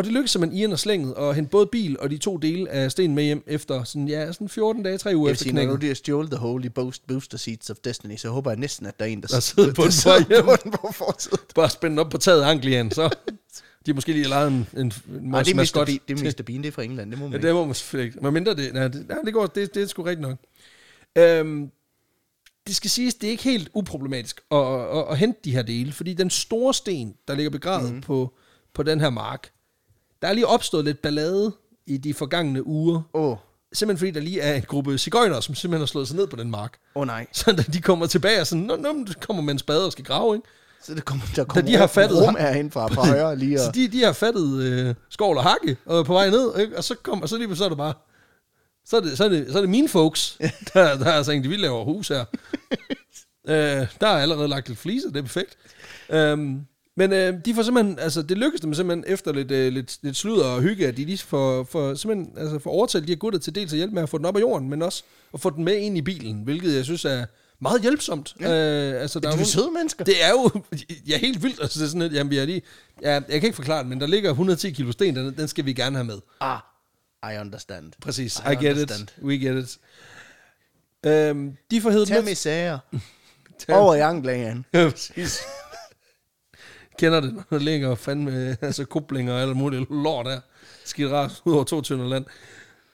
Og 0.00 0.04
det 0.04 0.12
lykkedes 0.12 0.30
simpelthen 0.30 0.58
Ian 0.58 0.72
og 0.72 0.78
slænget 0.78 1.14
at 1.18 1.34
hente 1.34 1.50
både 1.50 1.66
bil 1.66 1.98
og 1.98 2.10
de 2.10 2.18
to 2.18 2.36
dele 2.36 2.70
af 2.70 2.90
sten 2.90 3.14
med 3.14 3.24
hjem 3.24 3.44
efter 3.46 3.84
sådan, 3.84 4.08
ja, 4.08 4.32
sådan 4.32 4.48
14 4.48 4.82
dage, 4.82 4.98
3 4.98 5.16
uger 5.16 5.28
Jeg 5.28 5.32
efter 5.32 5.42
sige, 5.42 5.52
når 5.52 5.64
nu 5.64 5.76
de 5.76 5.86
har 5.86 5.94
stjålet 5.94 6.30
the 6.30 6.38
holy 6.38 6.66
boost, 6.66 7.06
booster 7.06 7.38
seats 7.38 7.70
of 7.70 7.76
destiny, 7.84 8.16
så 8.16 8.28
håber 8.28 8.50
jeg 8.50 8.58
næsten, 8.58 8.86
at 8.86 8.98
der 8.98 9.04
er 9.04 9.08
en, 9.08 9.22
der, 9.22 9.28
Der 9.28 9.40
sidder 9.40 9.74
på 9.74 9.82
den 9.82 10.44
på 10.44 10.56
den 10.64 10.70
på 10.70 10.92
forsiden. 10.92 11.38
Bare 11.54 11.70
spændt 11.70 11.98
op 11.98 12.10
på 12.10 12.18
taget 12.18 12.42
Anglian, 12.42 12.90
så 12.90 13.16
de 13.86 13.92
måske 13.92 14.12
lige 14.12 14.22
har 14.22 14.30
lavet 14.30 14.48
en, 14.48 14.68
en, 14.80 14.86
en 14.86 14.92
Nej, 15.30 15.42
det 15.42 15.50
er 15.50 15.56
Mr. 15.56 15.84
Bean, 15.84 15.98
det 16.08 16.20
er 16.20 16.24
Mr. 16.24 16.42
Bean, 16.42 16.62
det 16.62 16.68
er 16.68 16.72
fra 16.72 16.82
England, 16.82 17.10
det 17.10 17.18
må 17.18 17.24
man 17.24 17.32
Ja, 17.32 17.36
ikke. 17.36 17.46
det 17.46 17.54
må 17.54 17.64
man 17.64 17.74
selvfølgelig. 17.74 18.22
Men 18.22 18.34
mindre 18.34 18.54
det, 18.54 18.74
nej, 18.74 18.88
det, 18.88 19.08
nej, 19.08 19.18
det 19.24 19.32
går, 19.32 19.46
det, 19.46 19.74
det 19.74 19.82
er 19.82 19.86
sgu 19.86 20.02
rigtigt 20.02 20.28
nok. 20.28 20.38
Øhm, 21.18 21.70
det 22.66 22.76
skal 22.76 22.90
siges, 22.90 23.14
det 23.14 23.26
er 23.26 23.30
ikke 23.30 23.42
helt 23.42 23.70
uproblematisk 23.74 24.40
at, 24.50 24.58
at, 24.98 25.04
at 25.10 25.18
hente 25.18 25.38
de 25.44 25.52
her 25.52 25.62
dele, 25.62 25.92
fordi 25.92 26.14
den 26.14 26.30
store 26.30 26.74
sten, 26.74 27.14
der 27.28 27.34
ligger 27.34 27.50
begravet 27.50 27.94
mm. 27.94 28.00
på, 28.00 28.34
på 28.74 28.82
den 28.82 29.00
her 29.00 29.10
mark, 29.10 29.50
der 30.22 30.28
er 30.28 30.32
lige 30.32 30.46
opstået 30.46 30.84
lidt 30.84 31.02
ballade 31.02 31.52
i 31.86 31.96
de 31.96 32.14
forgangne 32.14 32.66
uger. 32.66 33.02
Åh, 33.14 33.30
oh, 33.30 33.36
Simpelthen 33.72 33.98
fordi 33.98 34.10
der 34.18 34.24
lige 34.24 34.40
er 34.40 34.54
en 34.54 34.62
gruppe 34.62 34.98
cigøjner, 34.98 35.40
som 35.40 35.54
simpelthen 35.54 35.80
har 35.80 35.86
slået 35.86 36.08
sig 36.08 36.16
ned 36.16 36.26
på 36.26 36.36
den 36.36 36.50
mark. 36.50 36.78
oh, 36.94 37.06
nej. 37.06 37.26
Så 37.32 37.52
da 37.52 37.62
de 37.62 37.80
kommer 37.80 38.06
tilbage 38.06 38.40
og 38.40 38.46
sådan, 38.46 38.64
nå, 38.64 38.76
nå, 38.76 38.92
men 38.92 39.04
du 39.04 39.12
kommer 39.20 39.42
med 39.42 39.52
en 39.52 39.58
spade 39.58 39.86
og 39.86 39.92
skal 39.92 40.04
grave, 40.04 40.34
ikke? 40.36 40.48
Så 40.82 40.94
der 40.94 41.00
kommer, 41.00 41.24
der 41.36 41.44
kommer 41.44 41.70
de 41.70 41.76
har 41.76 41.86
fattet- 41.86 42.26
rum 42.26 42.36
herinde 42.38 42.70
fra, 42.70 42.86
fra 42.88 43.06
højre 43.10 43.36
lige. 43.36 43.58
Så 43.58 43.68
Og, 43.68 43.74
de, 43.74 43.88
de 43.88 44.02
har 44.04 44.12
fattet 44.12 44.62
øh, 44.62 44.94
skovl 45.10 45.36
og 45.36 45.42
hakke 45.42 45.76
og 45.86 45.98
er 45.98 46.02
på 46.02 46.12
vej 46.12 46.30
ned, 46.30 46.58
ikke? 46.58 46.76
og 46.76 46.84
så 46.84 46.94
kommer 46.94 47.26
så 47.26 47.36
lige 47.38 47.56
så 47.56 47.64
er 47.64 47.68
det 47.68 47.78
bare, 47.78 47.94
så 48.84 48.96
er 48.96 49.00
det, 49.00 49.16
så 49.18 49.24
er 49.24 49.28
det, 49.28 49.46
så 49.52 49.58
er 49.58 49.62
det 49.62 49.70
mine 49.70 49.88
folks, 49.88 50.38
der, 50.74 50.98
der 50.98 51.06
er 51.10 51.22
tænkt, 51.22 51.50
vi 51.50 51.56
laver 51.56 51.84
hus 51.84 52.08
her. 52.08 52.24
øh, 53.48 53.86
der 54.00 54.06
er 54.08 54.18
allerede 54.22 54.48
lagt 54.48 54.68
lidt 54.68 54.78
fliser, 54.80 55.08
det 55.08 55.16
er 55.16 55.22
perfekt. 55.22 55.56
Øhm, 56.10 56.60
men 56.96 57.12
øh, 57.12 57.34
de 57.44 57.54
får 57.54 57.62
simpelthen, 57.62 57.98
altså 57.98 58.22
det 58.22 58.38
lykkedes 58.38 58.60
dem 58.60 58.74
simpelthen 58.74 59.04
efter 59.14 59.32
lidt, 59.32 59.50
øh, 59.50 59.72
lidt, 59.72 59.98
lidt 60.02 60.16
sludder 60.16 60.44
og 60.46 60.62
hygge, 60.62 60.86
at 60.86 60.96
de 60.96 61.04
lige 61.04 61.18
får, 61.18 61.64
får, 61.64 61.94
simpelthen, 61.94 62.38
altså 62.38 62.58
får 62.58 62.70
overtalt 62.70 63.06
de 63.06 63.12
her 63.12 63.16
gutter 63.18 63.38
til 63.38 63.54
dels 63.54 63.72
at 63.72 63.76
hjælpe 63.76 63.94
med 63.94 64.02
at 64.02 64.08
få 64.08 64.18
den 64.18 64.26
op 64.26 64.36
af 64.36 64.40
jorden, 64.40 64.68
men 64.70 64.82
også 64.82 65.02
at 65.34 65.40
få 65.40 65.50
den 65.50 65.64
med 65.64 65.76
ind 65.76 65.98
i 65.98 66.02
bilen, 66.02 66.42
hvilket 66.42 66.74
jeg 66.74 66.84
synes 66.84 67.04
er 67.04 67.26
meget 67.60 67.82
hjælpsomt. 67.82 68.34
Ja. 68.40 68.92
Øh, 68.94 69.02
altså, 69.02 69.20
der 69.20 69.28
de 69.28 69.28
er 69.28 69.32
er 69.32 69.36
nogle- 69.36 69.46
søde 69.46 69.70
mennesker. 69.70 70.04
det 70.04 70.24
er 70.24 70.30
jo 70.30 70.50
ja, 71.08 71.18
helt 71.18 71.42
vildt. 71.42 71.60
Altså, 71.62 71.78
det 71.78 71.84
er 71.84 71.88
sådan 71.88 72.02
lidt, 72.02 72.12
jamen, 72.12 72.30
vi 72.30 72.38
er 72.38 72.44
lige, 72.44 72.62
ja, 73.02 73.10
jeg 73.12 73.22
kan 73.28 73.42
ikke 73.42 73.54
forklare 73.56 73.78
det, 73.78 73.86
men 73.88 74.00
der 74.00 74.06
ligger 74.06 74.30
110 74.30 74.70
kilo 74.70 74.92
sten, 74.92 75.16
den, 75.16 75.36
den 75.36 75.48
skal 75.48 75.64
vi 75.66 75.72
gerne 75.72 75.96
have 75.96 76.04
med. 76.06 76.18
Ah, 76.40 76.58
I 77.34 77.40
understand. 77.40 77.92
Præcis. 78.02 78.36
I 78.38 78.52
I, 78.52 78.54
get 78.64 78.72
understand. 78.72 79.02
it. 79.02 79.14
We 79.24 79.34
get 79.38 79.64
it. 79.64 79.78
Øhm, 81.06 81.56
de 81.70 81.80
får 81.80 81.90
hævet 81.90 82.08
Tag 82.08 82.24
med. 82.24 82.34
sager. 82.34 82.78
Over 83.68 83.94
i 83.94 84.00
Anglian. 84.00 84.64
Ja, 84.74 84.88
præcis. 84.90 85.38
Kender 87.00 87.20
det, 87.20 87.34
når 87.34 87.44
der 87.50 87.58
ligger 87.58 87.94
fandme 87.94 88.56
altså, 88.60 88.84
kublinger 88.84 89.34
og 89.34 89.40
alt 89.40 89.56
muligt 89.56 89.90
lort 89.90 90.26
der. 90.26 90.40
Skidt 90.84 91.10
rart 91.10 91.42
ud 91.44 91.54
over 91.54 91.64
to 91.64 91.80
tynder 91.80 92.08
land. 92.08 92.24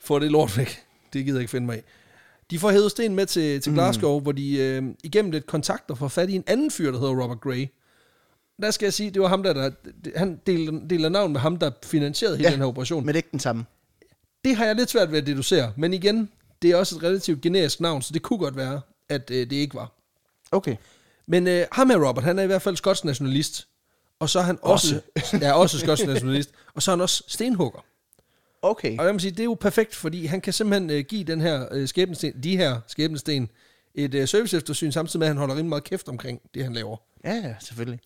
Få 0.01 0.19
det 0.19 0.31
lort 0.31 0.59
væk. 0.59 0.79
Det 1.13 1.25
gider 1.25 1.39
jeg 1.39 1.43
ikke 1.43 1.51
finde 1.51 1.67
mig 1.67 1.77
af. 1.77 1.83
De 2.51 2.59
får 2.59 2.71
hævet 2.71 2.91
sten 2.91 3.15
med 3.15 3.27
til, 3.27 3.61
til 3.61 3.73
Glasgow, 3.73 4.19
mm. 4.19 4.23
hvor 4.23 4.33
de 4.33 4.59
øh, 4.59 4.83
igennem 5.05 5.31
lidt 5.31 5.47
kontakter 5.47 5.95
får 5.95 6.09
fat 6.09 6.31
i 6.31 6.35
en 6.35 6.45
anden 6.47 6.71
fyr, 6.71 6.93
der 6.93 6.99
hedder 6.99 7.23
Robert 7.23 7.41
Gray. 7.41 7.67
Der 8.63 8.71
skal 8.71 8.87
jeg 8.87 8.93
sige, 8.93 9.11
det 9.11 9.23
var 9.23 9.29
ham 9.29 9.43
der, 9.43 9.53
der 9.53 9.71
han 10.17 10.41
deler, 10.47 10.81
deler 10.91 11.09
navn 11.09 11.33
med 11.33 11.41
ham, 11.41 11.57
der 11.57 11.71
finansierede 11.85 12.37
hele 12.37 12.49
Ja, 12.49 12.53
den 12.53 12.61
her 12.61 12.69
operation. 12.69 13.07
Men 13.07 13.09
det 13.09 13.15
er 13.15 13.19
ikke 13.19 13.33
den 13.33 13.41
samme. 13.41 13.65
Det 14.45 14.57
har 14.57 14.65
jeg 14.65 14.75
lidt 14.75 14.91
svært 14.91 15.13
ved 15.13 15.19
at 15.19 15.27
deducere, 15.27 15.73
men 15.77 15.95
igen, 15.95 16.31
det 16.63 16.71
er 16.71 16.77
også 16.77 16.97
et 16.97 17.03
relativt 17.03 17.41
generisk 17.41 17.81
navn, 17.81 18.03
så 18.03 18.13
det 18.13 18.23
kunne 18.23 18.39
godt 18.39 18.57
være, 18.57 18.81
at 19.09 19.31
øh, 19.31 19.51
det 19.51 19.53
ikke 19.53 19.75
var. 19.75 19.93
Okay. 20.53 20.77
Men 21.27 21.47
øh, 21.47 21.67
ham 21.73 21.91
her, 21.91 22.09
Robert, 22.09 22.25
han 22.25 22.39
er 22.39 22.43
i 22.43 22.47
hvert 22.47 22.63
fald 22.63 22.77
skotsk 22.77 23.05
nationalist, 23.05 23.69
og 24.21 24.31
så 24.31 24.39
er 24.39 24.43
han 24.43 24.59
også, 24.63 25.01
ja, 25.41 25.53
også 25.53 25.79
skotsk 25.79 26.07
nationalist, 26.07 26.51
og 26.75 26.83
så 26.83 26.91
er 26.91 26.97
han 26.97 27.01
også 27.01 27.25
stenhugger. 27.29 27.85
Okay. 28.63 28.99
Og 28.99 29.05
jeg 29.05 29.15
må 29.15 29.19
sige, 29.19 29.31
det 29.31 29.41
er 29.41 29.45
jo 29.45 29.55
perfekt, 29.55 29.95
fordi 29.95 30.27
han 30.27 30.41
kan 30.41 30.53
simpelthen 30.53 30.91
øh, 30.91 31.05
give 31.05 31.25
den 31.25 31.41
her 31.41 31.67
øh, 31.73 31.89
skæbnesten, 31.89 32.43
de 32.43 32.57
her 32.57 32.81
skæbnesten 32.87 33.49
et 33.95 34.15
øh, 34.15 34.29
service 34.29 34.57
eftersyn, 34.57 34.93
samtidig 34.93 35.19
med, 35.19 35.27
at 35.27 35.31
han 35.31 35.39
holder 35.39 35.55
rimelig 35.55 35.69
meget 35.69 35.85
kæft 35.85 36.09
omkring 36.09 36.41
det, 36.55 36.63
han 36.63 36.73
laver. 36.73 36.97
Ja, 37.25 37.35
ja, 37.35 37.55
selvfølgelig. 37.61 38.01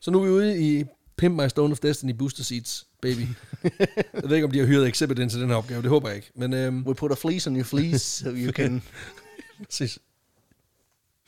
Så 0.00 0.10
nu 0.10 0.18
er 0.20 0.24
vi 0.24 0.30
ude 0.30 0.60
i 0.60 0.84
Pimp 1.16 1.40
My 1.40 1.48
Stone 1.48 1.72
of 1.72 1.78
Destiny 1.78 2.10
Booster 2.10 2.42
Seats, 2.42 2.86
baby. 3.02 3.20
jeg 4.14 4.22
ved 4.22 4.34
ikke, 4.34 4.44
om 4.44 4.50
de 4.50 4.58
har 4.58 4.66
hyret 4.66 4.88
Exhibit 4.88 5.18
ind 5.18 5.30
til 5.30 5.40
den 5.40 5.48
her 5.48 5.56
opgave, 5.56 5.82
det 5.82 5.90
håber 5.90 6.08
jeg 6.08 6.16
ikke. 6.16 6.30
Men 6.34 6.54
øhm, 6.54 6.86
We 6.86 6.94
put 6.94 7.10
a 7.10 7.14
fleece 7.14 7.50
on 7.50 7.56
your 7.56 7.64
fleece, 7.64 8.24
so 8.24 8.30
you 8.30 8.52
can... 8.52 8.82
Præcis. 9.64 9.98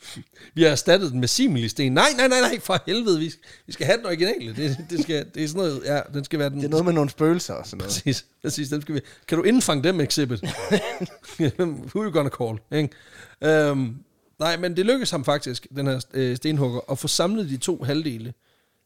Vi 0.55 0.63
har 0.63 0.69
erstattet 0.69 1.11
den 1.11 1.19
med 1.19 1.27
simili-sten. 1.27 1.93
Nej, 1.93 2.09
nej, 2.17 2.27
nej, 2.27 2.39
nej, 2.41 2.59
for 2.59 2.83
helvede, 2.85 3.19
vi, 3.19 3.33
vi 3.65 3.73
skal 3.73 3.85
have 3.85 3.97
den 3.97 4.05
originale. 4.05 4.55
Det, 4.55 4.77
det, 4.89 5.01
skal, 5.01 5.25
det 5.35 5.43
er 5.43 5.47
sådan 5.47 5.61
noget, 5.61 5.81
ja, 5.85 6.01
den 6.13 6.23
skal 6.23 6.39
være 6.39 6.49
den. 6.49 6.57
Det 6.57 6.65
er 6.65 6.69
noget 6.69 6.85
med 6.85 6.93
nogle 6.93 7.09
spøgelser 7.09 7.53
og 7.53 7.65
sådan 7.65 7.77
noget. 7.77 7.89
Præcis, 7.89 8.25
præcis, 8.41 8.69
den 8.69 8.81
skal 8.81 8.95
vi. 8.95 9.01
Kan 9.27 9.37
du 9.37 9.43
indfange 9.43 9.83
dem, 9.83 10.01
Exhibit? 10.01 10.41
Who 11.59 12.03
you 12.03 12.11
gonna 12.11 12.29
call? 12.29 12.81
Ikke? 12.81 13.71
Um, 13.71 13.97
nej, 14.39 14.57
men 14.57 14.77
det 14.77 14.85
lykkedes 14.85 15.11
ham 15.11 15.25
faktisk, 15.25 15.67
den 15.75 15.87
her 15.87 16.05
øh, 16.13 16.37
stenhugger, 16.37 16.91
at 16.91 16.97
få 16.97 17.07
samlet 17.07 17.49
de 17.49 17.57
to 17.57 17.83
halvdele. 17.83 18.33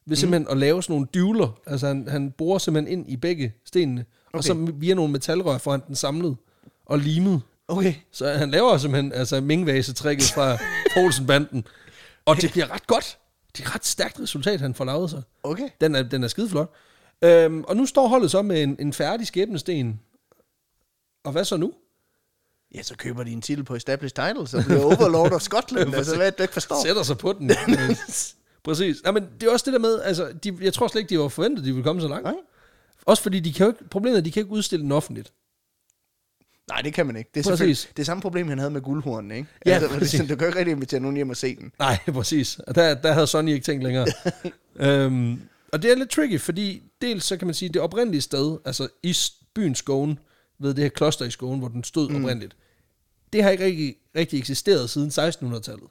Ved 0.05 0.17
simpelthen 0.17 0.47
at 0.51 0.57
lave 0.57 0.83
sådan 0.83 0.93
nogle 0.93 1.07
dyvler. 1.13 1.59
Altså 1.67 1.87
han, 1.87 2.07
han 2.07 2.31
borer 2.31 2.57
simpelthen 2.57 2.99
ind 2.99 3.09
i 3.09 3.15
begge 3.15 3.53
stenene. 3.65 4.05
Okay. 4.27 4.37
Og 4.37 4.43
så 4.43 4.53
via 4.73 4.93
nogle 4.93 5.11
metalrør 5.11 5.57
får 5.57 5.71
han 5.71 5.81
den 5.87 5.95
samlet 5.95 6.37
og 6.85 6.99
limet. 6.99 7.41
Okay. 7.67 7.93
Så 8.11 8.29
han 8.29 8.51
laver 8.51 8.77
simpelthen 8.77 9.13
altså 9.13 9.41
mingvase-tricket 9.41 10.31
fra 10.35 10.57
Poulsen-banden. 10.93 11.67
Og 12.25 12.41
det 12.41 12.51
bliver 12.51 12.71
ret 12.71 12.87
godt. 12.87 13.17
Det 13.57 13.63
er 13.63 13.67
et 13.67 13.75
ret 13.75 13.85
stærkt 13.85 14.19
resultat, 14.19 14.61
han 14.61 14.75
får 14.75 14.85
lavet 14.85 15.09
sig. 15.09 15.21
Okay. 15.43 15.69
Den 15.81 15.95
er, 15.95 16.03
den 16.03 16.23
er 16.23 16.27
skide 16.27 16.49
flot. 16.49 16.73
Øhm, 17.21 17.63
og 17.63 17.75
nu 17.77 17.85
står 17.85 18.07
holdet 18.07 18.31
så 18.31 18.41
med 18.41 18.63
en, 18.63 18.75
en 18.79 18.93
færdig 18.93 19.27
skæbnesten. 19.27 19.99
Og 21.23 21.31
hvad 21.31 21.45
så 21.45 21.57
nu? 21.57 21.73
Ja, 22.75 22.83
så 22.83 22.95
køber 22.97 23.23
de 23.23 23.31
en 23.31 23.41
titel 23.41 23.63
på 23.63 23.75
Established 23.75 24.27
Title, 24.27 24.47
så 24.47 24.63
bliver 24.65 24.83
Overlord 24.83 25.31
of 25.31 25.41
Scotland. 25.41 25.95
altså, 25.95 26.15
hvad 26.15 26.27
er 26.27 26.31
du 26.31 26.43
ikke 26.43 26.53
forstår? 26.53 26.83
Sætter 26.83 27.03
sig 27.03 27.17
på 27.17 27.33
den. 27.33 27.51
Præcis. 28.63 28.97
Ja, 29.05 29.11
men 29.11 29.27
det 29.39 29.47
er 29.47 29.51
også 29.51 29.65
det 29.65 29.73
der 29.73 29.79
med, 29.79 30.01
altså, 30.01 30.33
de, 30.43 30.57
jeg 30.61 30.73
tror 30.73 30.87
slet 30.87 31.01
ikke, 31.01 31.09
de 31.09 31.19
var 31.19 31.27
forventet, 31.27 31.59
at 31.63 31.65
de 31.65 31.71
ville 31.71 31.83
komme 31.83 32.01
så 32.01 32.07
langt. 32.07 32.23
Nej. 32.23 32.35
Også 33.05 33.23
fordi 33.23 33.39
de 33.39 33.53
kan 33.53 33.65
jo 33.65 33.71
ikke, 33.71 33.89
problemet 33.89 34.15
er, 34.15 34.21
at 34.21 34.25
de 34.25 34.31
kan 34.31 34.39
ikke 34.41 34.51
udstille 34.51 34.83
den 34.83 34.91
offentligt. 34.91 35.33
Nej, 36.69 36.81
det 36.81 36.93
kan 36.93 37.05
man 37.05 37.15
ikke. 37.15 37.29
Det 37.33 37.45
er 37.45 37.49
Præcis. 37.49 37.89
det 37.97 38.05
samme 38.05 38.21
problem, 38.21 38.47
han 38.47 38.57
havde 38.57 38.71
med 38.71 38.81
guldhornen, 38.81 39.31
ikke? 39.31 39.47
Ja, 39.65 39.71
altså, 39.71 39.87
det 39.89 39.97
præcis. 39.97 40.11
sådan, 40.11 40.27
du 40.27 40.35
kan 40.35 40.47
ikke 40.47 40.59
rigtig 40.59 40.71
invitere 40.71 40.99
nogen 40.99 41.15
hjem 41.15 41.29
og 41.29 41.37
se 41.37 41.55
den. 41.55 41.71
Nej, 41.79 41.97
præcis. 42.13 42.59
Og 42.67 42.75
der, 42.75 42.93
der 42.93 43.11
havde 43.13 43.27
Sonny 43.27 43.51
ikke 43.51 43.63
tænkt 43.65 43.83
længere. 43.83 44.07
øhm, 44.79 45.41
og 45.73 45.81
det 45.81 45.91
er 45.91 45.95
lidt 45.95 46.09
tricky, 46.09 46.39
fordi 46.39 46.83
dels 47.01 47.23
så 47.25 47.37
kan 47.37 47.47
man 47.47 47.53
sige, 47.53 47.69
det 47.69 47.81
oprindelige 47.81 48.21
sted, 48.21 48.57
altså 48.65 48.87
i 49.03 49.13
s- 49.13 49.33
byen 49.55 49.75
Skåne, 49.75 50.17
ved 50.59 50.73
det 50.73 50.83
her 50.83 50.89
kloster 50.89 51.25
i 51.25 51.31
Skåne, 51.31 51.59
hvor 51.59 51.67
den 51.67 51.83
stod 51.83 52.09
mm. 52.09 52.15
oprindeligt, 52.23 52.55
det 53.33 53.43
har 53.43 53.49
ikke 53.49 53.63
rigtig, 53.65 53.95
rigtig 54.15 54.39
eksisteret 54.39 54.89
siden 54.89 55.09
1600-tallet. 55.09 55.87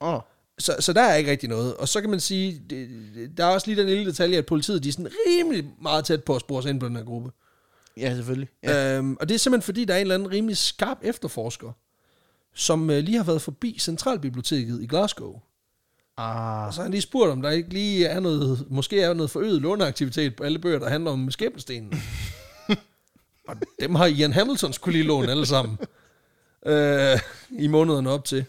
Åh, 0.00 0.14
oh, 0.14 0.20
Så, 0.58 0.76
så 0.80 0.92
der 0.92 1.00
er 1.02 1.14
ikke 1.14 1.30
rigtig 1.30 1.48
noget. 1.48 1.74
Og 1.74 1.88
så 1.88 2.00
kan 2.00 2.10
man 2.10 2.20
sige, 2.20 2.62
det, 2.70 2.88
der 3.36 3.44
er 3.44 3.48
også 3.48 3.66
lige 3.66 3.80
den 3.80 3.88
lille 3.88 4.06
detalje, 4.06 4.38
at 4.38 4.46
politiet 4.46 4.82
de 4.84 4.88
er 4.88 4.92
sådan 4.92 5.08
rimelig 5.28 5.64
meget 5.82 6.04
tæt 6.04 6.24
på 6.24 6.34
at 6.34 6.40
spore 6.40 6.62
sig 6.62 6.70
ind 6.70 6.80
på 6.80 6.86
den 6.88 6.96
her 6.96 7.04
gruppe. 7.04 7.30
Ja, 7.96 8.14
selvfølgelig. 8.14 8.48
Ja. 8.62 8.96
Øhm, 8.98 9.16
og 9.20 9.28
det 9.28 9.34
er 9.34 9.38
simpelthen 9.38 9.66
fordi, 9.66 9.84
der 9.84 9.94
er 9.94 9.98
en 9.98 10.00
eller 10.00 10.14
anden 10.14 10.30
rimelig 10.30 10.56
skarp 10.56 10.98
efterforsker, 11.02 11.72
som 12.54 12.90
øh, 12.90 12.98
lige 12.98 13.16
har 13.16 13.24
været 13.24 13.42
forbi 13.42 13.78
Centralbiblioteket 13.80 14.82
i 14.82 14.86
Glasgow. 14.86 15.40
Ah, 16.16 16.66
Og 16.66 16.74
så 16.74 16.80
har 16.80 16.82
han 16.82 16.90
lige 16.90 17.02
spurgt, 17.02 17.30
om 17.32 17.42
der 17.42 17.50
ikke 17.50 17.68
lige 17.68 18.06
er 18.06 18.20
noget, 18.20 18.66
måske 18.70 19.00
er 19.00 19.14
noget 19.14 19.30
forøget 19.30 19.62
låneaktivitet 19.62 20.36
på 20.36 20.44
alle 20.44 20.58
bøger, 20.58 20.78
der 20.78 20.88
handler 20.88 21.10
om 21.10 21.30
skæbnestenen. 21.30 22.02
og 23.48 23.56
dem 23.80 23.94
har 23.94 24.06
Ian 24.06 24.32
Hamilton 24.32 24.72
skulle 24.72 24.98
lige 24.98 25.06
låne 25.08 25.30
alle 25.30 25.46
sammen. 25.46 25.78
øh, 26.66 27.18
I 27.50 27.66
månederne 27.66 28.10
op 28.10 28.24
til. 28.24 28.44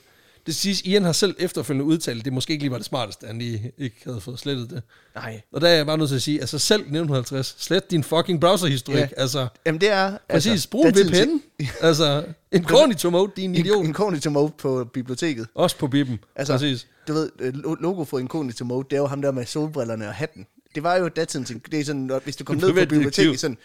Det 0.45 0.55
siges, 0.55 0.81
Ian 0.81 1.03
har 1.03 1.11
selv 1.11 1.35
efterfølgende 1.39 1.85
udtalt, 1.85 2.19
at 2.19 2.25
det 2.25 2.33
måske 2.33 2.51
ikke 2.53 2.63
lige 2.63 2.71
var 2.71 2.77
det 2.77 2.85
smarteste, 2.85 3.23
at 3.25 3.27
han 3.29 3.39
lige 3.39 3.71
ikke 3.77 3.95
havde 4.05 4.21
fået 4.21 4.39
slettet 4.39 4.69
det. 4.69 4.83
nej. 5.15 5.41
Og 5.51 5.61
der 5.61 5.67
er 5.67 5.75
jeg 5.75 5.85
bare 5.85 5.97
nødt 5.97 6.09
til 6.09 6.15
at 6.15 6.21
sige, 6.21 6.39
altså 6.39 6.59
selv 6.59 6.81
1950, 6.81 7.55
slet 7.59 7.91
din 7.91 8.03
fucking 8.03 8.41
browserhistorik. 8.41 8.97
Ja. 8.99 9.07
Altså, 9.17 9.47
Jamen, 9.65 9.81
det 9.81 9.89
er... 9.89 10.17
præcis, 10.29 10.51
altså, 10.51 10.69
brug 10.69 10.85
en 10.87 10.93
VPN. 10.95 11.63
altså, 11.81 12.25
incognito 12.51 13.09
mode, 13.09 13.31
din 13.35 13.53
til- 13.53 13.65
idiot. 13.65 13.79
In- 13.79 13.85
Incognito 13.85 14.29
mode 14.29 14.51
på 14.57 14.83
biblioteket. 14.93 15.47
Også 15.55 15.77
på 15.77 15.87
bippen. 15.87 16.19
Altså, 16.35 16.53
præcis. 16.53 16.87
Du 17.07 17.13
ved, 17.13 17.29
øh, 17.39 17.53
lo- 17.53 17.73
logo 17.75 18.03
for 18.03 18.19
Incognito 18.19 18.65
mode, 18.65 18.87
det 18.89 18.95
er 18.95 18.99
jo 19.01 19.07
ham 19.07 19.21
der 19.21 19.31
med 19.31 19.45
solbrillerne 19.45 20.07
og 20.07 20.13
hatten. 20.13 20.45
Det 20.75 20.83
var 20.83 20.95
jo 20.95 21.09
datiden, 21.09 21.45
ting. 21.45 21.71
det 21.71 21.79
er 21.79 21.83
sådan, 21.85 22.01
når- 22.01 22.19
hvis 22.23 22.35
du 22.35 22.43
kom 22.43 22.55
ned 22.61 22.73
på 22.73 22.79
biblioteket, 22.89 23.39
sådan, 23.39 23.57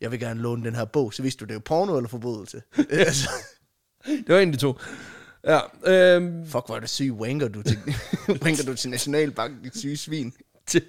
jeg 0.00 0.10
vil 0.10 0.20
gerne 0.20 0.40
låne 0.40 0.64
den 0.64 0.74
her 0.74 0.84
bog, 0.84 1.14
så 1.14 1.22
vidste 1.22 1.40
du, 1.40 1.44
det 1.44 1.50
er 1.50 1.54
jo 1.54 1.60
porno 1.64 1.96
eller 1.96 2.08
forbrydelse. 2.08 2.62
altså, 2.90 3.28
Det 4.06 4.28
var 4.34 4.38
en 4.38 4.48
af 4.48 4.52
de 4.52 4.58
to. 4.60 4.74
Ja, 5.46 5.60
øhm, 5.84 6.46
fuck, 6.46 6.66
hvor 6.66 6.76
er 6.76 6.80
det 6.80 6.90
syg 6.90 7.12
wanker 7.12 7.48
du 7.48 7.62
til, 7.62 7.78
wanker 8.42 8.64
du 8.64 8.74
til 8.74 8.90
Nationalbanken, 8.90 9.62
dit 9.62 9.78
syge 9.78 9.96
svin. 9.96 10.34
til, 10.66 10.82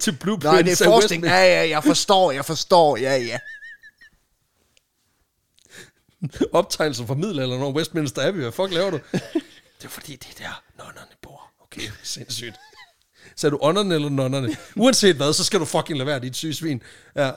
til 0.00 0.12
Blueprints 0.12 0.44
Nej, 0.44 0.62
det 0.62 0.80
er 0.80 0.86
af 0.86 0.92
forskning. 0.92 1.24
Ja, 1.24 1.44
ja, 1.44 1.68
jeg 1.68 1.84
forstår, 1.84 2.32
jeg 2.32 2.44
forstår, 2.44 2.96
ja, 2.96 3.16
ja. 3.16 3.38
optegnelser 6.52 7.06
fra 7.06 7.14
middelalderen 7.14 7.62
over 7.62 7.72
Westminster 7.72 8.28
Abbey. 8.28 8.40
Hvad 8.40 8.52
fuck 8.52 8.72
laver 8.72 8.90
du? 8.90 8.98
det 9.78 9.84
er 9.84 9.88
fordi, 9.88 10.16
det 10.16 10.28
er 10.36 10.42
der, 10.44 10.62
nonnerne 10.78 11.10
bor. 11.22 11.50
Okay, 11.62 11.82
sindssygt. 12.02 12.56
Så 13.36 13.46
er 13.46 13.50
du 13.50 13.58
ånderne 13.62 13.94
eller 13.94 14.08
nonnerne? 14.08 14.56
Uanset 14.76 15.16
hvad, 15.16 15.32
så 15.32 15.44
skal 15.44 15.60
du 15.60 15.64
fucking 15.64 15.98
lade 15.98 16.06
være, 16.06 16.20
dit 16.20 16.36
syge 16.36 16.54
svin. 16.54 16.82
Ja. 17.16 17.30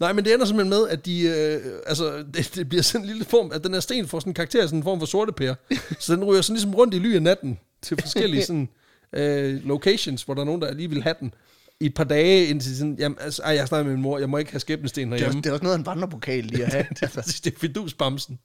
Nej, 0.00 0.12
men 0.12 0.24
det 0.24 0.34
ender 0.34 0.46
simpelthen 0.46 0.70
med, 0.70 0.88
at 0.88 1.06
de, 1.06 1.22
øh, 1.22 1.72
altså, 1.86 2.16
det, 2.34 2.50
det, 2.54 2.68
bliver 2.68 2.82
sådan 2.82 3.00
en 3.00 3.06
lille 3.06 3.24
form, 3.24 3.50
at 3.54 3.64
den 3.64 3.72
her 3.72 3.80
sten 3.80 4.08
får 4.08 4.20
sådan 4.20 4.30
en 4.30 4.34
karakter, 4.34 4.66
sådan 4.66 4.78
en 4.78 4.82
form 4.82 4.98
for 4.98 5.06
sorte 5.06 5.32
pære. 5.32 5.54
Så 6.00 6.14
den 6.16 6.24
ryger 6.24 6.42
sådan 6.42 6.54
ligesom 6.54 6.74
rundt 6.74 6.94
i 6.94 6.98
ly 6.98 7.14
af 7.14 7.22
natten 7.22 7.58
til 7.82 7.96
forskellige 8.00 8.44
sådan, 8.50 8.68
øh, 9.12 9.66
locations, 9.66 10.22
hvor 10.22 10.34
der 10.34 10.40
er 10.40 10.44
nogen, 10.44 10.62
der 10.62 10.74
lige 10.74 10.90
vil 10.90 11.02
have 11.02 11.14
den 11.20 11.34
i 11.80 11.86
et 11.86 11.94
par 11.94 12.04
dage, 12.04 12.46
indtil 12.46 12.76
sådan, 12.76 12.96
jamen, 12.98 13.18
altså, 13.20 13.42
ej, 13.42 13.54
jeg 13.54 13.68
snakker 13.68 13.84
med 13.84 13.92
min 13.92 14.02
mor, 14.02 14.18
jeg 14.18 14.30
må 14.30 14.38
ikke 14.38 14.50
have 14.50 14.60
skæbnesten 14.60 15.00
Det 15.00 15.06
er, 15.06 15.18
herhjemme. 15.18 15.28
også, 15.30 15.40
det 15.42 15.46
er 15.46 15.52
også 15.52 15.62
noget 15.62 15.74
af 15.74 15.78
en 15.78 15.86
vandrepokal 15.86 16.44
lige 16.44 16.64
at 16.64 16.72
have. 16.72 16.86
det, 16.90 17.02
er, 17.02 17.06
faktisk- 17.08 17.44
det 17.44 17.54
er 17.54 17.58
fidusbamsen. 17.58 18.38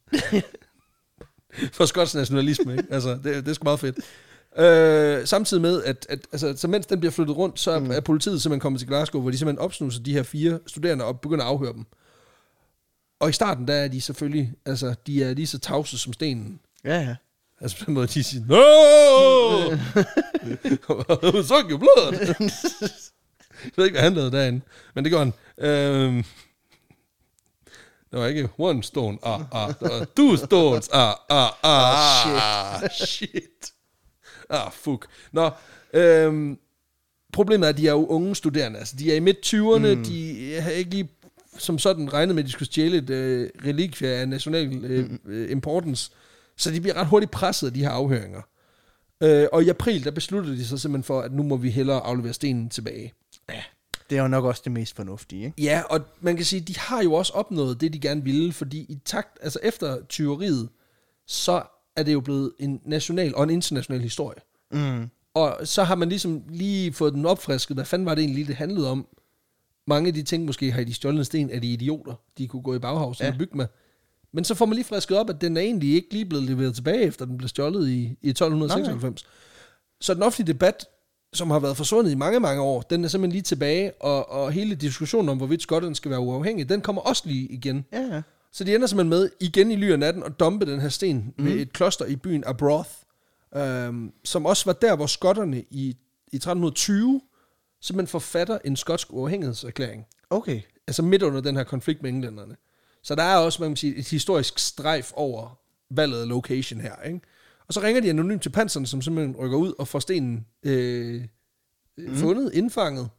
For 1.74 1.86
skotsk 1.86 2.16
nationalisme, 2.16 2.72
ikke? 2.72 2.84
Altså, 2.92 3.10
det, 3.10 3.24
det 3.24 3.48
er 3.48 3.54
sgu 3.54 3.64
meget 3.64 3.80
fedt. 3.80 3.96
Øh, 4.58 5.28
samtidig 5.28 5.62
med, 5.62 5.84
at, 5.84 6.06
at 6.10 6.20
altså, 6.32 6.54
så 6.58 6.68
mens 6.68 6.86
den 6.86 7.00
bliver 7.00 7.12
flyttet 7.12 7.38
rundt, 7.38 7.60
så 7.60 7.72
er, 7.72 7.80
mm. 7.80 7.92
er 7.92 8.00
politiet 8.00 8.42
simpelthen 8.42 8.60
kommet 8.60 8.80
til 8.80 8.88
Glasgow, 8.88 9.22
hvor 9.22 9.32
de 9.32 9.38
simpelthen 9.38 9.66
opsnuser 9.66 10.04
de 10.04 10.14
her 10.14 10.24
fire 10.24 10.60
studerende 10.68 11.06
og 11.06 11.20
begynder 11.20 11.46
at 11.46 11.50
afhøre 11.52 11.74
dem. 11.74 11.86
Og 13.20 13.30
i 13.30 13.34
starten, 13.34 13.68
der 13.68 13.74
er 13.74 13.88
de 13.88 14.02
selvfølgelig, 14.02 14.54
altså, 14.66 14.96
de 15.08 15.24
er 15.24 15.34
lige 15.34 15.48
så 15.48 15.60
tavse 15.60 15.98
som 15.98 16.14
stenen. 16.14 16.60
Ja, 16.86 17.00
ja. 17.02 17.16
Altså 17.62 17.78
på 17.78 17.86
den 17.86 17.94
måde, 17.94 18.08
de 18.08 18.24
siger, 18.24 18.44
No! 18.46 18.58
Suck 21.50 21.72
your 21.72 21.78
blood! 21.78 22.36
Jeg 23.64 23.72
ved 23.76 23.86
ikke, 23.86 23.96
hvad 23.96 24.04
han 24.04 24.14
lavede 24.14 24.32
derinde, 24.32 24.62
men 24.94 25.04
det 25.04 25.12
gør 25.12 25.20
han. 25.20 25.34
Øhm, 25.58 26.24
det 28.12 28.20
var 28.20 28.26
ikke 28.26 28.50
one 28.58 28.84
stone, 28.84 29.18
ah, 29.24 29.42
ah. 29.52 29.74
Det 29.80 29.92
var 29.92 30.06
two 30.18 30.36
stones, 30.36 30.90
ah, 30.90 31.14
ah, 31.30 31.52
ah. 31.64 32.84
Ah, 32.84 32.90
shit. 32.90 33.75
Ah, 34.50 34.72
fuck. 34.72 35.08
Nå, 35.32 35.50
øhm, 35.94 36.60
problemet 37.34 37.66
er, 37.66 37.70
at 37.70 37.78
de 37.78 37.88
er 37.88 37.92
jo 37.92 38.06
unge 38.06 38.36
studerende. 38.36 38.80
Altså, 38.80 38.96
de 39.00 39.12
er 39.12 39.16
i 39.16 39.20
midt-20'erne, 39.20 39.96
mm. 39.96 40.04
de 40.04 40.56
har 40.62 40.72
ikke 40.72 40.90
lige 40.90 41.10
som 41.58 41.80
sådan 41.80 42.14
regnet 42.14 42.36
med, 42.36 42.44
at 42.44 42.48
de 42.48 42.52
skulle 42.52 42.70
stjæle 42.70 42.98
et 42.98 43.10
øh, 43.10 43.50
relikvie 43.66 44.10
af 44.10 44.30
national 44.30 44.86
øh, 44.86 45.10
øh, 45.26 45.52
importance. 45.52 46.12
Så 46.58 46.72
de 46.72 46.82
bliver 46.82 46.96
ret 46.96 47.08
hurtigt 47.08 47.32
presset 47.32 47.68
af 47.68 47.74
de 47.74 47.80
her 47.80 47.90
afhøringer. 47.90 48.42
Øh, 49.24 49.48
og 49.52 49.64
i 49.64 49.70
april, 49.70 50.04
der 50.04 50.12
besluttede 50.12 50.58
de 50.58 50.66
sig 50.66 50.80
simpelthen 50.80 51.04
for, 51.04 51.22
at 51.22 51.34
nu 51.34 51.44
må 51.44 51.58
vi 51.58 51.70
hellere 51.70 52.00
aflevere 52.00 52.34
stenen 52.34 52.70
tilbage. 52.70 53.14
ja. 53.50 53.64
Det 54.10 54.18
er 54.18 54.22
jo 54.22 54.28
nok 54.28 54.46
også 54.46 54.62
det 54.66 54.72
mest 54.72 54.96
fornuftige, 54.96 55.46
ikke? 55.46 55.62
Ja, 55.62 55.82
og 55.90 56.02
man 56.22 56.36
kan 56.36 56.46
sige, 56.46 56.60
de 56.60 56.78
har 56.78 57.04
jo 57.04 57.14
også 57.14 57.34
opnået 57.34 57.82
det, 57.82 57.94
de 57.94 58.00
gerne 58.00 58.24
ville, 58.24 58.54
fordi 58.54 58.80
i 58.80 59.00
takt, 59.06 59.38
altså 59.42 59.60
efter 59.64 59.98
tyveriet, 60.10 60.70
så 61.28 61.64
er 61.96 62.04
det 62.04 62.14
jo 62.14 62.20
blevet 62.22 62.52
en 62.60 62.82
national 62.86 63.36
og 63.36 63.44
en 63.44 63.50
international 63.50 64.02
historie. 64.02 64.40
Mm. 64.72 65.10
Og 65.34 65.58
så 65.64 65.84
har 65.84 65.96
man 65.96 66.10
ligesom 66.10 66.44
lige 66.50 66.94
fået 66.94 67.14
den 67.14 67.26
opfrisket. 67.26 67.78
Hvad 67.78 67.86
fanden 67.86 68.06
var 68.06 68.16
det 68.16 68.24
egentlig, 68.24 68.48
det 68.48 68.56
handlede 68.56 68.90
om? 68.92 69.08
Mange 69.88 70.08
af 70.08 70.14
de 70.14 70.24
ting, 70.24 70.46
måske 70.46 70.72
har 70.72 70.84
de 70.84 70.94
stjålne 70.94 71.26
sten, 71.26 71.50
er 71.50 71.60
de 71.60 71.68
idioter, 71.74 72.14
de 72.38 72.48
kunne 72.48 72.62
gå 72.62 72.76
i 72.76 72.80
baghavs 72.80 73.20
Ja. 73.20 73.28
og 73.32 73.38
bygge 73.38 73.58
med. 73.58 73.66
Men 74.34 74.44
så 74.44 74.56
får 74.56 74.66
man 74.66 74.76
lige 74.76 74.86
frisket 74.86 75.18
op, 75.18 75.30
at 75.30 75.42
den 75.42 75.58
er 75.58 75.62
egentlig 75.62 75.94
ikke 75.94 76.08
lige 76.14 76.26
blevet 76.26 76.46
leveret 76.46 76.76
tilbage, 76.76 77.02
efter 77.02 77.26
den 77.26 77.38
blev 77.38 77.48
stjålet 77.48 77.90
i, 77.90 78.18
i 78.22 78.30
1296. 78.30 79.26
Så 80.02 80.14
den 80.14 80.24
offentlige 80.24 80.54
debat, 80.54 80.86
som 81.34 81.52
har 81.52 81.60
været 81.60 81.78
forsvundet 81.78 82.12
i 82.12 82.16
mange, 82.16 82.40
mange 82.40 82.62
år, 82.62 82.82
den 82.82 83.04
er 83.04 83.08
simpelthen 83.08 83.32
lige 83.32 83.42
tilbage, 83.42 83.92
og, 84.02 84.30
og 84.32 84.52
hele 84.52 84.76
diskussionen 84.76 85.30
om, 85.30 85.38
hvorvidt 85.38 85.62
Skotland 85.62 85.96
skal 85.96 86.12
være 86.12 86.20
uafhængig, 86.20 86.70
den 86.70 86.82
kommer 86.82 87.02
også 87.02 87.24
lige 87.26 87.48
igen. 87.48 87.86
Ja. 87.94 88.22
Så 88.56 88.64
de 88.64 88.76
ender 88.76 88.88
simpelthen 88.88 89.10
med, 89.10 89.30
igen 89.40 89.72
i 89.72 89.76
ly 89.76 89.92
af 89.92 90.00
natten, 90.00 90.24
at 90.24 90.40
dumpe 90.40 90.66
den 90.66 90.82
her 90.82 90.90
sten 90.90 91.34
mm. 91.38 91.46
ved 91.46 91.54
et 91.54 91.74
kloster 91.74 92.06
i 92.06 92.16
byen 92.16 92.44
Arbroath, 92.48 92.90
øhm, 93.56 94.12
som 94.24 94.46
også 94.46 94.66
var 94.66 94.74
der, 94.74 94.96
hvor 94.96 95.06
skotterne 95.06 95.62
i, 95.62 95.98
i 96.28 96.36
1320 96.36 97.22
simpelthen 97.82 98.08
forfatter 98.08 98.58
en 98.66 98.76
skotsk 98.76 99.08
uafhængighedserklæring. 99.14 100.06
Okay. 100.30 100.62
Altså 100.88 101.02
midt 101.02 101.24
under 101.24 101.42
den 101.42 101.56
her 101.56 101.64
konflikt 101.64 102.02
med 102.02 102.10
englænderne. 102.10 102.56
Så 103.04 103.16
der 103.16 103.24
er 103.24 103.38
også, 103.38 103.62
man 103.62 103.70
kan 103.70 103.78
sige, 103.78 103.96
et 103.96 104.10
historisk 104.10 104.60
strejf 104.60 105.12
over 105.16 105.60
valget 105.90 106.22
af 106.22 106.28
location 106.28 106.82
her. 106.82 107.02
Ikke? 107.02 107.20
Og 107.68 107.74
så 107.74 107.82
ringer 107.82 108.02
de 108.02 108.10
anonymt 108.10 108.42
til 108.42 108.50
panserne, 108.50 108.88
som 108.88 109.02
simpelthen 109.02 109.36
rykker 109.36 109.58
ud 109.58 109.74
og 109.80 109.88
får 109.88 110.00
stenen 110.00 110.46
øh, 110.64 111.22
mm. 111.98 112.16
fundet, 112.16 112.54
indfanget. 112.54 113.10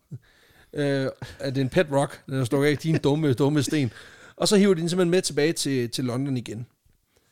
Øh, 0.73 1.09
at 1.39 1.55
det 1.55 1.61
er 1.61 1.65
en 1.65 1.69
pet 1.69 1.87
rock, 1.93 2.27
den 2.27 2.35
er 2.41 2.45
stukket 2.45 2.69
af, 2.69 2.79
din 2.79 2.99
dumme, 2.99 3.33
dumme 3.33 3.63
sten. 3.63 3.93
Og 4.37 4.49
så 4.49 4.57
hiver 4.57 4.75
de 4.75 4.81
den 4.81 4.89
simpelthen 4.89 5.11
med 5.11 5.23
tilbage 5.23 5.53
til, 5.53 5.91
til 5.91 6.05
London 6.05 6.37
igen. 6.37 6.67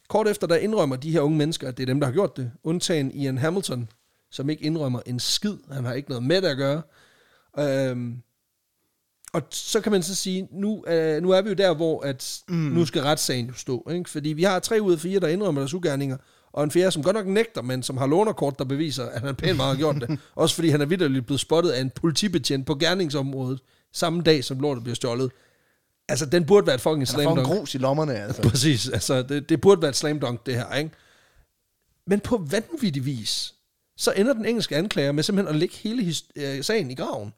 Kort 0.09 0.29
efter, 0.29 0.47
der 0.47 0.57
indrømmer 0.57 0.97
de 0.97 1.11
her 1.11 1.21
unge 1.21 1.39
mennesker, 1.39 1.69
at 1.69 1.77
det 1.77 1.83
er 1.83 1.87
dem, 1.87 2.01
der 2.01 2.07
har 2.07 2.13
gjort 2.13 2.37
det. 2.37 2.51
Undtagen 2.65 3.11
Ian 3.11 3.39
Hamilton, 3.39 3.89
som 4.31 4.51
ikke 4.51 4.65
indrømmer 4.65 5.01
en 5.07 5.21
skid. 5.21 5.57
Han 5.71 5.85
har 5.85 5.93
ikke 5.93 6.09
noget 6.09 6.25
med 6.25 6.43
det 6.43 6.49
at 6.49 6.57
gøre. 6.57 6.83
Øhm, 7.59 8.23
og 9.33 9.43
så 9.51 9.81
kan 9.81 9.93
man 9.93 10.03
så 10.03 10.15
sige, 10.15 10.49
nu, 10.53 10.85
øh, 10.87 11.23
nu 11.23 11.31
er 11.31 11.43
vi 11.43 11.49
jo 11.49 11.55
der, 11.55 11.75
hvor 11.75 12.03
at 12.03 12.43
mm. 12.49 12.55
nu 12.55 12.85
skal 12.85 13.03
retssagen 13.03 13.47
jo 13.47 13.53
stå. 13.53 13.89
Ikke? 13.91 14.11
Fordi 14.11 14.29
vi 14.29 14.43
har 14.43 14.59
tre 14.59 14.83
ud 14.83 14.93
af 14.93 14.99
fire, 14.99 15.21
der 15.21 15.29
indrømmer 15.29 15.61
deres 15.61 15.75
ugerninger, 15.75 16.17
og 16.53 16.65
en 16.65 16.71
fjerde, 16.71 16.91
som 16.91 17.03
godt 17.03 17.17
nok 17.17 17.27
nægter, 17.27 17.63
men 17.63 17.83
som 17.83 17.97
har 17.97 18.07
lånerkort, 18.07 18.59
der 18.59 18.65
beviser, 18.65 19.07
at 19.07 19.21
han 19.21 19.35
pænt 19.35 19.57
meget 19.57 19.71
har 19.71 19.79
gjort 19.79 19.97
det. 19.97 20.19
Også 20.35 20.55
fordi 20.55 20.69
han 20.69 20.81
er 20.81 20.87
vidderligt 20.87 21.27
blevet 21.27 21.41
spottet 21.41 21.71
af 21.71 21.81
en 21.81 21.91
politibetjent 21.91 22.67
på 22.67 22.75
gerningsområdet, 22.75 23.61
samme 23.93 24.23
dag, 24.23 24.45
som 24.45 24.61
lortet 24.61 24.85
bliver 24.85 24.95
stjålet. 24.95 25.31
Altså, 26.09 26.27
den 26.27 26.47
burde 26.47 26.67
være 26.67 26.75
et 26.75 26.81
fucking 26.81 26.99
Han 27.01 27.07
slam 27.07 27.25
får 27.25 27.31
en 27.31 27.37
dunk. 27.37 27.49
grus 27.49 27.75
i 27.75 27.79
lommerne, 27.79 28.15
altså. 28.15 28.43
Præcis, 28.51 28.89
altså, 28.89 29.23
det, 29.23 29.49
det 29.49 29.61
burde 29.61 29.83
være 29.83 29.89
et 29.89 29.97
slam 29.97 30.21
dunk, 30.21 30.47
det 30.47 30.55
her, 30.55 30.75
ikke? 30.75 30.91
Men 32.07 32.21
på 32.21 32.47
vanvittig 32.51 33.07
vis, 33.07 33.55
så 33.97 34.13
ender 34.17 34.33
den 34.33 34.45
engelske 34.47 34.77
anklager 34.77 35.13
med 35.13 35.23
simpelthen 35.23 35.55
at 35.55 35.61
lægge 35.61 35.75
hele 35.77 36.15
øh, 36.37 36.65
sagen 36.65 36.91
i 36.91 36.95
graven. 36.95 37.33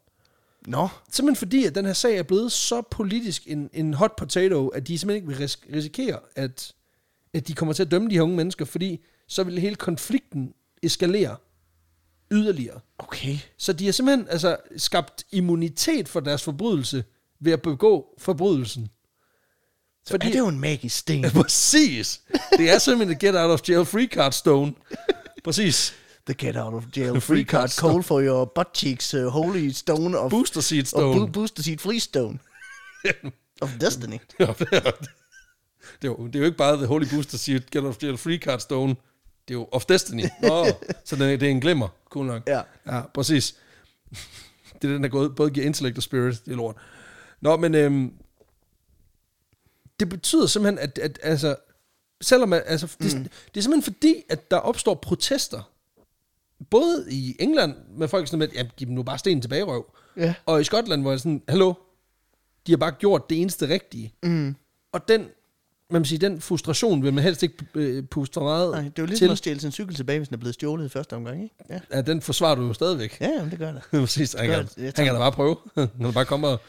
Nå, 0.67 0.87
Simpelthen 1.11 1.35
fordi, 1.35 1.65
at 1.65 1.75
den 1.75 1.85
her 1.85 1.93
sag 1.93 2.17
er 2.17 2.23
blevet 2.23 2.51
så 2.51 2.81
politisk 2.91 3.43
en, 3.47 3.69
en 3.73 3.93
hot 3.93 4.15
potato, 4.15 4.67
at 4.67 4.87
de 4.87 4.97
simpelthen 4.99 5.15
ikke 5.29 5.37
vil 5.39 5.45
ris- 5.47 5.75
risikere, 5.75 6.19
at, 6.35 6.73
at 7.33 7.47
de 7.47 7.53
kommer 7.53 7.73
til 7.73 7.83
at 7.83 7.91
dømme 7.91 8.09
de 8.09 8.15
her 8.15 8.21
unge 8.21 8.35
mennesker, 8.35 8.65
fordi 8.65 9.05
så 9.27 9.43
vil 9.43 9.59
hele 9.59 9.75
konflikten 9.75 10.53
eskalere 10.83 11.35
yderligere. 12.31 12.79
okay. 12.97 13.37
Så 13.57 13.73
de 13.73 13.85
har 13.85 13.91
simpelthen 13.91 14.27
altså, 14.29 14.57
skabt 14.77 15.23
immunitet 15.31 16.09
for 16.09 16.19
deres 16.19 16.43
forbrydelse 16.43 17.03
ved 17.39 17.51
at 17.53 17.61
begå 17.61 18.05
forbrydelsen. 18.17 18.89
Så 20.05 20.11
Fordi... 20.13 20.27
er 20.27 20.31
det 20.31 20.39
jo 20.39 20.47
en 20.47 20.59
magisk 20.59 20.97
sten. 20.97 21.23
Ja, 21.23 21.29
præcis. 21.41 22.21
Det 22.57 22.69
er 22.69 22.77
simpelthen 22.79 23.15
et 23.15 23.19
get 23.21 23.35
out 23.35 23.51
of 23.51 23.69
jail 23.69 23.85
free 23.85 24.07
card 24.07 24.31
stone. 24.31 24.73
Præcis. 25.43 25.93
The 26.25 26.33
get 26.33 26.57
out 26.57 26.73
of 26.73 26.83
jail 26.97 27.21
Free 27.29 27.43
card 27.43 27.67
stone. 27.69 27.93
call 27.93 28.03
for 28.03 28.21
your 28.21 28.45
butt 28.55 28.67
cheeks 28.73 29.13
uh, 29.13 29.25
holy 29.27 29.69
stone 29.69 30.17
of, 30.19 30.29
Booster 30.31 30.61
seed 30.61 30.81
of 30.81 30.87
stone. 30.87 31.19
bo- 31.19 31.25
booster 31.31 31.63
seed 31.63 31.77
free 31.77 31.99
stone. 31.99 32.39
of 33.61 33.69
destiny. 33.81 34.17
Det, 34.39 34.49
er, 34.49 34.53
det, 34.53 34.67
er 34.73 34.91
jo, 36.03 36.27
det 36.27 36.35
er 36.35 36.39
jo 36.39 36.45
ikke 36.45 36.57
bare 36.57 36.77
The 36.77 36.85
Holy 36.85 37.05
Booster 37.11 37.37
siger, 37.37 37.59
get 37.71 37.75
out 37.83 37.85
of 37.95 38.03
jail 38.03 38.17
free 38.17 38.37
card 38.37 38.59
stone. 38.59 38.95
Det 39.47 39.53
er 39.53 39.57
jo 39.59 39.67
of 39.71 39.85
destiny. 39.85 40.23
Nå, 40.41 40.65
så 41.05 41.15
det, 41.15 41.33
er- 41.33 41.37
det 41.37 41.47
er 41.47 41.51
en 41.51 41.61
glimmer. 41.61 41.87
Cool 42.09 42.25
nok. 42.25 42.43
Ja. 42.47 42.61
Ja, 42.85 43.01
præcis. 43.13 43.55
Det 44.81 44.87
er 44.89 44.93
den, 44.93 45.03
der 45.03 45.29
både 45.29 45.49
giver 45.49 45.65
intellect 45.65 45.97
og 45.97 46.03
spirit. 46.03 46.45
Det 46.45 46.51
er 46.51 46.55
lort. 46.55 46.75
Nå, 47.41 47.57
men 47.57 47.75
øhm, 47.75 48.13
det 49.99 50.09
betyder 50.09 50.47
simpelthen, 50.47 50.79
at, 50.79 50.97
at 50.97 51.19
altså, 51.23 51.55
selvom 52.21 52.53
at, 52.53 52.63
altså, 52.65 52.95
det, 53.01 53.17
mm. 53.17 53.23
det 53.23 53.57
er 53.57 53.61
simpelthen 53.61 53.93
fordi, 53.93 54.15
at 54.29 54.51
der 54.51 54.57
opstår 54.57 54.93
protester, 54.95 55.71
både 56.69 57.05
i 57.09 57.35
England, 57.39 57.75
med 57.97 58.07
folk 58.07 58.27
sådan 58.27 58.39
med, 58.39 58.47
ja, 58.55 58.63
giv 58.77 58.87
dem 58.87 58.95
nu 58.95 59.03
bare 59.03 59.17
stenen 59.17 59.41
tilbage, 59.41 59.63
røv. 59.63 59.85
Ja. 60.17 60.33
Og 60.45 60.61
i 60.61 60.63
Skotland, 60.63 61.01
hvor 61.01 61.11
jeg 61.11 61.19
sådan, 61.19 61.41
hallo, 61.47 61.73
de 62.67 62.71
har 62.71 62.77
bare 62.77 62.91
gjort 62.91 63.29
det 63.29 63.41
eneste 63.41 63.69
rigtige. 63.69 64.13
Mm. 64.23 64.55
Og 64.91 65.07
den, 65.07 65.27
man 65.89 66.05
sige, 66.05 66.19
den 66.19 66.41
frustration 66.41 67.03
vil 67.03 67.13
man 67.13 67.23
helst 67.23 67.43
ikke 67.43 67.55
øh, 67.75 68.03
puste 68.03 68.39
meget 68.39 68.71
Nej, 68.71 68.81
det 68.81 68.87
er 68.87 69.03
jo 69.03 69.05
ligesom 69.05 69.25
til. 69.25 69.31
at 69.31 69.37
stjæle 69.37 69.59
sin 69.59 69.71
cykel 69.71 69.95
tilbage, 69.95 70.19
hvis 70.19 70.27
den 70.27 70.35
er 70.35 70.39
blevet 70.39 70.53
stjålet 70.53 70.85
i 70.85 70.89
første 70.89 71.15
omgang, 71.15 71.43
ikke? 71.43 71.55
Ja, 71.69 71.79
Ja, 71.93 72.01
den 72.01 72.21
forsvarer 72.21 72.55
du 72.55 72.67
jo 72.67 72.73
stadigvæk. 72.73 73.17
ja 73.21 73.29
jamen, 73.29 73.51
det 73.51 73.59
gør 73.59 73.71
det. 73.71 73.81
Præcis, 74.01 74.33
han 74.33 74.47
kan, 74.47 74.55
Godt, 74.57 74.77
jeg 74.77 74.83
han 74.95 75.05
kan 75.05 75.13
da 75.13 75.19
bare 75.19 75.31
prøve. 75.31 75.55
Han 75.75 75.89
kan 75.99 76.13
bare 76.13 76.25
komme 76.25 76.47
og, 76.47 76.59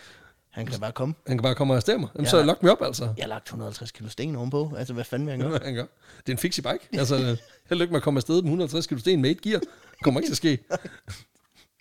Han 0.58 0.66
kan 0.66 0.80
bare 0.80 0.92
komme. 0.92 1.14
han 1.26 1.36
kan 1.38 1.42
bare 1.42 1.54
komme 1.54 1.72
og 1.72 1.76
arrestere 1.76 1.98
mig. 1.98 2.08
Jamen, 2.14 2.24
Ja. 2.24 2.30
så 2.30 2.42
lok 2.42 2.62
mig 2.62 2.72
op, 2.72 2.82
altså. 2.82 3.04
Jeg 3.16 3.22
har 3.24 3.28
lagt 3.28 3.46
150 3.46 3.90
kilo 3.92 4.08
sten 4.08 4.36
ovenpå. 4.36 4.72
Altså, 4.78 4.94
hvad 4.94 5.04
fanden 5.04 5.26
vil 5.28 5.32
han 5.32 5.40
Ja, 5.40 5.48
gøre? 5.48 5.60
han 5.64 5.74
gør. 5.74 5.82
Det 6.16 6.28
er 6.28 6.32
en 6.32 6.38
fixie 6.38 6.62
bike. 6.62 6.88
Altså, 7.00 7.16
held 7.16 7.38
og 7.70 7.76
lykke 7.76 7.92
med 7.92 7.96
at 7.96 8.02
komme 8.02 8.18
afsted 8.18 8.34
med 8.34 8.42
150 8.44 8.86
kilo 8.86 9.00
sten 9.00 9.22
med 9.22 9.30
et 9.30 9.40
gear. 9.42 9.58
Det 9.60 9.68
kommer 10.02 10.20
ikke 10.20 10.26
til 10.28 10.32
at 10.32 10.36
ske. 10.36 10.58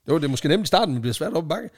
Jo, 0.10 0.16
det 0.18 0.24
er 0.24 0.28
måske 0.28 0.48
nemt 0.48 0.64
i 0.64 0.68
starten, 0.68 0.90
men 0.90 0.96
det 0.96 1.02
bliver 1.02 1.14
svært 1.14 1.34
op 1.34 1.44
ad 1.44 1.50
bakke. 1.50 1.70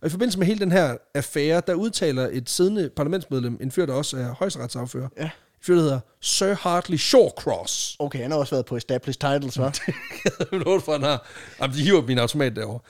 Og 0.00 0.06
i 0.06 0.10
forbindelse 0.10 0.38
med 0.38 0.46
hele 0.46 0.60
den 0.60 0.72
her 0.72 0.96
affære, 1.14 1.62
der 1.66 1.74
udtaler 1.74 2.28
et 2.32 2.50
siddende 2.50 2.90
parlamentsmedlem, 2.96 3.58
en 3.60 3.70
fyr, 3.70 3.86
der 3.86 3.94
også 3.94 4.16
er 4.16 4.34
højesteretsaffører, 4.34 5.08
Ja. 5.16 5.22
en 5.24 5.30
fyr, 5.62 5.74
der 5.74 5.80
hedder 5.82 6.00
Sir 6.20 6.54
Hartley 6.54 6.98
Shawcross. 6.98 7.96
Okay, 7.98 8.18
han 8.22 8.30
har 8.30 8.38
også 8.38 8.54
været 8.54 8.66
på 8.66 8.76
Established 8.76 9.32
Titles, 9.40 9.58
hva'? 9.58 9.92
Noget 10.64 10.82
for, 10.82 10.92
han 10.92 11.02
har. 11.02 11.26
Jamen, 11.60 11.76
de 11.76 11.82
hiver 11.82 12.02
min 12.02 12.18
automat 12.18 12.56
derovre. 12.56 12.80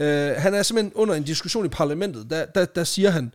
Uh, 0.00 0.06
han 0.42 0.54
er 0.54 0.62
simpelthen 0.62 0.92
under 0.94 1.14
en 1.14 1.22
diskussion 1.22 1.66
i 1.66 1.68
parlamentet, 1.68 2.30
der, 2.30 2.46
der, 2.46 2.64
der 2.64 2.84
siger 2.84 3.10
han, 3.10 3.32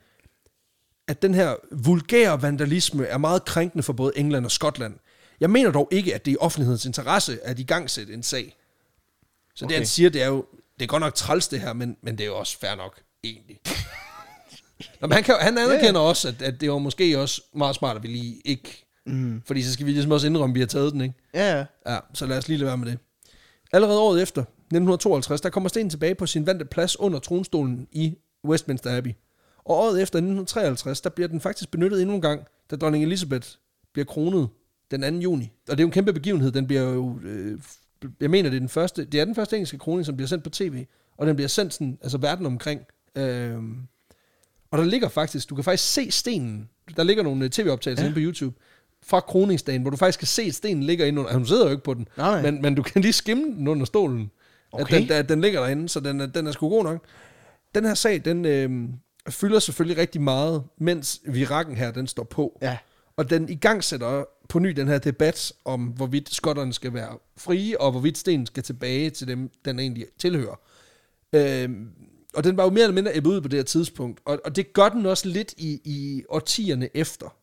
at 1.07 1.21
den 1.21 1.33
her 1.33 1.55
vulgære 1.71 2.41
vandalisme 2.41 3.05
er 3.05 3.17
meget 3.17 3.45
krænkende 3.45 3.83
for 3.83 3.93
både 3.93 4.11
England 4.15 4.45
og 4.45 4.51
Skotland. 4.51 4.95
Jeg 5.39 5.49
mener 5.49 5.71
dog 5.71 5.87
ikke, 5.91 6.15
at 6.15 6.25
det 6.25 6.31
er 6.31 6.35
i 6.35 6.37
offentlighedens 6.39 6.85
interesse 6.85 7.39
at 7.43 7.59
i 7.59 7.63
gang 7.63 7.89
sætte 7.89 8.13
en 8.13 8.23
sag. 8.23 8.57
Så 9.55 9.65
okay. 9.65 9.73
det 9.73 9.77
han 9.77 9.87
siger, 9.87 10.09
det 10.09 10.21
er 10.21 10.27
jo, 10.27 10.45
det 10.79 10.85
er 10.85 10.87
godt 10.87 11.01
nok 11.01 11.15
træls 11.15 11.47
det 11.47 11.59
her, 11.59 11.73
men, 11.73 11.97
men 12.01 12.17
det 12.17 12.23
er 12.23 12.27
jo 12.27 12.37
også 12.37 12.59
fair 12.59 12.75
nok, 12.75 13.01
egentlig. 13.23 13.59
Nå, 15.01 15.07
men 15.07 15.11
han, 15.11 15.23
kan, 15.23 15.35
han 15.39 15.57
anerkender 15.57 16.01
ja. 16.01 16.07
også, 16.07 16.27
at, 16.27 16.41
at 16.41 16.61
det 16.61 16.71
var 16.71 16.77
måske 16.77 17.19
også 17.19 17.41
meget 17.55 17.75
smart, 17.75 17.95
at 17.95 18.03
vi 18.03 18.07
lige 18.07 18.41
ikke... 18.45 18.85
Mm. 19.05 19.41
Fordi 19.45 19.63
så 19.63 19.73
skal 19.73 19.85
vi 19.85 19.91
ligesom 19.91 20.11
også 20.11 20.27
indrømme, 20.27 20.51
at 20.51 20.55
vi 20.55 20.59
har 20.59 20.67
taget 20.67 20.93
den, 20.93 21.01
ikke? 21.01 21.15
Ja, 21.33 21.57
ja. 21.57 21.65
Ja, 21.93 21.99
så 22.13 22.25
lad 22.25 22.37
os 22.37 22.47
lige 22.47 22.57
lade 22.57 22.67
være 22.67 22.77
med 22.77 22.87
det. 22.87 22.99
Allerede 23.73 23.99
året 23.99 24.21
efter, 24.21 24.43
1952, 24.71 25.41
der 25.41 25.49
kommer 25.49 25.69
Sten 25.69 25.89
tilbage 25.89 26.15
på 26.15 26.25
sin 26.25 26.45
vante 26.45 26.65
plads 26.65 26.99
under 26.99 27.19
tronstolen 27.19 27.87
i 27.91 28.17
Westminster 28.45 28.97
Abbey. 28.97 29.11
Og 29.57 29.75
året 29.75 30.01
efter, 30.01 30.17
1953, 30.17 31.01
der 31.01 31.09
bliver 31.09 31.27
den 31.27 31.39
faktisk 31.39 31.71
benyttet 31.71 32.01
endnu 32.01 32.15
en 32.15 32.21
gang, 32.21 32.41
da 32.71 32.75
dronning 32.75 33.03
Elizabeth 33.03 33.47
bliver 33.93 34.05
kronet 34.05 34.49
den 34.91 35.01
2. 35.01 35.19
juni. 35.19 35.51
Og 35.69 35.77
det 35.77 35.79
er 35.79 35.83
jo 35.83 35.87
en 35.87 35.91
kæmpe 35.91 36.13
begivenhed. 36.13 36.51
Den 36.51 36.67
bliver 36.67 36.81
jo, 36.81 37.19
øh, 37.23 37.59
jeg 38.21 38.29
mener, 38.29 38.49
det 38.49 38.55
er 38.55 38.59
den 38.59 38.69
første, 38.69 39.05
det 39.05 39.19
er 39.19 39.25
den 39.25 39.35
første 39.35 39.55
engelske 39.55 39.77
kroning, 39.77 40.05
som 40.05 40.15
bliver 40.15 40.27
sendt 40.27 40.43
på 40.43 40.49
tv. 40.49 40.85
Og 41.17 41.27
den 41.27 41.35
bliver 41.35 41.47
sendt 41.47 41.73
sådan, 41.73 41.97
altså 42.01 42.17
verden 42.17 42.45
omkring. 42.45 42.81
Øh, 43.15 43.57
og 44.71 44.77
der 44.77 44.83
ligger 44.83 45.09
faktisk, 45.09 45.49
du 45.49 45.55
kan 45.55 45.63
faktisk 45.63 45.93
se 45.93 46.11
stenen. 46.11 46.69
Der 46.97 47.03
ligger 47.03 47.23
nogle 47.23 47.45
øh, 47.45 47.51
tv-optagelser 47.51 48.03
ja. 48.03 48.09
inde 48.09 48.15
på 48.15 48.19
YouTube 48.19 48.55
fra 49.03 49.19
kroningsdagen, 49.19 49.81
hvor 49.81 49.91
du 49.91 49.97
faktisk 49.97 50.19
kan 50.19 50.27
se, 50.27 50.41
at 50.41 50.55
stenen 50.55 50.83
ligger 50.83 51.05
inde 51.05 51.21
under. 51.21 51.33
Hun 51.33 51.45
sidder 51.45 51.65
jo 51.65 51.71
ikke 51.71 51.83
på 51.83 51.93
den, 51.93 52.07
nej. 52.17 52.41
Men, 52.41 52.61
men 52.61 52.75
du 52.75 52.81
kan 52.83 53.01
lige 53.01 53.13
skimme 53.13 53.43
den 53.43 53.67
under 53.67 53.85
stolen. 53.85 54.31
Okay. 54.71 54.95
At 54.95 55.01
den, 55.01 55.11
at 55.11 55.29
den 55.29 55.41
ligger 55.41 55.59
derinde, 55.59 55.89
så 55.89 55.99
den 55.99 56.21
er, 56.21 56.25
den 56.25 56.47
er 56.47 56.51
sgu 56.51 56.69
god 56.69 56.83
nok. 56.83 57.05
Den 57.75 57.85
her 57.85 57.93
sag, 57.93 58.25
den 58.25 58.45
øh, 58.45 58.89
fylder 59.29 59.59
selvfølgelig 59.59 59.97
rigtig 59.97 60.21
meget, 60.21 60.63
mens 60.77 61.21
virakken 61.25 61.75
her, 61.75 61.91
den 61.91 62.07
står 62.07 62.23
på. 62.23 62.59
Ja. 62.61 62.77
Og 63.17 63.29
den 63.29 63.49
i 63.49 63.55
gang 63.55 63.83
sætter 63.83 64.23
på 64.49 64.59
ny 64.59 64.69
den 64.69 64.87
her 64.87 64.97
debat 64.97 65.53
om, 65.65 65.85
hvorvidt 65.85 66.33
skotterne 66.33 66.73
skal 66.73 66.93
være 66.93 67.17
frie, 67.37 67.81
og 67.81 67.91
hvorvidt 67.91 68.17
stenen 68.17 68.45
skal 68.45 68.63
tilbage 68.63 69.09
til 69.09 69.27
dem, 69.27 69.49
den 69.65 69.79
egentlig 69.79 70.05
tilhører. 70.17 70.59
Øhm, 71.33 71.89
og 72.33 72.43
den 72.43 72.57
var 72.57 72.63
jo 72.63 72.69
mere 72.69 72.83
eller 72.83 72.95
mindre 72.95 73.17
ebbet 73.17 73.29
ud 73.29 73.41
på 73.41 73.47
det 73.47 73.59
her 73.59 73.63
tidspunkt. 73.63 74.21
Og, 74.25 74.41
og 74.45 74.55
det 74.55 74.73
gør 74.73 74.89
den 74.89 75.05
også 75.05 75.27
lidt 75.27 75.53
i, 75.57 75.81
i 75.83 76.23
årtierne 76.29 76.89
efter. 76.93 77.35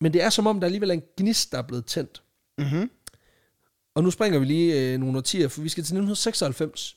Men 0.00 0.12
det 0.12 0.22
er 0.22 0.30
som 0.30 0.46
om, 0.46 0.60
der 0.60 0.66
alligevel 0.66 0.90
er 0.90 0.94
en 0.94 1.02
gnist, 1.16 1.52
der 1.52 1.58
er 1.58 1.62
blevet 1.62 1.86
tændt. 1.86 2.22
Mhm. 2.58 2.90
Og 3.94 4.02
nu 4.02 4.10
springer 4.10 4.38
vi 4.38 4.44
lige 4.44 4.92
øh, 4.92 4.98
nogle 4.98 5.18
årtier, 5.18 5.48
for 5.48 5.60
vi 5.60 5.68
skal 5.68 5.82
til 5.82 5.94
1996. 5.94 6.96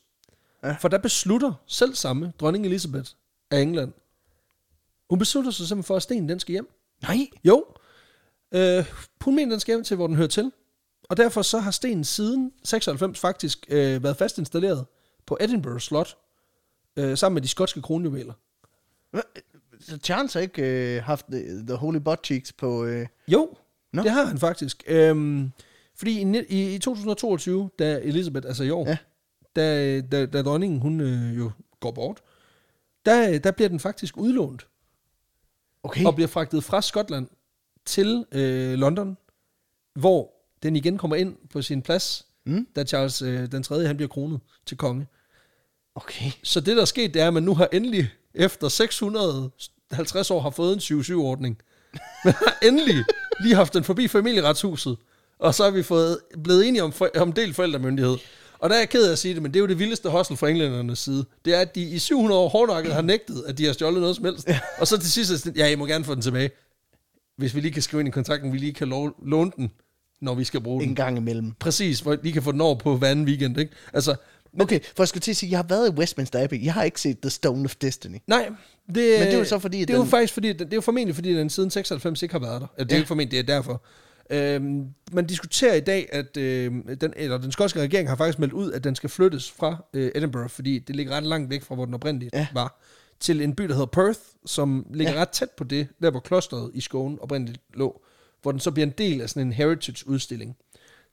Ja. 0.64 0.72
For 0.72 0.88
der 0.88 0.98
beslutter 0.98 1.54
selv 1.68 1.96
samme 1.96 2.34
dronning 2.40 2.66
Elizabeth 2.66 3.12
af 3.52 3.60
England. 3.60 3.94
Hun 5.10 5.20
beslutter 5.20 5.52
sig 5.52 5.68
simpelthen 5.68 5.88
for, 5.88 5.96
at 5.96 6.04
stenen 6.04 6.30
den 6.30 6.40
skal 6.40 6.52
hjem. 6.52 6.70
Nej. 7.02 7.28
Jo. 7.44 7.66
Øh, 8.54 8.86
hun 9.22 9.36
mener, 9.36 9.50
den 9.50 9.60
skal 9.60 9.72
hjem 9.76 9.84
til, 9.84 9.96
hvor 9.96 10.08
den 10.08 10.16
hører 10.16 10.28
til. 10.28 10.52
Og 11.10 11.18
derfor 11.18 11.42
så 11.42 11.60
har 11.60 11.72
stenen 11.72 12.04
siden 12.04 12.52
96 12.64 13.20
faktisk 13.20 13.66
øh, 13.70 14.04
været 14.04 14.18
fast 14.18 14.38
installeret 14.38 14.86
på 15.26 15.38
Edinburgh 15.42 15.80
Slot, 15.80 16.18
øh, 16.98 17.18
sammen 17.18 17.34
med 17.34 17.42
de 17.42 17.48
skotske 17.48 17.82
kronjuveler. 17.82 18.34
Så 19.80 19.98
Charles 20.04 20.34
har 20.34 20.42
ikke 20.42 20.96
øh, 20.96 21.04
haft 21.04 21.26
the, 21.32 21.66
the 21.68 21.76
Holy 21.76 21.98
Butt 21.98 22.26
Cheeks 22.26 22.54
på... 22.54 22.86
Øh... 22.86 23.08
Jo, 23.28 23.58
no. 23.94 24.04
det 24.04 24.12
har 24.12 24.26
han 24.26 24.38
faktisk. 24.38 24.84
Øhm, 24.88 25.52
fordi 26.04 26.22
i, 26.22 26.44
i, 26.50 26.76
i 26.76 26.80
2022, 26.80 27.70
da 27.80 28.00
Elizabeth, 28.04 28.48
altså 28.48 28.64
i 28.64 28.70
år, 28.70 28.88
Ja. 28.90 28.98
da, 29.56 30.02
da, 30.02 30.26
da 30.26 30.42
dronningen, 30.42 30.80
hun 30.80 31.02
øh, 31.02 31.38
jo 31.38 31.52
går 31.80 31.92
bort, 31.92 32.22
der, 33.06 33.40
der 33.40 33.52
bliver 33.52 33.70
den 33.70 33.80
faktisk 33.80 34.18
udlånt, 34.18 34.68
Okay. 35.84 36.06
og 36.06 36.16
bliver 36.16 36.28
fragtet 36.28 36.64
fra 36.64 36.82
Skotland 36.82 37.28
til 37.86 38.26
øh, 38.32 38.74
London, 38.74 39.18
hvor 39.96 40.32
den 40.64 40.76
igen 40.76 40.98
kommer 40.98 41.16
ind 41.16 41.36
på 41.50 41.62
sin 41.62 41.82
plads, 41.82 42.26
Mm. 42.46 42.68
da 42.76 42.84
Charles 42.86 43.22
øh, 43.22 43.52
den 43.52 43.64
3. 43.64 43.86
han 43.88 43.98
bliver 43.98 44.10
kronet 44.10 44.40
til 44.66 44.78
konge. 44.78 45.08
Okay. 45.96 46.32
Så 46.44 46.60
det, 46.60 46.76
der 46.76 46.82
er 46.82 46.86
sket, 46.86 47.14
det 47.14 47.22
er, 47.22 47.28
at 47.28 47.34
man 47.34 47.44
nu 47.44 47.56
har 47.56 47.70
endelig, 47.74 48.10
efter 48.34 48.70
650 48.70 50.32
år, 50.32 50.40
har 50.40 50.50
fået 50.50 50.74
en 50.92 51.00
7-7-ordning. 51.00 51.62
Man 52.26 52.34
har 52.34 52.58
endelig 52.64 53.04
lige 53.44 53.56
haft 53.56 53.74
den 53.74 53.84
forbi 53.84 54.08
familieretshuset, 54.08 54.98
og 55.44 55.56
så 55.56 55.64
er 55.64 55.72
vi 55.72 55.84
fået, 55.84 56.18
blevet 56.44 56.68
enige 56.68 56.84
om, 56.84 56.92
for, 56.92 57.10
om 57.18 57.34
delt 57.34 57.56
forældremyndighed. 57.56 58.18
Og 58.60 58.70
der 58.70 58.76
er 58.76 58.80
jeg 58.80 58.90
ked 58.90 59.08
af 59.08 59.12
at 59.12 59.20
sige 59.20 59.34
det, 59.34 59.42
men 59.42 59.52
det 59.54 59.60
er 59.60 59.62
jo 59.62 59.68
det 59.68 59.80
vildeste 59.80 60.10
hostel 60.10 60.38
fra 60.38 60.50
englændernes 60.50 61.00
side. 61.00 61.26
Det 61.46 61.56
er, 61.56 61.60
at 61.60 61.76
de 61.76 61.82
i 61.82 62.00
700 62.00 62.40
år 62.42 62.50
hårdnakket 62.50 62.94
har 62.94 63.02
nægtet, 63.02 63.44
at 63.48 63.58
de 63.58 63.66
har 63.66 63.74
stjålet 63.74 64.02
noget 64.02 64.16
som 64.16 64.26
helst. 64.26 64.50
Og 64.80 64.88
så 64.88 64.98
til 64.98 65.12
sidst 65.12 65.48
ja, 65.56 65.68
I 65.68 65.76
må 65.76 65.86
gerne 65.86 66.06
få 66.06 66.14
den 66.16 66.22
tilbage. 66.22 66.50
Hvis 67.38 67.56
vi 67.56 67.60
lige 67.62 67.72
kan 67.72 67.82
skrive 67.82 68.02
ind 68.02 68.08
i 68.08 68.12
kontrakten, 68.12 68.54
vi 68.54 68.58
lige 68.58 68.74
kan 68.74 68.88
lov, 68.88 69.12
låne 69.26 69.52
den, 69.58 69.72
når 70.22 70.36
vi 70.36 70.44
skal 70.44 70.62
bruge 70.62 70.82
den. 70.82 70.90
En 70.90 70.96
gang 70.96 71.18
imellem. 71.18 71.52
Præcis, 71.60 72.00
hvor 72.00 72.16
de 72.16 72.32
kan 72.32 72.44
få 72.44 72.52
den 72.52 72.62
over 72.62 72.76
på 72.76 72.98
hver 72.98 73.08
anden 73.08 73.26
weekend, 73.26 73.60
ikke? 73.60 73.72
Altså, 73.94 74.16
Okay, 74.60 74.80
for 74.96 75.04
jeg 75.04 75.08
skulle 75.08 75.22
til 75.22 75.32
at 75.32 75.38
sige, 75.38 75.50
jeg 75.50 75.58
har 75.60 75.66
været 75.70 75.90
i 75.90 75.92
Westminster 75.92 76.44
Abbey. 76.44 76.66
Jeg 76.66 76.74
har 76.74 76.84
ikke 76.84 77.02
set 77.02 77.20
The 77.20 77.30
Stone 77.30 77.66
of 77.66 77.76
Destiny. 77.76 78.18
Nej, 78.28 78.46
det, 78.48 78.56
Men 78.96 78.96
det 78.96 79.34
er 79.34 79.38
jo 79.38 79.44
så 79.46 79.60
fordi, 79.60 79.80
det 79.80 79.90
er 79.90 79.94
jo 79.94 80.02
den- 80.02 80.10
faktisk 80.10 80.34
fordi, 80.34 80.54
det 80.54 80.62
er 80.62 80.76
jo 80.76 80.82
formentlig 80.82 81.16
fordi, 81.16 81.34
den 81.34 81.50
siden 81.50 81.70
96 81.72 82.24
ikke 82.24 82.34
har 82.34 82.40
været 82.40 82.62
der. 82.62 82.68
Det 82.68 82.82
er 82.82 82.86
ja. 82.90 82.96
ikke 82.96 83.08
formentlig, 83.08 83.32
det 83.32 83.52
er 83.52 83.56
derfor. 83.56 83.82
Øhm, 84.30 84.88
man 85.12 85.26
diskuterer 85.28 85.74
i 85.76 85.80
dag, 85.80 86.10
at 86.12 86.38
øh, 86.38 86.72
den, 87.02 87.14
eller 87.16 87.38
den 87.38 87.52
skotske 87.52 87.82
regering 87.82 88.10
har 88.10 88.16
faktisk 88.16 88.40
meldt 88.40 88.54
ud, 88.54 88.72
at 88.72 88.84
den 88.84 88.96
skal 88.96 89.10
flyttes 89.10 89.52
fra 89.52 89.86
øh, 89.94 90.12
Edinburgh, 90.16 90.50
fordi 90.50 90.80
det 90.80 90.96
ligger 90.96 91.14
ret 91.18 91.24
langt 91.24 91.50
væk 91.50 91.64
fra, 91.64 91.76
hvor 91.76 91.86
den 91.86 91.94
oprindeligt 91.94 92.34
Ja. 92.34 92.48
var, 92.54 92.80
til 93.20 93.42
en 93.42 93.56
by, 93.56 93.64
der 93.64 93.74
hedder 93.74 93.86
Perth, 93.86 94.20
som 94.46 94.86
ligger 94.94 95.14
Ja. 95.14 95.20
ret 95.22 95.30
tæt 95.30 95.50
på 95.58 95.64
det, 95.64 95.88
der 96.02 96.12
hvor 96.12 96.20
klosteret 96.20 96.72
i 96.74 96.82
Skåne 96.82 97.18
oprindeligt 97.22 97.62
lå, 97.74 98.02
hvor 98.42 98.52
den 98.52 98.60
så 98.60 98.72
bliver 98.72 98.86
en 98.88 98.94
del 98.98 99.22
af 99.22 99.30
sådan 99.30 99.48
en 99.48 99.54
heritage-udstilling. 99.54 100.56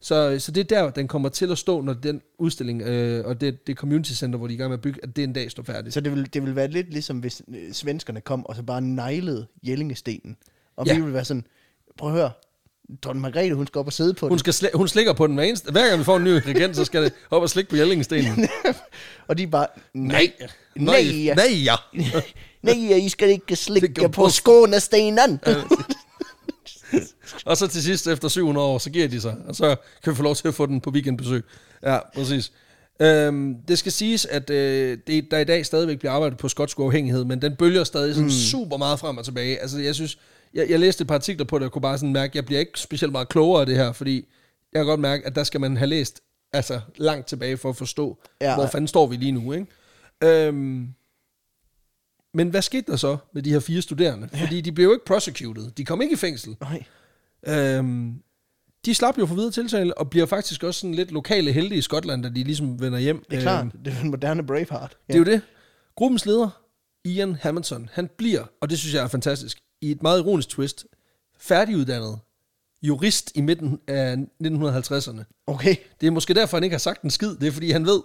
Så, 0.02 0.38
så 0.38 0.52
det 0.52 0.60
er 0.72 0.82
der, 0.82 0.90
den 0.90 1.08
kommer 1.08 1.28
til 1.28 1.50
at 1.50 1.58
stå, 1.58 1.80
når 1.80 1.92
den 1.92 2.22
udstilling 2.38 2.82
øh, 2.82 3.26
og 3.26 3.40
det, 3.40 3.66
det 3.66 3.76
community 3.76 4.12
center, 4.12 4.38
hvor 4.38 4.46
de 4.46 4.52
er 4.52 4.56
i 4.56 4.58
gang 4.58 4.70
med 4.70 4.78
at 4.78 4.82
bygge, 4.82 5.00
at 5.02 5.16
det 5.16 5.24
en 5.24 5.32
dag 5.32 5.50
står 5.50 5.62
færdigt. 5.62 5.94
Så 5.94 6.00
det 6.00 6.12
vil, 6.12 6.34
det 6.34 6.42
vil 6.42 6.56
være 6.56 6.68
lidt 6.68 6.90
ligesom, 6.90 7.18
hvis 7.18 7.42
øh, 7.48 7.72
svenskerne 7.72 8.20
kom 8.20 8.46
og 8.46 8.56
så 8.56 8.62
bare 8.62 8.80
neglede 8.80 9.46
Jellingestenen. 9.62 10.36
Og 10.76 10.86
Ja. 10.86 10.94
vi 10.96 11.00
vil 11.04 11.12
være 11.14 11.24
sådan, 11.24 11.44
prøv 11.98 12.08
at 12.10 12.16
høre, 12.16 12.30
dronning 13.02 13.20
Margrethe, 13.22 13.54
hun 13.54 13.66
skal 13.66 13.78
op 13.78 13.86
og 13.86 13.92
sidde 13.92 14.14
på 14.14 14.26
Hun, 14.28 14.30
den. 14.30 14.38
skal 14.38 14.52
sli- 14.52 14.76
hun 14.76 14.88
slikker 14.88 15.12
på 15.12 15.26
den 15.26 15.34
hver 15.34 15.44
eneste. 15.44 15.72
Hver 15.72 15.86
gang 15.88 15.98
vi 15.98 16.04
får 16.04 16.16
en 16.16 16.24
ny 16.24 16.28
regent, 16.28 16.76
så 16.76 16.84
skal 16.84 17.02
det 17.02 17.12
op 17.30 17.42
og 17.42 17.50
slikke 17.50 17.70
på 17.70 17.76
Jellingstenen. 17.76 18.48
og 19.28 19.38
de 19.38 19.42
er 19.42 19.46
bare, 19.46 19.66
Nej. 19.94 20.32
Nej. 20.76 21.02
Nej, 21.02 21.34
nej 21.34 21.64
ja. 21.64 21.74
nej, 22.62 22.96
I 22.96 23.08
skal 23.08 23.28
ikke 23.30 23.56
slikke 23.56 24.08
på- 24.08 24.28
skånestenen. 24.28 25.40
Og 27.44 27.56
så 27.56 27.66
til 27.66 27.82
sidst, 27.82 28.06
efter 28.06 28.28
700 28.28 28.66
år, 28.66 28.78
så 28.78 28.90
giver 28.90 29.08
de 29.08 29.20
sig. 29.20 29.36
Og 29.48 29.56
så 29.56 29.76
kan 30.04 30.10
vi 30.12 30.16
få 30.16 30.22
lov 30.22 30.34
til 30.34 30.48
at 30.48 30.54
få 30.54 30.66
den 30.66 30.80
på 30.80 30.90
weekendbesøg. 30.90 31.42
Ja, 31.82 31.98
præcis. 32.14 32.52
Øhm, 33.00 33.54
det 33.68 33.78
skal 33.78 33.92
siges, 33.92 34.26
at 34.26 34.50
øh, 34.50 34.98
det, 35.06 35.30
der 35.30 35.38
i 35.38 35.44
dag 35.44 35.66
stadigvæk 35.66 35.98
bliver 35.98 36.12
arbejdet 36.12 36.38
på 36.38 36.48
skotsk 36.48 36.78
uafhængighed, 36.80 37.24
men 37.24 37.42
den 37.42 37.56
bølger 37.56 37.84
stadig 37.84 38.14
sådan 38.14 38.24
mm. 38.24 38.30
super 38.30 38.76
meget 38.76 39.00
frem 39.00 39.18
og 39.18 39.24
tilbage. 39.24 39.58
Altså, 39.60 39.78
jeg 39.78 39.94
synes, 39.94 40.18
jeg, 40.54 40.70
jeg 40.70 40.80
læste 40.80 41.02
et 41.02 41.08
par 41.08 41.14
artikler 41.14 41.44
på 41.46 41.58
det, 41.58 41.66
og 41.66 41.72
kunne 41.72 41.82
bare 41.82 41.98
sådan 41.98 42.12
mærke, 42.12 42.30
at 42.30 42.34
jeg 42.34 42.44
bliver 42.46 42.60
ikke 42.60 42.80
specielt 42.80 43.12
meget 43.12 43.28
klogere 43.28 43.60
af 43.60 43.66
det 43.66 43.76
her, 43.76 43.92
fordi 43.92 44.14
jeg 44.72 44.78
kan 44.80 44.86
godt 44.86 45.00
mærke, 45.00 45.26
at 45.26 45.34
der 45.34 45.44
skal 45.44 45.60
man 45.60 45.76
have 45.76 45.86
læst 45.86 46.20
altså, 46.52 46.80
langt 46.96 47.26
tilbage 47.26 47.56
for 47.56 47.68
at 47.70 47.76
forstå, 47.76 48.18
Ja. 48.40 48.48
ja. 48.50 48.54
hvor 48.54 48.66
fanden 48.66 48.88
står 48.88 49.06
vi 49.06 49.16
lige 49.16 49.32
nu, 49.32 49.52
ikke? 49.52 49.66
Øhm, 50.24 50.88
men 52.34 52.48
hvad 52.48 52.62
skete 52.62 52.90
der 52.90 52.96
så 52.96 53.16
med 53.32 53.42
de 53.42 53.50
her 53.50 53.60
fire 53.60 53.82
studerende? 53.82 54.28
Ja. 54.32 54.40
Fordi 54.44 54.60
de 54.60 54.72
blev 54.72 54.84
jo 54.86 54.92
ikke 54.92 55.04
prosecuted. 55.04 55.70
De 55.70 55.84
kom 55.84 56.02
ikke 56.02 56.12
i 56.12 56.16
fængsel. 56.16 56.56
Nej. 56.60 56.84
Øhm, 57.48 58.22
de 58.84 58.94
slap 58.94 59.18
jo 59.18 59.26
for 59.26 59.34
videre 59.34 59.50
tiltale, 59.50 59.98
og 59.98 60.10
bliver 60.10 60.26
faktisk 60.26 60.62
også 60.64 60.80
sådan 60.80 60.94
lidt 60.94 61.10
lokale 61.12 61.52
helte 61.52 61.76
i 61.76 61.80
Skotland, 61.80 62.22
da 62.22 62.28
de 62.28 62.44
ligesom 62.44 62.80
vender 62.80 62.98
hjem. 62.98 63.24
Det 63.30 63.36
er 63.38 63.42
klart, 63.42 63.64
Øhm, 63.64 63.82
det 63.84 63.92
er 63.92 64.00
den 64.00 64.10
moderne 64.10 64.46
Braveheart. 64.46 64.96
det 65.06 65.14
er 65.14 65.18
jo 65.18 65.24
det. 65.24 65.40
Gruppens 65.96 66.26
leder, 66.26 66.62
Ian 67.04 67.34
Hamilton, 67.34 67.88
han 67.92 68.08
bliver, 68.18 68.44
og 68.60 68.70
det 68.70 68.78
synes 68.78 68.94
jeg 68.94 69.02
er 69.04 69.08
fantastisk, 69.08 69.58
i 69.80 69.90
et 69.90 70.02
meget 70.02 70.18
ironisk 70.20 70.48
twist, 70.48 70.86
færdiguddannet 71.38 72.18
jurist 72.82 73.32
i 73.34 73.40
midten 73.40 73.78
af 73.88 74.16
1950'erne. 74.44 75.42
Okay. 75.46 75.76
Det 76.00 76.06
er 76.06 76.10
måske 76.10 76.34
derfor, 76.34 76.56
han 76.56 76.64
ikke 76.64 76.74
har 76.74 76.78
sagt 76.78 77.02
en 77.02 77.10
skid. 77.10 77.34
Det 77.36 77.48
er, 77.48 77.52
fordi 77.52 77.70
han 77.70 77.86
ved, 77.86 78.02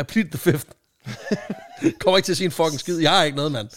I 0.00 0.02
plead 0.02 0.24
the 0.30 0.38
fifth. 0.38 0.66
Kommer 2.00 2.16
ikke 2.16 2.26
til 2.26 2.32
at 2.32 2.36
sige 2.36 2.44
en 2.44 2.50
fucking 2.50 2.80
skid. 2.80 2.98
Jeg 2.98 3.10
har 3.10 3.24
ikke 3.24 3.36
noget, 3.36 3.52
mand. 3.52 3.68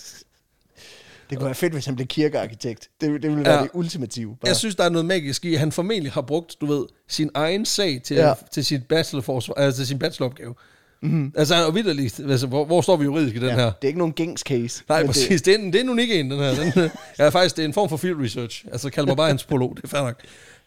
Det 1.29 1.37
kunne 1.37 1.45
være 1.45 1.55
fedt, 1.55 1.73
hvis 1.73 1.85
han 1.85 1.95
blev 1.95 2.07
kirkearkitekt. 2.07 2.89
Det, 3.01 3.21
det 3.21 3.29
ville 3.31 3.45
være 3.45 3.55
Ja. 3.57 3.61
det 3.63 3.69
ultimative. 3.73 4.29
Bare. 4.41 4.47
Jeg 4.47 4.55
synes, 4.55 4.75
der 4.75 4.83
er 4.83 4.89
noget 4.89 5.05
magisk 5.05 5.45
i, 5.45 5.53
at 5.53 5.59
han 5.59 5.71
formentlig 5.71 6.11
har 6.11 6.21
brugt, 6.21 6.55
du 6.61 6.65
ved, 6.65 6.85
sin 7.07 7.29
egen 7.33 7.65
sag 7.65 8.01
til, 8.03 8.15
Ja. 8.17 8.33
til, 8.51 8.65
sit 8.65 8.87
bachelorforsvar, 8.87 9.53
altså 9.55 9.77
til 9.79 9.87
sin 9.87 9.99
bacheloropgave. 9.99 10.55
Mm. 11.01 11.33
Altså, 11.35 11.65
og 11.67 11.75
vidderligt, 11.75 12.19
altså, 12.19 12.47
hvor, 12.47 12.65
hvor 12.65 12.81
står 12.81 12.95
vi 12.95 13.03
juridisk 13.03 13.35
i 13.35 13.39
den 13.39 13.47
Ja, 13.47 13.55
her? 13.55 13.65
det 13.65 13.83
er 13.83 13.87
ikke 13.87 13.97
nogen 13.99 14.13
gængs 14.13 14.41
case. 14.41 14.83
Nej, 14.89 15.05
præcis. 15.05 15.41
Det, 15.41 15.53
er, 15.53 15.57
en, 15.57 15.65
det 15.73 15.75
er 15.75 15.83
en 15.83 15.89
unik 15.89 16.11
en, 16.11 16.31
den 16.31 16.39
her. 16.39 16.71
Den, 16.73 16.91
ja, 17.19 17.29
faktisk, 17.29 17.55
det 17.57 17.63
er 17.63 17.67
en 17.67 17.73
form 17.73 17.89
for 17.89 17.97
field 17.97 18.23
research. 18.23 18.65
Altså, 18.71 18.89
kald 18.89 19.05
mig 19.05 19.17
bare 19.17 19.29
antropolog, 19.29 19.75
det 19.77 19.83
er 19.83 19.87
fair 19.87 20.01
nok. 20.01 20.21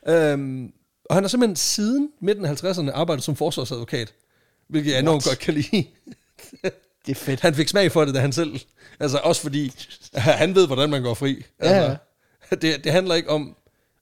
Øhm, 0.08 0.72
og 1.04 1.16
han 1.16 1.24
har 1.24 1.28
simpelthen 1.28 1.56
siden 1.56 2.08
midten 2.20 2.44
af 2.44 2.64
50'erne 2.64 2.90
arbejdet 2.90 3.24
som 3.24 3.36
forsvarsadvokat, 3.36 4.12
hvilket 4.68 4.90
jeg 4.92 4.98
enormt 4.98 5.24
godt 5.24 5.38
kan 5.38 5.54
lide. 5.54 5.84
Det, 6.62 6.72
det 7.06 7.10
er 7.10 7.14
fedt. 7.14 7.40
Han 7.40 7.54
fik 7.54 7.68
smag 7.68 7.92
for 7.92 8.04
det, 8.04 8.14
da 8.14 8.20
han 8.20 8.32
selv... 8.32 8.60
Altså, 9.00 9.18
også 9.18 9.42
fordi 9.42 9.72
han 10.14 10.54
ved, 10.54 10.66
hvordan 10.66 10.90
man 10.90 11.02
går 11.02 11.14
fri. 11.14 11.42
Altså, 11.58 11.96
Ja, 12.50 12.56
det, 12.56 12.84
det 12.84 12.92
handler 12.92 13.14
ikke 13.14 13.30
om, 13.30 13.56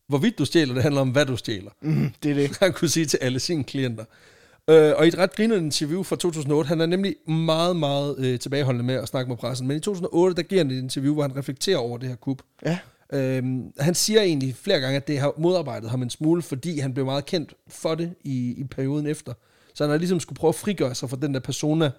hvorvidt 0.09 0.39
du 0.39 0.45
stjæler, 0.45 0.75
det 0.75 0.83
handler 0.83 1.01
om, 1.01 1.09
hvad 1.09 1.27
du 1.27 1.37
stjæler. 1.37 1.71
Mm, 1.81 2.13
det 2.23 2.31
er 2.31 2.35
det. 2.35 2.59
Han 2.61 2.73
kunne 2.73 2.89
sige 2.89 3.07
til 3.07 3.19
alle 3.23 3.41
sine 3.41 3.65
klienter. 3.65 4.05
Øh, 4.70 4.93
og 4.97 5.05
i 5.05 5.09
et 5.09 5.18
ret 5.18 5.34
grinerende 5.34 5.66
interview 5.66 6.02
fra 6.02 6.16
2008, 6.16 6.68
han 6.68 6.80
er 6.80 6.86
nemlig 6.86 7.16
meget, 7.28 7.76
meget 7.76 8.18
øh, 8.18 8.39
tilbageholdende 8.39 8.84
med 8.84 8.94
at 8.94 9.09
snakke 9.09 9.28
med 9.28 9.36
pressen, 9.36 9.68
men 9.68 9.76
i 9.76 9.80
2008, 9.80 10.36
der 10.36 10.43
giver 10.43 10.60
han 10.60 10.70
et 10.70 10.78
interview, 10.78 11.14
hvor 11.14 11.22
han 11.22 11.36
reflekterer 11.36 11.78
over 11.78 11.98
det 11.98 12.09
her 12.09 12.16
kup. 12.16 12.43
Ja. 12.66 12.78
Øhm, 13.12 13.72
han 13.78 13.94
siger 13.94 14.22
egentlig 14.22 14.56
flere 14.56 14.80
gange, 14.80 14.97
at 14.97 15.09
det 15.09 15.18
har 15.18 15.32
modarbejdet 15.39 15.90
ham 15.90 16.02
en 16.02 16.10
smule, 16.10 16.43
fordi 16.43 16.78
han 16.78 16.94
blev 16.94 17.05
meget 17.05 17.26
kendt 17.26 17.55
for 17.68 17.94
det 17.94 18.14
i, 18.24 18.55
i 18.59 18.64
perioden 18.64 19.06
efter. 19.06 19.32
Så 19.74 19.84
han 19.84 19.90
har 19.90 19.98
ligesom 19.98 20.20
skulle 20.20 20.36
prøve 20.36 20.48
at 20.48 20.55
frigøre 20.55 20.94
sig 20.94 21.10
fra 21.10 21.16
den 21.22 21.34
der 21.34 21.40
persona. 21.40 21.90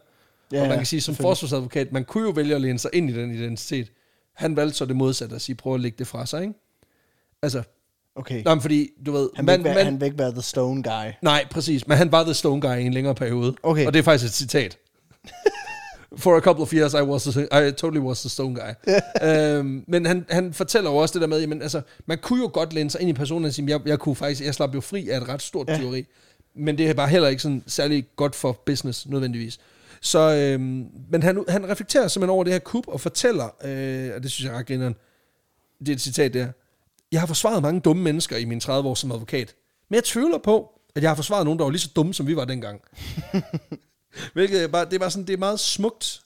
Ja, 0.51 0.61
og 0.61 0.67
man 0.67 0.77
kan 0.77 0.85
sige, 0.85 1.01
som 1.01 1.15
forsvarsadvokat, 1.15 1.91
man 1.91 2.05
kunne 2.05 2.23
jo 2.23 2.29
vælge 2.29 2.55
at 2.55 2.61
læne 2.61 2.79
sig 2.79 2.91
ind 2.93 3.09
i 3.09 3.13
den 3.13 3.31
identitet. 3.31 3.91
Han 4.33 4.55
valgte 4.55 4.77
så 4.77 4.85
det 4.85 4.95
modsatte 4.95 5.35
at 5.35 5.41
sige, 5.41 5.55
prøv 5.55 5.73
at 5.73 5.79
lægge 5.79 5.95
det 5.99 6.07
fra 6.07 6.25
sig, 6.25 6.41
ikke? 6.41 6.53
Altså, 7.41 7.63
Okay. 8.15 8.41
nej, 8.43 8.53
men 8.55 8.61
fordi, 8.61 8.89
du 9.05 9.11
ved... 9.11 9.29
Han 9.35 9.47
vil, 9.47 9.51
man, 9.53 9.63
være, 9.63 9.75
man, 9.75 9.85
han 9.85 9.99
vil 9.99 10.05
ikke 10.05 10.17
være 10.17 10.31
the 10.31 10.41
stone 10.41 10.83
guy. 10.83 11.11
Nej, 11.21 11.45
præcis. 11.51 11.87
Men 11.87 11.97
han 11.97 12.11
var 12.11 12.23
The 12.23 12.33
Stone 12.33 12.61
Guy 12.61 12.75
i 12.77 12.83
en 12.85 12.93
længere 12.93 13.15
periode. 13.15 13.55
Okay. 13.63 13.85
Og 13.85 13.93
det 13.93 13.99
er 13.99 14.03
faktisk 14.03 14.25
et 14.29 14.33
citat. 14.35 14.77
For 16.17 16.37
a 16.37 16.39
couple 16.39 16.61
of 16.63 16.73
years, 16.73 16.93
I, 16.93 16.97
was 17.01 17.23
the, 17.23 17.43
I 17.67 17.71
totally 17.71 18.01
was 18.01 18.19
the 18.19 18.29
stone 18.29 18.55
guy. 18.55 18.93
øhm, 19.27 19.83
men 19.87 20.05
han, 20.05 20.25
han 20.29 20.53
fortæller 20.53 20.91
jo 20.91 20.97
også 20.97 21.13
det 21.13 21.21
der 21.21 21.27
med, 21.27 21.39
jamen, 21.39 21.61
altså, 21.61 21.81
man 22.05 22.17
kunne 22.21 22.41
jo 22.41 22.49
godt 22.53 22.73
læne 22.73 22.89
sig 22.89 23.01
ind 23.01 23.09
i 23.09 23.13
personen 23.13 23.45
og 23.45 23.53
sige, 23.53 23.69
jeg, 23.69 23.79
jeg, 23.85 23.99
kunne 23.99 24.15
faktisk, 24.15 24.43
jeg 24.45 24.53
slap 24.53 24.75
jo 24.75 24.81
fri 24.81 25.09
af 25.09 25.17
et 25.17 25.29
ret 25.29 25.41
stort 25.41 25.67
Ja. 25.69 25.77
teori. 25.77 26.05
Men 26.55 26.77
det 26.77 26.89
er 26.89 26.93
bare 26.93 27.07
heller 27.09 27.27
ikke 27.29 27.41
sådan 27.41 27.63
særlig 27.67 28.05
godt 28.15 28.35
for 28.35 28.51
business, 28.65 29.05
nødvendigvis. 29.07 29.59
Så, 30.01 30.19
øhm, 30.35 30.85
men 31.09 31.23
han, 31.23 31.43
han 31.49 31.69
reflekterer 31.69 32.07
simpelthen 32.07 32.33
over 32.33 32.43
det 32.43 32.53
her 32.53 32.59
kup 32.59 32.87
og 32.87 33.01
fortæller, 33.01 33.45
øh, 33.63 34.11
og 34.15 34.23
det 34.23 34.31
synes 34.31 34.45
jeg 34.47 34.53
er 34.53 34.59
ret 34.59 34.67
grineren, 34.67 34.95
det 35.79 35.89
er 35.89 35.93
et 35.93 36.01
citat 36.01 36.33
der, 36.33 36.47
jeg 37.13 37.21
har 37.21 37.27
forsvaret 37.27 37.61
mange 37.61 37.79
dumme 37.79 38.03
mennesker 38.03 38.37
i 38.37 38.45
mine 38.45 38.61
30 38.61 38.89
år 38.89 38.95
som 38.95 39.11
advokat, 39.11 39.55
men 39.89 39.95
jeg 39.95 40.03
tvivler 40.03 40.37
på, 40.37 40.69
at 40.95 41.01
jeg 41.01 41.09
har 41.09 41.15
forsvaret 41.15 41.45
nogen, 41.45 41.59
der 41.59 41.65
var 41.65 41.71
lige 41.71 41.81
så 41.81 41.89
dumme, 41.95 42.13
som 42.13 42.27
vi 42.27 42.35
var 42.35 42.45
dengang. 42.45 42.81
Hvilket 44.33 44.63
er 44.63 44.67
bare, 44.67 44.85
det 44.85 44.93
er 44.93 44.99
bare 44.99 45.11
sådan, 45.11 45.27
det 45.27 45.33
er 45.33 45.37
meget 45.37 45.59
smukt 45.59 46.21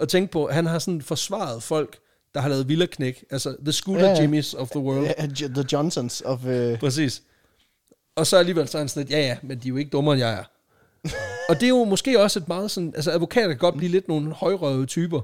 at 0.00 0.08
tænke 0.08 0.32
på. 0.32 0.48
Han 0.48 0.66
har 0.66 0.78
sådan 0.78 1.02
forsvaret 1.02 1.62
folk, 1.62 1.98
der 2.34 2.40
har 2.40 2.48
lavet 2.48 2.68
villaknæk. 2.68 3.24
Altså, 3.30 3.56
the 3.62 3.72
scooter 3.72 4.08
ja. 4.08 4.20
Jimmys 4.20 4.54
of 4.54 4.70
the 4.70 4.80
world. 4.80 5.36
Jo- 5.40 5.48
the 5.48 5.64
Johnsons 5.72 6.20
of... 6.20 6.44
Uh, 6.44 6.78
Præcis. 6.78 7.22
Og 8.16 8.26
så 8.26 8.36
alligevel 8.36 8.68
så 8.68 8.78
er 8.78 8.80
han 8.80 8.88
sådan 8.88 9.00
lidt, 9.00 9.10
ja 9.10 9.20
ja, 9.20 9.36
men 9.42 9.58
de 9.58 9.68
er 9.68 9.68
jo 9.68 9.76
ikke 9.76 9.90
dummere, 9.90 10.14
end 10.14 10.24
jeg 10.24 10.32
er. 10.32 10.44
og 11.48 11.54
det 11.60 11.62
er 11.62 11.68
jo 11.68 11.84
måske 11.84 12.20
også 12.20 12.38
et 12.38 12.48
meget 12.48 12.70
sådan, 12.70 12.92
altså 12.96 13.10
advokater 13.10 13.48
kan 13.48 13.58
godt 13.58 13.76
blive 13.76 13.90
lidt 13.90 14.08
nogle 14.08 14.32
højrøvede 14.32 14.86
typer. 14.86 15.20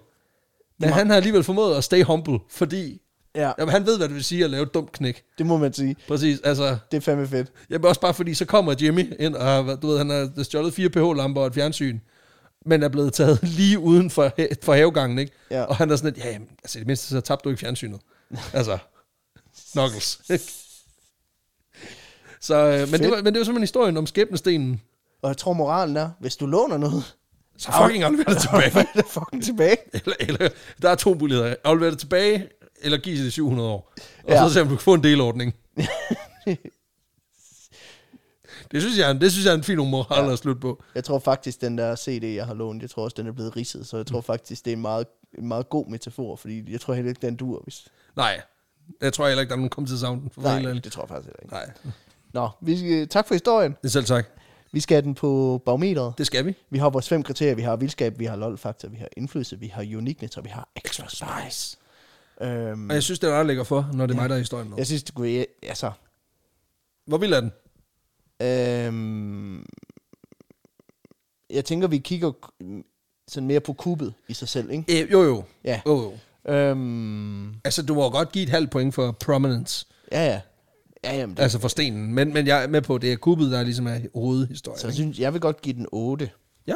Men 0.78 0.90
han 0.90 1.10
har 1.10 1.16
alligevel 1.16 1.44
formået 1.44 1.76
at 1.76 1.84
stay 1.84 2.02
humble, 2.02 2.38
fordi 2.50 3.00
ja, 3.42 3.52
jamen, 3.58 3.72
han 3.72 3.86
ved, 3.86 3.96
hvad 3.96 4.08
det 4.08 4.14
vil 4.14 4.24
sige 4.24 4.44
at 4.44 4.50
lave 4.50 4.62
et 4.62 4.74
dumt 4.74 4.92
knæk. 4.92 5.24
det 5.38 5.46
må 5.46 5.56
man 5.56 5.72
sige. 5.72 5.96
Præcis, 6.08 6.40
altså, 6.44 6.76
Det 6.90 6.96
er 6.96 7.00
fandme 7.00 7.26
fedt. 7.28 7.52
Jamen 7.70 7.84
også 7.86 8.00
bare 8.00 8.14
fordi, 8.14 8.34
så 8.34 8.44
kommer 8.44 8.74
Jimmy 8.80 9.14
ind, 9.18 9.34
og 9.34 9.82
du 9.82 9.86
ved, 9.86 9.98
han 9.98 10.10
har 10.10 10.42
stjålet 10.42 10.74
fire 10.74 10.88
pH-lamper 10.90 11.40
og 11.40 11.46
et 11.46 11.54
fjernsyn, 11.54 11.98
men 12.66 12.82
er 12.82 12.88
blevet 12.88 13.12
taget 13.12 13.38
lige 13.58 13.78
uden 13.78 14.10
for, 14.10 14.32
for 14.62 14.74
havegangen, 14.74 15.18
ikke? 15.18 15.32
Ja. 15.50 15.62
Og 15.62 15.76
han 15.76 15.90
er 15.90 15.96
sådan 15.96 16.12
lidt, 16.14 16.24
ja, 16.24 16.30
jamen, 16.32 16.48
altså 16.64 16.78
i 16.78 16.80
det 16.80 16.86
mindste, 16.86 17.06
så 17.08 17.20
tabte 17.20 17.44
du 17.44 17.48
ikke 17.48 17.60
fjernsynet. 17.60 18.00
altså, 18.52 18.78
knuckles. 19.72 20.20
så, 22.40 22.54
øh, 22.56 22.90
men, 22.90 23.00
det 23.00 23.10
var, 23.10 23.16
men 23.16 23.26
det 23.26 23.38
var 23.38 23.44
simpelthen 23.44 23.62
historien 23.62 23.96
om 23.96 24.06
skæbnestenen. 24.06 24.80
Og 25.22 25.28
jeg 25.28 25.36
tror, 25.36 25.52
moralen 25.52 25.96
er, 25.96 26.10
hvis 26.20 26.36
du 26.36 26.46
låner 26.46 26.76
noget, 26.76 27.14
Så 27.58 27.72
fucking 27.82 28.04
aflever 28.08 28.24
det 28.24 28.38
tilbage. 28.42 28.86
det 28.94 29.04
fucking 29.08 29.44
tilbage. 29.44 29.76
eller, 29.92 30.14
eller, 30.20 30.48
der 30.82 30.90
er 30.90 30.94
to 30.94 31.14
muligheder. 31.14 31.54
Aflever 31.64 31.90
det 31.90 31.98
tilbage, 32.00 32.48
eller 32.80 32.98
give 32.98 33.24
det 33.24 33.32
700 33.32 33.68
år. 33.68 33.92
Og 34.24 34.30
Ja. 34.32 34.48
så 34.48 34.54
se, 34.54 34.60
om 34.60 34.68
du 34.68 34.74
kan 34.74 34.82
få 34.82 34.94
en 34.94 35.02
delordning. 35.02 35.54
det, 38.72 38.82
synes 38.82 38.98
jeg, 38.98 39.20
det 39.20 39.32
synes 39.32 39.44
jeg 39.46 39.52
er 39.52 39.56
en 39.56 39.62
fin 39.64 39.76
moral 39.76 40.24
ja. 40.24 40.32
at 40.32 40.38
slutte 40.38 40.60
på. 40.60 40.82
Jeg 40.94 41.04
tror 41.04 41.18
faktisk, 41.18 41.60
den 41.60 41.78
der 41.78 41.96
CD, 41.96 42.24
jeg 42.24 42.46
har 42.46 42.54
lånt, 42.54 42.82
jeg 42.82 42.90
tror 42.90 43.04
også, 43.04 43.14
den 43.18 43.26
er 43.26 43.32
blevet 43.32 43.56
ridset, 43.56 43.86
så 43.86 43.96
jeg 43.96 44.06
tror 44.06 44.20
faktisk, 44.20 44.64
det 44.64 44.70
er 44.70 44.76
en 44.76 44.82
meget, 44.82 45.06
en 45.38 45.48
meget 45.48 45.68
god 45.68 45.86
metafor, 45.86 46.36
fordi 46.36 46.72
jeg 46.72 46.80
tror 46.80 46.94
heller 46.94 47.08
ikke, 47.08 47.26
den 47.26 47.36
dur, 47.36 47.60
hvis... 47.62 47.88
Nej, 48.16 48.40
jeg 49.00 49.12
tror 49.12 49.26
heller 49.26 49.40
ikke, 49.40 49.48
der 49.48 49.54
er 49.54 49.58
nogen 49.58 49.70
kommet 49.70 49.88
til 49.88 49.98
savn. 49.98 50.30
For 50.32 50.42
Nej, 50.42 50.60
det 50.72 50.92
tror 50.92 51.02
jeg 51.02 51.08
faktisk 51.08 51.26
heller 51.26 51.40
ikke. 51.42 51.54
Nej, 51.54 51.92
Nå, 52.32 52.48
vi 52.60 52.78
skal, 52.78 53.08
tak 53.08 53.26
for 53.28 53.34
historien. 53.34 53.76
det 53.82 53.92
selv 53.92 54.04
tak. 54.04 54.26
Vi 54.72 54.80
skal 54.80 54.94
have 54.94 55.02
den 55.02 55.14
på 55.14 55.62
barometeret. 55.64 56.14
Det 56.18 56.26
skal 56.26 56.46
vi. 56.46 56.54
Vi 56.70 56.78
har 56.78 56.90
vores 56.90 57.08
fem 57.08 57.22
kriterier. 57.22 57.54
Vi 57.54 57.62
har 57.62 57.76
vildskab, 57.76 58.18
vi 58.18 58.24
har 58.24 58.36
lol-faktor, 58.36 58.88
vi 58.88 58.96
har 58.96 59.08
indflydelse, 59.16 59.58
vi 59.58 59.66
har 59.66 59.82
uniqueness, 59.82 60.36
og 60.36 60.44
vi 60.44 60.48
har 60.48 60.68
extra 60.76 61.08
spice. 61.08 61.76
Øhm, 62.42 62.88
Og 62.90 62.94
jeg 62.94 63.02
synes, 63.02 63.18
det 63.18 63.30
er 63.30 63.42
lækker 63.42 63.64
for, 63.64 63.90
når 63.92 64.06
det 64.06 64.14
er 64.14 64.20
mig, 64.20 64.28
der 64.28 64.34
er 64.34 64.38
historien 64.38 64.68
med. 64.68 64.78
jeg 64.78 64.86
synes, 64.86 65.02
det 65.02 65.14
kunne... 65.14 65.46
Altså, 65.62 65.92
Hvor 67.06 67.18
vild 67.18 67.32
er 67.32 67.40
den? 67.40 67.52
øhm, 68.42 69.66
jeg 71.50 71.64
tænker, 71.64 71.88
vi 71.88 71.98
kigger 71.98 72.32
sådan 73.28 73.46
mere 73.46 73.60
på 73.60 73.72
kuppet 73.72 74.14
i 74.28 74.34
sig 74.34 74.48
selv, 74.48 74.70
ikke? 74.70 75.02
Øh, 75.04 75.12
jo, 75.12 75.22
jo. 75.22 75.44
Ja. 75.64 75.80
jo, 75.86 76.12
jo. 76.46 76.52
Øhm, 76.52 77.54
Altså, 77.64 77.82
du 77.82 77.94
må 77.94 78.10
godt 78.10 78.32
give 78.32 78.42
et 78.42 78.48
halvt 78.48 78.70
point 78.70 78.94
for 78.94 79.12
prominence. 79.12 79.86
ja, 80.12 80.24
ja. 80.26 80.40
Ja, 81.04 81.16
jamen, 81.16 81.36
det, 81.36 81.42
Altså 81.42 81.58
for 81.58 81.68
stenen. 81.68 82.14
Men, 82.14 82.32
men 82.32 82.46
jeg 82.46 82.62
er 82.62 82.66
med 82.66 82.82
på, 82.82 82.94
at 82.94 83.02
det 83.02 83.12
er 83.12 83.16
kuppet, 83.16 83.50
der 83.50 83.62
ligesom 83.62 83.86
er 83.86 83.98
hovedhistorien. 84.14 84.78
så 84.80 84.86
ikke? 84.86 84.94
synes, 84.94 85.18
jeg 85.18 85.32
vil 85.32 85.40
godt 85.40 85.62
give 85.62 85.74
den 85.74 85.86
8. 85.92 86.30
Ja. 86.66 86.74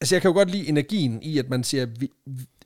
Altså, 0.00 0.14
jeg 0.14 0.22
kan 0.22 0.28
jo 0.28 0.32
godt 0.34 0.50
lide 0.50 0.68
energien 0.68 1.22
i, 1.22 1.38
at 1.38 1.48
man 1.50 1.64
siger, 1.64 1.86
vi, 1.86 2.10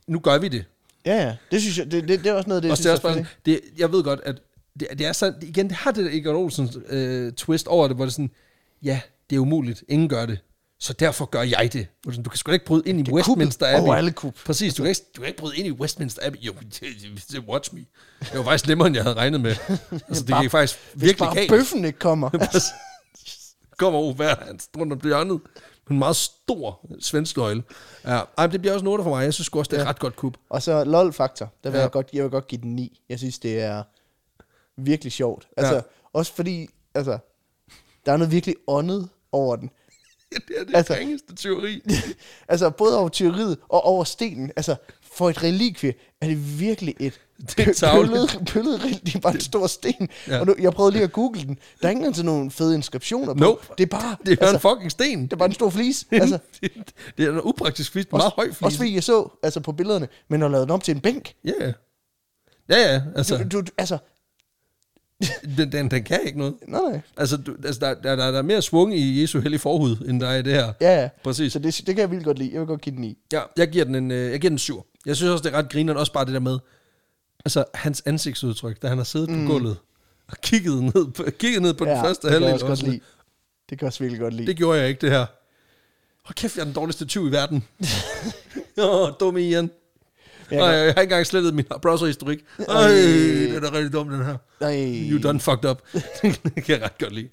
nu 0.06 0.18
gør 0.18 0.38
vi 0.38 0.48
det. 0.48 0.64
Ja, 1.06 1.26
ja. 1.26 1.36
Det 1.50 1.60
synes 1.60 1.78
jeg, 1.78 1.90
det, 1.92 2.08
det, 2.08 2.18
det 2.24 2.26
er 2.26 2.32
også 2.34 2.48
noget 2.48 2.56
af 2.58 2.62
det, 2.62 2.68
jeg 2.68 2.72
Og 2.72 2.78
det 2.78 2.86
er 2.86 2.96
synes 2.96 3.04
også 3.04 3.14
bare, 3.20 3.26
det, 3.46 3.60
jeg 3.78 3.92
ved 3.92 4.02
godt, 4.02 4.20
at 4.24 4.40
det, 4.80 4.88
det 4.98 5.06
er 5.06 5.12
sådan, 5.12 5.42
igen, 5.42 5.68
det 5.68 5.76
har 5.76 5.90
det 5.90 6.04
der 6.04 6.10
Egon 6.18 6.36
Olsens 6.36 6.78
øh, 6.88 7.32
twist 7.32 7.66
over 7.66 7.88
det, 7.88 7.96
hvor 7.96 8.04
det 8.04 8.10
er 8.10 8.12
sådan, 8.12 8.30
ja, 8.82 9.00
det 9.30 9.36
er 9.36 9.40
umuligt, 9.40 9.84
ingen 9.88 10.08
gør 10.08 10.26
det, 10.26 10.38
så 10.80 10.92
derfor 10.92 11.24
gør 11.24 11.42
jeg 11.42 11.70
det. 11.72 11.86
Du 12.04 12.10
kan 12.30 12.36
sgu 12.38 12.48
da 12.50 12.52
ikke 12.52 12.64
bryde 12.66 12.82
ind 12.86 13.00
i 13.00 13.02
Det 13.02 13.08
er 13.10 13.14
Westminster 13.14 13.66
Abbey. 13.76 13.86
over 13.86 13.94
alle 13.94 14.10
kup. 14.12 14.34
Præcis, 14.44 14.74
du 14.74 14.82
kan, 14.82 14.88
ikke, 14.90 15.00
du 15.16 15.20
kan 15.20 15.28
ikke 15.28 15.38
bryde 15.40 15.56
ind 15.56 15.66
i 15.66 15.70
Westminster 15.70 16.22
Abbey. 16.26 16.38
Jo, 16.40 16.52
watch 17.48 17.74
me. 17.74 17.80
Det 18.20 18.38
var 18.38 18.42
faktisk 18.44 18.68
nemmere, 18.68 18.86
end 18.86 18.96
jeg 18.96 19.04
havde 19.04 19.16
regnet 19.16 19.40
med. 19.40 19.54
Altså, 20.08 20.22
det 20.22 20.26
Bare- 20.30 20.42
gik 20.42 20.50
faktisk 20.50 20.78
Hvis 20.94 21.02
virkelig 21.06 21.18
bare 21.26 21.34
galt. 21.34 21.50
bøffen 21.50 21.84
ikke 21.84 21.98
kommer. 21.98 22.30
Kommer 23.78 23.98
over 23.98 24.14
hver 24.14 24.34
hans 24.46 24.68
rundt 24.78 24.92
om 24.92 25.00
hjørnet. 25.04 25.40
En 25.90 25.98
meget 25.98 26.16
stor 26.16 26.80
svensk 27.00 27.36
nøgle. 27.36 27.62
Ja, 28.04 28.10
ej, 28.38 28.46
men 28.46 28.52
det 28.52 28.60
bliver 28.60 28.74
også 28.74 28.84
noget 28.84 29.02
for 29.02 29.10
mig. 29.10 29.24
Jeg 29.24 29.34
synes 29.34 29.48
også, 29.48 29.68
det 29.70 29.78
er 29.78 29.82
Ja. 29.82 29.88
ret 29.88 29.98
godt 29.98 30.16
kub. 30.16 30.36
Og 30.50 30.62
så 30.62 30.84
lol-faktor, 30.84 31.52
der 31.64 31.70
vil 31.70 31.76
Ja. 31.78 31.82
jeg, 31.82 31.90
godt, 31.90 32.08
jeg 32.12 32.22
vil 32.22 32.30
godt 32.30 32.46
give 32.46 32.60
den 32.60 32.76
9. 32.76 33.00
Jeg 33.08 33.18
synes, 33.18 33.38
det 33.38 33.60
er 33.60 33.82
virkelig 34.76 35.12
sjovt. 35.12 35.48
Altså, 35.56 35.74
Ja. 35.74 35.80
også 36.12 36.32
fordi, 36.32 36.68
altså, 36.94 37.18
der 38.06 38.12
er 38.12 38.16
noget 38.16 38.32
virkelig 38.32 38.56
åndet 38.66 39.08
over 39.32 39.56
den. 39.56 39.70
Ja, 40.32 40.36
det 40.48 40.60
er 40.60 40.64
det 40.64 40.76
Altså- 40.76 40.94
ringeste 40.94 41.34
teori. 41.34 41.82
Altså, 42.48 42.70
både 42.70 42.98
over 42.98 43.08
tyveriet 43.08 43.58
og 43.68 43.82
over 43.84 44.04
stenen. 44.04 44.52
Altså, 44.56 44.76
for 45.20 45.30
et 45.30 45.42
relikvie 45.42 45.94
er 46.20 46.26
det 46.26 46.60
virkelig 46.60 46.94
et 47.00 47.20
Det 47.56 47.82
er 47.82 47.94
pøllet, 47.94 48.40
pøllet 48.46 49.00
Det 49.06 49.14
er 49.14 49.20
bare 49.20 49.34
en 49.34 49.40
stor 49.40 49.66
sten. 49.66 50.08
Ja. 50.28 50.40
Og 50.40 50.46
nu, 50.46 50.54
jeg 50.58 50.72
prøvede 50.72 50.92
lige 50.92 51.04
at 51.04 51.12
google 51.12 51.42
den. 51.42 51.58
Der 51.80 51.86
er 51.86 51.90
ikke 51.90 51.98
engang 51.98 52.16
sådan 52.16 52.26
nogle 52.26 52.50
fede 52.50 52.74
inskriptioner 52.74 53.34
på. 53.34 53.40
Nope. 53.40 53.66
Det 53.78 53.84
er 53.84 53.88
bare, 53.88 54.16
Det 54.26 54.28
er 54.28 54.30
altså, 54.30 54.44
altså, 54.54 54.68
en 54.68 54.74
fucking 54.76 54.90
sten. 54.90 55.22
det 55.24 55.32
er 55.32 55.36
bare 55.36 55.48
en 55.48 55.54
stor 55.54 55.70
flis. 55.70 56.06
Altså, 56.12 56.38
det, 56.60 56.72
det 57.18 57.24
er 57.26 57.32
en 57.32 57.40
upraktisk 57.44 57.92
flis. 57.92 58.06
Meget 58.12 58.32
høj 58.36 58.46
flis. 58.46 58.62
også 58.62 58.76
fordi 58.78 58.94
jeg 58.94 59.02
så 59.04 59.38
altså 59.42 59.60
på 59.60 59.72
billederne, 59.72 60.08
men 60.28 60.40
har 60.40 60.48
lavet 60.48 60.62
den 60.68 60.70
om 60.74 60.80
til 60.80 60.94
en 60.94 61.00
bænk. 61.00 61.32
Ja, 61.44 61.52
ja. 61.60 61.72
Ja, 62.70 62.92
ja. 62.92 63.02
Altså, 63.16 63.36
Du, 63.52 63.60
du, 63.60 63.66
altså, 63.78 63.98
den, 65.56 65.72
den, 65.72 65.90
den 65.90 66.04
kan 66.04 66.20
ikke 66.26 66.38
noget. 66.38 66.54
nej, 66.68 66.80
nej. 66.90 67.00
Altså, 67.16 67.36
du, 67.36 67.56
altså 67.64 67.80
der, 67.80 67.94
der, 67.94 68.16
der, 68.16 68.30
der 68.30 68.38
er 68.38 68.42
mere 68.42 68.62
svung 68.62 68.94
i 68.94 69.20
Jesu 69.22 69.40
hellige 69.40 69.60
forhud, 69.60 69.96
end 70.08 70.20
der 70.20 70.28
er 70.28 70.36
i 70.36 70.42
det 70.42 70.52
her. 70.52 70.72
Ja, 70.80 71.00
ja. 71.00 71.08
Præcis. 71.24 71.52
Så 71.52 71.58
det, 71.58 71.76
det 71.76 71.86
kan 71.86 71.98
jeg 71.98 72.10
vildt 72.10 72.24
godt 72.24 72.38
lide. 72.38 72.50
Jeg 72.52 72.60
vil 72.60 72.66
godt 72.66 72.80
give 72.80 72.96
den 72.96 73.04
i. 73.04 73.18
Ja, 73.32 73.40
jeg 73.56 73.68
giver 73.68 73.84
den 73.84 73.94
en, 73.94 74.10
øh, 74.10 74.30
jeg 74.30 74.40
giver 74.40 74.50
den 74.50 74.54
en 74.54 74.58
syv. 74.58 74.82
Jeg 75.06 75.16
synes 75.16 75.30
også, 75.30 75.42
det 75.42 75.54
er 75.54 75.58
ret 75.58 75.68
grineren, 75.72 75.98
også 75.98 76.12
bare 76.12 76.24
det 76.24 76.34
der 76.34 76.40
med, 76.40 76.58
altså 77.44 77.64
hans 77.74 78.02
ansigtsudtryk, 78.06 78.82
da 78.82 78.88
han 78.88 78.96
har 78.98 79.04
siddet 79.04 79.30
mm. 79.30 79.46
på 79.46 79.52
gulvet 79.52 79.76
og 80.28 80.36
kigget 80.42 80.82
ned 80.82 81.12
på, 81.12 81.24
kigget 81.38 81.62
ned 81.62 81.74
på 81.74 81.84
ja, 81.84 81.90
den 81.90 82.00
første 82.04 82.28
det 82.28 82.32
kan 82.32 82.42
jeg 82.42 82.50
halvdel. 82.50 82.52
også 82.52 82.66
og 82.66 82.70
godt 82.70 82.82
lide. 82.82 83.00
Det 83.70 83.78
kan 83.78 83.84
jeg 83.84 83.86
også 83.86 83.98
virkelig 83.98 84.20
godt 84.20 84.34
lide. 84.34 84.46
Det 84.46 84.56
gjorde 84.56 84.80
jeg 84.80 84.88
ikke, 84.88 85.00
det 85.00 85.10
her. 85.10 85.26
Hold 86.24 86.34
kæft, 86.34 86.56
jeg 86.56 86.60
er 86.60 86.64
den 86.64 86.74
dårligste 86.74 87.04
tyv 87.04 87.28
i 87.28 87.30
verden. 87.30 87.64
Åh, 88.78 89.00
oh, 89.00 89.12
dum 89.20 89.36
Ian. 89.36 89.70
Jeg 90.50 90.58
kan- 90.58 90.68
jeg 90.68 90.82
har 90.82 90.88
ikke 90.88 91.00
engang 91.02 91.26
slettet 91.26 91.54
min 91.54 91.64
browserhistorik. 91.82 92.38
Ej, 92.58 92.88
den 93.54 93.64
er 93.64 93.72
rigtig 93.72 93.92
dum, 93.92 94.08
den 94.08 94.24
her. 94.24 94.36
Nej. 94.60 95.02
You 95.10 95.22
done 95.22 95.40
fucked 95.40 95.70
up. 95.70 95.82
det 96.22 96.64
kan 96.64 96.74
jeg 96.74 96.82
ret 96.82 96.98
godt 96.98 97.14
lide. 97.14 97.28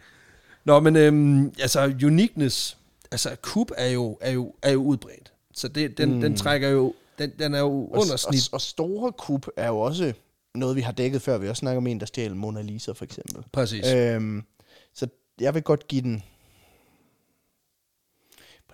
Nå, 0.66 0.80
men 0.80 0.96
øhm, 0.96 1.52
altså, 1.60 1.94
uniqueness. 2.04 2.78
altså 3.12 3.36
Coop 3.42 3.72
er 3.78 3.88
jo, 3.88 4.18
er 4.22 4.32
jo, 4.32 4.54
er 4.62 4.72
jo 4.72 4.84
udbredt. 4.84 5.32
Så 5.54 5.68
det, 5.68 5.98
den, 5.98 6.14
mm. 6.14 6.22
den 6.22 6.36
trækker 6.38 6.70
jo, 6.70 6.94
den, 7.20 7.32
den 7.40 7.54
er 7.54 7.60
jo 7.60 7.66
Og, 7.72 7.92
under 7.92 8.14
og, 8.14 8.20
snit. 8.20 8.50
og 8.54 8.62
store 8.62 9.12
kub 9.12 9.46
er 9.58 9.68
jo 9.68 9.80
også 9.80 10.14
noget, 10.56 10.76
vi 10.76 10.82
har 10.82 10.92
dækket 10.92 11.22
før. 11.22 11.38
Vi 11.38 11.46
har 11.46 11.50
også 11.52 11.60
snakket 11.60 11.78
om 11.78 11.88
en, 11.88 12.00
der 12.00 12.06
stjal 12.06 12.36
Mona 12.36 12.62
Lisa, 12.62 12.92
for 12.92 13.06
eksempel. 13.06 13.44
Præcis. 13.52 13.88
Øh, 13.94 14.16
Øhm, 14.16 14.44
så 14.96 15.08
jeg 15.40 15.54
vil 15.54 15.64
godt 15.64 15.88
give 15.88 16.02
den... 16.02 16.24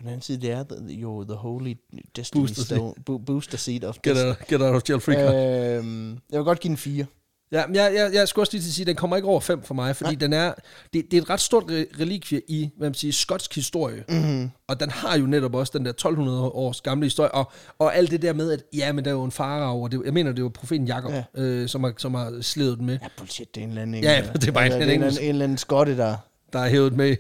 Den 0.03 0.09
anden 0.11 0.21
side, 0.21 0.41
det 0.41 0.51
er 0.51 0.63
the, 0.63 0.93
jo 0.95 1.23
The 1.23 1.33
Holy 1.35 1.73
Destiny 2.15 2.41
Booster. 2.41 2.63
Stone. 2.63 2.93
Bo, 3.05 3.17
booster 3.17 3.57
Seed 3.57 3.83
of 3.83 3.97
get, 4.03 4.17
out, 4.25 4.37
get 4.49 4.61
out 4.61 4.75
of 4.75 4.81
jail 4.89 4.99
free 4.99 5.15
card. 5.15 5.35
Øhm, 5.77 6.09
jeg 6.11 6.39
vil 6.39 6.43
godt 6.45 6.59
give 6.59 6.69
den 6.69 6.77
4. 6.77 7.05
Ja, 7.51 7.67
men 7.67 7.75
jeg, 7.75 7.93
jeg, 7.95 8.13
jeg 8.13 8.27
skulle 8.27 8.43
også 8.43 8.53
lige 8.53 8.61
til 8.61 8.69
at 8.69 8.73
sige, 8.73 8.83
at 8.83 8.87
den 8.87 8.95
kommer 8.95 9.15
ikke 9.15 9.27
over 9.27 9.39
5 9.39 9.63
for 9.63 9.73
mig, 9.73 9.95
fordi 9.95 10.11
Nej. 10.11 10.19
den 10.19 10.33
er, 10.33 10.53
det, 10.93 11.05
det 11.11 11.17
er 11.17 11.21
et 11.21 11.29
ret 11.29 11.39
stort 11.39 11.63
re- 11.63 11.99
relikvie 12.01 12.41
i, 12.47 12.69
hvad 12.77 12.89
man 12.89 12.93
siger, 12.93 13.11
skotsk 13.11 13.55
historie. 13.55 14.03
Mm-hmm. 14.09 14.49
Og 14.67 14.79
den 14.79 14.89
har 14.89 15.17
jo 15.17 15.25
netop 15.25 15.55
også 15.55 15.77
den 15.77 15.85
der 15.85 15.91
1200 15.91 16.41
års 16.41 16.81
gamle 16.81 17.05
historie, 17.05 17.31
og, 17.33 17.51
og 17.79 17.95
alt 17.95 18.11
det 18.11 18.21
der 18.21 18.33
med, 18.33 18.51
at 18.51 18.63
ja, 18.73 18.91
men 18.91 19.05
der 19.05 19.11
er 19.11 19.15
jo 19.15 19.23
en 19.23 19.31
farao, 19.31 19.81
og 19.81 19.91
det, 19.91 20.01
jeg 20.05 20.13
mener, 20.13 20.31
det 20.31 20.43
var 20.43 20.49
profeten 20.49 20.87
Jakob, 20.87 21.11
ja. 21.11 21.23
Ja. 21.35 21.41
øh, 21.41 21.67
som, 21.69 21.83
har, 21.83 21.93
som 21.97 22.13
har 22.13 22.37
sledet 22.41 22.77
den 22.77 22.85
med, 22.85 22.97
Ja, 23.01 23.07
bullshit, 23.17 23.55
det 23.55 23.61
er 23.61 23.63
en 23.63 23.69
eller 23.69 23.81
anden... 23.81 24.03
Ja, 24.03 24.23
det 24.33 24.47
er 24.47 24.51
bare 24.51 24.65
en 24.65 24.71
en, 24.71 24.81
en, 24.81 24.89
engelsk- 25.03 25.19
en, 25.19 25.23
en 25.23 25.29
eller 25.29 25.43
anden 25.43 25.57
skotte, 25.57 25.97
der... 25.97 26.15
der 26.53 26.59
er 26.59 26.69
hævet 26.69 26.93
med 26.93 27.15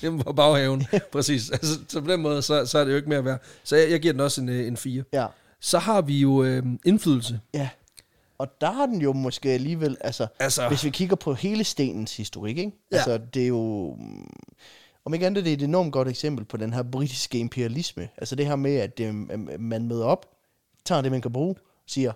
hjemme 0.00 0.18
på 0.24 0.32
baghaven. 0.32 0.86
Præcis. 1.12 1.50
Altså, 1.50 1.78
så 1.88 2.00
på 2.00 2.10
den 2.10 2.20
måde, 2.20 2.42
så, 2.42 2.66
så 2.66 2.78
er 2.78 2.84
det 2.84 2.90
jo 2.92 2.96
ikke 2.96 3.08
mere 3.08 3.24
værd. 3.24 3.40
Så 3.64 3.76
jeg, 3.76 3.90
jeg 3.90 4.00
giver 4.00 4.12
den 4.12 4.20
også 4.20 4.40
en, 4.40 4.48
øh, 4.48 4.66
en 4.66 4.76
4. 4.76 5.02
Ja, 5.12 5.26
Så 5.60 5.78
har 5.78 6.00
vi 6.02 6.18
jo 6.20 6.42
øh, 6.44 6.62
indflydelse. 6.84 7.40
ja. 7.54 7.68
Og 8.38 8.48
der 8.60 8.70
har 8.70 8.86
den 8.86 9.00
jo 9.00 9.12
måske 9.12 9.48
alligevel... 9.50 9.96
Altså, 10.00 10.26
Altså, 10.38 10.68
hvis 10.68 10.84
vi 10.84 10.90
kigger 10.90 11.16
på 11.16 11.34
hele 11.34 11.64
stenens 11.64 12.16
historik, 12.16 12.58
ikke? 12.58 12.72
Ja. 12.92 12.96
Altså, 12.96 13.18
det 13.34 13.42
er 13.42 13.46
jo... 13.46 13.94
mm, 13.98 14.30
Om 15.04 15.14
ikke 15.14 15.26
andet, 15.26 15.44
det 15.44 15.50
er 15.50 15.54
et 15.56 15.62
enormt 15.62 15.92
godt 15.92 16.08
eksempel 16.08 16.44
på 16.44 16.56
den 16.56 16.72
her 16.72 16.82
britiske 16.82 17.38
imperialisme. 17.38 18.08
Altså 18.18 18.34
det 18.36 18.46
her 18.46 18.56
med, 18.56 18.76
at 18.76 18.98
det, 18.98 19.14
man 19.60 19.88
møder 19.88 20.04
op, 20.04 20.26
tager 20.84 21.02
det, 21.02 21.10
man 21.12 21.20
kan 21.20 21.32
bruge, 21.32 21.54
siger, 21.86 22.12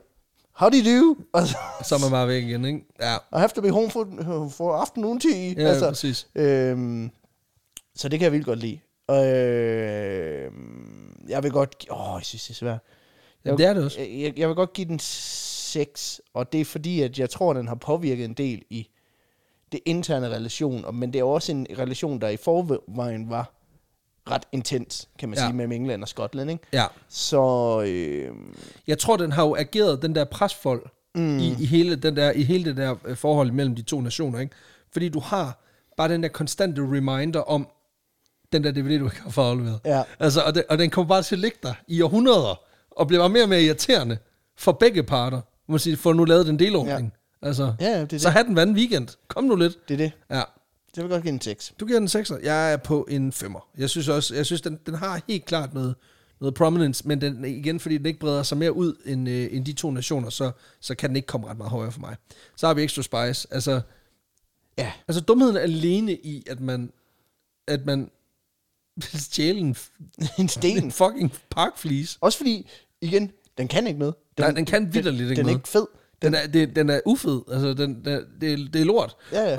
how 0.52 0.68
do 0.68 0.76
you 0.76 1.00
do? 1.00 1.16
Og 1.38 1.46
så, 1.46 1.56
så 1.84 1.94
er 1.94 1.98
man 1.98 2.10
bare 2.10 2.28
væk 2.28 2.42
igen, 2.44 2.64
ikke? 2.64 2.80
Ja, 3.00 3.14
I 3.16 3.18
have 3.38 3.48
to 3.48 3.60
be 3.60 3.70
home 3.70 3.90
for, 3.90 4.04
for 4.56 4.74
afternoon 4.76 5.20
tea. 5.20 5.52
ja 5.56 5.68
altså, 5.68 5.88
præcis. 5.88 6.26
øhm, 6.34 7.10
så 7.96 8.08
det 8.08 8.18
kan 8.18 8.24
jeg 8.24 8.32
vildt 8.32 8.46
godt 8.46 8.58
lide. 8.58 8.78
Og, 9.08 9.26
øh, 9.26 10.50
jeg 11.28 11.42
vil 11.42 11.50
godt... 11.50 11.86
Åh, 11.90 12.14
jeg 12.16 12.24
synes, 12.24 12.42
det 12.42 12.50
er 12.50 12.54
svært. 12.54 12.78
Jamen, 13.44 13.58
det 13.58 13.66
er 13.66 13.74
det 13.74 13.84
også. 13.84 14.00
Jeg, 14.00 14.10
jeg, 14.20 14.38
jeg 14.38 14.48
vil 14.48 14.54
godt 14.56 14.72
give 14.72 14.88
den 14.88 14.98
6, 14.98 16.20
og 16.34 16.52
det 16.52 16.60
er 16.60 16.64
fordi, 16.64 17.00
at 17.02 17.18
jeg 17.18 17.30
tror, 17.30 17.50
at 17.50 17.56
den 17.56 17.68
har 17.68 17.74
påvirket 17.74 18.24
en 18.24 18.34
del 18.34 18.62
i 18.70 18.88
det 19.72 19.80
interne 19.84 20.28
relation, 20.28 20.96
men 20.96 21.12
det 21.12 21.18
er 21.18 21.24
også 21.24 21.52
en 21.52 21.66
relation, 21.78 22.20
der 22.20 22.28
i 22.28 22.36
forvejen 22.36 23.30
var 23.30 23.54
ret 24.30 24.42
intens, 24.52 25.08
kan 25.18 25.28
man 25.28 25.38
Ja. 25.38 25.42
ja. 25.42 25.48
sige, 25.48 25.56
mellem 25.56 25.72
England 25.72 26.02
og 26.02 26.08
Skotland. 26.08 26.50
Ikke? 26.50 26.64
Ja. 26.72 26.86
Så 27.08 27.40
øh, 27.86 28.30
Jeg 28.86 28.98
tror, 28.98 29.16
den 29.16 29.32
har 29.32 29.44
jo 29.46 29.56
ageret 29.56 30.02
den 30.02 30.14
der 30.14 30.24
presfold 30.24 30.82
mm. 31.14 31.38
i, 31.38 31.48
i, 31.60 31.66
hele 31.66 31.96
den 31.96 32.16
der, 32.16 32.32
i 32.32 32.42
hele 32.42 32.64
det 32.64 32.76
der 32.76 32.94
øh, 33.04 33.16
forhold 33.16 33.52
mellem 33.52 33.74
de 33.74 33.82
to 33.82 34.00
nationer, 34.00 34.38
ikke? 34.40 34.54
Fordi 34.92 35.08
du 35.08 35.20
har 35.20 35.60
bare 35.96 36.08
den 36.08 36.22
der 36.22 36.28
konstante 36.28 36.82
reminder 36.82 37.40
om 37.40 37.68
den 38.54 38.64
der 38.64 38.70
DVD, 38.70 38.98
du 38.98 39.04
ikke 39.04 39.20
har 39.22 39.30
fået 39.30 39.46
afleveret. 39.46 39.80
ja, 39.84 40.02
Altså, 40.18 40.40
og, 40.40 40.54
det, 40.54 40.64
og 40.68 40.78
den 40.78 40.90
kommer 40.90 41.08
bare 41.08 41.22
til 41.22 41.34
at 41.34 41.38
ligge 41.38 41.58
der 41.62 41.74
i 41.88 42.00
århundreder, 42.02 42.60
og 42.90 43.06
bliver 43.08 43.20
bare 43.22 43.28
mere 43.28 43.42
og 43.42 43.48
mere 43.48 43.62
irriterende 43.62 44.18
for 44.56 44.72
begge 44.72 45.02
parter. 45.02 45.40
Man 45.68 45.78
sige, 45.78 45.96
for 45.96 46.12
nu 46.12 46.24
lavet 46.24 46.46
den 46.46 46.58
delordning. 46.58 47.12
Ja. 47.42 47.46
Altså, 47.46 47.74
ja, 47.80 48.00
det 48.00 48.12
er 48.12 48.18
så 48.18 48.28
det. 48.28 48.32
have 48.32 48.44
den 48.46 48.58
anden 48.58 48.76
weekend. 48.76 49.08
Kom 49.28 49.44
nu 49.44 49.56
lidt. 49.56 49.88
det, 49.88 49.94
er 49.94 49.98
det. 49.98 50.12
Ja. 50.30 50.42
Det 50.94 51.02
vil 51.02 51.10
godt 51.10 51.22
give 51.22 51.32
den 51.32 51.40
6. 51.40 51.72
Du 51.80 51.86
giver 51.86 51.98
den 51.98 52.08
6'er. 52.08 52.44
Jeg 52.44 52.72
er 52.72 52.76
på 52.76 53.06
en 53.10 53.32
5'er. 53.36 53.72
Jeg 53.78 53.90
synes 53.90 54.08
også, 54.08 54.34
jeg 54.34 54.46
synes, 54.46 54.60
den, 54.60 54.78
den 54.86 54.94
har 54.94 55.20
helt 55.28 55.44
klart 55.44 55.74
noget, 55.74 55.94
noget 56.40 56.54
prominence, 56.54 57.08
men 57.08 57.20
den, 57.20 57.44
igen, 57.44 57.80
fordi 57.80 57.98
den 57.98 58.06
ikke 58.06 58.18
breder 58.18 58.42
sig 58.42 58.58
mere 58.58 58.72
ud 58.72 58.94
end, 59.04 59.28
øh, 59.28 59.48
end 59.50 59.64
de 59.64 59.72
to 59.72 59.90
nationer, 59.90 60.30
så, 60.30 60.50
så 60.80 60.94
kan 60.94 61.08
den 61.10 61.16
ikke 61.16 61.26
komme 61.26 61.46
ret 61.46 61.56
meget 61.58 61.70
højere 61.70 61.92
for 61.92 62.00
mig. 62.00 62.16
Så 62.56 62.66
har 62.66 62.74
vi 62.74 62.84
Extra 62.84 63.02
Spice. 63.02 63.48
Altså, 63.50 63.80
Ja, 64.78 64.92
altså 65.08 65.20
dumheden 65.20 65.56
alene 65.56 66.12
i, 66.12 66.44
at 66.50 66.60
man, 66.60 66.92
at 67.68 67.86
man 67.86 68.10
stjæle 69.28 69.58
en, 69.58 69.76
en 70.38 70.48
sten. 70.48 70.84
en 70.84 70.92
fucking 70.92 71.32
parkfleece. 71.50 72.18
Også 72.20 72.38
fordi, 72.38 72.66
igen, 73.00 73.30
den 73.58 73.68
kan 73.68 73.86
ikke 73.86 73.98
noget. 73.98 74.14
Nej, 74.38 74.50
den 74.50 74.64
kan 74.64 74.94
vitterligt 74.94 75.22
ikke 75.30 75.34
Den 75.34 75.38
er 75.40 75.42
noget. 75.42 75.56
ikke 75.58 75.68
fed. 75.68 75.86
Den 76.22 76.34
er, 76.34 76.46
det, 76.46 76.76
den 76.76 76.90
er 76.90 77.00
ufed. 77.06 77.40
Altså, 77.52 77.74
den, 77.74 78.04
den, 78.04 78.20
det, 78.40 78.52
er- 78.52 78.68
det 78.72 78.80
er 78.80 78.84
lort. 78.84 79.16
Ja, 79.32 79.50
ja. 79.52 79.58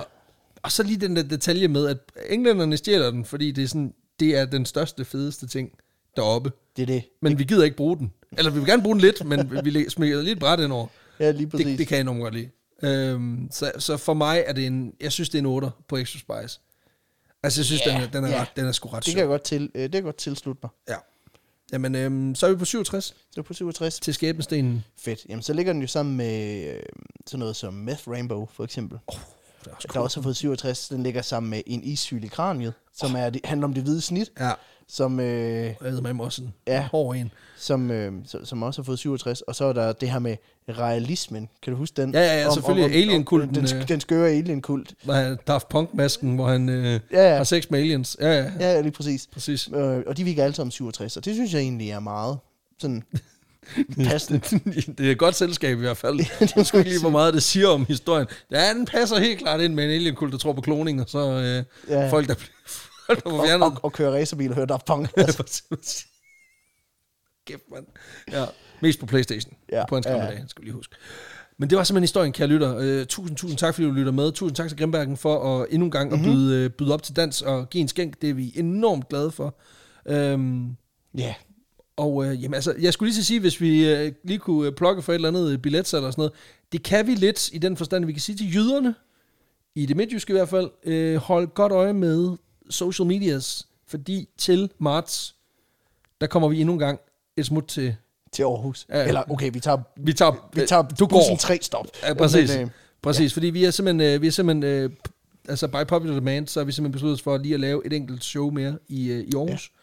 Og 0.63 0.71
så 0.71 0.83
lige 0.83 0.97
den 0.97 1.15
der 1.15 1.23
detalje 1.23 1.67
med, 1.67 1.87
at 1.87 1.97
englænderne 2.29 2.77
stjæler 2.77 3.11
den, 3.11 3.25
fordi 3.25 3.51
det 3.51 3.63
er, 3.63 3.67
sådan, 3.67 3.93
det 4.19 4.37
er 4.37 4.45
den 4.45 4.65
største, 4.65 5.05
fedeste 5.05 5.47
ting 5.47 5.69
deroppe. 6.15 6.51
Det 6.75 6.81
er 6.81 6.85
det. 6.85 7.03
Men 7.21 7.39
vi 7.39 7.43
gider 7.43 7.63
ikke 7.63 7.77
bruge 7.77 7.97
den. 7.97 8.13
Eller 8.37 8.51
vi 8.51 8.59
vil 8.59 8.67
gerne 8.67 8.83
bruge 8.83 8.95
den 8.95 9.01
lidt, 9.01 9.25
men 9.25 9.51
vi 9.65 9.89
smider 9.89 10.21
lige 10.21 10.31
et 10.33 10.39
bræt 10.39 10.59
ind 10.59 10.71
over. 10.71 10.87
Ja, 11.19 11.31
lige 11.31 11.47
præcis. 11.47 11.65
Det, 11.65 11.77
det 11.79 11.87
kan 11.87 11.95
jeg 11.95 12.01
enormt 12.01 12.21
godt 12.21 12.33
lide. 12.33 12.49
Øhm, 12.83 13.47
så, 13.51 13.71
så 13.79 13.97
for 13.97 14.13
mig 14.13 14.43
er 14.47 14.53
det 14.53 14.65
en, 14.65 14.93
jeg 15.01 15.11
synes 15.11 15.29
det 15.29 15.37
er 15.37 15.41
en 15.41 15.45
8 15.45 15.69
på 15.89 15.97
Extra 15.97 16.19
Spice. 16.19 16.59
Altså 17.45 17.59
jeg 17.61 17.65
synes, 17.65 17.81
Ja, 17.85 17.91
den, 17.91 18.01
er, 18.01 18.07
den, 18.07 18.23
er 18.23 18.29
ja. 18.29 18.41
ret, 18.41 18.47
den 18.55 18.65
er 18.65 18.71
sgu 18.71 18.89
ret 18.89 19.05
det 19.05 19.13
kan 19.13 19.19
jeg 19.19 19.27
godt, 19.27 19.41
til, 19.41 19.61
øh, 19.75 19.81
det 19.83 19.91
kan 19.91 19.97
jeg 19.97 20.03
godt 20.03 20.17
tilslutte 20.17 20.59
mig. 20.63 20.69
Ja. 20.89 20.95
Jamen, 21.73 21.95
øhm, 21.95 22.35
så 22.35 22.45
er 22.47 22.51
vi 22.51 22.55
på 22.57 22.65
67 22.65 23.05
Så 23.05 23.39
er 23.39 23.41
på 23.41 23.53
67. 23.53 23.99
til 23.99 24.13
skæbnestenen. 24.13 24.83
Fedt. 24.99 25.25
Jamen, 25.29 25.43
så 25.43 25.53
ligger 25.53 25.73
den 25.73 25.81
jo 25.81 25.87
sammen 25.87 26.17
med 26.17 26.63
øh, 26.73 26.81
sådan 27.27 27.39
noget 27.39 27.55
som 27.55 27.73
Meth 27.73 28.09
Rainbow, 28.09 28.47
for 28.53 28.63
eksempel. 28.63 28.99
Det 29.07 29.15
er 29.71 29.75
også 29.75 29.87
Der 29.87 29.93
cool. 29.93 30.03
også 30.03 30.19
har 30.19 30.23
fået 30.23 30.35
67. 30.35 30.87
Den 30.89 31.03
ligger 31.03 31.21
sammen 31.21 31.49
med 31.49 31.61
en 31.65 31.83
issyl 31.83 32.23
i 32.23 32.27
kraniet, 32.27 32.73
som 32.93 33.15
er, 33.15 33.29
det 33.29 33.41
handler 33.45 33.67
om 33.67 33.73
det 33.73 33.83
hvide 33.83 34.01
snit, 34.01 34.31
Ja, 34.39 34.51
som, 34.89 35.19
øh, 35.19 35.25
jeg 35.65 35.75
ved 35.81 36.01
med 36.01 36.13
mig 36.13 36.25
også 36.25 36.41
en 36.41 36.53
Ja. 36.67 36.87
hård 36.91 37.15
en. 37.15 37.31
som, 37.57 37.91
øh, 37.91 38.11
som, 38.43 38.63
også 38.63 38.81
har 38.81 38.85
fået 38.85 38.99
67. 38.99 39.41
Og 39.41 39.55
så 39.55 39.65
er 39.65 39.73
der 39.73 39.93
det 39.93 40.11
her 40.11 40.19
med 40.19 40.37
realismen. 40.69 41.49
Kan 41.63 41.73
du 41.73 41.77
huske 41.77 42.01
den? 42.01 42.13
Ja, 42.13 42.19
ja, 42.19 42.41
ja, 42.41 42.53
selvfølgelig. 42.53 42.95
Alien-kulten, 43.01 43.55
Den, 43.55 43.63
øh. 43.63 43.69
den, 43.69 43.87
den 43.87 43.99
skøre 44.01 44.29
alien-kult. 44.29 44.93
Hvor 45.03 45.13
han, 45.13 45.37
Daft 45.47 45.69
Punk-masken, 45.69 46.35
hvor 46.35 46.47
han 46.47 46.69
øh, 46.69 46.99
Ja, 47.11 47.29
ja. 47.31 47.37
har 47.37 47.43
sex 47.43 47.69
med 47.69 47.79
aliens. 47.79 48.17
Ja, 48.21 48.31
ja, 48.31 48.51
Ja, 48.59 48.81
lige 48.81 48.91
præcis. 48.91 49.27
præcis. 49.33 49.69
Øh, 49.75 50.03
og 50.07 50.17
de 50.17 50.23
virker 50.23 50.43
alle 50.43 50.55
sammen 50.55 50.71
67, 50.71 51.17
og 51.17 51.25
det 51.25 51.33
synes 51.33 51.53
jeg 51.53 51.61
egentlig 51.61 51.89
er 51.91 51.99
meget 51.99 52.37
sådan 52.79 53.03
passende. 54.07 54.39
det 54.97 55.07
er 55.07 55.11
et 55.11 55.17
godt 55.17 55.35
selskab 55.35 55.77
i 55.77 55.81
hvert 55.81 55.97
fald. 55.97 56.17
det 56.39 56.53
er 56.57 56.63
sgu 56.63 56.77
ikke 56.77 56.89
lige, 56.89 57.01
hvor 57.01 57.09
meget 57.09 57.33
det 57.33 57.43
siger 57.43 57.67
om 57.67 57.85
historien. 57.85 58.27
Ja, 58.51 58.73
den 58.73 58.85
passer 58.85 59.19
helt 59.19 59.39
klart 59.39 59.61
ind 59.61 59.73
med 59.73 59.83
en 59.83 59.89
alien 59.91 60.15
der 60.31 60.37
tror 60.37 60.53
på 60.53 60.61
kloning, 60.61 61.01
og 61.01 61.09
så 61.09 61.19
øh, 61.31 61.63
Ja. 61.89 62.09
folk, 62.09 62.27
der, 62.27 62.35
folk, 62.35 62.51
og, 63.09 63.45
fjernet. 63.45 63.67
og, 63.67 63.79
og 63.83 63.93
køre 63.93 64.19
racerbil 64.19 64.49
og 64.49 64.55
høre 64.55 64.65
Daft 64.65 64.85
Punk. 64.85 65.13
Præcis. 65.37 66.07
Kæft, 67.47 67.63
mand. 67.71 67.85
Ja, 68.31 68.45
mest 68.81 68.99
på 68.99 69.05
Playstation. 69.05 69.53
Ja, 69.71 69.85
på 69.85 69.95
ja, 69.95 70.01
gamle 70.01 70.23
ja. 70.23 70.25
ja. 70.25 70.35
dage, 70.35 70.45
skal 70.47 70.61
vi 70.61 70.65
lige 70.65 70.75
huske. 70.75 70.95
Men 71.57 71.69
det 71.69 71.77
var 71.77 71.83
simpelthen 71.83 72.03
historien, 72.03 72.33
kære 72.33 72.47
lytter. 72.47 72.99
Uh, 73.01 73.05
tusind, 73.05 73.37
tusind 73.37 73.57
tak, 73.57 73.73
fordi 73.73 73.87
du 73.87 73.93
lytter 73.93 74.11
med. 74.11 74.31
Tusind 74.31 74.55
tak 74.55 74.67
til 74.67 74.77
Grimbergen 74.77 75.17
for 75.17 75.61
at 75.61 75.67
endnu 75.69 75.85
en 75.85 75.91
gang 75.91 76.11
mm-hmm. 76.11 76.29
at 76.29 76.35
byde, 76.35 76.65
uh, 76.65 76.71
byde 76.71 76.93
op 76.93 77.03
til 77.03 77.15
dans 77.15 77.41
og 77.41 77.69
give 77.69 77.81
en 77.81 77.87
skænk. 77.87 78.21
Det 78.21 78.29
er 78.29 78.33
vi 78.33 78.51
enormt 78.55 79.09
glade 79.09 79.31
for. 79.31 79.55
Um, 80.05 80.77
Ja, 81.17 81.33
og 81.97 82.15
uh, 82.15 82.43
jamen, 82.43 82.53
altså, 82.53 82.75
jeg 82.81 82.93
skulle 82.93 83.09
lige 83.09 83.17
til 83.17 83.25
sige, 83.25 83.39
hvis 83.39 83.61
vi 83.61 83.93
uh, 83.93 84.13
lige 84.23 84.39
kunne 84.39 84.67
uh, 84.67 84.75
plukke 84.75 85.01
for 85.01 85.13
et 85.13 85.15
eller 85.15 85.27
andet 85.27 85.51
øh, 85.51 85.57
billetsal 85.57 85.97
eller 85.97 86.11
sådan 86.11 86.21
noget. 86.21 86.33
Det 86.71 86.83
kan 86.83 87.07
vi 87.07 87.15
lidt 87.15 87.53
i 87.53 87.57
den 87.57 87.77
forstand, 87.77 88.05
vi 88.05 88.11
kan 88.11 88.21
sige 88.21 88.37
til 88.37 88.55
jyderne, 88.55 88.95
i 89.75 89.85
det 89.85 89.97
midtjyske 89.97 90.31
i 90.31 90.35
hvert 90.35 90.49
fald, 90.49 90.69
uh, 90.87 91.21
hold 91.21 91.47
godt 91.47 91.71
øje 91.71 91.93
med 91.93 92.37
social 92.69 93.07
medias, 93.07 93.67
fordi 93.87 94.29
til 94.37 94.69
marts, 94.79 95.35
der 96.21 96.27
kommer 96.27 96.49
vi 96.49 96.59
endnu 96.59 96.73
en 96.73 96.79
gang 96.79 96.99
et 97.37 97.45
smut 97.45 97.65
til 97.67 97.95
til 98.31 98.43
Aarhus. 98.43 98.85
Ja. 98.89 99.07
Eller, 99.07 99.31
okay, 99.31 99.49
vi 99.53 99.59
tager, 99.59 99.77
Vi 99.95 100.13
tager, 100.13 100.49
vi 100.53 100.65
tager 100.67 100.81
du 100.81 101.07
bussen 101.07 101.31
går. 101.31 101.37
tre 101.37 101.59
stop. 101.61 101.87
Ja, 102.03 102.13
præcis. 102.13 102.53
Men, 102.55 102.61
øh, 102.61 102.69
præcis, 103.01 103.33
fordi 103.33 103.47
vi 103.47 103.63
er 103.63 103.71
simpelthen, 103.71 104.13
øh, 104.13 104.21
vi 104.21 104.27
er 104.27 104.31
simpelthen 104.31 104.63
øh, 104.63 104.89
altså 105.49 105.67
by 105.67 105.87
popular 105.87 106.15
demand, 106.15 106.47
så 106.47 106.59
har 106.59 106.65
vi 106.65 106.71
simpelthen 106.71 106.91
besluttet 106.91 107.13
os 107.15 107.21
for 107.21 107.37
lige 107.37 107.53
at 107.53 107.59
lave 107.59 107.85
et 107.85 107.93
enkelt 107.93 108.23
show 108.23 108.49
mere 108.51 108.77
i, 108.87 109.07
øh, 109.11 109.19
i 109.19 109.31
Aarhus. 109.35 109.49
Ja. 109.49 109.81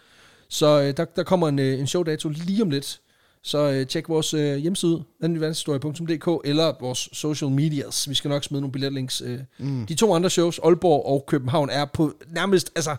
Så 0.49 0.81
øh, 0.81 0.97
der, 0.97 1.05
der 1.05 1.23
kommer 1.23 1.49
en, 1.49 1.59
øh, 1.59 1.81
en 1.81 1.87
showdato 1.87 2.29
lige 2.29 2.63
om 2.63 2.71
lidt. 2.71 3.01
Så 3.45 3.71
øh, 3.71 3.87
tjek 3.87 4.09
vores 4.09 4.35
øh, 4.35 4.57
hjemmeside, 4.57 5.03
andenverdenshistorie.dk, 5.23 6.49
eller 6.49 6.75
vores 6.81 7.09
social 7.13 7.51
medias. 7.51 8.09
Vi 8.09 8.15
skal 8.15 8.29
nok 8.29 8.45
smide 8.45 8.61
nogle 8.61 8.73
billetlinks. 8.73 9.23
Øh. 9.25 9.41
Mm. 9.59 9.87
De 9.87 9.95
to 9.95 10.15
andre 10.15 10.31
shows, 10.31 10.59
Aalborg 10.65 11.07
og 11.07 11.25
København, 11.27 11.71
er 11.71 11.85
på 11.85 12.13
nærmest, 12.31 12.73
altså 12.77 12.97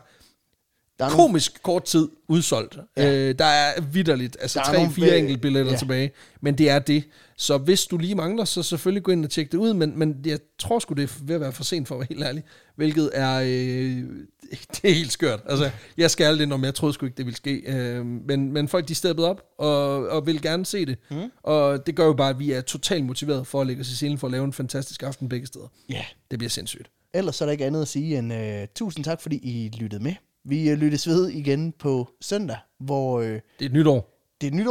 der 0.99 1.05
er 1.05 1.09
nogle, 1.09 1.23
komisk 1.23 1.59
kort 1.63 1.83
tid 1.83 2.09
udsolgt. 2.27 2.77
Ja. 2.97 3.13
Øh, 3.13 3.39
der 3.39 3.45
er 3.45 3.81
vidderligt, 3.81 4.37
altså 4.41 4.59
Der 4.59 4.65
er 4.65 4.89
tre, 4.89 4.99
nogle 4.99 5.17
enkelte 5.17 5.41
billetter 5.41 5.71
ja. 5.71 5.77
tilbage. 5.77 6.11
Men 6.41 6.57
det 6.57 6.69
er 6.69 6.79
det. 6.79 7.03
Så 7.37 7.57
hvis 7.57 7.85
du 7.85 7.97
lige 7.97 8.15
mangler, 8.15 8.45
så 8.45 8.63
selvfølgelig 8.63 9.03
gå 9.03 9.11
ind 9.11 9.25
og 9.25 9.31
tjek 9.31 9.51
det 9.51 9.57
ud. 9.57 9.73
Men, 9.73 9.99
men 9.99 10.15
jeg 10.25 10.39
tror 10.59 10.79
sgu, 10.79 10.93
det 10.93 11.03
er 11.03 11.13
ved 11.21 11.35
at 11.35 11.41
være 11.41 11.51
for 11.51 11.63
sent 11.63 11.87
for 11.87 11.95
at 11.95 11.99
være 11.99 12.07
helt 12.09 12.23
ærlig. 12.23 12.43
Hvilket 12.75 13.09
er, 13.13 13.41
øh, 13.45 14.03
det 14.81 14.89
er 14.89 14.93
helt 14.93 15.11
skørt. 15.11 15.39
Altså, 15.45 15.71
jeg 15.97 16.11
skal 16.11 16.39
det, 16.39 16.47
når 16.47 16.65
jeg 16.65 16.75
troede 16.75 16.93
sgu 16.93 17.05
ikke, 17.05 17.17
det 17.17 17.25
ville 17.25 17.37
ske. 17.37 17.63
Øh, 17.65 18.05
men, 18.05 18.51
men 18.51 18.67
folk, 18.67 18.87
de 18.87 18.95
steppede 18.95 19.29
op 19.29 19.41
og, 19.57 20.07
og 20.07 20.25
vil 20.27 20.41
gerne 20.41 20.65
se 20.65 20.85
det. 20.85 20.97
Mm. 21.11 21.31
Og 21.43 21.85
det 21.85 21.95
gør 21.95 22.05
jo 22.05 22.13
bare, 22.13 22.29
at 22.29 22.39
vi 22.39 22.51
er 22.51 22.61
totalt 22.61 23.05
motiveret 23.05 23.47
for 23.47 23.61
at 23.61 23.67
lægge 23.67 23.81
os 23.81 23.89
i 23.89 23.95
selen 23.95 24.17
for 24.17 24.27
at 24.27 24.31
lave 24.31 24.43
en 24.43 24.53
fantastisk 24.53 25.03
aften 25.03 25.29
begge 25.29 25.47
steder. 25.47 25.67
Ja. 25.89 25.93
Yeah. 25.93 26.05
Det 26.31 26.39
bliver 26.39 26.49
sindssygt. 26.49 26.91
Ellers 27.13 27.41
er 27.41 27.45
der 27.45 27.51
ikke 27.51 27.65
andet 27.65 27.81
at 27.81 27.87
sige 27.87 28.17
end 28.17 28.33
uh, 28.33 28.39
tusind 28.75 29.05
tak, 29.05 29.21
fordi 29.21 29.35
I 29.35 29.71
lyttede 29.79 30.03
med. 30.03 30.13
Vi 30.45 30.69
øh, 30.69 30.77
lyttes 30.77 31.07
ved 31.07 31.29
igen 31.29 31.73
på 31.79 32.09
søndag, 32.21 32.57
hvor... 32.79 33.19
Uh, 33.19 33.25
det 33.25 33.41
er 33.59 33.65
et 33.65 33.73
nyt. 33.73 33.85
Det 33.85 33.93
er 34.41 34.47
et 34.47 34.53
nyt. 34.53 34.67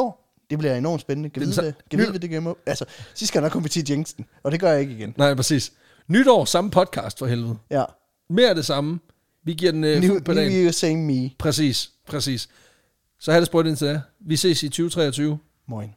Det 0.50 0.58
bliver 0.58 0.74
enormt 0.74 1.00
spændende. 1.00 1.30
Kan 1.30 1.42
vide, 1.42 1.54
hvad 1.54 1.72
det, 1.90 2.12
det, 2.12 2.22
det 2.22 2.30
gemmer. 2.30 2.54
Altså, 2.66 2.84
sidst 3.14 3.32
kan 3.32 3.40
jeg 3.40 3.44
nok 3.44 3.52
komme 3.52 3.68
til 3.68 3.90
Jensen, 3.90 4.24
og 4.42 4.52
det 4.52 4.60
gør 4.60 4.70
jeg 4.70 4.80
ikke 4.80 4.92
igen. 4.92 5.14
Nej, 5.16 5.34
præcis. 5.34 5.72
Nytår, 6.08 6.44
samme 6.44 6.70
podcast 6.70 7.18
for 7.18 7.26
helvede. 7.26 7.56
Ja. 7.70 7.84
Mere 8.30 8.48
af 8.48 8.54
det 8.54 8.64
samme. 8.64 8.98
Vi 9.44 9.54
giver 9.54 9.72
den 9.72 9.84
øh, 9.84 10.00
new, 10.00 10.20
på 10.20 10.34
dagen. 10.34 10.52
New 10.52 10.70
same 10.70 10.96
me. 10.96 11.30
Præcis, 11.38 11.90
præcis. 12.06 12.48
Så 13.20 13.30
have 13.30 13.40
det 13.40 13.46
ind 13.66 13.68
indtil 13.68 13.86
da. 13.88 14.00
Vi 14.20 14.36
ses 14.36 14.62
i 14.62 14.68
2023. 14.68 15.38
Moin. 15.68 15.90